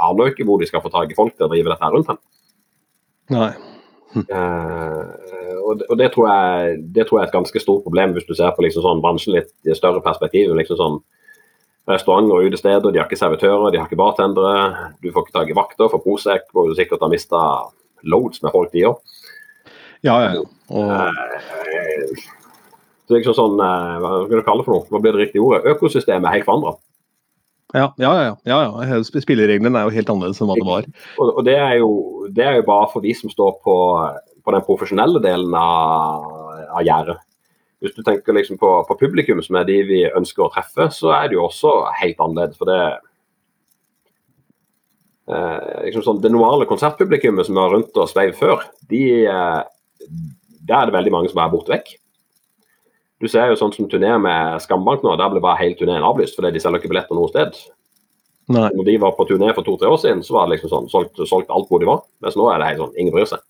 aner 0.08 0.32
ikke 0.32 0.46
hvor 0.48 0.58
de 0.58 0.66
skal 0.66 0.82
få 0.82 0.90
tak 0.90 1.14
i 1.14 1.18
folk 1.18 1.36
til 1.36 1.46
å 1.46 1.52
drive 1.52 1.70
dette 1.70 1.86
her 1.86 1.94
rundt 1.94 2.10
hen. 2.10 2.20
Nei. 3.30 3.52
Uh, 4.14 5.10
og, 5.64 5.78
det, 5.80 5.86
og 5.90 5.98
det, 5.98 6.10
tror 6.14 6.28
jeg, 6.30 6.76
det, 6.94 7.06
tror 7.08 7.18
jeg, 7.18 7.24
er 7.24 7.30
et 7.30 7.34
ganske 7.34 7.62
stort 7.62 7.82
problem 7.86 8.14
hvis 8.14 8.28
du 8.28 8.34
ser 8.36 8.54
på 8.54 8.62
liksom 8.62 8.84
sånn 8.84 9.02
bransjen 9.02 9.34
litt 9.36 9.50
i 9.66 9.76
større 9.76 10.02
perspektiv. 10.04 10.54
liksom 10.54 10.80
sånn 10.80 11.00
Restauranter 11.90 12.32
og 12.32 12.46
utesteder, 12.48 12.92
de 12.92 12.96
har 12.96 13.10
ikke 13.10 13.20
servitører, 13.20 13.66
de 13.72 13.76
har 13.76 13.90
ikke 13.90 14.00
bartendere. 14.00 14.92
Du 15.04 15.10
får 15.12 15.26
ikke 15.26 15.34
tak 15.36 15.50
i 15.52 15.56
vakter 15.58 15.90
for 15.92 16.00
Prosec, 16.00 16.46
hvor 16.54 16.70
du 16.70 16.78
sikkert 16.78 17.02
har 17.04 17.12
mista 17.12 17.40
loads 18.08 18.40
med 18.40 18.54
folk, 18.54 18.70
de 18.72 18.86
òg. 18.88 19.02
Ja, 20.04 20.16
ja, 20.22 20.30
ja. 20.38 20.46
Og... 20.72 20.88
Uh, 20.88 22.40
så 23.04 23.18
liksom 23.18 23.36
sånn, 23.36 23.60
uh, 23.60 24.00
Hva 24.00 24.14
skal 24.24 24.40
du 24.40 24.46
kalle 24.46 24.62
det 24.62 24.66
for 24.68 24.78
noe? 24.78 24.88
Hva 24.88 25.00
blir 25.02 25.12
det 25.12 25.26
riktige 25.26 25.44
ordet? 25.44 25.74
Økosystemet 25.74 26.24
er 26.28 26.38
helt 26.38 26.48
forandra. 26.48 26.78
Ja, 27.74 27.88
ja, 27.98 28.12
ja, 28.22 28.34
ja, 28.46 28.58
ja. 28.86 28.98
Spillereglene 29.02 29.80
er 29.80 29.88
jo 29.88 29.94
helt 29.96 30.10
annerledes 30.12 30.38
enn 30.38 30.50
hva 30.50 30.56
det 30.60 30.66
var. 30.68 30.84
Og, 31.18 31.40
det, 31.46 31.56
er 31.58 31.80
jo, 31.80 31.90
det, 32.30 32.44
er 32.46 32.58
jo, 32.60 32.66
bare 32.68 32.86
for 32.92 33.02
de 33.02 33.14
som 33.18 33.32
står 33.32 33.56
på, 33.66 33.74
på 34.46 34.54
den 34.54 34.66
profesjonelle 34.66 35.22
delen 35.24 35.56
av, 35.58 36.28
av 36.70 36.84
gjerdet. 36.86 37.18
Hvis 37.82 37.96
du 37.96 38.04
tenker 38.06 38.36
liksom 38.36 38.60
på, 38.60 38.70
på, 38.86 38.98
publikum, 39.00 39.42
som 39.42 39.58
er 39.58 39.66
de 39.68 39.80
vi 39.90 40.04
ønsker 40.06 40.46
å 40.46 40.52
treffe, 40.54 40.86
så 40.94 41.10
er 41.18 41.26
det 41.28 41.36
jo 41.36 41.48
også 41.48 41.74
helt 41.98 42.22
annerledes. 42.22 42.60
For 42.60 42.70
det 42.70 42.78
eh, 45.34 45.82
liksom 45.88 46.06
sånn, 46.06 46.22
Det 46.22 46.30
normale 46.32 46.70
konsertpublikummet 46.70 47.50
som 47.50 47.58
var 47.58 47.74
rundt 47.74 47.98
og 47.98 48.08
sveiv 48.12 48.38
før, 48.38 48.62
de, 48.88 49.02
eh, 49.26 49.60
der 50.62 50.78
er 50.78 50.88
det 50.88 50.96
veldig 50.96 51.12
mange 51.18 51.34
som 51.34 51.42
er 51.42 51.52
borte 51.52 51.74
vekk. 51.74 51.96
Du 53.22 53.28
ser 53.30 53.48
jo 53.48 53.56
sånn 53.58 53.72
som 53.74 53.88
turné 53.90 54.10
med 54.20 54.60
Skambank 54.64 55.04
nå, 55.04 55.14
der 55.20 55.30
ble 55.32 55.42
bare 55.44 55.60
hele 55.62 55.78
turneen 55.78 56.04
avlyst 56.04 56.36
fordi 56.38 56.54
de 56.54 56.62
selger 56.62 56.82
ikke 56.82 56.90
billetter 56.92 57.16
noe 57.16 57.30
sted. 57.30 57.56
Nei. 58.52 58.68
Når 58.76 58.88
de 58.90 58.94
var 59.00 59.14
på 59.16 59.24
turné 59.28 59.54
for 59.56 59.64
to-tre 59.64 59.88
år 59.88 60.00
siden, 60.02 60.20
så 60.24 60.36
var 60.36 60.48
det 60.48 60.58
liksom 60.58 60.72
sånn, 60.72 60.88
solgt, 60.92 61.20
solgt, 61.30 61.52
alt 61.54 61.70
hvor 61.70 61.80
de 61.80 61.88
var. 61.88 62.02
Mens 62.24 62.36
nå 62.36 62.48
er 62.52 62.60
det 62.60 62.72
helt 62.72 62.82
sånn, 62.82 62.96
ingen 63.00 63.14
bryr 63.14 63.28
seg. 63.30 63.44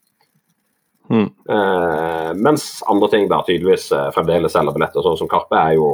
Mm. 1.10 1.26
Eh, 1.26 2.28
mens 2.40 2.68
andre 2.88 3.08
ting 3.12 3.26
da 3.28 3.42
tydeligvis 3.44 3.90
eh, 3.92 4.10
fremdeles 4.14 4.54
selger 4.54 4.76
billetter, 4.76 5.04
sånn 5.04 5.18
som 5.20 5.30
Karpe 5.30 5.58
er 5.58 5.74
jo 5.76 5.88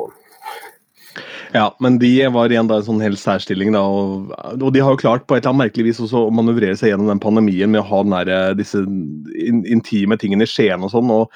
Ja, 1.50 1.64
men 1.82 1.96
de 1.98 2.12
var 2.30 2.52
igjen 2.52 2.68
da 2.70 2.76
en 2.78 2.86
sånn 2.86 3.02
helt 3.02 3.18
særstilling. 3.18 3.72
da, 3.74 3.80
og, 3.82 4.28
og, 4.52 4.68
de 4.74 4.84
har 4.84 4.94
jo 4.94 5.00
klart 5.00 5.26
på 5.26 5.34
et 5.34 5.42
eller 5.42 5.54
annet 5.56 5.64
merkelig 5.64 5.88
vis 5.88 6.02
også 6.04 6.28
å 6.28 6.34
manøvrere 6.34 6.76
seg 6.78 6.92
gjennom 6.92 7.10
den 7.10 7.22
pandemien 7.22 7.72
med 7.72 7.82
å 7.82 7.88
ha 7.88 8.04
den 8.04 8.14
der, 8.14 8.30
eh, 8.36 8.52
disse 8.60 8.84
in, 8.84 9.64
intime 9.64 10.20
tingene 10.20 10.46
i 10.46 10.50
Skien 10.52 10.86
og 10.86 10.92
sånn. 10.92 11.10
og 11.10 11.32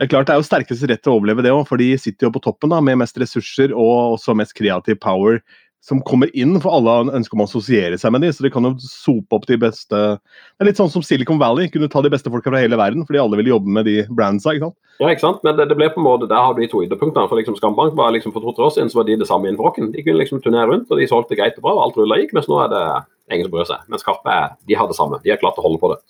det 0.00 0.06
er 0.06 0.14
klart 0.14 0.30
det 0.30 0.32
er 0.32 0.40
jo 0.40 0.48
sterkeste 0.48 0.88
rett 0.88 1.02
til 1.04 1.12
å 1.12 1.18
overleve 1.18 1.42
det 1.44 1.50
òg, 1.52 1.66
for 1.68 1.76
de 1.76 1.90
sitter 2.00 2.24
jo 2.24 2.32
på 2.32 2.40
toppen 2.40 2.72
da, 2.72 2.78
med 2.80 3.02
mest 3.02 3.18
ressurser 3.20 3.74
og 3.76 4.14
også 4.16 4.32
mest 4.38 4.54
kreativ 4.56 4.96
power 4.96 5.42
som 5.84 6.00
kommer 6.04 6.28
inn, 6.36 6.54
for 6.60 6.72
alle 6.72 7.12
ønsker 7.16 7.36
om 7.36 7.42
å 7.44 7.46
assosiere 7.48 7.98
seg 8.00 8.12
med 8.12 8.24
dem, 8.24 8.32
så 8.32 8.44
de 8.44 8.50
kan 8.52 8.64
jo 8.64 8.74
sope 8.80 9.36
opp 9.36 9.44
de 9.48 9.56
beste 9.60 9.96
Det 9.96 10.64
er 10.64 10.68
litt 10.68 10.80
sånn 10.80 10.88
som 10.92 11.04
Silicon 11.04 11.40
Valley, 11.40 11.68
kunne 11.72 11.88
ta 11.92 12.00
de 12.04 12.12
beste 12.12 12.32
folka 12.32 12.48
fra 12.48 12.62
hele 12.64 12.80
verden, 12.80 13.04
fordi 13.08 13.20
alle 13.20 13.36
ville 13.40 13.52
jobbe 13.52 13.76
med 13.76 13.88
de 13.88 13.98
brandsa. 14.08 14.56
ikke 14.56 14.70
sant? 14.70 14.76
Ja, 15.00 15.08
ikke 15.12 15.24
sant, 15.24 15.44
men 15.44 15.60
det, 15.60 15.68
det 15.68 15.76
ble 15.76 15.88
på 15.92 16.00
en 16.00 16.08
måte, 16.08 16.28
der 16.32 16.48
har 16.48 16.56
du 16.56 16.60
de 16.64 16.68
to 16.72 16.82
ytterpunktene. 16.84 17.28
for 17.28 17.40
liksom 17.40 17.56
Skambank 17.60 17.96
var 17.96 18.12
liksom 18.16 18.32
For 18.32 18.44
to-tre 18.44 18.68
år 18.68 18.74
siden 18.76 18.92
så 18.92 19.00
var 19.00 19.08
de 19.08 19.16
det 19.20 19.28
samme 19.28 19.48
innenfor 19.48 19.68
rocken. 19.68 19.92
De 19.92 20.04
kunne 20.04 20.20
liksom 20.20 20.40
turnere 20.44 20.68
rundt, 20.68 20.88
og 20.88 21.00
de 21.00 21.08
solgte 21.08 21.36
greit 21.36 21.56
og 21.60 21.64
bra, 21.64 21.76
og 21.76 21.84
alt 21.86 22.00
rulla 22.00 22.20
gikk, 22.20 22.36
mens 22.36 22.48
nå 22.48 22.60
er 22.64 22.72
det 22.72 22.84
ingen 23.32 23.48
som 23.48 23.56
bryr 23.56 23.68
seg. 23.68 23.88
Mens 23.88 24.04
Karpe 24.04 24.40
de 24.68 24.76
har 24.76 24.88
det 24.88 24.96
samme. 25.00 25.20
De 25.24 25.32
har 25.32 25.40
klart 25.40 25.60
å 25.60 25.64
holde 25.64 25.80
på 25.80 25.94
det. 25.94 26.00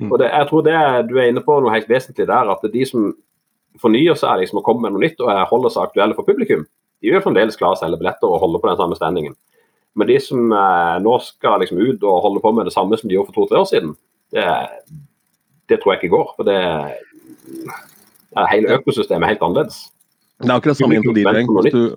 Mm. 0.00 0.10
Og 0.10 0.18
det, 0.18 0.30
jeg 0.32 0.50
tror 0.50 0.66
det 0.66 0.78
du 1.06 1.18
er 1.20 1.30
inne 1.30 1.42
på 1.44 1.60
noe 1.62 1.74
helt 1.74 1.90
vesentlig 1.90 2.26
der, 2.26 2.50
at 2.50 2.66
de 2.74 2.86
som 2.88 3.12
fornyer 3.78 4.18
seg 4.18 4.42
liksom 4.42 4.60
å 4.60 4.64
komme 4.66 4.86
med 4.86 4.96
noe 4.96 5.04
nytt 5.04 5.20
og 5.22 5.30
holder 5.52 5.74
seg 5.74 5.86
aktuelle 5.86 6.16
for 6.16 6.26
publikum, 6.26 6.66
de 7.00 7.12
vil 7.12 7.22
fremdeles 7.24 7.56
klare 7.56 7.78
å 7.78 7.80
selge 7.80 8.00
billetter 8.00 8.28
og 8.28 8.42
holde 8.42 8.60
på 8.60 8.68
den 8.68 8.80
samme 8.80 8.98
standingen. 8.98 9.36
Men 9.98 10.10
de 10.10 10.18
som 10.22 10.52
eh, 10.54 10.96
nå 11.02 11.14
skal 11.24 11.62
liksom 11.62 11.80
ut 11.80 12.04
og 12.06 12.20
holde 12.26 12.42
på 12.44 12.52
med 12.54 12.68
det 12.68 12.74
samme 12.74 12.98
som 12.98 13.10
de 13.10 13.16
gjorde 13.16 13.32
for 13.32 13.42
to-tre 13.42 13.62
år 13.62 13.70
siden, 13.70 13.94
det, 14.34 14.44
det, 15.70 15.80
tror 15.80 15.94
jeg 15.94 16.02
ikke 16.02 16.14
går. 16.14 16.28
For 16.36 16.46
det, 16.46 16.58
er 18.38 18.52
hele 18.52 18.76
økosystemet 18.78 19.26
er 19.26 19.34
helt 19.34 19.42
annerledes. 19.46 19.82
Det 20.40 20.48
er 20.48 20.56
akkurat 20.56 20.78
samme 20.78 20.96
innenfor 20.96 21.18
DJ. 21.18 21.90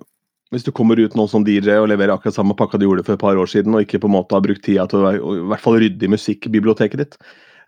Hvis 0.52 0.66
du, 0.66 0.70
kommer 0.76 1.00
ut 1.00 1.14
nå 1.18 1.24
som 1.30 1.42
DJ 1.46 1.80
og 1.80 1.88
leverer 1.90 2.14
akkurat 2.14 2.36
samme 2.36 2.54
pakka 2.58 2.78
du 2.78 2.84
gjorde 2.86 3.06
for 3.06 3.16
et 3.16 3.22
par 3.22 3.38
år 3.38 3.48
siden, 3.50 3.74
og 3.74 3.86
ikke 3.86 4.02
på 4.02 4.10
en 4.10 4.14
måte 4.14 4.36
har 4.36 4.42
brukt 4.44 4.62
tida 4.62 4.84
til 4.90 5.02
å 5.02 5.14
i 5.14 5.40
hvert 5.50 5.62
fall 5.62 5.78
rydde 5.82 6.06
i 6.06 6.12
musikkbiblioteket 6.12 7.00
ditt, 7.00 7.16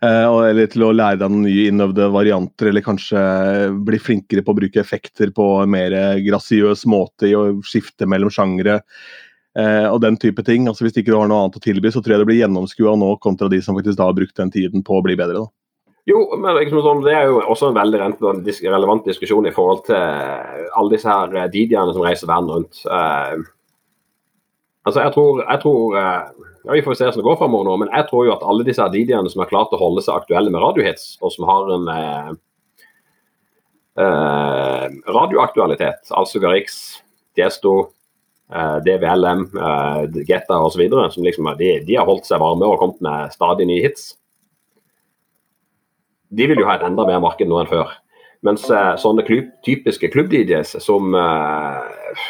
eller 0.01 0.67
til 0.69 0.83
å 0.85 0.93
lære 0.93 1.21
deg 1.23 1.31
noen 1.33 1.45
nye 1.47 1.69
innøvde 1.71 2.09
varianter, 2.13 2.69
eller 2.69 2.85
kanskje 2.85 3.21
bli 3.87 3.99
flinkere 4.01 4.43
på 4.45 4.53
å 4.53 4.59
bruke 4.59 4.81
effekter 4.81 5.31
på 5.35 5.47
en 5.63 5.71
mer 5.73 5.95
grasiøs 6.25 6.85
måte 6.89 7.31
i 7.31 7.35
å 7.37 7.47
skifte 7.65 8.09
mellom 8.09 8.33
sjangere 8.33 8.79
eh, 9.57 9.87
og 9.89 10.01
den 10.05 10.19
type 10.21 10.45
ting. 10.45 10.67
Altså 10.69 10.85
Hvis 10.85 10.99
ikke 10.99 11.13
du 11.13 11.19
har 11.19 11.31
noe 11.31 11.45
annet 11.45 11.57
å 11.59 11.63
tilby, 11.63 11.91
så 11.93 12.03
tror 12.03 12.17
jeg 12.17 12.23
det 12.23 12.29
blir 12.29 12.41
gjennomskua 12.43 12.97
nå 12.99 13.15
kontra 13.23 13.49
de 13.51 13.61
som 13.63 13.77
faktisk 13.77 13.97
da 13.99 14.09
har 14.09 14.17
brukt 14.17 14.37
den 14.37 14.53
tiden 14.53 14.85
på 14.85 14.99
å 14.99 15.05
bli 15.05 15.17
bedre. 15.19 15.45
da. 15.45 15.51
Jo, 16.07 16.21
men 16.39 16.55
sånn, 16.71 17.03
Det 17.03 17.13
er 17.13 17.27
jo 17.27 17.41
også 17.41 17.67
en 17.67 17.75
veldig 17.75 17.99
relevant 17.99 19.05
diskusjon 19.05 19.47
i 19.47 19.51
forhold 19.51 19.85
til 19.89 19.97
alle 19.97 20.93
disse 20.93 21.09
her 21.09 21.35
eh, 21.35 21.49
DJ-ene 21.51 21.93
som 21.93 22.05
reiser 22.05 22.29
verden 22.29 22.53
rundt. 22.53 22.83
Altså 24.87 25.03
jeg 25.03 25.13
tror, 25.15 25.41
jeg 25.43 25.59
tror 25.63 25.95
uh, 25.97 26.47
ja, 26.63 26.75
Vi 26.77 26.83
får 26.85 26.95
se 26.95 27.07
hvordan 27.07 27.19
det 27.19 27.27
går 27.27 27.39
framover 27.41 27.67
nå, 27.67 27.73
men 27.83 27.91
jeg 27.91 28.07
tror 28.09 28.27
jo 28.27 28.35
at 28.37 28.45
alle 28.47 28.67
disse 28.67 28.85
DJ-ene 28.93 29.31
som 29.31 29.43
har 29.43 29.51
klart 29.51 29.73
å 29.75 29.81
holde 29.81 30.03
seg 30.05 30.15
aktuelle 30.15 30.53
med 30.53 30.63
radiohits, 30.63 31.17
og 31.19 31.33
som 31.35 31.47
har 31.49 31.73
en 31.75 31.91
uh, 31.91 32.31
radioaktualitet, 35.11 36.11
altså 36.15 36.39
Garix, 36.39 37.01
Diesto, 37.37 37.75
eh, 38.53 38.77
DVLM, 38.85 39.57
eh, 39.57 40.23
Getta 40.27 40.59
osv. 40.59 40.89
som 41.11 41.23
liksom, 41.23 41.55
de, 41.57 41.79
de, 41.79 41.95
har 41.95 42.05
holdt 42.05 42.25
seg 42.25 42.41
varme 42.41 42.65
og 42.65 42.79
kommet 42.81 43.01
med 43.01 43.33
stadig 43.33 43.67
nye 43.69 43.83
hits. 43.85 44.15
De 46.29 46.47
vil 46.49 46.59
jo 46.59 46.67
ha 46.67 46.77
et 46.77 46.85
enda 46.87 47.05
mer 47.07 47.21
marked 47.23 47.47
nå 47.47 47.61
enn 47.61 47.71
før. 47.71 47.93
Mens 48.45 48.67
uh, 48.69 48.93
sånne 48.99 49.23
typiske 49.65 50.11
klubb-DJs 50.13 50.75
som 50.83 51.15
eh, 51.17 52.25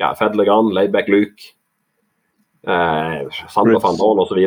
ja, 0.00 0.08
Fedlegan, 0.18 0.72
Laidback 0.74 1.10
Luke, 1.12 1.52
uh, 2.68 3.42
Sander 3.52 3.82
van 3.82 3.98
Dorn 4.00 4.22
osv. 4.24 4.40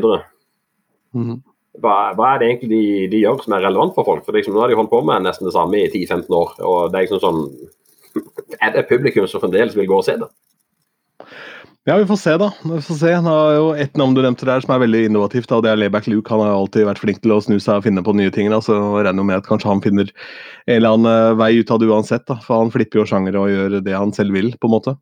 Mm 1.16 1.44
hva, 1.84 1.96
hva 2.16 2.34
er 2.34 2.42
det 2.42 2.50
egentlig 2.50 2.72
de, 2.72 2.84
de, 3.12 3.22
gjør 3.24 3.42
som 3.44 3.56
er 3.56 3.66
relevant 3.66 3.96
for 3.96 4.08
folk? 4.08 4.26
For 4.26 4.38
liksom, 4.38 4.56
Nå 4.56 4.64
har 4.64 4.72
de 4.72 4.80
holdt 4.80 4.94
på 4.94 5.02
med 5.06 5.26
nesten 5.26 5.50
det 5.50 5.56
samme 5.56 5.82
i 5.82 5.90
10-15 5.90 6.28
år. 6.36 6.56
og 6.62 6.92
det 6.92 7.00
Er 7.00 7.08
liksom 7.08 7.24
sånn, 7.24 7.42
er 8.64 8.76
det 8.76 8.88
publikum 8.92 9.28
som 9.30 9.44
fremdeles 9.44 9.78
vil 9.78 9.90
gå 9.90 10.00
og 10.00 10.08
se 10.08 10.18
det? 10.22 10.32
Ja, 11.86 12.00
vi 12.02 12.08
får 12.10 12.18
se, 12.18 12.32
da. 12.42 12.48
Vi 12.66 12.80
får 12.82 12.98
se. 12.98 13.12
Det 13.22 13.34
er 13.38 13.56
jo 13.60 13.66
ett 13.78 14.00
navn 14.00 14.16
du 14.18 14.24
nevnte 14.24 14.48
der 14.50 14.64
som 14.64 14.72
er 14.74 14.82
veldig 14.82 15.04
innovativt. 15.06 15.52
Da. 15.52 15.60
Det 15.62 15.70
er 15.70 15.78
Layback 15.78 16.08
Luke. 16.10 16.32
Han 16.34 16.42
har 16.42 16.56
alltid 16.56 16.88
vært 16.88 17.02
flink 17.04 17.20
til 17.22 17.36
å 17.36 17.38
snu 17.46 17.60
seg 17.60 17.78
og 17.78 17.86
finne 17.86 18.02
på 18.06 18.16
nye 18.18 18.34
ting. 18.34 18.50
Da. 18.50 18.58
Så 18.66 18.74
regner 19.06 19.28
med 19.28 19.38
at 19.38 19.46
kanskje 19.46 19.70
han 19.70 19.84
finner 19.86 20.10
en 20.10 20.80
eller 20.80 20.96
annen 20.96 21.12
eh, 21.12 21.36
vei 21.38 21.52
ut 21.60 21.70
av 21.70 21.84
det 21.84 21.92
uansett. 21.92 22.26
Da. 22.26 22.40
For 22.42 22.64
han 22.64 22.74
flipper 22.74 23.04
jo 23.04 23.06
sjangere 23.12 23.44
og 23.44 23.54
gjør 23.54 23.78
det 23.86 23.94
han 23.94 24.16
selv 24.18 24.34
vil, 24.34 24.50
på 24.58 24.72
en 24.72 24.74
måte. 24.80 24.96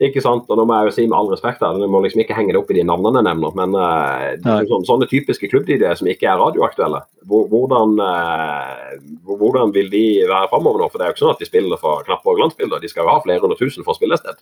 Ikke 0.00 0.22
sant, 0.24 0.46
og 0.48 0.56
nå 0.56 0.64
må 0.64 0.78
jeg 0.78 0.88
jo 0.88 0.92
si 0.96 1.02
med 1.04 1.16
all 1.18 1.28
respekt 1.28 1.60
her, 1.60 1.76
Du 1.76 1.84
må 1.92 2.00
liksom 2.00 2.22
ikke 2.22 2.36
henge 2.36 2.54
det 2.54 2.60
opp 2.62 2.70
i 2.72 2.78
de 2.78 2.84
navnene 2.88 3.20
jeg 3.20 3.26
nevner, 3.26 3.56
men 3.58 3.74
uh, 3.76 4.62
sånne, 4.64 4.86
sånne 4.88 5.08
typiske 5.10 5.50
klubbidéer 5.52 5.98
som 5.98 6.08
ikke 6.08 6.30
er 6.30 6.40
radioaktuelle, 6.40 7.02
hvordan, 7.28 7.98
uh, 8.00 8.94
hvordan 9.28 9.74
vil 9.76 9.92
de 9.92 10.04
være 10.24 10.48
framover 10.54 10.80
nå? 10.80 10.88
For 10.88 10.96
det 10.96 11.04
er 11.04 11.12
jo 11.12 11.18
ikke 11.18 11.24
sånn 11.26 11.34
at 11.34 11.44
de 11.44 11.50
spiller 11.50 11.82
for 11.82 12.06
knappe 12.08 12.32
og 12.32 12.40
glansbilder, 12.40 12.80
de 12.80 12.88
skal 12.88 13.04
jo 13.04 13.12
ha 13.12 13.18
flere 13.26 13.44
hundre 13.44 13.60
tusen 13.60 13.84
for 13.84 13.92
å 13.92 14.00
spille 14.00 14.16
et 14.16 14.24
sted. 14.24 14.40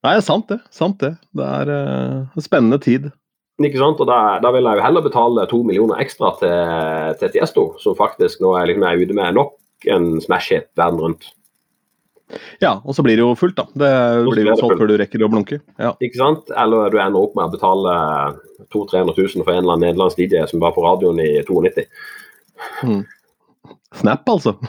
Nei, 0.07 0.17
det 0.17 0.25
sant 0.25 0.49
det. 0.49 0.63
Sant 0.73 1.01
det. 1.05 1.13
Det 1.37 1.53
er 1.61 1.77
uh, 1.77 2.19
en 2.25 2.49
spennende 2.49 2.81
tid. 2.81 3.13
Ikke 3.61 3.81
sant, 3.85 4.01
og 4.01 4.09
da, 4.09 4.39
da, 4.41 4.49
vil 4.53 4.65
jeg 4.65 4.81
jo 4.81 4.89
heller 4.89 5.05
betale 5.05 5.45
to 5.53 5.61
millioner 5.65 6.01
ekstra 6.01 6.33
til, 6.41 7.17
til 7.21 7.37
Tiesto, 7.37 7.71
som 7.85 7.97
faktisk 7.97 8.41
nå 8.45 8.57
er, 8.57 8.73
liksom, 8.73 8.89
er 8.89 9.05
ute 9.05 9.17
med 9.17 9.37
nok 9.37 9.57
en 9.93 10.15
smash-hit 10.25 10.71
verden 10.81 11.05
rundt. 11.05 11.35
Ja, 12.59 12.81
og 12.83 12.97
så 12.97 13.05
blir 13.07 13.19
det 13.19 13.23
jo 13.23 13.37
fullt, 13.39 13.59
da. 13.59 13.67
Det 13.71 13.91
blir 14.27 14.49
jo 14.49 14.57
solgt 14.59 14.81
før 14.81 14.91
du 14.91 14.97
rekker 14.99 15.23
å 15.23 15.31
blunke. 15.31 15.61
Ja. 15.79 15.93
Ikke 16.03 16.19
sant? 16.19 16.51
Eller 16.59 16.91
du 16.91 16.99
ender 16.99 17.23
opp 17.23 17.37
med 17.39 17.47
å 17.47 17.55
betale 17.55 17.93
200 18.75 19.15
000-300 19.15 19.17
000 19.37 19.45
for 19.45 19.53
en 19.53 19.63
eller 19.63 19.77
annen 19.77 19.87
nederlandsk 19.87 20.23
DJ 20.23 20.47
som 20.51 20.63
var 20.63 20.75
på 20.75 20.85
radioen 20.85 21.21
i 21.23 21.29
92. 21.47 21.87
Mm. 22.83 23.05
Snap, 24.01 24.29
altså. 24.29 24.57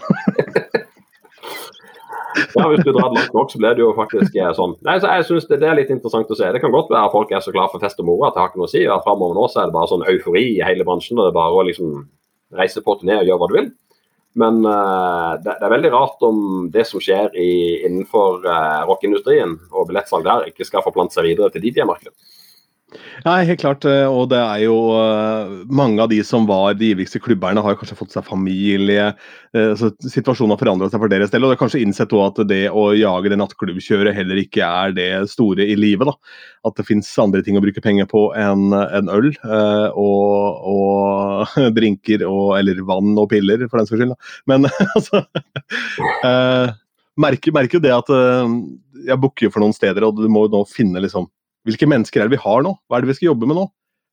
ja, 2.56 2.68
Hvis 2.70 2.84
du 2.86 2.92
drar 2.92 3.16
langt 3.16 3.34
nok, 3.34 3.52
så 3.52 3.62
blir 3.62 3.78
det 3.78 3.84
jo 3.84 3.94
faktisk 3.98 4.38
eh, 4.38 4.54
sånn. 4.58 4.76
Nei, 4.86 4.98
så 5.02 5.16
jeg 5.18 5.28
synes 5.32 5.50
det, 5.50 5.60
det, 5.64 5.72
er 5.72 5.80
litt 5.80 5.94
interessant 5.94 6.32
å 6.32 6.38
se. 6.38 6.52
Det 6.54 6.62
kan 6.64 6.74
godt 6.74 6.94
være 6.94 7.10
at 7.10 7.16
folk 7.16 7.34
er 7.34 7.44
så 7.44 7.56
glad 7.56 7.74
for 7.74 7.84
fest 7.84 8.00
og 8.04 8.10
moro 8.12 8.28
at 8.28 8.38
det 8.38 8.44
har 8.44 8.52
ikke 8.52 8.62
noe 8.62 8.70
å 8.70 8.76
si. 8.76 8.86
og 8.86 9.04
Framover 9.08 9.40
nå 9.40 9.50
så 9.50 9.64
er 9.64 9.72
det 9.72 9.78
bare 9.80 9.92
sånn 9.92 10.08
eufori 10.14 10.46
i 10.54 10.66
hele 10.66 10.88
bransjen. 10.88 11.18
og 11.18 11.26
Det 11.26 11.34
er 11.34 11.42
bare 11.42 11.58
å 11.58 11.68
liksom 11.68 12.00
reise 12.58 12.86
på 12.86 12.98
turné 13.00 13.22
og 13.22 13.28
gjøre 13.28 13.42
hva 13.42 13.52
du 13.52 13.58
vil. 13.58 13.72
Men 14.38 14.62
uh, 14.66 15.34
det, 15.42 15.56
det, 15.58 15.66
er 15.66 15.74
veldig 15.74 15.92
rart 15.96 16.24
om 16.28 16.40
det 16.74 16.86
som 16.86 17.02
skjer 17.02 17.34
i, 17.34 17.52
innenfor 17.88 18.46
uh, 18.46 18.86
rockeindustrien 18.86 19.56
og 19.72 19.90
billettsalg 19.90 20.28
der, 20.28 20.50
ikke 20.52 20.68
skal 20.68 20.86
forplante 20.86 21.18
seg 21.18 21.32
videre 21.32 21.50
til 21.54 21.66
DJ-markedet. 21.66 22.14
Nei, 23.26 23.42
helt 23.44 23.60
klart. 23.60 23.84
Eh, 23.84 24.06
og 24.08 24.30
det 24.32 24.38
er 24.40 24.62
jo 24.64 24.76
eh, 24.96 25.50
mange 25.76 26.00
av 26.00 26.08
de 26.08 26.22
som 26.24 26.46
var 26.48 26.78
de 26.80 26.94
ivrigste 26.94 27.20
klubberne, 27.20 27.60
har 27.64 27.76
kanskje 27.76 27.98
fått 28.00 28.16
seg 28.16 28.24
familie. 28.24 29.10
Eh, 29.52 29.74
så 29.76 29.90
Situasjonen 30.00 30.54
har 30.56 30.62
forandret 30.62 30.96
seg 30.96 31.04
for 31.04 31.12
deres 31.12 31.34
del. 31.34 31.44
Og 31.44 31.52
det 31.52 31.58
er 31.58 31.62
kanskje 31.66 31.82
innsett 31.84 32.16
at 32.16 32.40
det 32.48 32.62
å 32.72 32.86
jage 32.96 33.34
det 33.34 33.42
nattklubbkjøret 33.42 34.16
heller 34.16 34.40
ikke 34.40 34.64
er 34.64 34.96
det 34.96 35.10
store 35.34 35.68
i 35.68 35.76
livet. 35.76 36.08
da. 36.08 36.16
At 36.70 36.80
det 36.80 36.88
fins 36.88 37.12
andre 37.20 37.44
ting 37.44 37.60
å 37.60 37.66
bruke 37.66 37.84
penger 37.84 38.08
på 38.08 38.30
enn 38.40 38.72
en 38.72 39.12
øl 39.12 39.34
og, 39.36 40.64
og, 40.72 41.60
drinker 41.78 42.24
og 42.28 42.56
Eller 42.62 42.80
vann 42.88 43.18
og 43.20 43.28
piller, 43.36 43.68
for 43.68 43.82
den 43.82 43.90
saks 43.90 44.00
skyld. 44.00 44.16
Da. 44.16 44.36
Men 44.48 44.72
altså 44.96 45.26
merker, 47.20 47.52
merker 47.52 47.82
jo 47.82 47.84
det 47.84 47.98
at 47.98 48.12
jeg 49.08 49.20
booker 49.20 49.52
for 49.52 49.64
noen 49.64 49.76
steder, 49.76 50.08
og 50.08 50.22
du 50.22 50.30
må 50.32 50.46
jo 50.46 50.56
nå 50.56 50.64
finne 50.72 51.04
liksom 51.04 51.28
hvilke 51.68 51.90
mennesker 51.90 52.24
er 52.24 52.30
det 52.30 52.38
vi 52.38 52.44
har 52.44 52.64
nå? 52.66 52.74
Hva 52.88 52.98
er 52.98 53.06
det 53.06 53.12
vi 53.12 53.18
skal 53.20 53.32
jobbe 53.34 53.50
med 53.50 53.60
nå? 53.60 53.68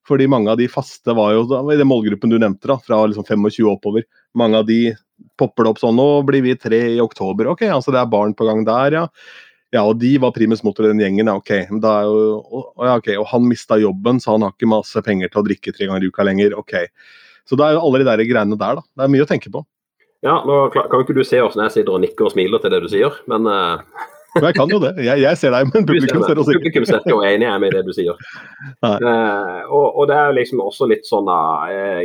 Fordi 0.09 0.27
mange 0.29 0.53
av 0.53 0.59
de 0.61 0.67
faste 0.69 1.15
var 1.17 1.33
jo 1.33 1.47
i 1.73 1.79
den 1.81 1.89
målgruppen 1.89 2.33
du 2.33 2.37
nevnte, 2.37 2.69
da, 2.69 2.77
fra 2.77 3.01
liksom 3.09 3.25
25 3.25 3.71
oppover. 3.71 4.05
Mange 4.37 4.61
av 4.61 4.69
de 4.69 4.93
popper 5.41 5.65
det 5.65 5.73
opp 5.73 5.81
sånn 5.81 5.97
Nå 5.97 6.07
blir 6.29 6.45
vi 6.45 6.59
tre 6.61 6.81
i 6.93 7.01
oktober. 7.01 7.49
Ok, 7.55 7.65
altså 7.71 7.95
det 7.95 8.03
er 8.03 8.13
barn 8.13 8.35
på 8.37 8.47
gang 8.49 8.65
der, 8.69 8.99
ja. 9.01 9.05
Ja, 9.75 9.83
og 9.83 9.99
de 9.99 10.13
var 10.23 10.35
primus 10.37 10.63
motor 10.63 10.87
i 10.87 10.93
den 10.93 11.01
gjengen. 11.03 11.27
Ja, 11.27 11.35
ok. 11.41 11.51
Jo, 11.73 12.65
ja, 12.85 12.95
okay. 12.95 13.17
Og 13.19 13.27
han 13.33 13.49
mista 13.49 13.79
jobben, 13.81 14.21
så 14.23 14.37
han 14.37 14.45
har 14.47 14.53
ikke 14.55 14.71
masse 14.71 15.01
penger 15.03 15.33
til 15.33 15.41
å 15.41 15.47
drikke 15.49 15.73
tre 15.75 15.89
ganger 15.91 16.05
i 16.05 16.11
uka 16.13 16.27
lenger. 16.29 16.55
Ok. 16.61 16.77
Så 17.49 17.59
det 17.59 17.67
er 17.67 17.75
jo 17.75 17.87
alle 17.89 18.03
de 18.03 18.07
der 18.07 18.23
greiene 18.29 18.59
der, 18.61 18.79
da. 18.79 18.85
Det 18.85 19.07
er 19.07 19.15
mye 19.17 19.25
å 19.25 19.31
tenke 19.31 19.51
på. 19.51 19.65
Ja, 20.25 20.39
nå 20.47 20.69
kan 20.73 21.03
ikke 21.03 21.17
du 21.17 21.25
se 21.27 21.41
oss 21.45 21.57
når 21.59 21.69
jeg 21.69 21.79
sitter 21.79 21.97
og 21.97 22.05
nikker 22.05 22.29
og 22.29 22.33
smiler 22.33 22.63
til 22.63 22.73
det 22.73 22.85
du 22.85 22.87
sier, 22.93 23.19
men 23.29 23.49
uh... 23.51 23.83
Jeg 24.43 24.57
kan 24.57 24.71
jo 24.73 24.81
det. 24.83 24.93
Jeg, 25.05 25.23
jeg 25.23 25.39
ser 25.39 25.55
deg, 25.55 25.71
men 25.71 25.87
publikum 25.87 26.25
ser 26.27 26.41
oss 26.41 26.51
ikke. 26.51 26.61
Publikum 26.65 26.87
ser 26.89 27.09
jo 27.11 27.21
enig 27.23 27.47
jeg 27.47 27.63
med 27.63 27.75
det 27.77 27.83
du 27.87 27.93
sier. 27.95 28.19
Uh, 28.83 29.63
og, 29.69 29.87
og, 29.87 30.05
det 30.11 30.19
er 30.19 30.37
liksom 30.39 30.63
også 30.65 30.89
litt 30.91 31.07
sånn 31.07 31.31
uh, 31.31 32.03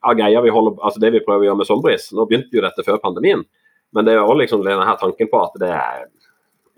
av 0.00 0.16
greia 0.16 0.40
vi 0.40 0.52
holder, 0.54 0.78
altså 0.80 1.02
det 1.02 1.12
vi 1.16 1.24
prøver 1.26 1.44
å 1.44 1.50
gjøre 1.50 1.60
med 1.60 1.68
Sombris. 1.68 2.10
Nå 2.16 2.24
begynte 2.30 2.56
jo 2.56 2.64
dette 2.64 2.84
før 2.86 3.00
pandemien, 3.02 3.44
men 3.92 4.06
det 4.08 4.16
er 4.16 4.22
jo 4.22 4.38
liksom 4.40 4.64
denne 4.64 4.86
her 4.88 5.00
tanken 5.00 5.28
på 5.30 5.42
at 5.44 5.58
det 5.60 5.72
er 5.74 6.06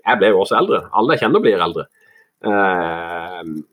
Jeg 0.03 0.19
ble 0.19 0.33
jo 0.33 0.41
også 0.43 0.57
eldre. 0.59 0.81
Alle 0.91 1.15
jeg 1.15 1.23
kjenner 1.23 1.43
blir 1.43 1.63
eldre. 1.63 1.87
Uh, 2.43 3.63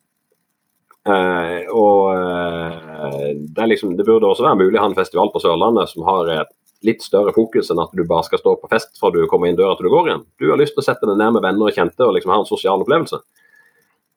Uh, 1.08 1.64
og 1.72 2.12
uh, 2.12 3.30
det, 3.56 3.66
liksom, 3.70 3.94
det, 3.96 4.04
burde 4.04 4.28
også 4.28 4.44
være 4.44 4.58
mulig 4.60 4.76
å 4.76 4.82
ha 4.82 4.90
en 4.90 4.98
festival 4.98 5.30
på 5.32 5.40
Sørlandet 5.40 5.88
som 5.88 6.04
har 6.04 6.28
et 6.34 6.50
litt 6.86 7.04
større 7.04 7.34
fokus 7.36 7.70
enn 7.72 7.82
at 7.82 7.92
du 7.96 8.02
bare 8.08 8.24
skal 8.26 8.40
stå 8.40 8.54
på 8.60 8.70
fest 8.70 8.96
fra 9.00 9.10
du 9.12 9.20
kommer 9.28 9.50
inn 9.50 9.58
døra 9.58 9.76
til 9.76 9.88
du 9.88 9.92
går 9.92 10.08
igjen. 10.08 10.24
Du 10.40 10.48
har 10.50 10.60
lyst 10.60 10.76
til 10.76 10.84
å 10.84 10.86
sette 10.86 11.08
deg 11.08 11.18
ned 11.20 11.36
med 11.36 11.44
venner 11.44 11.68
og 11.68 11.76
kjente 11.76 12.06
og 12.06 12.14
liksom 12.16 12.32
ha 12.32 12.40
en 12.40 12.48
sosial 12.48 12.84
opplevelse. 12.84 13.20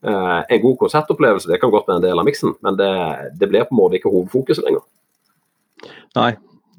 Eh, 0.04 0.40
en 0.56 0.64
god 0.64 0.80
konsertopplevelse 0.82 1.52
det 1.52 1.60
kan 1.62 1.72
godt 1.74 1.88
være 1.88 2.02
en 2.02 2.08
del 2.08 2.20
av 2.20 2.28
miksen, 2.28 2.56
men 2.64 2.80
det, 2.80 2.90
det 3.40 3.52
blir 3.52 3.68
på 3.68 3.76
en 3.76 3.82
måte 3.82 4.00
ikke 4.00 4.12
hovedfokuset 4.12 4.66
lenger. 4.68 4.84
Nei, 6.16 6.32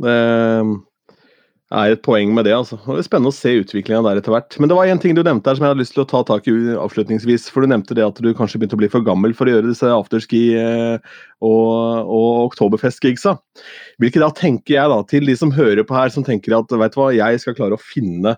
det 0.04 0.18
er 1.74 1.94
et 1.94 2.02
poeng 2.04 2.32
med 2.36 2.46
det. 2.46 2.54
altså. 2.56 2.78
Det 2.86 3.00
er 3.00 3.06
Spennende 3.06 3.32
å 3.32 3.36
se 3.36 3.52
utviklinga 3.60 4.02
der 4.06 4.20
etter 4.20 4.34
hvert. 4.34 4.56
Men 4.60 4.70
det 4.70 4.76
var 4.78 4.90
en 4.90 5.00
ting 5.02 5.16
du 5.16 5.22
nevnte 5.22 5.50
her 5.50 5.58
som 5.58 5.66
jeg 5.66 5.74
hadde 5.74 5.82
lyst 5.82 5.94
til 5.96 6.04
å 6.04 6.08
ta 6.10 6.20
tak 6.28 6.46
i 6.50 6.54
avslutningsvis. 6.78 7.48
For 7.52 7.64
du 7.64 7.70
nevnte 7.70 7.96
det 7.98 8.06
at 8.06 8.20
du 8.22 8.30
kanskje 8.36 8.60
begynte 8.60 8.78
å 8.78 8.82
bli 8.82 8.90
for 8.92 9.06
gammel 9.06 9.34
for 9.36 9.50
å 9.50 9.56
gjøre 9.56 9.70
disse 9.70 9.90
afterski 9.90 10.42
eh, 10.60 11.16
og, 11.44 11.66
og 12.04 12.28
oktoberfest-gigsa. 12.50 13.36
Hvilket 14.02 14.24
da 14.24 14.30
tenker 14.38 14.78
jeg 14.78 14.94
da 14.94 15.00
til 15.10 15.28
de 15.30 15.36
som 15.40 15.52
hører 15.54 15.84
på 15.88 15.98
her, 15.98 16.14
som 16.14 16.26
tenker 16.26 16.56
at 16.58 16.72
vet 16.72 16.96
du 16.96 17.00
hva, 17.00 17.10
jeg 17.16 17.42
skal 17.42 17.58
klare 17.58 17.78
å 17.78 17.82
finne 17.82 18.36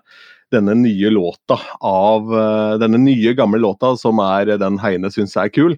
denne 0.53 0.77
nye 0.79 1.09
låta 1.11 1.57
av 1.83 2.29
eh, 2.31 2.75
Denne 2.83 3.01
nye, 3.03 3.35
gamle 3.37 3.59
låta 3.63 3.95
som 3.99 4.21
er 4.23 4.55
den 4.59 4.79
Heine 4.83 5.11
syns 5.13 5.35
er 5.39 5.51
kul. 5.53 5.75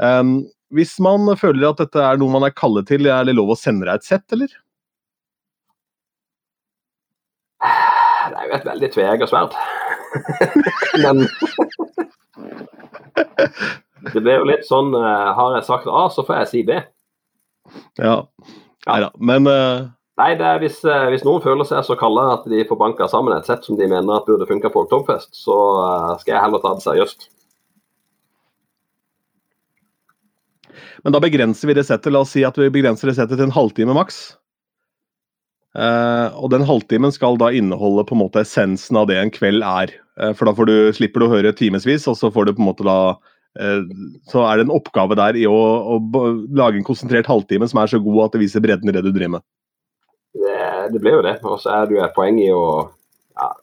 Um, 0.00 0.40
hvis 0.74 0.96
man 1.02 1.28
føler 1.38 1.70
at 1.70 1.80
dette 1.82 2.02
er 2.02 2.18
noe 2.18 2.32
man 2.32 2.46
er 2.46 2.54
kallet 2.56 2.86
til, 2.90 3.08
er 3.10 3.26
det 3.26 3.34
lov 3.36 3.54
å 3.54 3.58
sende 3.58 3.88
deg 3.88 3.98
et 3.98 4.06
sett, 4.06 4.26
eller? 4.34 4.52
Det 8.28 8.36
er 8.40 8.48
jo 8.48 8.56
et 8.58 8.66
veldig 8.68 8.90
tveegget 8.94 9.30
sverd. 9.30 9.54
Men 11.04 11.24
det 14.14 14.22
ble 14.22 14.34
jo 14.34 14.48
litt 14.48 14.66
sånn 14.66 14.94
eh, 14.96 15.30
Har 15.36 15.56
jeg 15.56 15.66
sagt 15.68 15.88
A, 15.90 16.04
så 16.12 16.24
får 16.26 16.42
jeg 16.42 16.50
si 16.50 16.62
B. 16.66 16.76
Ja. 18.00 18.16
Nei 18.88 19.00
da. 19.04 19.10
Men 19.20 19.48
uh, 19.48 19.88
Nei, 20.20 20.30
det 20.36 20.46
er 20.46 20.62
hvis, 20.62 20.80
eh, 20.84 21.08
hvis, 21.12 21.24
noen 21.24 21.42
føler 21.44 21.68
seg 21.68 21.84
så 21.86 21.96
kalde 22.00 22.24
at 22.34 22.48
de 22.50 22.64
får 22.68 22.78
banka 22.80 23.08
sammen 23.08 23.36
et 23.36 23.48
sett 23.48 23.64
som 23.64 23.78
de 23.78 23.88
mener 23.88 24.16
at 24.16 24.26
burde 24.28 24.48
funka 24.48 24.72
på 24.72 24.82
Oktoberfest, 24.84 25.30
så 25.36 25.56
skal 26.20 26.34
jeg 26.34 26.42
heller 26.44 26.60
ta 26.60 26.74
det 26.76 26.84
seriøst. 26.84 27.30
Men 31.04 31.14
da 31.14 31.22
begrenser 31.22 31.70
vi 31.70 31.76
det 31.78 31.86
settet. 31.88 32.12
La 32.12 32.20
oss 32.24 32.34
si 32.34 32.44
at 32.44 32.58
vi 32.60 32.68
begrenser 32.72 33.08
det 33.08 33.16
settet 33.16 33.40
til 33.40 33.48
en 33.48 33.56
halvtime 33.56 33.96
maks. 33.96 34.20
Uh, 35.70 36.34
og 36.34 36.50
den 36.50 36.64
halvtimen 36.66 37.12
skal 37.14 37.36
da 37.38 37.52
inneholde 37.54 38.02
på 38.08 38.16
en 38.16 38.24
måte 38.24 38.42
essensen 38.42 38.96
av 38.98 39.06
det 39.10 39.20
en 39.20 39.30
kveld 39.30 39.62
er. 39.62 39.92
Uh, 40.18 40.32
for 40.34 40.50
da 40.50 40.66
du, 40.66 40.90
slipper 40.96 41.22
du 41.22 41.28
å 41.28 41.34
høre 41.36 41.54
timevis, 41.54 42.08
og 42.10 42.18
så 42.18 42.30
får 42.34 42.48
du 42.48 42.56
på 42.56 42.64
en 42.64 42.70
måte 42.72 42.86
da 42.86 42.96
uh, 43.14 43.84
Så 44.32 44.42
er 44.48 44.58
det 44.58 44.66
en 44.66 44.74
oppgave 44.74 45.18
der 45.20 45.38
i 45.38 45.46
å, 45.46 45.54
å, 45.94 46.02
lage 46.58 46.80
en 46.80 46.86
konsentrert 46.86 47.30
halvtime 47.30 47.70
som 47.70 47.82
er 47.82 47.94
så 47.94 48.02
god 48.02 48.24
at 48.26 48.34
det 48.34 48.42
viser 48.42 48.64
bredden 48.64 48.90
i 48.90 48.96
det 48.96 49.04
du 49.06 49.12
driver 49.12 49.36
med. 49.38 49.46
Det, 50.34 50.58
det 50.96 51.02
blir 51.02 51.20
jo 51.20 51.24
det. 51.28 51.38
Og 51.46 51.62
så 51.62 51.76
er 51.76 51.86
det 51.86 51.98
jo 51.98 52.04
et 52.08 52.18
poeng 52.18 52.42
i 52.42 52.50
å 52.54 52.66
ja. 53.38 53.54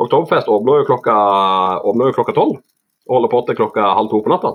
Oktoberfest 0.00 0.48
åpner 0.48 0.80
jo 0.80 0.88
klokka 0.88 2.32
tolv 2.32 2.56
og 2.56 3.16
holder 3.18 3.30
på 3.32 3.40
til 3.44 3.56
klokka 3.58 3.92
halv 3.98 4.08
to 4.08 4.20
på 4.24 4.30
natta. 4.32 4.52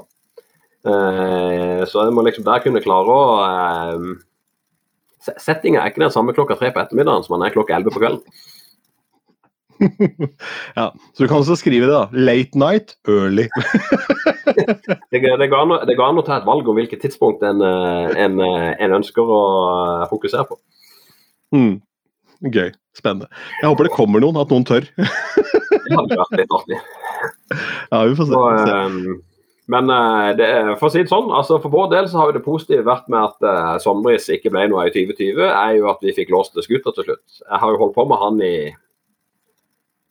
så 1.86 2.06
jeg 2.06 2.14
må 2.16 2.24
liksom 2.26 2.46
der 2.48 2.64
kunne 2.64 2.82
klare 2.82 3.14
å 3.14 4.00
Settinga 5.42 5.82
er 5.82 5.92
ikke 5.92 6.04
den 6.04 6.14
samme 6.14 6.36
klokka 6.36 6.58
tre 6.60 6.72
på 6.74 6.84
ettermiddagen 6.84 7.26
som 7.26 7.38
den 7.38 7.48
er 7.48 7.56
klokka 7.56 7.78
elleve 7.78 7.94
på 7.96 8.04
kvelden. 8.04 8.24
ja, 10.76 10.94
Så 11.14 11.24
du 11.24 11.28
kan 11.28 11.42
også 11.42 11.58
skrive 11.60 11.88
det, 11.90 11.94
da. 11.94 12.08
Late 12.14 12.60
night, 12.60 12.96
early. 13.08 13.48
det, 15.12 15.12
det, 15.12 15.22
går 15.50 15.62
an, 15.62 15.76
det, 15.88 15.98
går 15.98 16.08
an, 16.08 16.22
å 16.22 16.26
ta 16.26 16.40
et 16.40 16.48
valg 16.48 16.68
om 16.70 16.78
hvilket 16.80 17.04
tidspunkt 17.04 17.44
en, 17.46 17.64
eh, 17.66 18.16
en, 18.26 18.40
eh, 18.44 18.72
en 18.86 18.98
ønsker 19.00 19.36
å 19.36 19.42
eh, 20.00 20.08
fokusere 20.12 20.48
på. 20.50 20.60
Mm. 21.56 21.76
Gøy. 22.56 22.72
Spennende. 22.96 23.28
Jeg 23.60 23.68
håper 23.68 23.90
det 23.90 23.96
kommer 23.96 24.24
noen, 24.24 24.40
at 24.40 24.52
noen 24.54 24.66
tør. 24.68 24.86
det 24.96 25.92
hadde 25.92 26.20
vært 26.22 26.38
litt 26.40 26.54
artig. 26.56 26.78
Ja, 27.92 28.06
vi 28.08 28.16
får 28.16 28.30
se. 28.30 28.36
Så, 28.38 28.44
um, 28.72 29.18
men 29.72 29.90
uh, 29.90 30.30
det, 30.38 30.48
for 30.80 30.88
å 30.88 30.94
si 30.94 31.02
det 31.02 31.10
sånn, 31.10 31.32
altså 31.34 31.58
for 31.64 31.74
vår 31.74 31.92
del 31.94 32.10
så 32.10 32.20
har 32.20 32.30
jo 32.30 32.38
det 32.38 32.46
positive 32.46 32.86
vært 32.86 33.08
med 33.10 33.32
at 33.32 33.46
uh, 33.48 33.76
Sombris 33.82 34.28
ikke 34.34 34.52
ble 34.54 34.68
noe 34.70 34.88
i 34.88 34.94
2020, 34.94 35.42
er 35.50 35.78
jo 35.80 35.90
at 35.90 36.04
vi 36.06 36.14
fikk 36.14 36.34
låst 36.34 36.58
skuter 36.58 36.94
til 36.94 37.08
slutt. 37.08 37.40
Jeg 37.42 37.62
har 37.64 37.74
jo 37.74 37.82
holdt 37.82 37.96
på 37.98 38.06
med 38.10 38.22
han 38.22 38.44
i 38.46 38.56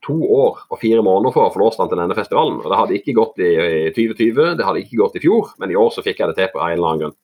to 0.04 0.16
år 0.20 0.58
og 0.68 0.80
fire 0.80 1.02
måneder 1.04 1.32
for 1.32 1.46
å 1.46 1.52
få 1.54 1.62
låst 1.62 1.80
han 1.80 1.88
til 1.90 2.00
denne 2.02 2.16
festivalen. 2.18 2.58
og 2.60 2.70
Det 2.70 2.80
hadde 2.80 2.96
ikke 2.98 3.16
gått 3.16 3.40
i, 3.40 3.52
i 3.54 3.92
2020, 3.94 4.56
det 4.58 4.66
hadde 4.66 4.82
ikke 4.82 5.00
gått 5.00 5.18
i 5.18 5.22
fjor, 5.24 5.54
men 5.62 5.72
i 5.72 5.78
år 5.80 5.94
så 5.94 6.04
fikk 6.04 6.20
jeg 6.20 6.32
det 6.32 6.38
til 6.40 6.50
på 6.52 6.60
en 6.60 6.74
eller 6.74 6.90
annen 6.90 7.04
grunn. 7.06 7.16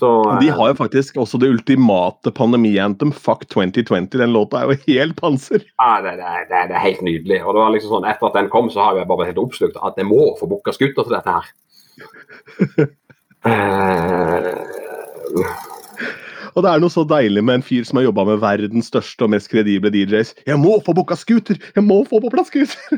Så, 0.00 0.38
de 0.40 0.48
har 0.48 0.70
jo 0.70 0.74
faktisk 0.78 1.18
også 1.20 1.36
det 1.42 1.50
ultimate 1.52 2.30
pandemi-anthem, 2.32 3.10
Fuck 3.12 3.42
2020. 3.52 4.16
Den 4.16 4.32
låta 4.32 4.62
er 4.62 4.70
jo 4.70 4.76
helt 4.86 5.12
panser. 5.18 5.60
Ja, 5.76 6.00
det, 6.00 6.16
det, 6.16 6.48
det, 6.48 6.68
det, 6.70 6.76
er 6.78 6.86
helt 6.86 7.02
nydelig. 7.04 7.44
Og 7.44 7.52
det 7.52 7.60
var 7.60 7.70
liksom 7.74 7.90
sånn, 7.98 8.08
Etter 8.08 8.26
at 8.30 8.38
den 8.38 8.48
kom, 8.48 8.70
så 8.72 8.80
har 8.80 8.96
jeg 8.96 9.04
bare 9.10 9.20
vært 9.20 9.32
helt 9.34 9.44
oppslukt 9.44 9.76
at 9.76 9.92
jeg 10.00 10.08
må 10.08 10.32
få 10.40 10.48
booka 10.48 10.72
skuter 10.72 11.04
til 11.04 11.12
dette 11.18 11.32
her. 11.36 11.44
og 16.54 16.60
det 16.64 16.70
er 16.72 16.80
noe 16.80 16.96
så 16.96 17.04
deilig 17.12 17.42
med 17.44 17.60
en 17.60 17.68
fyr 17.68 17.84
som 17.84 18.00
har 18.00 18.08
jobba 18.08 18.24
med 18.32 18.40
verdens 18.40 18.88
største 18.88 19.20
og 19.28 19.32
mest 19.36 19.52
kredible 19.52 19.92
DJs. 19.92 20.32
Jeg 20.48 20.56
må 20.64 20.80
få 20.86 20.96
booka 20.96 21.12
scooter! 21.20 21.60
Jeg 21.76 21.84
må 21.84 22.08
få 22.08 22.16
på 22.24 22.32
plass 22.32 22.48
scooter! 22.48 22.80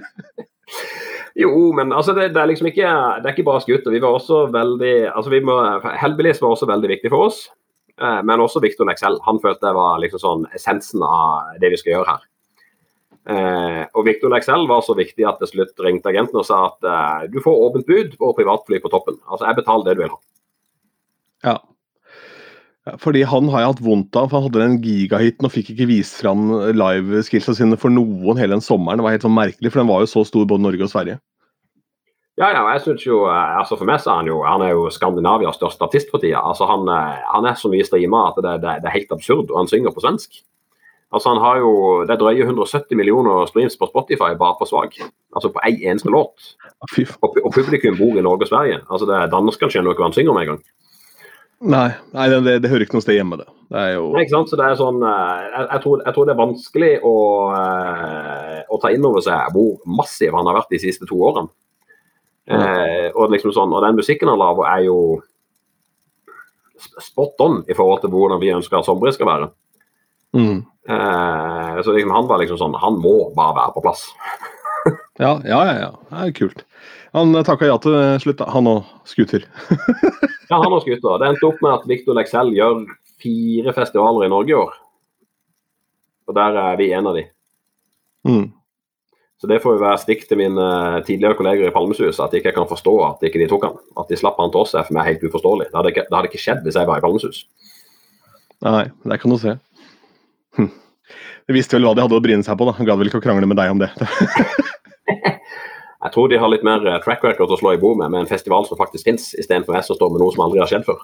Jo, 1.34 1.72
men 1.72 1.92
altså, 1.92 2.12
det, 2.12 2.28
det, 2.34 2.40
er 2.42 2.50
liksom 2.50 2.68
ikke 2.68 2.88
det 3.22 3.28
er 3.28 3.34
ikke 3.34 3.46
bare 3.46 3.62
skuter. 3.64 3.94
Vi 3.94 4.02
var 4.02 4.18
også 4.18 4.44
veldig 4.52 4.94
altså 5.12 5.32
vi 5.32 5.40
må, 5.44 5.56
Hellbillies 6.00 6.42
var 6.42 6.52
også 6.52 6.68
veldig 6.68 6.90
viktig 6.92 7.12
for 7.12 7.28
oss, 7.30 7.46
eh, 8.00 8.20
men 8.26 8.42
også 8.42 8.60
Victor 8.64 8.88
Lexell. 8.88 9.16
Han 9.28 9.40
følte 9.40 9.68
det 9.68 9.78
var 9.78 10.02
liksom 10.02 10.22
sånn 10.22 10.44
essensen 10.56 11.04
av 11.06 11.56
det 11.62 11.72
vi 11.72 11.80
skal 11.80 11.96
gjøre 11.96 12.14
her. 12.16 12.28
Eh, 13.32 13.82
og 13.94 14.04
Victor 14.08 14.32
Lexell 14.34 14.66
var 14.68 14.82
så 14.84 14.96
viktig 14.98 15.24
at 15.28 15.38
til 15.40 15.52
slutt 15.52 15.84
ringte 15.84 16.10
agenten 16.10 16.40
og 16.40 16.46
sa 16.48 16.64
at 16.68 16.88
eh, 16.90 17.28
du 17.32 17.38
får 17.44 17.64
åpent 17.68 17.88
bud 17.88 18.16
og 18.18 18.36
privatfly 18.36 18.82
på 18.82 18.92
toppen. 18.92 19.20
Altså, 19.28 19.46
jeg 19.46 19.60
betaler 19.62 19.88
det 19.88 19.96
du 19.96 20.04
vil 20.04 20.14
ha. 20.14 20.20
Ja. 21.46 21.56
Fordi 22.98 23.20
han 23.22 23.46
har 23.52 23.62
jeg 23.62 23.70
hatt 23.70 23.82
vondt 23.84 24.16
av. 24.18 24.30
for 24.30 24.40
Han 24.40 24.48
hadde 24.48 24.62
den 24.64 24.80
gigahiten 24.82 25.46
og 25.46 25.52
fikk 25.54 25.70
ikke 25.74 25.86
vist 25.86 26.16
fram 26.18 26.48
live-skillsa 26.74 27.54
sine 27.54 27.78
for 27.78 27.94
noen 27.94 28.40
hele 28.40 28.56
den 28.56 28.64
sommeren. 28.64 28.98
Det 28.98 29.06
var 29.06 29.14
helt 29.14 29.26
sånn 29.26 29.36
merkelig, 29.36 29.70
for 29.70 29.82
den 29.82 29.90
var 29.92 30.02
jo 30.02 30.10
så 30.10 30.24
stor 30.26 30.48
både 30.50 30.66
Norge 30.66 30.88
og 30.88 30.90
Sverige. 30.90 31.20
Ja, 32.40 32.48
ja, 32.48 32.62
jeg 32.72 32.80
synes 32.80 33.02
jo, 33.04 33.26
eh, 33.28 33.58
altså 33.60 33.76
For 33.76 33.84
meg 33.84 34.00
så 34.00 34.10
er 34.10 34.22
han 34.22 34.30
jo 34.30 34.38
han 34.42 34.62
er 34.64 34.72
jo 34.72 34.86
Skandinavias 34.90 35.58
største 35.60 35.84
artist 35.84 36.08
for 36.10 36.22
tida. 36.22 36.40
Altså 36.40 36.66
han, 36.66 36.88
eh, 36.88 37.20
han 37.28 37.46
er 37.46 37.58
så 37.60 37.68
mye 37.70 37.84
streama 37.84 38.30
at 38.30 38.40
det, 38.40 38.54
det, 38.64 38.78
det, 38.82 38.88
er 38.88 38.96
helt 38.96 39.12
absurd, 39.12 39.52
og 39.52 39.60
han 39.60 39.68
synger 39.68 39.92
på 39.92 40.02
svensk. 40.02 40.40
Altså 41.12 41.28
han 41.28 41.42
har 41.44 41.58
jo, 41.60 41.72
Det 42.08 42.16
drøyer 42.18 42.48
170 42.48 42.96
millioner 42.96 43.46
streams 43.46 43.76
på 43.76 43.86
Spotify 43.86 44.32
bare 44.40 44.56
på 44.58 44.66
Svag. 44.66 44.96
Altså 45.36 45.52
på 45.52 45.60
én 45.60 45.76
en 45.76 45.90
eneste 45.92 46.08
låt. 46.08 46.56
Og, 46.80 47.36
og, 47.44 47.52
publikum 47.52 47.98
bor 48.00 48.16
i 48.16 48.24
Norge 48.24 48.48
og 48.48 48.48
Sverige. 48.48 48.80
Altså 48.90 49.06
det 49.06 49.28
Danskene 49.30 49.70
skjønner 49.70 49.92
jo 49.92 49.92
ikke 49.92 50.02
hva 50.02 50.08
han 50.08 50.16
synger 50.16 50.32
om 50.32 50.40
engang. 50.40 50.62
Nei, 51.62 51.88
nei 52.10 52.26
det, 52.32 52.56
det, 52.64 52.70
hører 52.70 52.82
ikke 52.86 52.96
noe 52.96 53.04
sted 53.04 53.14
hjemme, 53.14 53.38
det. 53.38 53.46
det 53.70 53.82
jo... 53.94 54.08
Nei, 54.16 54.24
ikke 54.24 54.34
sant? 54.34 54.50
Så 54.50 54.58
det 54.58 54.66
er 54.66 54.78
sånn, 54.80 54.98
eh, 55.06 55.42
jeg, 55.46 55.66
jeg, 55.68 55.82
tror, 55.84 56.00
jeg 56.02 56.16
tror, 56.16 56.26
det 56.26 56.32
er 56.34 56.40
vanskelig 56.40 56.92
å, 57.06 57.16
eh, 57.58 58.62
å 58.66 58.78
ta 58.82 58.90
inn 58.94 59.06
over 59.06 59.22
seg 59.22 59.54
hvor 59.54 59.76
massiv 60.00 60.34
han 60.34 60.48
har 60.50 60.58
vært 60.58 60.74
de 60.74 60.80
siste 60.82 61.06
to 61.06 61.20
årene. 61.22 61.52
Mm. 62.50 62.58
Eh, 62.58 63.08
og, 63.14 63.30
liksom 63.30 63.54
sånn, 63.54 63.70
og 63.70 63.84
den 63.86 64.00
musikken 64.00 64.32
han 64.32 64.40
lager, 64.42 64.66
er 64.66 64.88
jo 64.88 64.98
spot 66.98 67.38
on 67.44 67.60
i 67.70 67.76
forhold 67.78 68.02
til 68.02 68.10
hvordan 68.10 68.42
vi 68.42 68.50
ønsker 68.56 68.80
at 68.80 68.88
Sombre 68.88 69.12
skal 69.14 69.30
være. 69.30 69.48
Mm. 70.34 70.64
Eh, 70.88 71.78
så 71.84 71.94
liksom, 71.94 72.10
han 72.16 72.26
var 72.26 72.40
liksom 72.40 72.56
sånn 72.58 72.72
Han 72.80 72.96
må 72.98 73.28
bare 73.36 73.54
være 73.54 73.74
på 73.76 73.82
plass. 73.84 74.06
ja, 75.22 75.36
ja, 75.46 75.60
ja, 75.68 75.74
ja. 75.78 75.90
Det 76.10 76.24
er 76.26 76.36
kult. 76.40 76.64
Han 77.12 77.36
takka 77.44 77.68
ja 77.68 77.76
til 77.82 77.98
slutt. 78.22 78.40
Han 78.54 78.70
og 78.70 78.88
Scooter. 79.08 79.44
ja, 80.50 80.56
han 80.56 80.72
og 80.72 80.80
Scooter. 80.84 81.18
Det 81.20 81.28
endte 81.28 81.48
opp 81.50 81.60
med 81.64 81.74
at 81.74 81.86
Victor 81.90 82.16
Lexell 82.16 82.54
gjør 82.56 82.86
fire 83.22 83.74
festivaler 83.76 84.26
i 84.26 84.32
Norge 84.32 84.54
i 84.54 84.58
år. 84.58 84.74
Og 86.30 86.36
der 86.38 86.58
er 86.62 86.80
vi 86.80 86.92
en 86.96 87.08
av 87.10 87.18
de. 87.18 87.26
Mm. 88.28 88.46
Så 89.42 89.48
det 89.50 89.58
får 89.58 89.74
jo 89.74 89.82
være 89.82 89.98
stikk 89.98 90.20
til 90.30 90.38
mine 90.38 90.64
tidligere 91.02 91.34
kolleger 91.34 91.66
i 91.66 91.74
Palmesus, 91.74 92.20
at 92.22 92.34
ikke 92.38 92.52
jeg 92.52 92.56
kan 92.60 92.68
forstå 92.70 92.92
at 93.08 93.24
ikke 93.26 93.40
de 93.42 93.48
tok 93.50 93.66
han. 93.66 93.80
At 93.98 94.12
de 94.12 94.18
slapp 94.20 94.38
han 94.38 94.52
til 94.54 94.62
oss 94.62 94.76
er 94.78 94.86
for 94.86 94.94
meg 94.94 95.08
helt 95.10 95.24
uforståelig. 95.26 95.66
Det 95.72 95.80
hadde 95.80 95.90
ikke, 95.92 96.04
det 96.06 96.16
hadde 96.16 96.30
ikke 96.30 96.42
skjedd 96.44 96.62
hvis 96.62 96.78
jeg 96.78 96.88
var 96.88 97.02
i 97.02 97.04
Palmesus. 97.04 97.42
Nei, 98.62 98.84
det 99.10 99.18
kan 99.18 99.34
du 99.34 99.40
se. 99.42 99.56
Hm. 100.56 100.70
De 101.50 101.56
visste 101.56 101.74
vel 101.74 101.88
hva 101.88 101.96
de 101.98 102.04
hadde 102.06 102.16
å 102.16 102.22
bryne 102.22 102.46
seg 102.46 102.54
på, 102.54 102.68
da. 102.70 102.86
Gadd 102.86 103.02
vel 103.02 103.10
ikke 103.10 103.18
å 103.18 103.24
krangle 103.24 103.48
med 103.50 103.58
deg 103.58 103.74
om 103.74 103.82
det. 103.82 103.90
Jeg 106.02 106.14
tror 106.14 106.30
de 106.30 106.38
har 106.42 106.50
litt 106.50 106.64
mer 106.66 106.84
eh, 106.88 107.00
track 107.04 107.24
record 107.24 107.52
å 107.54 107.58
slå 107.60 107.76
i 107.76 107.80
bo 107.80 107.94
med, 107.98 108.10
med 108.10 108.24
en 108.24 108.30
festival 108.30 108.66
som 108.66 108.78
faktisk 108.80 109.06
fins, 109.06 109.32
istedenfor 109.38 109.78
jeg 109.78 109.86
som 109.88 109.98
står 109.98 110.14
med 110.14 110.24
noe 110.24 110.34
som 110.34 110.44
aldri 110.46 110.62
har 110.62 110.70
skjedd 110.70 110.86
før. 110.88 111.02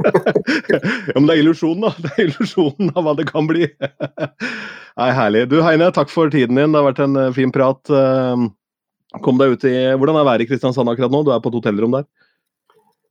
ja, 0.04 1.16
men 1.16 1.26
det 1.28 1.34
er 1.34 1.42
illusjonen, 1.42 1.86
da. 1.86 1.92
Det 2.04 2.12
er 2.14 2.24
illusjonen 2.28 2.92
av 2.94 3.04
hva 3.06 3.14
det 3.18 3.26
kan 3.30 3.48
bli. 3.48 3.68
Nei, 5.00 5.10
herlig. 5.16 5.46
Du 5.50 5.60
Heine, 5.64 5.90
takk 5.96 6.12
for 6.12 6.32
tiden 6.32 6.58
din. 6.58 6.72
Det 6.72 6.80
har 6.80 6.88
vært 6.90 7.04
en 7.04 7.20
eh, 7.20 7.34
fin 7.36 7.52
prat. 7.54 7.80
Ehm, 7.92 8.50
kom 9.24 9.40
deg 9.40 9.56
ut 9.56 9.64
i 9.66 9.76
Hvordan 9.98 10.20
er 10.20 10.26
været 10.28 10.44
i 10.44 10.50
Kristiansand 10.50 10.92
akkurat 10.92 11.12
nå? 11.12 11.24
Du 11.26 11.32
er 11.34 11.40
på 11.42 11.52
et 11.52 11.58
hotellrom 11.58 11.96
der? 11.98 12.08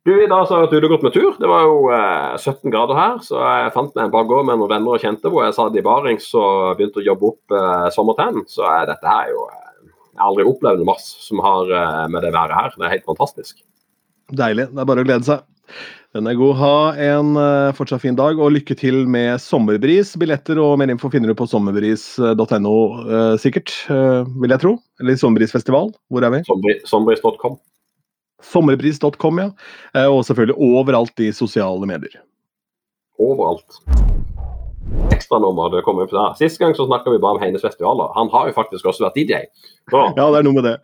Du, 0.07 0.13
I 0.15 0.29
dag 0.31 0.45
så 0.47 0.55
har 0.55 0.61
jeg 0.61 0.69
vært 0.69 0.75
ute 0.77 0.87
og 0.87 0.93
gått 0.93 1.05
med 1.05 1.15
tur. 1.15 1.31
Det 1.41 1.49
var 1.49 1.65
jo 1.67 1.79
eh, 1.93 2.37
17 2.39 2.71
grader 2.71 2.97
her, 2.97 3.17
så 3.25 3.41
jeg 3.43 3.73
fant 3.75 3.91
meg 3.97 4.07
en 4.07 4.13
bakgård 4.13 4.47
med 4.47 4.61
noen 4.61 4.71
venner 4.71 4.95
og 4.95 5.03
kjente 5.03 5.29
hvor 5.29 5.43
jeg 5.43 5.57
satt 5.57 5.75
i 5.75 5.83
barings 5.85 6.29
og 6.39 6.77
begynte 6.79 7.01
å 7.01 7.07
jobbe 7.09 7.33
opp 7.33 7.57
eh, 7.59 7.89
sommertenn. 7.93 8.45
Så 8.49 8.63
eh, 8.63 8.85
dette 8.89 9.09
her 9.09 9.27
er 9.27 9.33
jo 9.33 9.43
eh, 9.51 9.68
Jeg 10.19 10.25
har 10.25 10.33
aldri 10.33 10.49
opplevd 10.49 10.81
noe 10.81 10.89
mass 10.89 11.05
som 11.23 11.39
har 11.39 11.69
eh, 11.71 12.07
med 12.11 12.25
det 12.25 12.33
været 12.35 12.51
her. 12.51 12.73
Det 12.75 12.83
er 12.83 12.91
helt 12.91 13.05
fantastisk. 13.07 13.61
Deilig. 14.35 14.65
Det 14.73 14.81
er 14.83 14.89
bare 14.89 15.05
å 15.05 15.07
glede 15.07 15.23
seg. 15.23 15.45
Den 16.17 16.27
er 16.27 16.35
god. 16.35 16.57
Ha 16.59 16.73
en 17.05 17.29
eh, 17.39 17.69
fortsatt 17.77 18.03
fin 18.03 18.17
dag, 18.19 18.35
og 18.35 18.51
lykke 18.51 18.75
til 18.75 19.05
med 19.07 19.39
Sommerbris. 19.39 20.11
Billetter 20.19 20.59
og 20.59 20.75
mer 20.81 20.91
info 20.91 21.07
finner 21.13 21.31
du 21.31 21.37
på 21.39 21.47
sommerbris.no, 21.47 22.75
eh, 23.05 23.37
sikkert, 23.39 23.71
vil 23.87 24.57
jeg 24.57 24.63
tro. 24.65 24.75
Eller 24.99 25.21
Sommerbrisfestival. 25.23 25.93
Hvor 26.11 26.27
er 26.27 26.35
vi? 26.35 26.43
Sommerbris.com. 26.83 27.55
Sommerbris.com, 28.43 29.39
ja. 29.39 29.49
Og 30.09 30.25
selvfølgelig 30.27 30.59
overalt 30.59 31.23
i 31.23 31.31
sosiale 31.35 31.87
medier. 31.87 32.19
Overalt. 33.23 33.79
Ekstranummer 35.13 35.71
det 35.73 35.83
kommer 35.85 36.05
opp 36.05 36.13
der. 36.13 36.35
Sist 36.39 36.59
gang 36.61 36.75
så 36.77 36.85
snakka 36.87 37.11
vi 37.13 37.19
bare 37.21 37.37
om 37.37 37.41
Heines 37.43 37.65
festivaler. 37.65 38.11
Han 38.15 38.31
har 38.33 38.49
jo 38.49 38.55
faktisk 38.55 38.87
også 38.89 39.05
vært 39.05 39.17
DJ. 39.19 39.41
Så 39.91 40.03
Ja, 40.19 40.27
det 40.29 40.41
er 40.41 40.47
noe 40.47 40.57
med 40.57 40.67
det. 40.67 40.75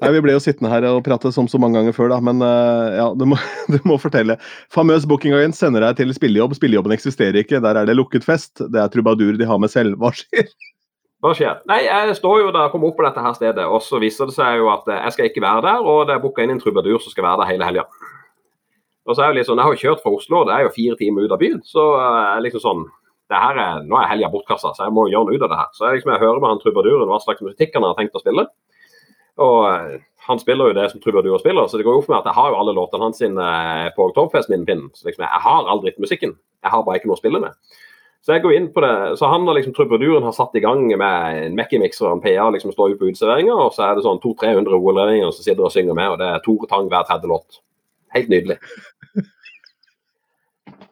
Nei, 0.00 0.12
vi 0.16 0.22
ble 0.24 0.36
jo 0.36 0.42
sittende 0.42 0.72
her 0.72 0.86
og 0.90 1.02
prate 1.06 1.32
som 1.34 1.48
så 1.50 1.60
mange 1.60 1.80
ganger 1.80 1.96
før, 1.96 2.12
da. 2.14 2.20
Men 2.24 2.44
eh, 2.44 3.00
ja, 3.00 3.08
du 3.16 3.26
må, 3.32 3.40
du 3.74 3.80
må 3.88 3.98
fortelle. 4.00 4.38
Famøs 4.74 5.08
bookingagent 5.10 5.58
sender 5.58 5.84
deg 5.86 6.00
til 6.00 6.14
spillejobb. 6.16 6.56
Spillejobben 6.58 6.96
eksisterer 6.96 7.42
ikke. 7.42 7.62
Der 7.64 7.80
er 7.82 7.88
det 7.88 7.98
lukket 7.98 8.26
fest. 8.26 8.56
Det 8.60 8.80
er 8.80 8.92
trubadur 8.92 9.36
de 9.40 9.48
har 9.48 9.60
med 9.60 9.72
selv. 9.72 9.98
Hva 10.00 10.14
skjer? 10.16 10.48
hva 11.24 11.32
skjer? 11.32 11.60
Nei, 11.70 11.80
jeg 11.86 12.16
står 12.18 12.42
jo 12.42 12.50
der, 12.52 12.68
kommer 12.72 12.90
opp 12.90 12.98
på 12.98 13.04
dette 13.06 13.22
her 13.24 13.36
stedet, 13.36 13.64
og 13.64 13.80
så 13.80 13.96
viser 14.02 14.28
det 14.28 14.36
seg 14.36 14.58
jo 14.60 14.68
at 14.72 14.88
eh, 14.92 15.06
jeg 15.06 15.16
skal 15.16 15.30
ikke 15.30 15.44
være 15.44 15.62
der, 15.64 15.86
og 15.88 16.02
det 16.08 16.16
er 16.16 16.20
booka 16.20 16.44
inn 16.44 16.52
en 16.52 16.60
trubadur 16.60 17.00
som 17.00 17.14
skal 17.14 17.24
være 17.24 17.40
der 17.40 17.50
hele 17.54 17.68
helga. 17.68 17.86
Og 19.04 19.16
så 19.16 19.24
er 19.24 19.32
det 19.32 19.42
liksom, 19.42 19.52
sånn, 19.54 19.60
Jeg 19.60 19.68
har 19.68 19.74
jo 19.74 19.82
kjørt 19.82 20.02
fra 20.04 20.12
Oslo, 20.16 20.42
det 20.48 20.52
er 20.56 20.66
jo 20.66 20.74
fire 20.74 20.98
timer 21.00 21.24
ut 21.24 21.32
av 21.32 21.40
byen. 21.40 21.62
Så 21.68 21.84
eh, 21.96 22.42
liksom 22.44 22.64
sånn, 22.64 22.84
er, 23.36 23.84
Nå 23.86 23.98
er 24.00 24.10
helga 24.10 24.30
bortkasta, 24.32 24.72
så 24.76 24.86
jeg 24.86 24.94
må 24.96 25.08
gjøre 25.10 25.28
noe 25.28 25.38
ut 25.38 25.44
av 25.46 25.52
det 25.52 25.60
her. 25.60 25.70
Så 25.76 25.86
jeg, 25.86 26.00
liksom, 26.00 26.14
jeg 26.14 26.24
hører 26.24 26.42
med 26.42 26.52
han 26.52 26.62
trubaduren 26.62 27.10
hva 27.10 27.20
slags 27.22 27.44
musikk 27.44 27.76
han 27.76 27.86
har 27.88 27.98
tenkt 27.98 28.16
å 28.18 28.22
spille. 28.22 28.46
Og 29.44 29.60
eh, 29.68 30.02
han 30.28 30.40
spiller 30.40 30.70
jo 30.70 30.76
det 30.76 30.86
som 30.92 31.00
Trubaduren 31.02 31.42
spiller, 31.42 31.66
så 31.68 31.76
det 31.76 31.84
går 31.84 31.96
jo 31.96 32.02
opp 32.04 32.12
med 32.12 32.20
at 32.20 32.28
jeg 32.30 32.38
har 32.38 32.52
jo 32.52 32.60
alle 32.60 32.74
låtene 32.76 33.08
hans 33.08 33.24
eh, 33.24 33.88
på 33.96 34.06
Oktoberfest-minnpinnen. 34.08 34.92
Så 34.94 35.08
liksom, 35.08 35.26
jeg 35.26 35.44
har 35.46 35.66
all 35.68 35.82
drittmusikken. 35.82 36.36
Jeg 36.64 36.72
har 36.72 36.84
bare 36.86 37.00
ikke 37.00 37.10
noe 37.10 37.18
å 37.18 37.20
spille 37.20 37.42
med. 37.42 37.80
Så 38.24 38.32
jeg 38.32 38.40
går 38.40 38.54
inn 38.56 38.70
på 38.72 38.80
det, 38.80 38.94
så 39.20 39.28
han 39.28 39.44
har 39.44 39.58
liksom 39.58 39.74
trubaduren 39.76 40.24
har 40.24 40.32
satt 40.32 40.54
i 40.56 40.62
gang 40.64 40.86
med 40.88 41.40
en 41.42 41.58
Mekki-mikser 41.58 42.06
og 42.06 42.14
en 42.14 42.22
PA 42.24 42.46
liksom 42.54 42.72
står 42.72 42.94
jo 42.94 43.00
på 43.02 43.10
uteserveringa, 43.10 43.52
og 43.66 43.74
så 43.76 43.84
er 43.84 43.98
det 43.98 44.06
sånn 44.06 44.22
200-300 44.22 44.78
OL-redninger 44.78 45.34
som 45.34 45.44
sitter 45.44 45.66
og 45.66 45.74
synger 45.74 45.98
med, 45.98 46.14
og 46.14 46.22
det 46.22 46.30
er 46.30 46.40
Tore 46.46 46.70
Tang 46.70 46.88
hver 46.88 47.04
tredje 47.04 47.28
låt. 47.28 47.60
Helt 48.16 48.32
nydelig. 48.32 48.56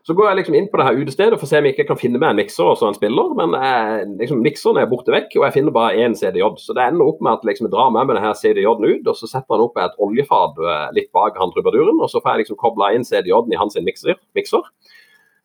Så 0.02 0.16
går 0.18 0.26
jeg 0.28 0.38
liksom 0.40 0.54
inn 0.58 0.64
på 0.70 0.78
det 0.80 0.84
her 0.88 0.96
utestedet 0.98 1.36
for 1.38 1.46
å 1.46 1.50
se 1.50 1.60
om 1.60 1.66
jeg 1.68 1.76
ikke 1.76 1.84
kan 1.92 1.98
finne 2.00 2.18
meg 2.18 2.32
en 2.32 2.38
mikser 2.40 2.66
og 2.66 2.78
så 2.80 2.88
en 2.88 2.96
spiller, 2.96 3.34
men 3.38 3.52
eh, 3.54 4.00
liksom, 4.18 4.40
mikseren 4.42 4.80
er 4.82 4.88
borte 4.90 5.14
vekk, 5.14 5.36
og 5.38 5.44
jeg 5.46 5.54
finner 5.54 5.74
bare 5.76 6.00
én 6.02 6.16
CDJ. 6.18 6.42
Så 6.58 6.74
det 6.74 6.88
ender 6.88 7.06
opp 7.06 7.20
med 7.22 7.36
at 7.36 7.46
liksom, 7.46 7.68
jeg 7.68 7.74
drar 7.76 7.92
med 7.94 8.08
meg 8.08 8.18
denne 8.18 8.32
CDJ-en 8.34 8.88
ut, 8.88 9.12
og 9.12 9.14
så 9.14 9.30
setter 9.30 9.54
han 9.54 9.62
opp 9.62 9.78
et 9.78 9.94
oljefat 10.02 10.58
eh, 10.58 10.88
litt 10.98 11.12
bak 11.14 11.38
han 11.38 11.54
trubaduren, 11.54 12.02
og 12.02 12.10
så 12.10 12.18
får 12.18 12.34
jeg 12.34 12.44
liksom 12.44 12.58
kobla 12.64 12.90
inn 12.96 13.06
CDJ-en 13.06 13.54
i 13.54 13.60
hans 13.62 13.78
mikser. 13.78 14.18
mikser. 14.34 14.66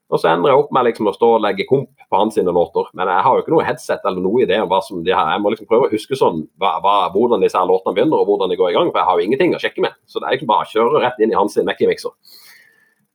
Og 0.07 0.21
så 0.23 0.31
ender 0.31 0.53
jeg 0.53 0.61
opp 0.63 0.73
med 0.73 0.87
liksom 0.87 1.09
å 1.11 1.13
stå 1.13 1.29
og 1.35 1.41
legge 1.43 1.67
komp 1.67 1.91
på 2.07 2.17
hans 2.17 2.37
sine 2.39 2.53
låter. 2.55 2.87
Men 2.95 3.11
jeg 3.11 3.25
har 3.25 3.37
jo 3.37 3.43
ikke 3.43 3.53
noe 3.53 3.65
headset 3.67 4.05
eller 4.07 4.23
noe 4.23 4.45
idé 4.45 4.57
om 4.63 4.69
hva 4.71 4.79
som 4.81 5.01
de 5.03 5.11
her 5.11 5.33
Jeg 5.33 5.43
må 5.43 5.51
liksom 5.51 5.67
prøve 5.67 5.89
å 5.89 5.91
huske 5.91 6.15
sånn 6.15 6.45
hva, 6.63 6.77
hva, 6.81 6.95
hvordan 7.11 7.43
disse 7.43 7.59
låtene 7.59 7.93
begynner 7.97 8.23
og 8.23 8.31
hvordan 8.31 8.53
de 8.53 8.57
går 8.57 8.71
i 8.71 8.77
gang, 8.77 8.91
for 8.93 9.03
jeg 9.03 9.09
har 9.09 9.19
jo 9.19 9.27
ingenting 9.27 9.55
å 9.57 9.59
sjekke 9.61 9.83
med. 9.83 9.97
Så 10.07 10.23
det 10.23 10.29
er 10.29 10.37
liksom 10.37 10.49
bare 10.53 10.63
å 10.63 10.71
kjøre 10.71 11.03
rett 11.03 11.19
inn 11.19 11.35
i 11.35 11.37
hans 11.37 11.59
Mackie-mikser. 11.59 12.15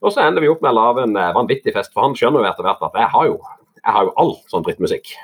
Og 0.02 0.12
så 0.12 0.24
ender 0.26 0.42
vi 0.42 0.50
opp 0.50 0.62
med 0.64 0.72
å 0.72 0.78
lage 0.78 1.06
en 1.06 1.16
eh, 1.18 1.32
vanvittig 1.36 1.74
fest, 1.76 1.92
for 1.94 2.06
han 2.06 2.16
skjønner 2.18 2.42
jo 2.42 2.50
etter 2.50 2.66
hvert 2.66 2.82
at 2.88 2.98
jeg 2.98 3.10
har 3.14 3.30
jo, 3.30 3.38
jeg 3.78 3.96
har 3.96 4.08
jo 4.08 4.14
all 4.22 4.34
sånn 4.50 4.66
drittmusikk. 4.66 5.14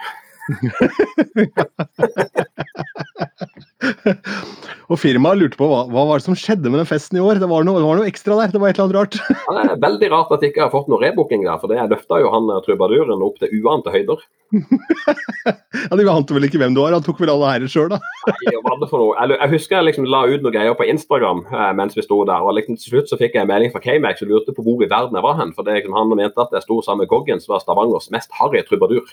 Og 4.88 4.96
firmaet 4.96 5.36
lurte 5.40 5.58
på 5.60 5.66
hva, 5.68 5.82
hva 5.92 6.02
var 6.08 6.20
det 6.20 6.24
som 6.24 6.36
skjedde 6.38 6.70
med 6.72 6.80
den 6.80 6.88
festen 6.88 7.18
i 7.18 7.22
år. 7.22 7.40
Det 7.42 7.48
var 7.50 7.66
noe, 7.66 7.76
det 7.80 7.84
var 7.88 7.98
noe 8.00 8.08
ekstra 8.08 8.38
der. 8.40 8.52
Det 8.54 8.60
var 8.62 8.72
et 8.72 8.78
eller 8.78 8.86
annet 8.88 8.96
rart. 8.96 9.14
Ja, 9.28 9.52
Det 9.58 9.64
er 9.74 9.82
veldig 9.82 10.08
rart 10.14 10.32
at 10.32 10.44
jeg 10.44 10.50
ikke 10.54 10.64
har 10.64 10.72
fått 10.72 10.88
noe 10.88 11.00
rebooking 11.02 11.42
der, 11.44 11.58
for 11.60 11.68
det 11.70 11.84
løfta 11.92 12.20
jo 12.22 12.30
han 12.32 12.48
eh, 12.54 12.62
trubaduren 12.64 13.24
opp 13.26 13.36
til 13.42 13.52
uante 13.60 13.92
høyder. 13.92 14.22
Ja, 14.54 15.92
De 16.00 16.06
ante 16.08 16.32
vel 16.36 16.48
ikke 16.48 16.60
hvem 16.62 16.72
du 16.76 16.80
var. 16.80 16.96
Han 16.96 17.04
tok 17.04 17.20
vel 17.20 17.32
alle 17.34 17.50
ærer 17.58 17.68
sjøl, 17.70 17.90
da. 17.92 17.98
Nei, 18.30 18.54
hva 18.64 18.78
det 18.80 18.88
for 18.88 19.02
noe? 19.02 19.12
Jeg, 19.20 19.36
jeg 19.36 19.52
husker 19.58 19.76
jeg 19.78 19.88
liksom 19.90 20.08
la 20.08 20.22
ut 20.24 20.40
noen 20.46 20.56
greier 20.56 20.78
på 20.78 20.88
Instagram 20.88 21.44
eh, 21.52 21.70
mens 21.76 21.98
vi 21.98 22.06
sto 22.06 22.22
der. 22.28 22.40
og 22.48 22.56
liksom 22.56 22.80
Til 22.80 22.94
slutt 22.96 23.12
så 23.12 23.20
fikk 23.20 23.36
jeg 23.36 23.44
en 23.44 23.52
melding 23.52 23.74
fra 23.74 23.84
K-Max 23.84 24.24
og 24.24 24.32
lurte 24.32 24.56
på 24.56 24.64
hvor 24.64 24.80
i 24.84 24.88
verden 24.88 25.20
jeg 25.20 25.26
var 25.28 25.36
hen. 25.42 25.52
For 25.56 25.68
det, 25.68 25.82
liksom, 25.82 25.96
han 26.00 26.16
mente 26.16 26.44
at 26.48 26.56
jeg 26.56 26.64
sto 26.64 26.80
sammen 26.86 27.04
med 27.04 27.12
Goggen, 27.12 27.44
som 27.44 27.54
var 27.54 27.64
Stavangers 27.64 28.08
mest 28.14 28.32
harry 28.40 28.64
trubadur. 28.64 29.04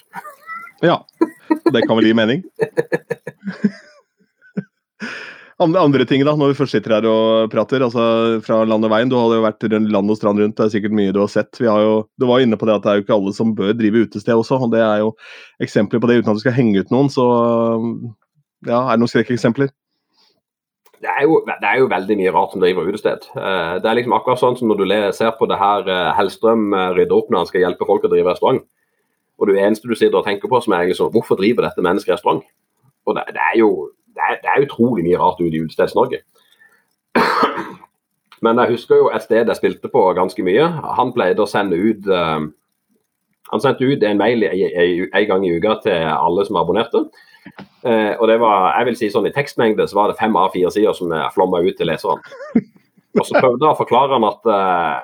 Ja, 0.83 0.99
Det 1.71 1.85
kan 1.87 1.97
vel 1.97 2.09
gi 2.09 2.15
mening. 2.17 2.43
Andre, 5.57 6.03
ting, 6.03 6.19
da, 6.27 6.33
når 6.35 6.51
vi 6.51 6.57
først 6.57 6.75
sitter 6.75 6.97
her 6.97 7.05
og 7.07 7.51
prater. 7.53 7.83
altså 7.85 8.41
Fra 8.43 8.63
land 8.67 8.83
og 8.83 8.91
veien. 8.91 9.11
Du 9.11 9.15
hadde 9.15 9.37
jo 9.37 9.45
vært 9.45 9.63
land 9.71 10.11
og 10.11 10.17
strand 10.19 10.41
rundt. 10.41 10.57
Det 10.57 10.65
er 10.65 10.73
sikkert 10.73 10.97
mye 10.97 11.13
du 11.15 11.21
har 11.21 11.31
sett. 11.31 11.55
Vi 11.61 11.69
har 11.69 11.79
jo, 11.79 11.93
Du 12.19 12.27
var 12.27 12.43
inne 12.43 12.59
på 12.59 12.67
det 12.67 12.75
at 12.75 12.83
det 12.83 12.91
er 12.91 12.99
jo 12.99 13.05
ikke 13.05 13.15
alle 13.15 13.33
som 13.37 13.55
bør 13.55 13.71
drive 13.77 14.03
utested 14.03 14.35
også. 14.35 14.59
og 14.59 14.73
Det 14.75 14.83
er 14.83 15.05
jo 15.05 15.13
eksempler 15.63 16.03
på 16.03 16.11
det, 16.11 16.19
uten 16.19 16.33
at 16.33 16.41
du 16.41 16.43
skal 16.43 16.57
henge 16.57 16.83
ut 16.83 16.91
noen. 16.91 17.07
Så 17.13 17.23
ja, 18.67 18.81
er 18.83 18.95
det 18.97 19.01
noen 19.05 19.13
skrekkeksempler? 19.13 19.71
Det 21.05 21.11
er, 21.11 21.23
jo, 21.27 21.41
det 21.45 21.67
er 21.69 21.79
jo 21.79 21.89
veldig 21.91 22.15
mye 22.17 22.31
rart 22.33 22.51
som 22.51 22.63
driver 22.63 22.87
utested. 22.89 23.27
Eh, 23.37 23.73
Det 23.79 23.89
er 23.89 23.99
liksom 23.99 24.15
akkurat 24.15 24.41
sånn 24.41 24.55
som 24.57 24.71
når 24.71 24.81
du 24.81 24.93
ser 25.13 25.35
på 25.37 25.47
det 25.47 25.59
her 25.59 25.87
eh, 25.87 26.13
Hellstrøm 26.17 26.73
eh, 26.73 26.91
rydder 26.97 27.19
opp 27.19 27.29
når 27.29 27.43
han 27.43 27.49
skal 27.51 27.61
hjelpe 27.61 27.87
folk 27.87 28.07
å 28.07 28.11
drive 28.11 28.31
restaurant. 28.31 28.63
Og 29.39 29.49
det 29.49 29.59
eneste 29.59 29.89
du 29.89 29.95
sitter 29.95 30.19
og 30.19 30.27
tenker 30.27 30.51
på, 30.51 30.59
som 30.63 30.73
er 30.73 30.87
liksom, 30.89 31.11
hvorfor 31.11 31.39
driver 31.39 31.67
dette 31.67 31.83
mennesket 31.83 32.15
restaurant? 32.15 32.43
Og 33.05 33.17
det, 33.17 33.25
det 33.35 33.43
er 33.51 33.59
jo 33.59 33.69
det 34.15 34.23
er, 34.23 34.37
det 34.41 34.51
er 34.51 34.65
utrolig 34.65 35.03
mye 35.03 35.19
rart 35.19 35.41
ute 35.41 35.51
i 35.51 35.61
Utesteds-Norge. 35.61 36.21
Men 38.45 38.61
jeg 38.61 38.75
husker 38.75 39.01
jo 39.01 39.09
et 39.11 39.23
sted 39.25 39.47
jeg 39.47 39.59
spilte 39.59 39.91
på 39.91 40.03
ganske 40.15 40.45
mye. 40.45 40.67
Han 40.99 41.11
pleide 41.15 41.43
å 41.43 41.49
sende 41.49 41.79
ut 41.79 42.07
uh, 42.07 42.47
Han 43.51 43.61
sendte 43.61 43.85
ut 43.85 44.03
en 44.03 44.17
mail 44.17 44.43
en 44.47 45.27
gang 45.29 45.45
i 45.45 45.53
uka 45.57 45.79
til 45.83 46.07
alle 46.09 46.45
som 46.47 46.57
abonnerte. 46.57 47.03
Eh, 47.85 48.13
og 48.17 48.25
det 48.27 48.39
var, 48.41 48.71
jeg 48.79 48.87
vil 48.87 48.95
si 48.97 49.09
sånn 49.13 49.27
I 49.29 49.31
tekstmengde 49.35 49.85
så 49.85 49.99
var 49.99 50.09
det 50.09 50.17
fem 50.17 50.33
av 50.39 50.49
fire 50.55 50.71
sider 50.73 50.95
som 50.97 51.13
flomma 51.35 51.59
ut 51.61 51.77
til 51.77 51.85
leserne. 51.85 52.23
Og 53.13 53.21
så 53.21 53.37
prøvde 53.37 53.61
jeg 53.61 53.69
å 53.69 53.77
forklare 53.77 54.17
han 54.17 54.25
at 54.25 54.49
eh, 54.49 54.95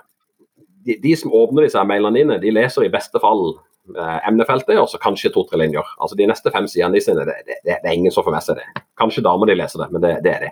de, 0.88 0.96
de 1.04 1.14
som 1.20 1.36
åpner 1.38 1.68
disse 1.68 1.84
mailene 1.86 2.18
dine, 2.18 2.40
de 2.42 2.56
leser 2.56 2.88
i 2.88 2.94
beste 2.94 3.22
fall 3.22 3.60
emnefeltet 3.98 4.80
og 4.80 4.90
så 4.90 5.00
kanskje 5.02 5.32
to-tre 5.34 5.60
linjer. 5.62 5.88
Altså 6.00 6.18
De 6.18 6.28
neste 6.30 6.52
fem 6.54 6.68
sidene 6.70 6.98
de 6.98 7.04
sine, 7.04 7.26
det, 7.28 7.38
det, 7.48 7.62
det, 7.68 7.78
er 7.80 7.94
ingen 7.94 8.14
som 8.14 8.26
får 8.26 8.36
med 8.36 8.46
seg 8.46 8.60
det. 8.60 8.68
Kanskje 9.00 9.24
damer 9.26 9.50
de 9.50 9.58
leser 9.58 9.84
det, 9.84 9.90
men 9.94 10.04
det, 10.04 10.12
det 10.26 10.34
er 10.36 10.46
det. 10.48 10.52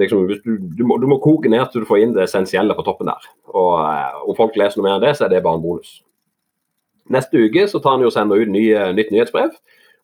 Liksom, 0.00 0.28
du, 0.28 0.36
du, 0.78 0.84
må, 0.86 0.96
du 1.02 1.08
må 1.10 1.18
koke 1.20 1.50
ned 1.50 1.66
til 1.72 1.82
du 1.82 1.88
får 1.88 2.04
inn 2.04 2.14
det 2.16 2.24
essensielle 2.24 2.76
på 2.76 2.84
toppen 2.86 3.10
der. 3.10 3.26
Og 3.52 3.74
eh, 3.82 4.22
Om 4.30 4.38
folk 4.38 4.56
leser 4.56 4.80
noe 4.80 4.86
mer 4.86 4.96
enn 4.96 5.04
det, 5.04 5.16
så 5.18 5.26
er 5.26 5.34
det 5.34 5.42
bare 5.44 5.60
en 5.60 5.64
bonus. 5.64 5.98
Neste 7.10 7.42
uke 7.42 7.66
så 7.68 7.80
tar 7.82 7.96
han 7.96 8.04
jo 8.04 8.10
og 8.12 8.14
sender 8.14 8.40
ut 8.40 8.52
ny, 8.54 8.64
nytt 8.96 9.10
nyhetsbrev. 9.12 9.52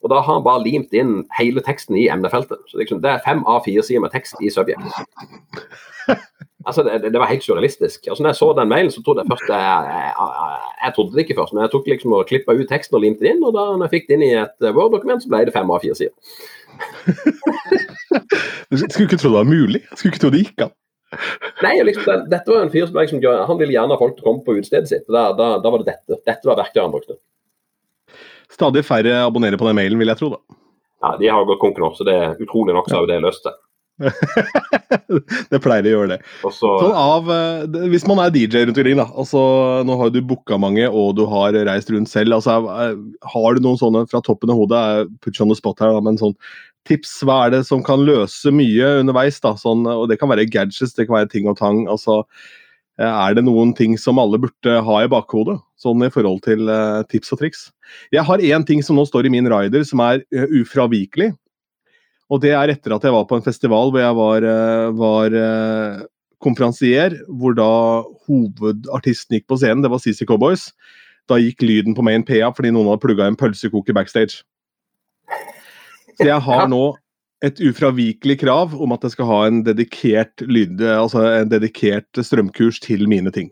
Og 0.04 0.10
Da 0.12 0.20
har 0.20 0.34
han 0.34 0.44
bare 0.44 0.62
limt 0.62 0.92
inn 0.94 1.22
hele 1.38 1.62
teksten 1.64 1.96
i 1.98 2.08
emnefeltet. 2.12 2.60
Så 2.68 2.78
liksom, 2.78 3.00
Det 3.02 3.10
er 3.10 3.24
fem 3.24 3.40
av 3.46 3.64
fire 3.64 3.82
sider 3.82 4.04
med 4.04 4.12
tekst 4.12 4.36
i 4.42 4.50
subject. 4.52 4.84
Altså, 6.66 6.82
det, 6.82 7.12
det 7.12 7.20
var 7.22 7.30
helt 7.30 7.44
surrealistisk. 7.44 8.06
Altså, 8.08 8.22
når 8.22 8.32
jeg 8.32 8.38
så 8.40 8.48
den 8.58 8.70
mailen, 8.70 8.90
så 8.90 9.02
trodde 9.02 9.22
jeg 9.22 9.30
først 9.30 9.50
jeg, 9.52 9.60
jeg, 9.94 10.70
jeg 10.84 10.94
trodde 10.96 11.12
det 11.14 11.24
ikke 11.24 11.38
først, 11.38 11.54
men 11.54 11.62
jeg 11.62 11.72
tok 11.74 11.90
liksom 11.92 12.16
og 12.16 12.26
klippa 12.30 12.56
ut 12.58 12.68
teksten 12.70 12.98
og 12.98 13.04
limte 13.04 13.22
det 13.22 13.34
inn. 13.34 13.44
Og 13.46 13.54
da 13.54 13.68
når 13.72 13.86
jeg 13.86 13.94
fikk 13.94 14.08
det 14.08 14.18
inn 14.18 14.26
i 14.26 14.32
et 14.40 14.66
Word-dokument, 14.66 15.22
så 15.22 15.30
ble 15.30 15.44
det 15.46 15.54
fem 15.54 15.70
av 15.70 15.84
fire 15.84 15.98
sider. 15.98 16.14
Skulle 18.90 19.06
ikke 19.06 19.20
tro 19.22 19.30
det 19.30 19.38
var 19.38 19.48
mulig. 19.48 19.84
Skulle 19.94 20.12
ikke 20.12 20.24
tro 20.24 20.32
det 20.34 20.42
gikk 20.42 20.66
an. 20.66 20.74
Nei, 21.62 21.76
liksom, 21.86 22.04
det, 22.08 22.18
Dette 22.34 22.50
var 22.50 22.64
en 22.64 22.72
fyr 22.74 22.88
som 22.88 22.98
liksom, 22.98 23.22
han 23.22 23.60
ville 23.60 23.76
gjerne 23.76 23.94
ha 23.94 24.00
folk 24.00 24.16
til 24.18 24.26
å 24.26 24.28
komme 24.30 24.44
på 24.46 24.58
utestedet 24.58 24.90
sitt. 24.90 25.06
Da, 25.06 25.28
da, 25.38 25.52
da 25.62 25.72
var 25.72 25.82
det 25.82 25.92
dette. 25.92 26.18
Dette 26.26 26.50
var 26.50 26.58
verktøyet 26.58 26.84
han 26.84 26.94
brukte. 26.94 27.18
Stadig 28.52 28.82
færre 28.86 29.20
abonnerer 29.24 29.58
på 29.60 29.66
den 29.68 29.78
mailen, 29.78 30.00
vil 30.02 30.10
jeg 30.10 30.20
tro. 30.20 30.34
da. 30.34 30.58
Ja, 31.04 31.14
De 31.20 31.30
har 31.30 31.46
gått 31.46 31.62
konk 31.62 31.78
nå, 31.82 31.92
så 31.94 32.06
det 32.06 32.14
er 32.18 32.42
utrolig 32.42 32.74
nok 32.74 32.90
så 32.90 32.98
har 32.98 33.06
jo 33.06 33.10
det 33.10 33.22
løst 33.22 33.46
seg. 33.46 33.56
det 35.52 35.60
pleier 35.64 35.86
å 35.88 35.92
gjøre 35.92 36.10
det. 36.14 36.18
Også, 36.44 36.68
Sånn 36.82 36.96
av, 37.00 37.30
eh, 37.32 37.86
hvis 37.92 38.04
man 38.08 38.20
er 38.20 38.32
DJ 38.34 38.66
rundt 38.66 38.76
omkring, 38.76 38.98
da. 39.00 39.06
altså 39.16 39.40
Nå 39.88 39.96
har 40.00 40.12
du 40.12 40.20
booka 40.20 40.58
mange, 40.60 40.84
og 40.90 41.14
du 41.16 41.24
har 41.30 41.56
reist 41.68 41.90
rundt 41.92 42.12
selv. 42.12 42.36
altså 42.36 42.58
eh, 42.74 42.98
Har 43.32 43.56
du 43.56 43.64
noen 43.64 43.80
sånne 43.80 44.04
fra 44.10 44.20
toppen 44.24 44.52
av 44.52 44.60
hodet, 44.60 44.82
eh, 44.82 45.14
put 45.24 45.38
you 45.38 45.46
on 45.46 45.52
the 45.52 45.58
spot 45.58 45.80
her, 45.80 45.94
da, 45.96 46.02
men 46.04 46.20
sånn 46.20 46.36
tips? 46.88 47.16
Hva 47.24 47.46
er 47.46 47.56
det 47.56 47.62
som 47.70 47.84
kan 47.86 48.04
løse 48.06 48.52
mye 48.52 48.98
underveis? 49.00 49.40
da, 49.40 49.54
sånn, 49.60 49.88
og 49.88 50.08
Det 50.12 50.20
kan 50.20 50.32
være 50.32 50.48
gadgets, 50.50 50.94
det 50.98 51.08
kan 51.08 51.22
være 51.22 51.32
ting 51.32 51.48
og 51.48 51.56
tang. 51.62 51.86
altså 51.88 52.22
Er 53.00 53.34
det 53.36 53.44
noen 53.48 53.74
ting 53.76 53.96
som 54.00 54.20
alle 54.20 54.40
burde 54.40 54.76
ha 54.84 55.00
i 55.04 55.08
bakhodet, 55.08 55.56
sånn 55.80 56.04
i 56.04 56.12
forhold 56.12 56.44
til 56.44 56.68
tips 57.12 57.32
og 57.32 57.40
triks? 57.40 57.66
Jeg 58.12 58.24
har 58.24 58.40
én 58.44 58.64
ting 58.64 58.80
som 58.84 58.96
nå 58.96 59.04
står 59.08 59.26
i 59.26 59.32
min 59.32 59.48
rider, 59.48 59.84
som 59.84 60.00
er 60.04 60.22
ufravikelig. 60.32 61.32
Og 62.32 62.42
det 62.42 62.52
er 62.58 62.72
etter 62.72 62.94
at 62.96 63.06
jeg 63.06 63.14
var 63.14 63.26
på 63.30 63.38
en 63.38 63.44
festival 63.44 63.92
hvor 63.94 64.02
jeg 64.02 64.18
var, 64.18 64.46
eh, 64.50 64.90
var 64.98 65.36
eh, 65.38 66.04
konferansier, 66.42 67.14
hvor 67.38 67.54
da 67.56 67.70
hovedartisten 68.26 69.38
gikk 69.38 69.48
på 69.50 69.58
scenen, 69.60 69.84
det 69.84 69.92
var 69.92 70.02
CC 70.02 70.26
Cowboys. 70.26 70.68
Da 71.30 71.38
gikk 71.42 71.62
lyden 71.62 71.96
på 71.96 72.04
main 72.06 72.26
PA 72.26 72.52
fordi 72.54 72.72
noen 72.74 72.90
hadde 72.90 73.02
plugga 73.02 73.30
en 73.30 73.38
pølsekoker 73.38 73.96
backstage. 73.96 74.42
Så 76.16 76.26
jeg 76.30 76.40
har 76.42 76.70
nå 76.70 76.84
et 77.44 77.60
ufravikelig 77.60 78.38
krav 78.40 78.72
om 78.80 78.94
at 78.94 79.04
jeg 79.04 79.14
skal 79.14 79.28
ha 79.28 79.40
en 79.46 79.60
dedikert 79.66 80.42
lyd, 80.48 80.80
altså 80.80 81.26
en 81.42 81.50
dedikert 81.52 82.08
strømkurs 82.24 82.80
til 82.82 83.04
mine 83.10 83.30
ting. 83.34 83.50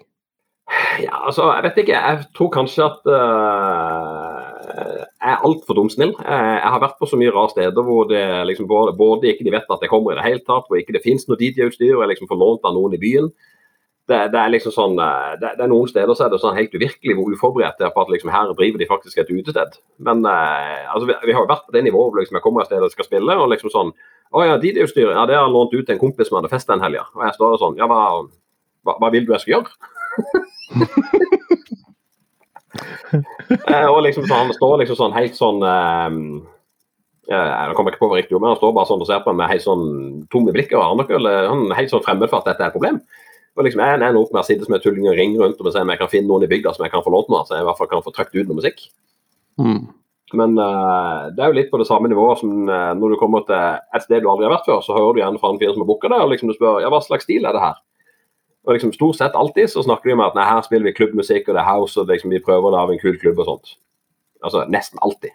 Ja, 1.03 1.27
altså, 1.27 1.51
jeg 1.53 1.65
vet 1.67 1.81
ikke. 1.83 1.99
Jeg 1.99 2.25
tror 2.37 2.51
kanskje 2.55 2.87
at 2.87 3.11
uh, 3.11 4.34
er 4.75 5.43
altfor 5.47 5.79
dumsnill. 5.79 6.13
Jeg, 6.19 6.53
jeg 6.59 6.71
har 6.75 6.83
vært 6.83 7.01
på 7.01 7.09
så 7.09 7.19
mye 7.21 7.33
rare 7.35 7.53
steder 7.53 7.87
hvor 7.87 8.07
det 8.11 8.23
liksom 8.49 8.69
både, 8.71 8.95
både 8.99 9.31
ikke 9.31 9.47
de 9.47 9.55
vet 9.55 9.71
at 9.71 9.83
jeg 9.85 9.93
kommer 9.93 10.15
i 10.15 10.19
det 10.19 10.27
hele 10.27 10.43
tatt, 10.43 10.69
hvor 10.69 10.81
ikke 10.81 10.97
det 10.97 11.05
finnes 11.05 11.27
noe 11.29 11.39
DJ-utstyr, 11.41 11.95
og 11.97 12.05
jeg 12.05 12.15
liksom 12.15 12.31
får 12.31 12.41
lånt 12.41 12.67
av 12.67 12.75
noen 12.77 12.97
i 12.97 13.03
byen. 13.03 13.31
Det, 14.05 14.19
det, 14.35 14.37
er 14.37 14.51
liksom 14.53 14.75
sånn, 14.75 14.99
det, 14.99 15.55
det, 15.55 15.63
er 15.65 15.71
Noen 15.71 15.89
steder 15.89 16.13
så 16.13 16.27
er 16.27 16.33
det 16.35 16.41
sånn 16.43 16.59
helt 16.59 16.75
uvirkelig 16.77 17.15
hvor 17.17 17.33
uforberedt 17.33 17.79
det 17.81 17.87
er 17.87 17.95
på 17.95 18.03
at 18.03 18.11
liksom 18.13 18.33
her 18.35 18.51
driver 18.53 18.83
de 18.83 18.89
faktisk 18.91 19.23
et 19.23 19.31
utested. 19.33 19.79
Men 20.05 20.21
altså, 20.29 21.07
vi, 21.09 21.17
vi, 21.25 21.33
har 21.33 21.41
jo 21.41 21.49
vært 21.49 21.65
på 21.65 21.73
det 21.77 21.87
nivået 21.87 22.11
hvor 22.11 22.21
liksom 22.21 22.37
jeg 22.37 22.45
kommer 22.45 22.65
et 22.65 22.69
sted 22.69 22.85
og 22.85 22.93
skal 22.93 23.09
spille, 23.09 23.39
og 23.41 23.49
liksom 23.55 23.73
sånn 23.73 23.95
Å 24.35 24.43
ja, 24.43 24.59
DJ-utstyr, 24.61 25.13
ja, 25.15 25.25
det 25.31 25.39
har 25.39 25.47
jeg 25.47 25.55
lånt 25.55 25.73
ut 25.73 25.87
til 25.87 25.95
en 25.95 26.03
kompis 26.03 26.29
som 26.29 26.41
hadde 26.41 26.51
fest 26.53 26.69
den 26.69 26.85
helga. 26.85 27.07
Og 27.15 27.25
jeg 27.25 27.39
står 27.39 27.55
der 27.55 27.63
sånn 27.63 27.81
Ja, 27.81 27.89
hva, 27.89 28.03
hva, 28.85 28.99
hva 29.01 29.13
vil 29.15 29.25
du 29.25 29.33
jeg 29.37 29.47
skal 29.47 29.57
gjøre? 29.57 29.73
Eh, 33.15 33.87
og 33.87 34.01
liksom 34.03 34.25
så 34.27 34.41
Han 34.41 34.53
står 34.57 34.81
liksom 34.81 34.97
sånn 34.99 35.15
helt 35.15 35.37
sånn 35.39 35.61
um, 35.63 36.17
Jeg 37.29 37.77
kommer 37.77 37.93
ikke 37.93 38.01
på 38.01 38.09
hva 38.11 38.19
riktig 38.19 38.37
men 38.39 38.51
han 38.51 38.59
står 38.59 38.73
bare 38.75 38.89
sånn 38.89 39.05
og 39.05 39.09
ser 39.09 39.23
på 39.23 39.33
meg 39.33 39.43
med 39.43 39.53
helt 39.53 39.65
sånn 39.65 39.85
tom 40.33 40.49
i 40.51 40.55
blikket. 40.55 40.79
og 40.81 40.99
Han 40.99 41.69
er 41.71 41.79
helt 41.79 41.93
sånn 41.93 42.05
fremmed 42.05 42.33
for 42.33 42.43
at 42.43 42.51
dette 42.51 42.65
er 42.65 42.73
et 42.73 42.77
problem. 42.77 42.99
Og 43.55 43.67
liksom 43.67 43.83
Jeg 43.85 43.99
ender 43.99 44.21
opp 44.21 44.33
med 44.35 44.43
å 44.43 44.47
sitte 44.47 44.67
som 44.67 44.75
en 44.75 44.83
tulling 44.83 45.07
og 45.11 45.19
ringe 45.19 45.39
rundt 45.41 45.61
og 45.61 45.71
se 45.73 45.83
om 45.83 45.93
jeg 45.93 46.01
kan 46.01 46.11
finne 46.11 46.31
noen 46.31 46.47
i 46.47 46.51
bygda 46.51 46.75
som 46.75 46.87
jeg 46.87 46.95
kan 46.95 47.05
få 47.05 47.15
lånt 47.15 47.31
med, 47.31 47.47
så 47.47 47.57
jeg 47.57 47.65
i 47.65 47.69
hvert 47.69 47.79
fall 47.79 47.91
kan 47.93 48.03
få 48.03 48.15
trykt 48.15 48.35
ut 48.35 48.49
noe 48.49 48.59
musikk. 48.59 48.83
Mm. 49.63 49.85
Men 50.35 50.57
uh, 50.59 51.31
det 51.31 51.45
er 51.45 51.53
jo 51.53 51.59
litt 51.61 51.71
på 51.71 51.79
det 51.79 51.87
samme 51.87 52.11
nivået 52.11 52.41
som 52.41 52.51
uh, 52.67 52.93
når 52.99 53.15
du 53.15 53.21
kommer 53.21 53.45
til 53.47 53.55
et 53.95 54.03
sted 54.05 54.25
du 54.25 54.31
aldri 54.31 54.49
har 54.49 54.57
vært 54.57 54.67
før, 54.67 54.81
så 54.83 54.97
hører 54.97 55.15
du 55.15 55.21
gjerne 55.23 55.43
fra 55.43 55.53
en 55.53 55.61
fyr 55.61 55.71
som 55.71 55.85
har 55.85 55.91
booka 55.91 56.11
deg, 56.11 56.25
og 56.25 56.33
liksom 56.33 56.51
du 56.51 56.57
spør 56.57 56.81
ja, 56.83 56.91
hva 56.91 57.01
slags 57.05 57.29
stil 57.29 57.47
er 57.47 57.55
det 57.55 57.63
her? 57.63 57.79
Og 58.65 58.77
liksom 58.77 58.93
Stort 58.97 59.19
sett 59.19 59.37
alltid 59.37 59.69
så 59.71 59.83
snakker 59.85 60.11
de 60.11 60.17
om 60.17 60.25
at 60.25 60.37
nei, 60.37 60.45
her 60.49 60.63
spiller 60.65 60.89
vi 60.89 60.97
klubbmusikk 60.97 61.49
og 61.49 61.57
det 61.57 61.63
er 61.63 61.69
house, 61.69 62.01
og 62.01 62.09
liksom 62.09 62.33
vi 62.33 62.43
prøver 62.45 62.71
å 62.71 62.77
lage 62.77 62.97
en 62.97 63.03
kul 63.03 63.19
klubb 63.21 63.43
og 63.43 63.51
sånt. 63.51 63.75
Altså 64.45 64.65
nesten 64.73 65.01
alltid. 65.05 65.35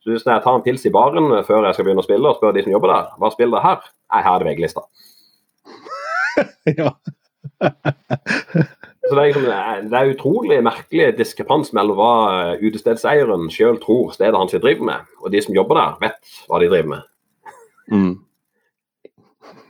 Så 0.00 0.12
hvis 0.12 0.24
jeg 0.24 0.42
tar 0.44 0.56
en 0.56 0.64
pils 0.64 0.84
i 0.88 0.92
baren 0.92 1.28
før 1.44 1.66
jeg 1.66 1.76
skal 1.76 1.86
begynne 1.86 2.04
å 2.04 2.06
spille, 2.06 2.28
og 2.28 2.38
spør 2.38 2.54
de 2.56 2.64
som 2.64 2.72
jobber 2.72 2.92
der 2.92 3.08
hva 3.20 3.32
spiller 3.32 3.56
dere 3.56 3.66
her, 3.66 3.88
nei, 4.12 4.22
her 4.24 4.32
er 4.32 4.40
det 4.40 4.48
VG-lista. 4.48 4.82
ja. 6.80 6.92
så 7.60 9.12
det 9.12 9.20
er, 9.20 9.26
liksom, 9.26 9.44
det 9.92 9.98
er 9.98 10.12
utrolig 10.14 10.58
merkelig 10.64 11.10
diskrepans 11.18 11.72
mellom 11.76 12.00
hva 12.00 12.14
utestedseieren 12.60 13.48
sjøl 13.52 13.80
tror 13.82 14.12
stedet 14.16 14.40
hans 14.40 14.56
driver 14.56 14.88
med, 14.88 15.12
og 15.20 15.32
de 15.32 15.44
som 15.44 15.56
jobber 15.56 15.80
der, 15.80 15.96
vet 16.04 16.44
hva 16.48 16.60
de 16.60 16.72
driver 16.72 16.92
med. 16.94 17.02
Mm. 17.92 18.14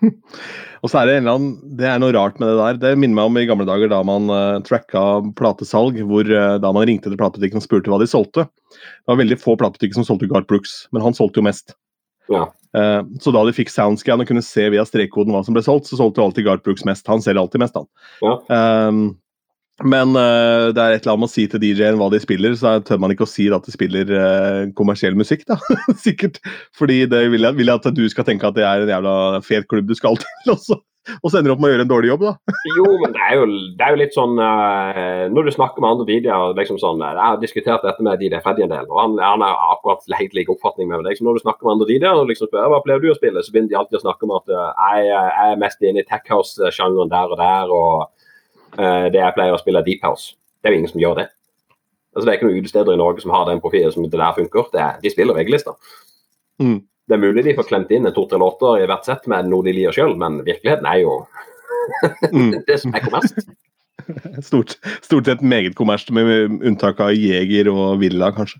Og 0.80 0.88
så 0.88 1.00
er 1.00 1.08
det 1.08 1.16
en 1.18 1.24
eller 1.24 1.36
annen, 1.38 1.76
det 1.76 1.88
er 1.88 1.98
noe 2.00 2.14
rart 2.16 2.38
med 2.40 2.48
det 2.48 2.56
der. 2.60 2.78
Det 2.80 2.92
minner 3.00 3.18
meg 3.18 3.28
om 3.28 3.38
i 3.40 3.46
gamle 3.48 3.66
dager 3.68 3.90
da 3.92 4.00
man 4.06 4.32
uh, 4.32 4.62
tracka 4.64 5.02
platesalg, 5.36 5.98
hvor 6.08 6.24
uh, 6.24 6.56
da 6.62 6.72
man 6.72 6.86
ringte 6.88 7.10
til 7.10 7.20
platebutikken 7.20 7.60
og 7.60 7.66
spurte 7.66 7.92
hva 7.92 8.00
de 8.00 8.08
solgte. 8.08 8.46
Det 8.72 9.12
var 9.12 9.20
veldig 9.20 9.38
få 9.42 9.58
platebutikker 9.60 10.00
som 10.00 10.08
solgte 10.08 10.30
Garth 10.30 10.48
Brooks, 10.48 10.86
men 10.94 11.04
han 11.04 11.16
solgte 11.16 11.42
jo 11.42 11.46
mest. 11.50 11.76
Ja. 12.32 12.46
Uh, 12.76 13.02
så 13.20 13.34
da 13.34 13.44
de 13.44 13.56
fikk 13.56 13.72
soundscan 13.72 14.24
og 14.24 14.30
kunne 14.30 14.44
se 14.46 14.68
via 14.72 14.86
strekkoden 14.88 15.34
hva 15.36 15.44
som 15.44 15.56
ble 15.56 15.64
solgt, 15.66 15.90
så 15.90 16.00
solgte 16.00 16.22
jo 16.22 16.30
alltid 16.30 16.48
Garth 16.48 16.64
Brooks 16.64 16.86
mest. 16.88 17.08
Han 17.12 17.20
selger 17.24 17.42
alltid 17.44 17.64
mest, 17.66 17.76
han. 17.76 17.90
Ja. 18.24 18.38
Um, 18.88 19.04
men 19.84 20.12
uh, 20.16 20.68
det 20.74 20.82
er 20.82 20.96
et 20.96 21.04
eller 21.04 21.14
annet 21.14 21.24
med 21.24 21.30
å 21.30 21.32
si 21.32 21.46
til 21.48 21.62
DJ-en 21.62 21.98
hva 22.00 22.10
de 22.12 22.20
spiller, 22.22 22.54
så 22.58 22.76
tør 22.84 23.00
man 23.02 23.14
ikke 23.14 23.26
å 23.26 23.30
si 23.30 23.48
at 23.52 23.64
de 23.66 23.74
spiller 23.74 24.12
uh, 24.12 24.68
kommersiell 24.76 25.16
musikk, 25.16 25.46
da. 25.48 25.56
Sikkert. 26.06 26.40
Fordi 26.76 27.02
det 27.10 27.24
vil 27.32 27.48
jeg, 27.48 27.56
vil 27.56 27.72
jeg, 27.72 27.80
at 27.80 27.96
du 27.96 28.04
skal 28.12 28.28
tenke 28.28 28.48
at 28.48 28.58
det 28.58 28.66
er 28.66 28.84
en 28.84 28.92
jævla 28.92 29.16
fet 29.46 29.68
klubb 29.70 29.88
du 29.88 29.96
skal 29.98 30.20
til, 30.22 30.54
også. 30.54 30.80
Og 31.24 31.32
så 31.32 31.38
ender 31.40 31.48
du 31.48 31.54
opp 31.54 31.62
med 31.64 31.70
å 31.70 31.72
gjøre 31.72 31.84
en 31.86 31.90
dårlig 31.90 32.10
jobb, 32.10 32.26
da. 32.26 32.54
jo, 32.76 32.84
men 33.00 33.14
det 33.16 33.22
er 33.24 33.38
jo, 33.40 33.46
det 33.78 33.86
er 33.86 33.94
jo 33.94 34.00
litt 34.02 34.14
sånn 34.14 34.36
uh, 34.36 35.24
Når 35.32 35.48
du 35.48 35.52
snakker 35.54 35.80
med 35.80 35.94
andre 35.94 36.06
DJ-er 36.10 36.52
liksom 36.58 36.76
sånn, 36.78 37.00
Jeg 37.00 37.22
har 37.24 37.40
diskutert 37.40 37.86
dette 37.88 38.04
med 38.04 38.20
DJ 38.20 38.42
Freddy 38.44 38.66
en 38.66 38.74
del, 38.74 38.86
og 38.92 39.00
han, 39.00 39.16
han 39.24 39.44
har 39.46 39.64
akkurat 39.72 40.04
helt 40.20 40.36
lik 40.36 40.52
oppfatning 40.52 40.92
med 40.92 41.08
det. 41.08 41.16
Så 41.16 41.26
når 41.26 41.40
du 41.40 41.44
snakker 41.46 41.66
med 41.66 41.78
andre 41.78 41.88
DJ-er 41.88 42.20
og 42.20 42.28
liksom 42.28 42.52
spør 42.52 42.68
hva 42.74 42.84
pleier 42.84 43.00
du 43.02 43.08
å 43.14 43.16
spille, 43.16 43.42
så 43.42 43.54
begynner 43.54 43.72
de 43.72 43.80
alltid 43.80 44.02
å 44.02 44.04
snakke 44.04 44.28
om 44.28 44.36
at 44.36 44.54
jeg, 44.54 45.08
jeg 45.08 45.48
er 45.48 45.62
mest 45.64 45.88
inne 45.88 46.04
i 46.04 46.08
tech 46.12 46.28
house-sjangeren 46.28 47.12
der 47.16 47.32
og 47.32 47.40
der. 47.40 47.78
og 47.80 48.19
det 48.76 49.18
jeg 49.18 49.34
pleier 49.34 49.56
å 49.56 49.60
spille 49.60 49.82
deep 49.86 50.04
house. 50.06 50.36
Det 50.60 50.68
er 50.68 50.74
jo 50.74 50.80
ingen 50.82 50.92
som 50.92 51.00
gjør 51.02 51.16
det. 51.18 51.24
Altså, 52.14 52.26
det 52.26 52.30
er 52.32 52.38
ikke 52.38 52.48
noen 52.48 52.62
utesteder 52.64 52.94
i 52.94 53.00
Norge 53.00 53.22
som 53.22 53.32
har 53.34 53.46
den 53.48 53.62
profilen 53.62 53.92
som 53.94 54.06
det 54.06 54.18
der 54.18 54.36
funker. 54.36 54.66
Det 54.72 54.80
er, 54.82 54.98
de 55.02 55.12
spiller 55.12 55.36
VG-lister. 55.38 55.76
Mm. 56.62 56.80
Det 57.10 57.16
er 57.16 57.22
mulig 57.22 57.44
de 57.46 57.56
får 57.58 57.66
klemt 57.70 57.90
inn 57.94 58.06
to-tre 58.14 58.38
låter 58.38 58.82
i 58.82 58.86
hvert 58.90 59.06
sett 59.06 59.26
med 59.30 59.48
noe 59.50 59.66
de 59.66 59.74
liker 59.74 59.96
sjøl, 59.96 60.16
men 60.18 60.40
virkeligheten 60.46 60.86
er 60.86 61.00
jo 61.04 61.16
mm. 62.34 62.52
det 62.66 62.78
som 62.82 62.94
er 62.94 63.06
kommersielt. 63.06 63.50
Stort, 64.42 64.72
stort, 65.04 65.28
sett 65.28 65.42
meget 65.44 65.74
kommersielt, 65.78 66.14
med 66.16 66.62
unntak 66.66 66.98
av 67.04 67.12
Jeger 67.14 67.68
og 67.70 68.00
Villa, 68.00 68.30
kanskje. 68.34 68.58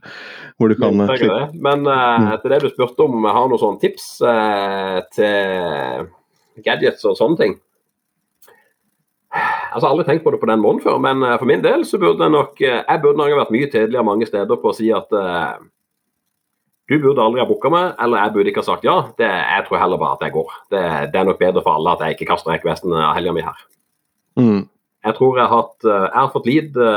Hvor 0.61 0.71
du 0.71 0.77
kan 0.79 1.01
eh, 1.01 1.15
det. 1.17 1.39
Men 1.65 1.89
uh, 1.89 2.29
etter 2.35 2.53
det 2.53 2.61
du 2.63 2.69
spurte 2.71 3.07
om, 3.07 3.25
har 3.25 3.49
noen 3.49 3.59
sånne 3.59 3.81
tips 3.83 4.05
uh, 4.23 5.01
til 5.17 6.07
gadgets 6.63 7.09
og 7.09 7.17
sånne 7.19 7.41
ting. 7.41 7.57
Altså, 9.31 9.87
aldri 9.87 10.05
tenkt 10.09 10.25
på 10.25 10.33
det 10.35 10.41
på 10.43 10.49
den 10.51 10.63
måten 10.63 10.83
før, 10.83 10.97
men 11.03 11.23
uh, 11.23 11.37
for 11.39 11.47
min 11.47 11.63
del 11.63 11.85
så 11.87 12.01
burde 12.03 12.27
jeg 12.27 12.35
nok 12.35 12.57
uh, 12.59 12.81
Jeg 12.81 13.03
burde 13.03 13.21
nok 13.21 13.31
ha 13.31 13.43
vært 13.45 13.53
mye 13.55 13.69
tydeligere 13.71 14.07
mange 14.09 14.27
steder 14.27 14.59
på 14.59 14.73
å 14.73 14.75
si 14.75 14.89
at 14.95 15.15
uh, 15.15 15.61
du 16.91 16.97
burde 16.99 17.23
aldri 17.23 17.39
ha 17.39 17.47
booka 17.47 17.71
meg, 17.71 17.93
eller 18.03 18.19
jeg 18.19 18.35
burde 18.35 18.51
ikke 18.51 18.65
ha 18.65 18.67
sagt 18.67 18.89
ja. 18.89 18.97
Det, 19.15 19.29
jeg 19.31 19.67
tror 19.69 19.79
heller 19.79 20.01
bare 20.01 20.19
at 20.19 20.25
jeg 20.27 20.35
går. 20.35 20.57
Det, 20.75 20.83
det 21.15 21.21
er 21.21 21.29
nok 21.29 21.39
bedre 21.39 21.63
for 21.63 21.79
alle 21.79 21.95
at 21.95 22.03
jeg 22.03 22.17
ikke 22.17 22.33
kaster 22.33 22.51
rekkvesten 22.57 22.97
av 22.99 23.15
helga 23.15 23.37
mi 23.37 23.47
her. 23.47 23.61
Mm. 24.41 24.65
Jeg 25.07 25.17
tror 25.17 25.39
jeg 25.39 25.47
har, 25.53 25.63
hatt, 25.63 25.87
jeg 25.87 26.19
har 26.19 26.33
fått 26.35 26.49
lite, 26.51 26.89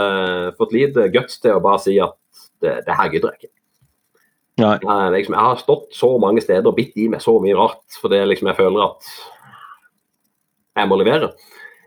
fått 0.58 0.74
lite 0.74 1.06
guts 1.14 1.38
til 1.44 1.54
å 1.54 1.62
bare 1.64 1.84
si 1.86 1.94
at 2.02 2.18
det, 2.64 2.80
det 2.88 2.98
her 2.98 3.14
gidder 3.14 3.36
jeg 3.36 3.44
ikke. 3.44 3.54
Jeg, 4.64 4.82
liksom, 5.14 5.38
jeg 5.38 5.46
har 5.46 5.62
stått 5.62 5.96
så 5.98 6.10
mange 6.22 6.42
steder 6.44 6.70
og 6.70 6.78
bitt 6.78 6.98
i 6.98 7.08
meg 7.10 7.22
så 7.24 7.38
mye 7.42 7.56
rart 7.58 8.02
fordi 8.02 8.20
liksom, 8.30 8.50
jeg 8.52 8.60
føler 8.60 8.84
at 8.86 9.14
jeg 10.82 10.90
må 10.90 10.98
levere. 10.98 11.32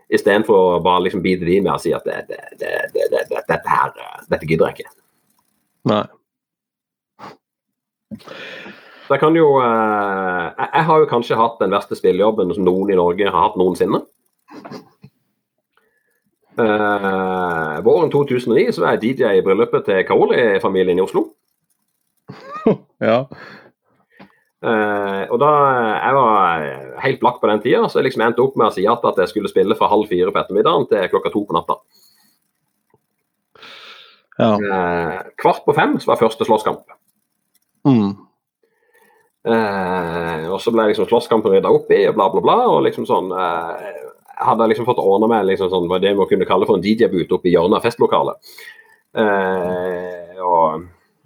Istedenfor 0.07 0.77
å 0.77 0.83
bare 0.83 1.03
liksom 1.07 1.23
bite 1.23 1.45
de 1.47 1.59
med 1.59 1.73
å 1.73 1.81
si 1.81 1.91
at 1.95 2.05
det, 2.07 2.21
det, 2.29 2.71
det, 2.93 3.23
dette 3.35 3.59
her, 3.67 3.91
dette 4.31 4.47
gidder 4.47 4.69
jeg 4.69 4.79
ikke. 4.79 4.93
Nei. 5.91 6.05
Så 9.07 9.15
jeg 9.15 9.19
kan 9.19 9.35
jo 9.35 9.47
eh, 9.59 10.45
Jeg 10.63 10.85
har 10.87 11.01
jo 11.01 11.09
kanskje 11.11 11.39
hatt 11.39 11.59
den 11.59 11.73
verste 11.75 11.95
spillejobben 11.95 12.53
som 12.55 12.63
noen 12.67 12.91
i 12.91 12.99
Norge 12.99 13.27
har 13.27 13.49
hatt 13.49 13.59
noensinne. 13.59 13.99
Uh, 16.57 17.77
våren 17.85 18.09
2009 18.09 18.71
så 18.73 18.81
var 18.81 18.95
jeg 18.95 19.01
DJ 19.19 19.37
i 19.37 19.43
bryllupet 19.45 19.85
til 19.85 20.01
Kaoli-familien 20.07 20.97
i 20.97 21.03
Oslo. 21.03 21.27
ja. 23.09 23.19
Uh, 24.57 25.29
og 25.29 25.37
da 25.37 25.49
Jeg 26.01 26.13
var 26.17 26.63
helt 27.03 27.19
blakk 27.21 27.35
på 27.41 27.49
den 27.51 27.59
tida, 27.61 27.83
så 27.85 27.99
jeg 27.99 28.07
liksom 28.07 28.23
endte 28.25 28.41
opp 28.41 28.55
med 28.57 28.71
å 28.71 28.73
si 28.73 28.87
at 28.89 29.05
jeg 29.05 29.29
skulle 29.29 29.51
spille 29.51 29.77
fra 29.77 29.89
halv 29.91 30.09
fire 30.09 30.33
på 30.33 30.41
ettermiddagen 30.41 30.87
til 30.89 31.09
klokka 31.11 31.31
to 31.33 31.43
på 31.45 31.57
natta. 31.57 31.77
Ja. 34.37 34.53
Uh, 34.57 35.19
kvart 35.37 35.61
på 35.65 35.75
fem 35.77 35.97
så 36.01 36.09
var 36.11 36.21
første 36.21 36.45
slåsskamp. 36.45 36.89
Mm. 37.85 38.15
Uh, 39.47 40.49
og 40.51 40.57
så 40.59 40.73
ble 40.73 40.89
liksom 40.89 41.07
slåsskampen 41.07 41.53
rydda 41.53 41.69
opp 41.71 41.93
i, 41.93 42.01
og 42.09 42.17
bla, 42.17 42.27
bla, 42.33 42.41
bla. 42.43 42.57
og 42.73 42.83
liksom 42.87 43.07
sånn 43.09 43.29
Hadde 44.37 44.67
jeg 44.67 44.75
liksom 44.75 44.85
fått 44.85 44.99
ordna 45.01 45.25
meg 45.31 45.47
liksom 45.47 45.69
sånn, 45.71 45.87
hva 45.89 45.97
det 45.97 46.11
vi 46.13 46.25
kunne 46.29 46.45
kalle 46.45 46.67
for 46.69 46.77
en 46.77 46.83
DJ-boot 46.85 47.31
oppe 47.33 47.49
i 47.49 47.55
hjørnet 47.55 47.79
av 47.79 47.85
festlokalet. 47.87 48.51
og 50.45 50.83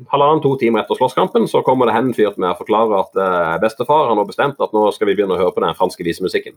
halvannen-to 0.10 0.56
timer 0.62 0.82
etter 0.82 0.98
slåsskampen 0.98 1.48
så 1.50 1.62
kommer 1.66 1.90
det 1.90 1.96
hen 1.96 2.10
en 2.10 2.16
fyr 2.18 2.32
til 2.34 2.42
meg 2.44 2.56
og 2.56 2.62
forklarer 2.64 3.04
at 3.04 3.20
eh, 3.22 3.58
bestefar 3.64 4.08
har 4.10 4.18
nå 4.18 4.26
bestemt 4.28 4.62
at 4.64 4.74
nå 4.76 4.86
skal 4.96 5.10
vi 5.10 5.18
begynne 5.18 5.36
å 5.36 5.42
høre 5.42 5.54
på 5.56 5.64
den 5.64 5.78
franske 5.78 6.06
visemusikken. 6.08 6.56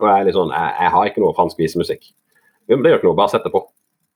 Og 0.00 0.08
jeg 0.08 0.14
er 0.14 0.28
litt 0.28 0.36
sånn 0.36 0.52
jeg, 0.54 0.74
jeg 0.80 0.92
har 0.94 1.08
ikke 1.10 1.24
noe 1.24 1.36
fransk 1.36 1.60
visemusikk. 1.62 2.10
Jo, 2.68 2.76
men 2.76 2.84
det 2.84 2.92
gjør 2.92 3.02
ikke 3.02 3.08
noe, 3.10 3.18
bare 3.18 3.34
sett 3.34 3.46
det 3.46 3.52
på. 3.54 3.64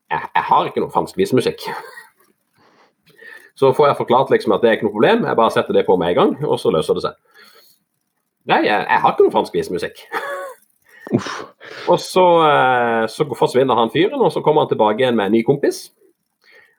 Jeg, 0.09 0.31
jeg 0.35 0.45
har 0.49 0.69
ikke 0.69 0.83
noe 0.83 0.93
fransk 0.93 1.19
visemusikk. 1.19 1.65
Så 3.59 3.73
får 3.75 3.89
jeg 3.89 3.99
forklart 3.99 4.31
liksom 4.31 4.55
at 4.55 4.63
det 4.63 4.69
er 4.69 4.77
ikke 4.77 4.87
noe 4.87 4.95
problem, 4.95 5.25
jeg 5.27 5.35
bare 5.35 5.51
setter 5.51 5.75
det 5.75 5.83
på 5.87 5.97
med 5.99 6.13
en 6.13 6.15
gang, 6.15 6.29
og 6.47 6.55
så 6.61 6.71
løser 6.71 6.95
det 6.95 7.01
seg. 7.03 7.17
Nei, 8.47 8.61
jeg, 8.63 8.85
jeg 8.87 9.01
har 9.03 9.11
ikke 9.11 9.25
noe 9.25 9.33
fransk 9.33 9.57
visemusikk. 9.57 9.99
og 11.91 11.97
så, 11.99 12.23
uh, 12.39 13.03
så 13.11 13.27
forsvinner 13.35 13.75
han 13.75 13.91
fyren, 13.91 14.21
og 14.23 14.31
så 14.31 14.39
kommer 14.45 14.63
han 14.63 14.71
tilbake 14.71 15.03
igjen 15.03 15.19
med 15.19 15.27
en 15.27 15.35
ny 15.35 15.43
kompis. 15.43 15.89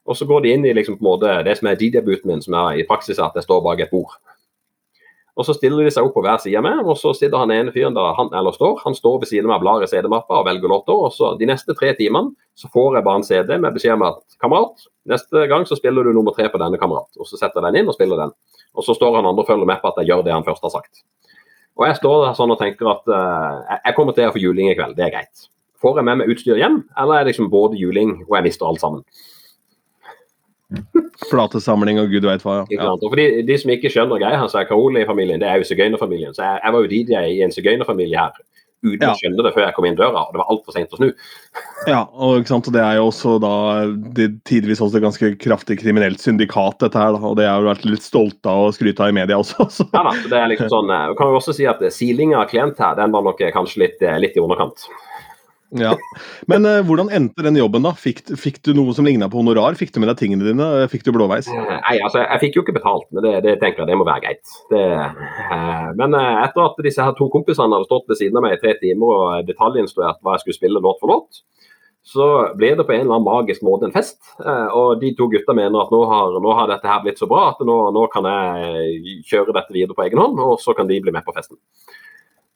Og 0.08 0.16
så 0.16 0.26
går 0.26 0.44
de 0.44 0.52
inn 0.54 0.66
i 0.66 0.74
liksom, 0.74 0.98
måte, 1.04 1.32
det 1.46 1.58
som 1.58 1.68
er 1.70 1.78
DJ-debuten 1.78 2.30
min, 2.30 2.42
som 2.42 2.56
er 2.56 2.80
i 2.80 2.86
praksis 2.88 3.20
at 3.20 3.36
jeg 3.36 3.46
står 3.46 3.64
bak 3.64 3.82
et 3.84 3.92
bord. 3.92 4.16
Og 5.38 5.46
Så 5.46 5.54
stiller 5.56 5.86
de 5.86 5.92
seg 5.94 6.04
opp 6.04 6.12
på 6.16 6.22
hver 6.24 6.40
side 6.42 6.58
av 6.58 6.64
meg, 6.66 6.80
og 6.84 6.98
så 7.00 7.14
sitter 7.16 7.40
han 7.40 7.52
ene 7.54 7.72
fyren 7.72 7.94
der 7.96 8.16
han 8.18 8.28
eller 8.36 8.52
står, 8.52 8.82
han 8.82 8.96
står 8.96 9.22
ved 9.22 9.30
siden 9.30 9.46
av 9.48 9.54
meg 9.54 9.62
blar 9.62 9.84
i 9.84 9.88
CD-mappa 9.88 10.40
og 10.40 10.48
velger 10.48 10.68
låter. 10.68 10.92
og 10.92 11.14
så 11.14 11.32
De 11.38 11.48
neste 11.48 11.72
tre 11.78 11.94
timene 11.96 12.34
så 12.58 12.68
får 12.68 12.98
jeg 12.98 13.06
bare 13.06 13.20
en 13.22 13.24
CD 13.24 13.56
med 13.56 13.72
beskjed 13.72 13.96
om 13.96 14.04
at 14.10 14.20
kamerat, 14.42 14.84
neste 15.08 15.46
gang 15.48 15.64
så 15.64 15.78
spiller 15.78 16.04
du 16.04 16.12
nummer 16.12 16.34
tre 16.36 16.50
på 16.50 16.60
denne 16.60 16.76
kamerat. 16.76 17.08
Og 17.16 17.26
Så 17.26 17.38
setter 17.38 17.62
jeg 17.62 17.72
den 17.72 17.80
inn 17.80 17.88
og 17.88 17.96
spiller 17.96 18.20
den. 18.20 18.34
Og 18.74 18.84
Så 18.84 18.94
står 18.98 19.16
han 19.16 19.24
andre 19.24 19.46
og 19.46 19.48
følger 19.48 19.64
med 19.64 19.80
på 19.80 19.88
at 19.88 20.02
jeg 20.02 20.10
gjør 20.10 20.26
det 20.26 20.34
han 20.34 20.44
først 20.44 20.66
har 20.66 20.74
sagt. 20.76 21.04
Og 21.78 21.86
Jeg 21.86 21.96
står 21.96 22.26
der 22.26 22.36
sånn 22.36 22.52
og 22.52 22.60
tenker 22.60 22.90
at 22.90 23.08
uh, 23.08 23.78
jeg 23.86 23.96
kommer 23.96 24.12
til 24.12 24.28
å 24.28 24.34
få 24.34 24.42
juling 24.42 24.68
i 24.68 24.76
kveld, 24.76 24.96
det 24.98 25.06
er 25.06 25.14
greit. 25.14 25.48
Får 25.80 25.96
jeg 25.96 26.04
med 26.04 26.20
meg 26.20 26.28
utstyr 26.28 26.60
hjem, 26.60 26.82
eller 27.00 27.16
er 27.16 27.24
det 27.24 27.32
liksom 27.32 27.48
både 27.48 27.78
juling 27.80 28.26
og 28.26 28.36
jeg 28.36 28.50
mister 28.50 28.68
alt 28.68 28.82
sammen? 28.82 29.06
Platesamling 31.30 32.00
og 32.02 32.12
gud 32.12 32.26
veit 32.28 32.44
hva. 32.46 32.62
Ja. 32.72 32.92
Og 32.94 33.08
for 33.08 33.18
de, 33.18 33.42
de, 33.46 33.58
som 33.60 33.72
ikke 33.74 33.90
skjønner 33.92 34.22
greia, 34.22 34.44
så 34.50 34.62
er 34.62 34.68
Karoli-familien 34.70 35.42
det 35.42 35.50
er 35.50 35.60
jo 35.60 35.68
sigøynerfamilien. 35.68 36.36
Så 36.36 36.46
jeg, 36.46 36.62
jeg, 36.62 36.74
var 36.76 36.86
jo 36.86 36.92
DJ 36.92 37.24
i 37.34 37.42
en 37.46 37.54
sigøynerfamilie 37.54 38.20
her 38.20 38.38
uten 38.80 39.02
ja. 39.04 39.10
å 39.12 39.18
skjønne 39.18 39.44
det 39.44 39.52
før 39.52 39.66
jeg 39.66 39.74
kom 39.76 39.86
inn 39.88 39.96
døra, 39.98 40.22
og 40.24 40.32
det 40.32 40.40
var 40.40 40.52
altfor 40.54 40.72
seint 40.72 40.94
å 40.94 40.98
snu. 41.00 41.10
Ja, 41.88 42.00
og, 42.16 42.48
det 42.72 42.80
er 42.80 42.96
jo 42.96 43.10
også 43.10 43.34
da 43.42 43.52
det, 44.16 44.30
tidvis 44.48 44.80
også 44.84 45.02
ganske 45.04 45.34
kraftig 45.42 45.76
kriminelt 45.82 46.22
syndikat, 46.22 46.78
dette 46.80 47.00
her. 47.00 47.12
Da, 47.16 47.20
og 47.28 47.36
det 47.36 47.48
har 47.48 47.60
jo 47.60 47.68
vært 47.68 47.84
litt 47.88 48.06
stolt 48.06 48.48
av 48.48 48.70
og 48.70 48.74
skryta 48.76 49.04
av 49.04 49.12
i 49.12 49.18
media 49.20 49.36
også. 49.40 49.68
Så. 49.76 49.88
Ja 49.92 50.06
da, 50.08 50.14
det 50.32 50.40
er 50.40 50.52
liksom 50.54 50.72
sånn, 50.72 50.94
eh, 50.96 51.12
kan 51.18 51.32
jo 51.32 51.40
også 51.42 51.56
si 51.56 51.68
at 51.68 51.84
silinga 51.92 52.40
av 52.40 52.48
klient 52.52 52.80
her, 52.80 52.96
den 53.00 53.12
var 53.12 53.26
nok 53.26 53.44
kanskje 53.52 53.84
litt, 53.84 54.00
eh, 54.00 54.16
litt 54.22 54.40
i 54.40 54.44
underkant. 54.44 54.88
Ja. 55.78 55.92
Men 56.50 56.66
uh, 56.66 56.80
hvordan 56.86 57.10
endte 57.14 57.44
den 57.46 57.58
jobben, 57.58 57.84
da? 57.86 57.92
Fikk, 57.98 58.24
fikk 58.40 58.58
du 58.66 58.72
noe 58.74 58.94
som 58.96 59.06
ligna 59.06 59.28
på 59.30 59.38
honorar? 59.38 59.76
Fikk 59.78 59.92
du 59.94 60.00
med 60.02 60.10
deg 60.10 60.18
tingene 60.18 60.46
dine? 60.48 60.66
Fikk 60.90 61.04
du 61.06 61.12
blåveis? 61.14 61.50
Nei, 61.50 61.96
altså, 62.02 62.24
jeg 62.24 62.42
fikk 62.44 62.58
jo 62.58 62.64
ikke 62.64 62.76
betalt, 62.80 63.06
men 63.14 63.24
det, 63.26 63.36
det 63.46 63.56
tenker 63.62 63.84
jeg 63.84 63.92
det 63.92 64.00
må 64.00 64.08
være 64.08 64.24
greit. 64.26 64.56
Det, 64.72 64.82
uh, 64.82 65.92
men 66.00 66.16
uh, 66.18 66.42
etter 66.42 66.64
at 66.66 66.82
disse 66.86 67.06
her 67.06 67.14
to 67.18 67.30
kompisene 67.30 67.70
hadde 67.76 67.86
stått 67.90 68.10
ved 68.10 68.18
siden 68.18 68.40
av 68.40 68.46
meg 68.46 68.58
i 68.58 68.60
tre 68.64 68.74
timer 68.82 69.14
og 69.14 69.46
detaljinstruert 69.48 70.18
hva 70.24 70.36
jeg 70.36 70.46
skulle 70.46 70.58
spille 70.58 70.82
låt 70.82 70.98
for 71.02 71.14
låt, 71.14 71.42
så 72.10 72.26
ble 72.58 72.72
det 72.74 72.86
på 72.88 72.94
en 72.96 73.04
eller 73.04 73.18
annen 73.20 73.28
magisk 73.28 73.62
måte 73.62 73.86
en 73.86 73.92
fest. 73.94 74.16
og 74.40 75.02
de 75.02 75.10
to 75.14 75.26
gutta 75.30 75.52
mener 75.54 75.82
at 75.82 75.90
nå 75.92 75.98
har, 76.08 76.38
nå 76.42 76.54
har 76.56 76.70
dette 76.70 76.88
her 76.88 77.02
blitt 77.04 77.20
så 77.20 77.28
bra 77.28 77.50
at 77.50 77.60
nå, 77.60 77.76
nå 77.92 78.06
kan 78.10 78.24
jeg 78.24 79.18
kjøre 79.28 79.52
dette 79.52 79.76
videre 79.76 79.94
på 79.94 80.06
egen 80.06 80.18
hånd, 80.18 80.40
og 80.40 80.56
så 80.64 80.72
kan 80.74 80.88
de 80.88 80.96
bli 81.04 81.12
med 81.12 81.26
på 81.26 81.34
festen. 81.36 81.60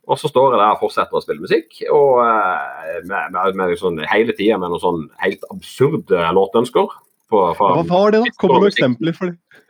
Og 0.04 0.18
så 0.20 0.28
står 0.28 0.52
jeg 0.52 0.60
der 0.60 0.74
og 0.74 0.82
fortsetter 0.82 1.16
å 1.16 1.22
spille 1.24 1.44
musikk, 1.44 1.78
og 1.92 2.18
uh, 2.20 2.98
med, 3.08 3.32
med, 3.32 3.56
med 3.56 3.72
sånn, 3.80 4.02
hele 4.10 4.34
tida 4.36 4.58
med 4.60 4.74
noen 4.74 4.82
sånn 4.82 5.06
helt 5.22 5.46
absurde 5.52 6.26
låtønsker. 6.36 6.92
På, 7.32 7.46
fra, 7.56 7.70
Hva 7.78 7.86
var 7.88 8.12
det, 8.12 8.20
da? 8.20 8.34
Kom 8.40 8.52
med 8.52 8.66
noen 8.66 8.74
eksempler 8.74 9.16
for 9.16 9.32
det. 9.32 9.60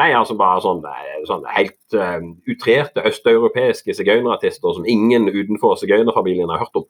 Nei, 0.00 0.08
altså 0.18 0.34
bare 0.34 0.58
sånn, 0.64 0.80
eh, 0.90 1.20
sånn 1.28 1.44
helt 1.54 1.94
uh, 1.94 2.18
utrerte 2.50 3.04
østeuropeiske 3.06 3.94
sigøynerartister 3.94 4.74
som 4.74 4.88
ingen 4.90 5.28
utenfor 5.30 5.78
sigøynerfamilien 5.78 6.50
har 6.50 6.64
hørt 6.64 6.80
om. 6.82 6.88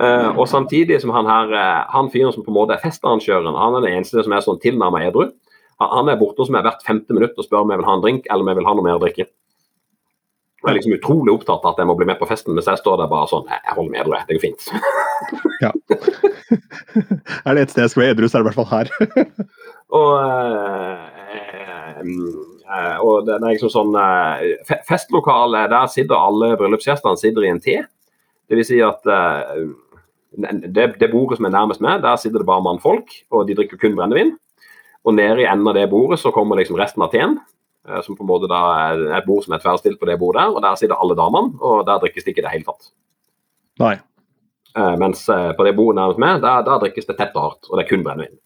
uh, 0.00 0.30
og 0.40 0.46
samtidig 0.48 1.02
som 1.04 1.12
han 1.12 1.28
her, 1.28 1.52
han 1.92 2.08
fyren 2.14 2.32
som 2.32 2.46
på 2.46 2.54
en 2.54 2.56
måte 2.62 2.78
er 2.78 2.84
festarrangøren, 2.86 3.52
han 3.52 3.76
er 3.76 3.84
den 3.84 3.98
eneste 3.98 4.24
som 4.24 4.32
er 4.32 4.48
sånn 4.48 4.62
tilnærmet 4.64 5.10
edru. 5.10 5.28
Han 5.82 6.10
er 6.10 6.18
borte 6.20 6.44
hos 6.44 6.52
meg 6.54 6.66
hvert 6.66 6.84
femte 6.86 7.16
minutt 7.16 7.38
og 7.38 7.46
spør 7.46 7.64
om 7.64 7.72
jeg 7.72 7.80
vil 7.80 7.88
ha 7.88 7.96
en 7.96 8.04
drink 8.04 8.28
eller 8.28 8.44
om 8.44 8.50
jeg 8.52 8.60
vil 8.60 8.68
ha 8.68 8.74
noe 8.76 8.86
mer 8.86 8.98
å 8.98 9.02
drikke. 9.02 9.26
Jeg 10.64 10.70
er 10.70 10.76
liksom 10.78 10.94
utrolig 10.96 11.32
opptatt 11.34 11.64
av 11.66 11.74
at 11.74 11.80
jeg 11.82 11.88
må 11.90 11.94
bli 11.98 12.06
med 12.08 12.16
på 12.16 12.28
festen, 12.28 12.54
mens 12.56 12.68
jeg 12.70 12.80
står 12.80 13.02
der 13.02 13.08
bare 13.10 13.28
sånn 13.28 13.50
Jeg 13.52 13.74
holder 13.76 13.90
med 13.92 14.00
edru, 14.00 14.14
det 14.16 14.36
går 14.38 14.44
fint. 14.46 14.62
ja. 15.64 15.72
er 17.44 17.58
det 17.58 17.64
et 17.66 17.74
sted 17.74 17.84
jeg 17.84 17.92
skal 17.92 18.02
være 18.04 18.14
edru, 18.14 18.28
så 18.28 18.38
er 18.38 18.40
det 18.40 18.44
i 18.44 18.48
hvert 18.48 18.60
fall 18.62 18.70
her. 18.70 18.86
og, 19.98 20.12
øh, 20.24 21.02
øh, 22.08 22.96
og 23.04 23.28
det 23.28 23.34
er 23.36 23.44
liksom 23.44 23.74
sånn 23.74 23.92
øh, 24.00 24.72
Festlokale, 24.88 25.66
der 25.74 25.90
sitter 25.92 26.16
alle 26.16 26.54
bryllupsgjestene 26.60 27.20
sitter 27.20 27.44
i 27.44 27.52
en 27.52 27.60
T. 27.60 27.76
Det 28.48 28.56
vil 28.56 28.68
si 28.68 28.80
at 28.84 29.04
det, 29.04 30.88
det 31.00 31.12
bordet 31.12 31.38
som 31.38 31.48
er 31.48 31.52
nærmest 31.54 31.84
meg, 31.84 32.00
der 32.04 32.16
sitter 32.20 32.40
det 32.40 32.48
bare 32.48 32.64
mannfolk, 32.64 33.12
og 33.32 33.44
de 33.48 33.56
drikker 33.56 33.80
kun 33.80 33.96
brennevin. 33.98 34.34
Og 35.04 35.16
nede 35.16 35.42
i 35.42 35.48
enden 35.48 35.68
av 35.68 35.76
det 35.76 35.88
bordet 35.92 36.20
så 36.22 36.32
kommer 36.32 36.58
liksom 36.60 36.78
resten 36.80 37.04
av 37.04 37.12
teen. 37.12 37.36
Eh, 37.88 38.00
som 38.02 38.16
på 38.16 38.24
en 38.24 38.30
måte 38.30 38.50
da 38.50 38.62
er 38.88 39.04
et 39.18 39.28
bord 39.28 39.44
som 39.44 39.56
er 39.56 39.62
tverrstilt 39.62 40.00
på 40.00 40.08
det 40.08 40.18
bordet 40.20 40.42
der, 40.42 40.56
og 40.56 40.64
der 40.64 40.80
sitter 40.80 41.00
alle 41.00 41.16
damene, 41.18 41.54
og 41.60 41.84
der 41.88 42.00
drikkes 42.02 42.24
det 42.24 42.34
ikke 42.34 42.44
i 42.44 42.48
det 42.48 42.54
hele 42.54 42.68
tatt. 42.68 42.92
Nei. 43.82 43.96
Eh, 44.74 44.94
mens 44.98 45.26
eh, 45.28 45.50
på 45.54 45.66
det 45.66 45.76
bordet 45.76 46.00
nærmest 46.00 46.22
meg, 46.22 46.40
der, 46.42 46.64
der, 46.66 46.80
drikkes 46.82 47.06
det 47.10 47.18
tett 47.18 47.36
og 47.36 47.48
hardt, 47.48 47.68
og 47.68 47.76
det 47.76 47.84
er 47.84 47.90
kun 47.92 48.06
brennevin. 48.06 48.38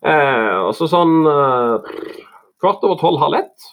Eh, 0.00 0.56
og 0.64 0.72
så 0.76 0.88
sånn 0.88 1.20
kvart 2.60 2.84
over 2.84 2.98
tolv, 3.00 3.20
halv 3.22 3.38
ett, 3.38 3.70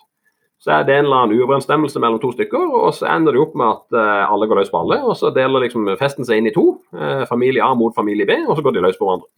så 0.64 0.74
er 0.78 0.86
det 0.88 0.96
en 0.96 1.06
eller 1.06 1.22
annen 1.22 1.40
uoverensstemmelse 1.40 2.00
mellom 2.04 2.22
to 2.22 2.32
stykker, 2.34 2.72
og 2.80 2.90
så 2.96 3.08
ender 3.12 3.36
det 3.36 3.42
opp 3.44 3.54
med 3.60 3.68
at 3.68 3.98
eh, 4.00 4.24
alle 4.28 4.48
går 4.50 4.62
løs 4.62 4.72
på 4.74 4.82
alle, 4.84 5.02
og 5.04 5.16
så 5.20 5.32
deler 5.36 5.66
liksom 5.66 5.90
festen 6.00 6.28
seg 6.28 6.42
inn 6.42 6.50
i 6.50 6.56
to. 6.56 6.70
familie 7.30 7.64
A 7.64 7.74
mot 7.76 7.96
familie 7.96 8.28
B, 8.28 8.40
og 8.48 8.58
så 8.58 8.66
går 8.66 8.76
de 8.76 8.84
løs 8.88 9.00
på 9.00 9.08
hverandre. 9.08 9.30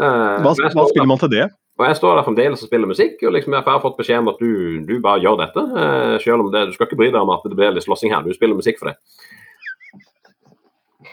Eh, 0.00 0.36
hva, 0.44 0.52
hva 0.54 0.86
spiller 0.88 1.08
man 1.08 1.20
til 1.20 1.32
det? 1.32 1.48
Og 1.80 1.86
Jeg 1.88 1.96
står 1.96 2.18
der 2.18 2.26
fremdeles 2.26 2.62
og 2.62 2.68
spiller 2.68 2.88
musikk, 2.88 3.20
og 3.24 3.32
liksom 3.32 3.54
jeg 3.56 3.64
har 3.64 3.82
fått 3.82 3.96
beskjed 3.96 4.20
om 4.20 4.30
at 4.32 4.40
du, 4.40 4.80
du 4.84 4.98
bare 5.00 5.22
gjør 5.24 5.38
dette. 5.40 5.62
Uh, 5.72 6.16
selv 6.20 6.44
om 6.44 6.50
det, 6.52 6.66
Du 6.68 6.74
skal 6.76 6.88
ikke 6.88 6.98
bry 7.00 7.08
deg 7.08 7.20
om 7.20 7.32
at 7.32 7.46
det 7.46 7.56
blir 7.56 7.72
litt 7.72 7.86
slåssing 7.86 8.12
her, 8.12 8.24
du 8.24 8.36
spiller 8.36 8.58
musikk 8.58 8.80
for 8.80 8.90
det. 8.90 8.98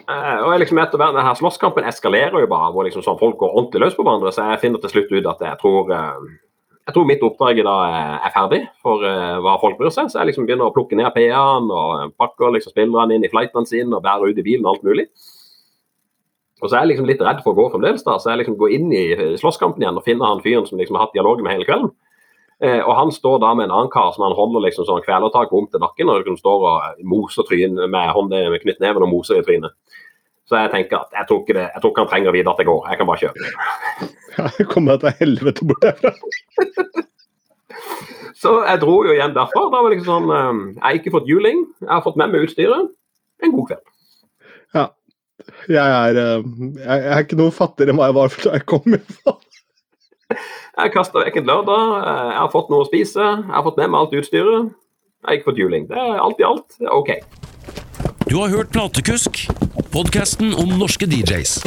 Uh, 0.08 0.44
og 0.44 0.52
jeg 0.52 0.60
liksom 0.62 0.80
etter 0.80 1.00
hvert, 1.00 1.16
denne 1.16 1.32
Slåsskampen 1.36 1.88
eskalerer 1.88 2.44
jo 2.44 2.50
bare, 2.52 2.68
hvor 2.72 2.84
liksom 2.84 3.04
sånn 3.04 3.20
folk 3.20 3.40
går 3.40 3.56
ordentlig 3.56 3.82
løs 3.84 3.96
på 3.96 4.04
hverandre. 4.04 4.32
Så 4.32 4.44
jeg 4.44 4.60
finner 4.60 4.84
til 4.84 4.92
slutt 4.92 5.10
ut 5.12 5.30
at 5.32 5.42
jeg 5.44 5.60
tror, 5.60 5.88
uh, 5.92 6.68
jeg 6.84 6.96
tror 6.96 7.08
mitt 7.08 7.24
oppdrag 7.24 7.60
i 7.60 7.64
dag 7.64 7.96
er 8.24 8.32
ferdig 8.32 8.62
for 8.84 9.04
hva 9.44 9.58
folk 9.60 9.76
bryr 9.76 9.92
seg. 9.92 10.08
Så 10.08 10.22
jeg 10.22 10.30
liksom 10.30 10.46
begynner 10.48 10.70
å 10.70 10.72
plukke 10.72 10.96
ned 10.96 11.12
PA-en 11.12 11.68
og 11.68 12.14
pakker 12.16 12.54
liksom 12.54 12.72
spillerne 12.72 13.18
inn 13.18 13.26
i 13.28 13.28
flightene 13.28 13.68
sine 13.68 13.92
og 13.92 14.04
bærer 14.06 14.32
ut 14.32 14.40
i 14.40 14.46
bilen 14.46 14.64
og 14.64 14.78
alt 14.78 14.86
mulig. 14.88 15.04
Og 16.58 16.66
så 16.66 16.74
er 16.74 16.84
jeg 16.84 16.94
liksom 16.94 17.06
litt 17.06 17.22
redd 17.22 17.40
for 17.44 17.54
å 17.54 17.58
gå 17.58 17.68
fremdeles. 17.72 18.02
da, 18.06 18.16
så 18.18 18.32
jeg 18.32 18.42
liksom 18.42 18.58
går 18.58 18.74
inn 18.74 18.92
i 18.92 19.04
slåsskampen 19.38 19.82
igjen 19.82 19.98
og 19.98 20.06
finner 20.06 20.32
han 20.32 20.42
fyren 20.42 20.66
som 20.66 20.78
liksom 20.80 20.98
har 20.98 21.06
hatt 21.06 21.14
dialog 21.14 21.42
med 21.42 21.54
hele 21.54 21.68
kvelden. 21.68 21.92
Eh, 22.58 22.80
og 22.82 22.96
Han 22.98 23.12
står 23.14 23.38
da 23.38 23.52
med 23.54 23.68
en 23.68 23.74
annen 23.76 23.90
kar 23.90 24.10
som 24.14 24.24
han 24.26 24.34
holder 24.34 24.64
liksom 24.66 24.86
sånn 24.88 25.04
kvelertak 25.04 25.52
om 25.54 25.68
til 25.70 25.82
nakken 25.82 26.10
og 26.10 26.18
liksom 26.18 26.38
står 26.40 26.64
og 26.66 27.04
moser 27.06 27.46
trynet 27.46 27.86
med 27.90 28.10
hånden 28.16 28.50
med 28.50 28.62
knyttneven 28.64 29.06
og 29.06 29.12
moser 29.12 29.38
i 29.38 29.44
trynet. 29.46 29.76
Så 30.48 30.56
jeg 30.56 30.72
tenker 30.72 31.04
at 31.04 31.12
jeg 31.12 31.28
tror 31.28 31.42
ikke, 31.44 31.54
det, 31.54 31.66
jeg 31.74 31.82
tror 31.82 31.92
ikke 31.92 32.02
han 32.02 32.10
trenger 32.10 32.30
å 32.30 32.34
vite 32.34 32.50
at 32.50 32.62
jeg 32.62 32.68
går. 32.70 32.88
Jeg 32.88 32.98
kan 32.98 33.08
bare 33.10 33.22
kjøre. 33.22 33.52
Ja, 34.38 34.46
jeg 34.58 34.66
kommer 34.70 34.98
til 35.02 35.14
helvete 35.20 35.68
bort 35.68 35.86
herfra. 35.86 36.12
så 38.42 38.52
jeg 38.64 38.80
dro 38.82 38.96
jo 39.06 39.14
igjen 39.14 39.36
derfra. 39.36 39.64
Da 39.70 39.82
var 39.84 39.94
liksom 39.94 40.08
sånn, 40.08 40.34
eh, 40.34 40.64
Jeg 40.78 40.84
har 40.88 40.98
ikke 40.98 41.14
fått 41.14 41.30
juling, 41.30 41.62
jeg 41.84 41.92
har 41.92 42.02
fått 42.06 42.18
med 42.18 42.32
meg 42.34 42.48
utstyret. 42.48 42.90
En 43.44 43.54
god 43.54 43.70
kveld. 43.70 43.86
Ja, 45.68 45.84
jeg 45.84 46.16
er, 46.16 46.20
eh, 46.22 46.48
jeg 46.82 47.06
er 47.12 47.24
ikke 47.24 47.38
noe 47.40 47.54
fattigere 47.54 47.94
enn 47.94 48.00
hva 48.00 48.10
jeg 48.10 48.18
var 48.18 48.34
da 48.44 48.56
jeg 48.56 48.66
kom. 48.70 48.98
fra. 49.18 49.36
Jeg 50.78 50.92
kasta 50.94 51.24
vekk 51.24 51.40
en 51.40 51.48
lørdag, 51.48 51.84
jeg 52.04 52.38
har 52.38 52.50
fått 52.52 52.68
noe 52.70 52.84
å 52.84 52.88
spise, 52.88 53.18
jeg 53.18 53.54
har 53.54 53.64
fått 53.66 53.80
med 53.80 53.90
meg 53.90 54.04
alt 54.04 54.16
utstyret. 54.20 54.68
Jeg 55.18 55.26
har 55.26 55.38
ikke 55.38 55.50
fått 55.50 55.62
juling. 55.64 55.88
Det 55.90 55.98
er 55.98 56.20
alt 56.22 56.38
i 56.38 56.46
alt 56.46 56.78
OK. 56.94 57.10
Du 58.28 58.36
har 58.38 58.52
hørt 58.52 58.70
Platekusk, 58.76 59.48
podkasten 59.90 60.52
om 60.54 60.76
norske 60.78 61.08
DJs. 61.10 61.58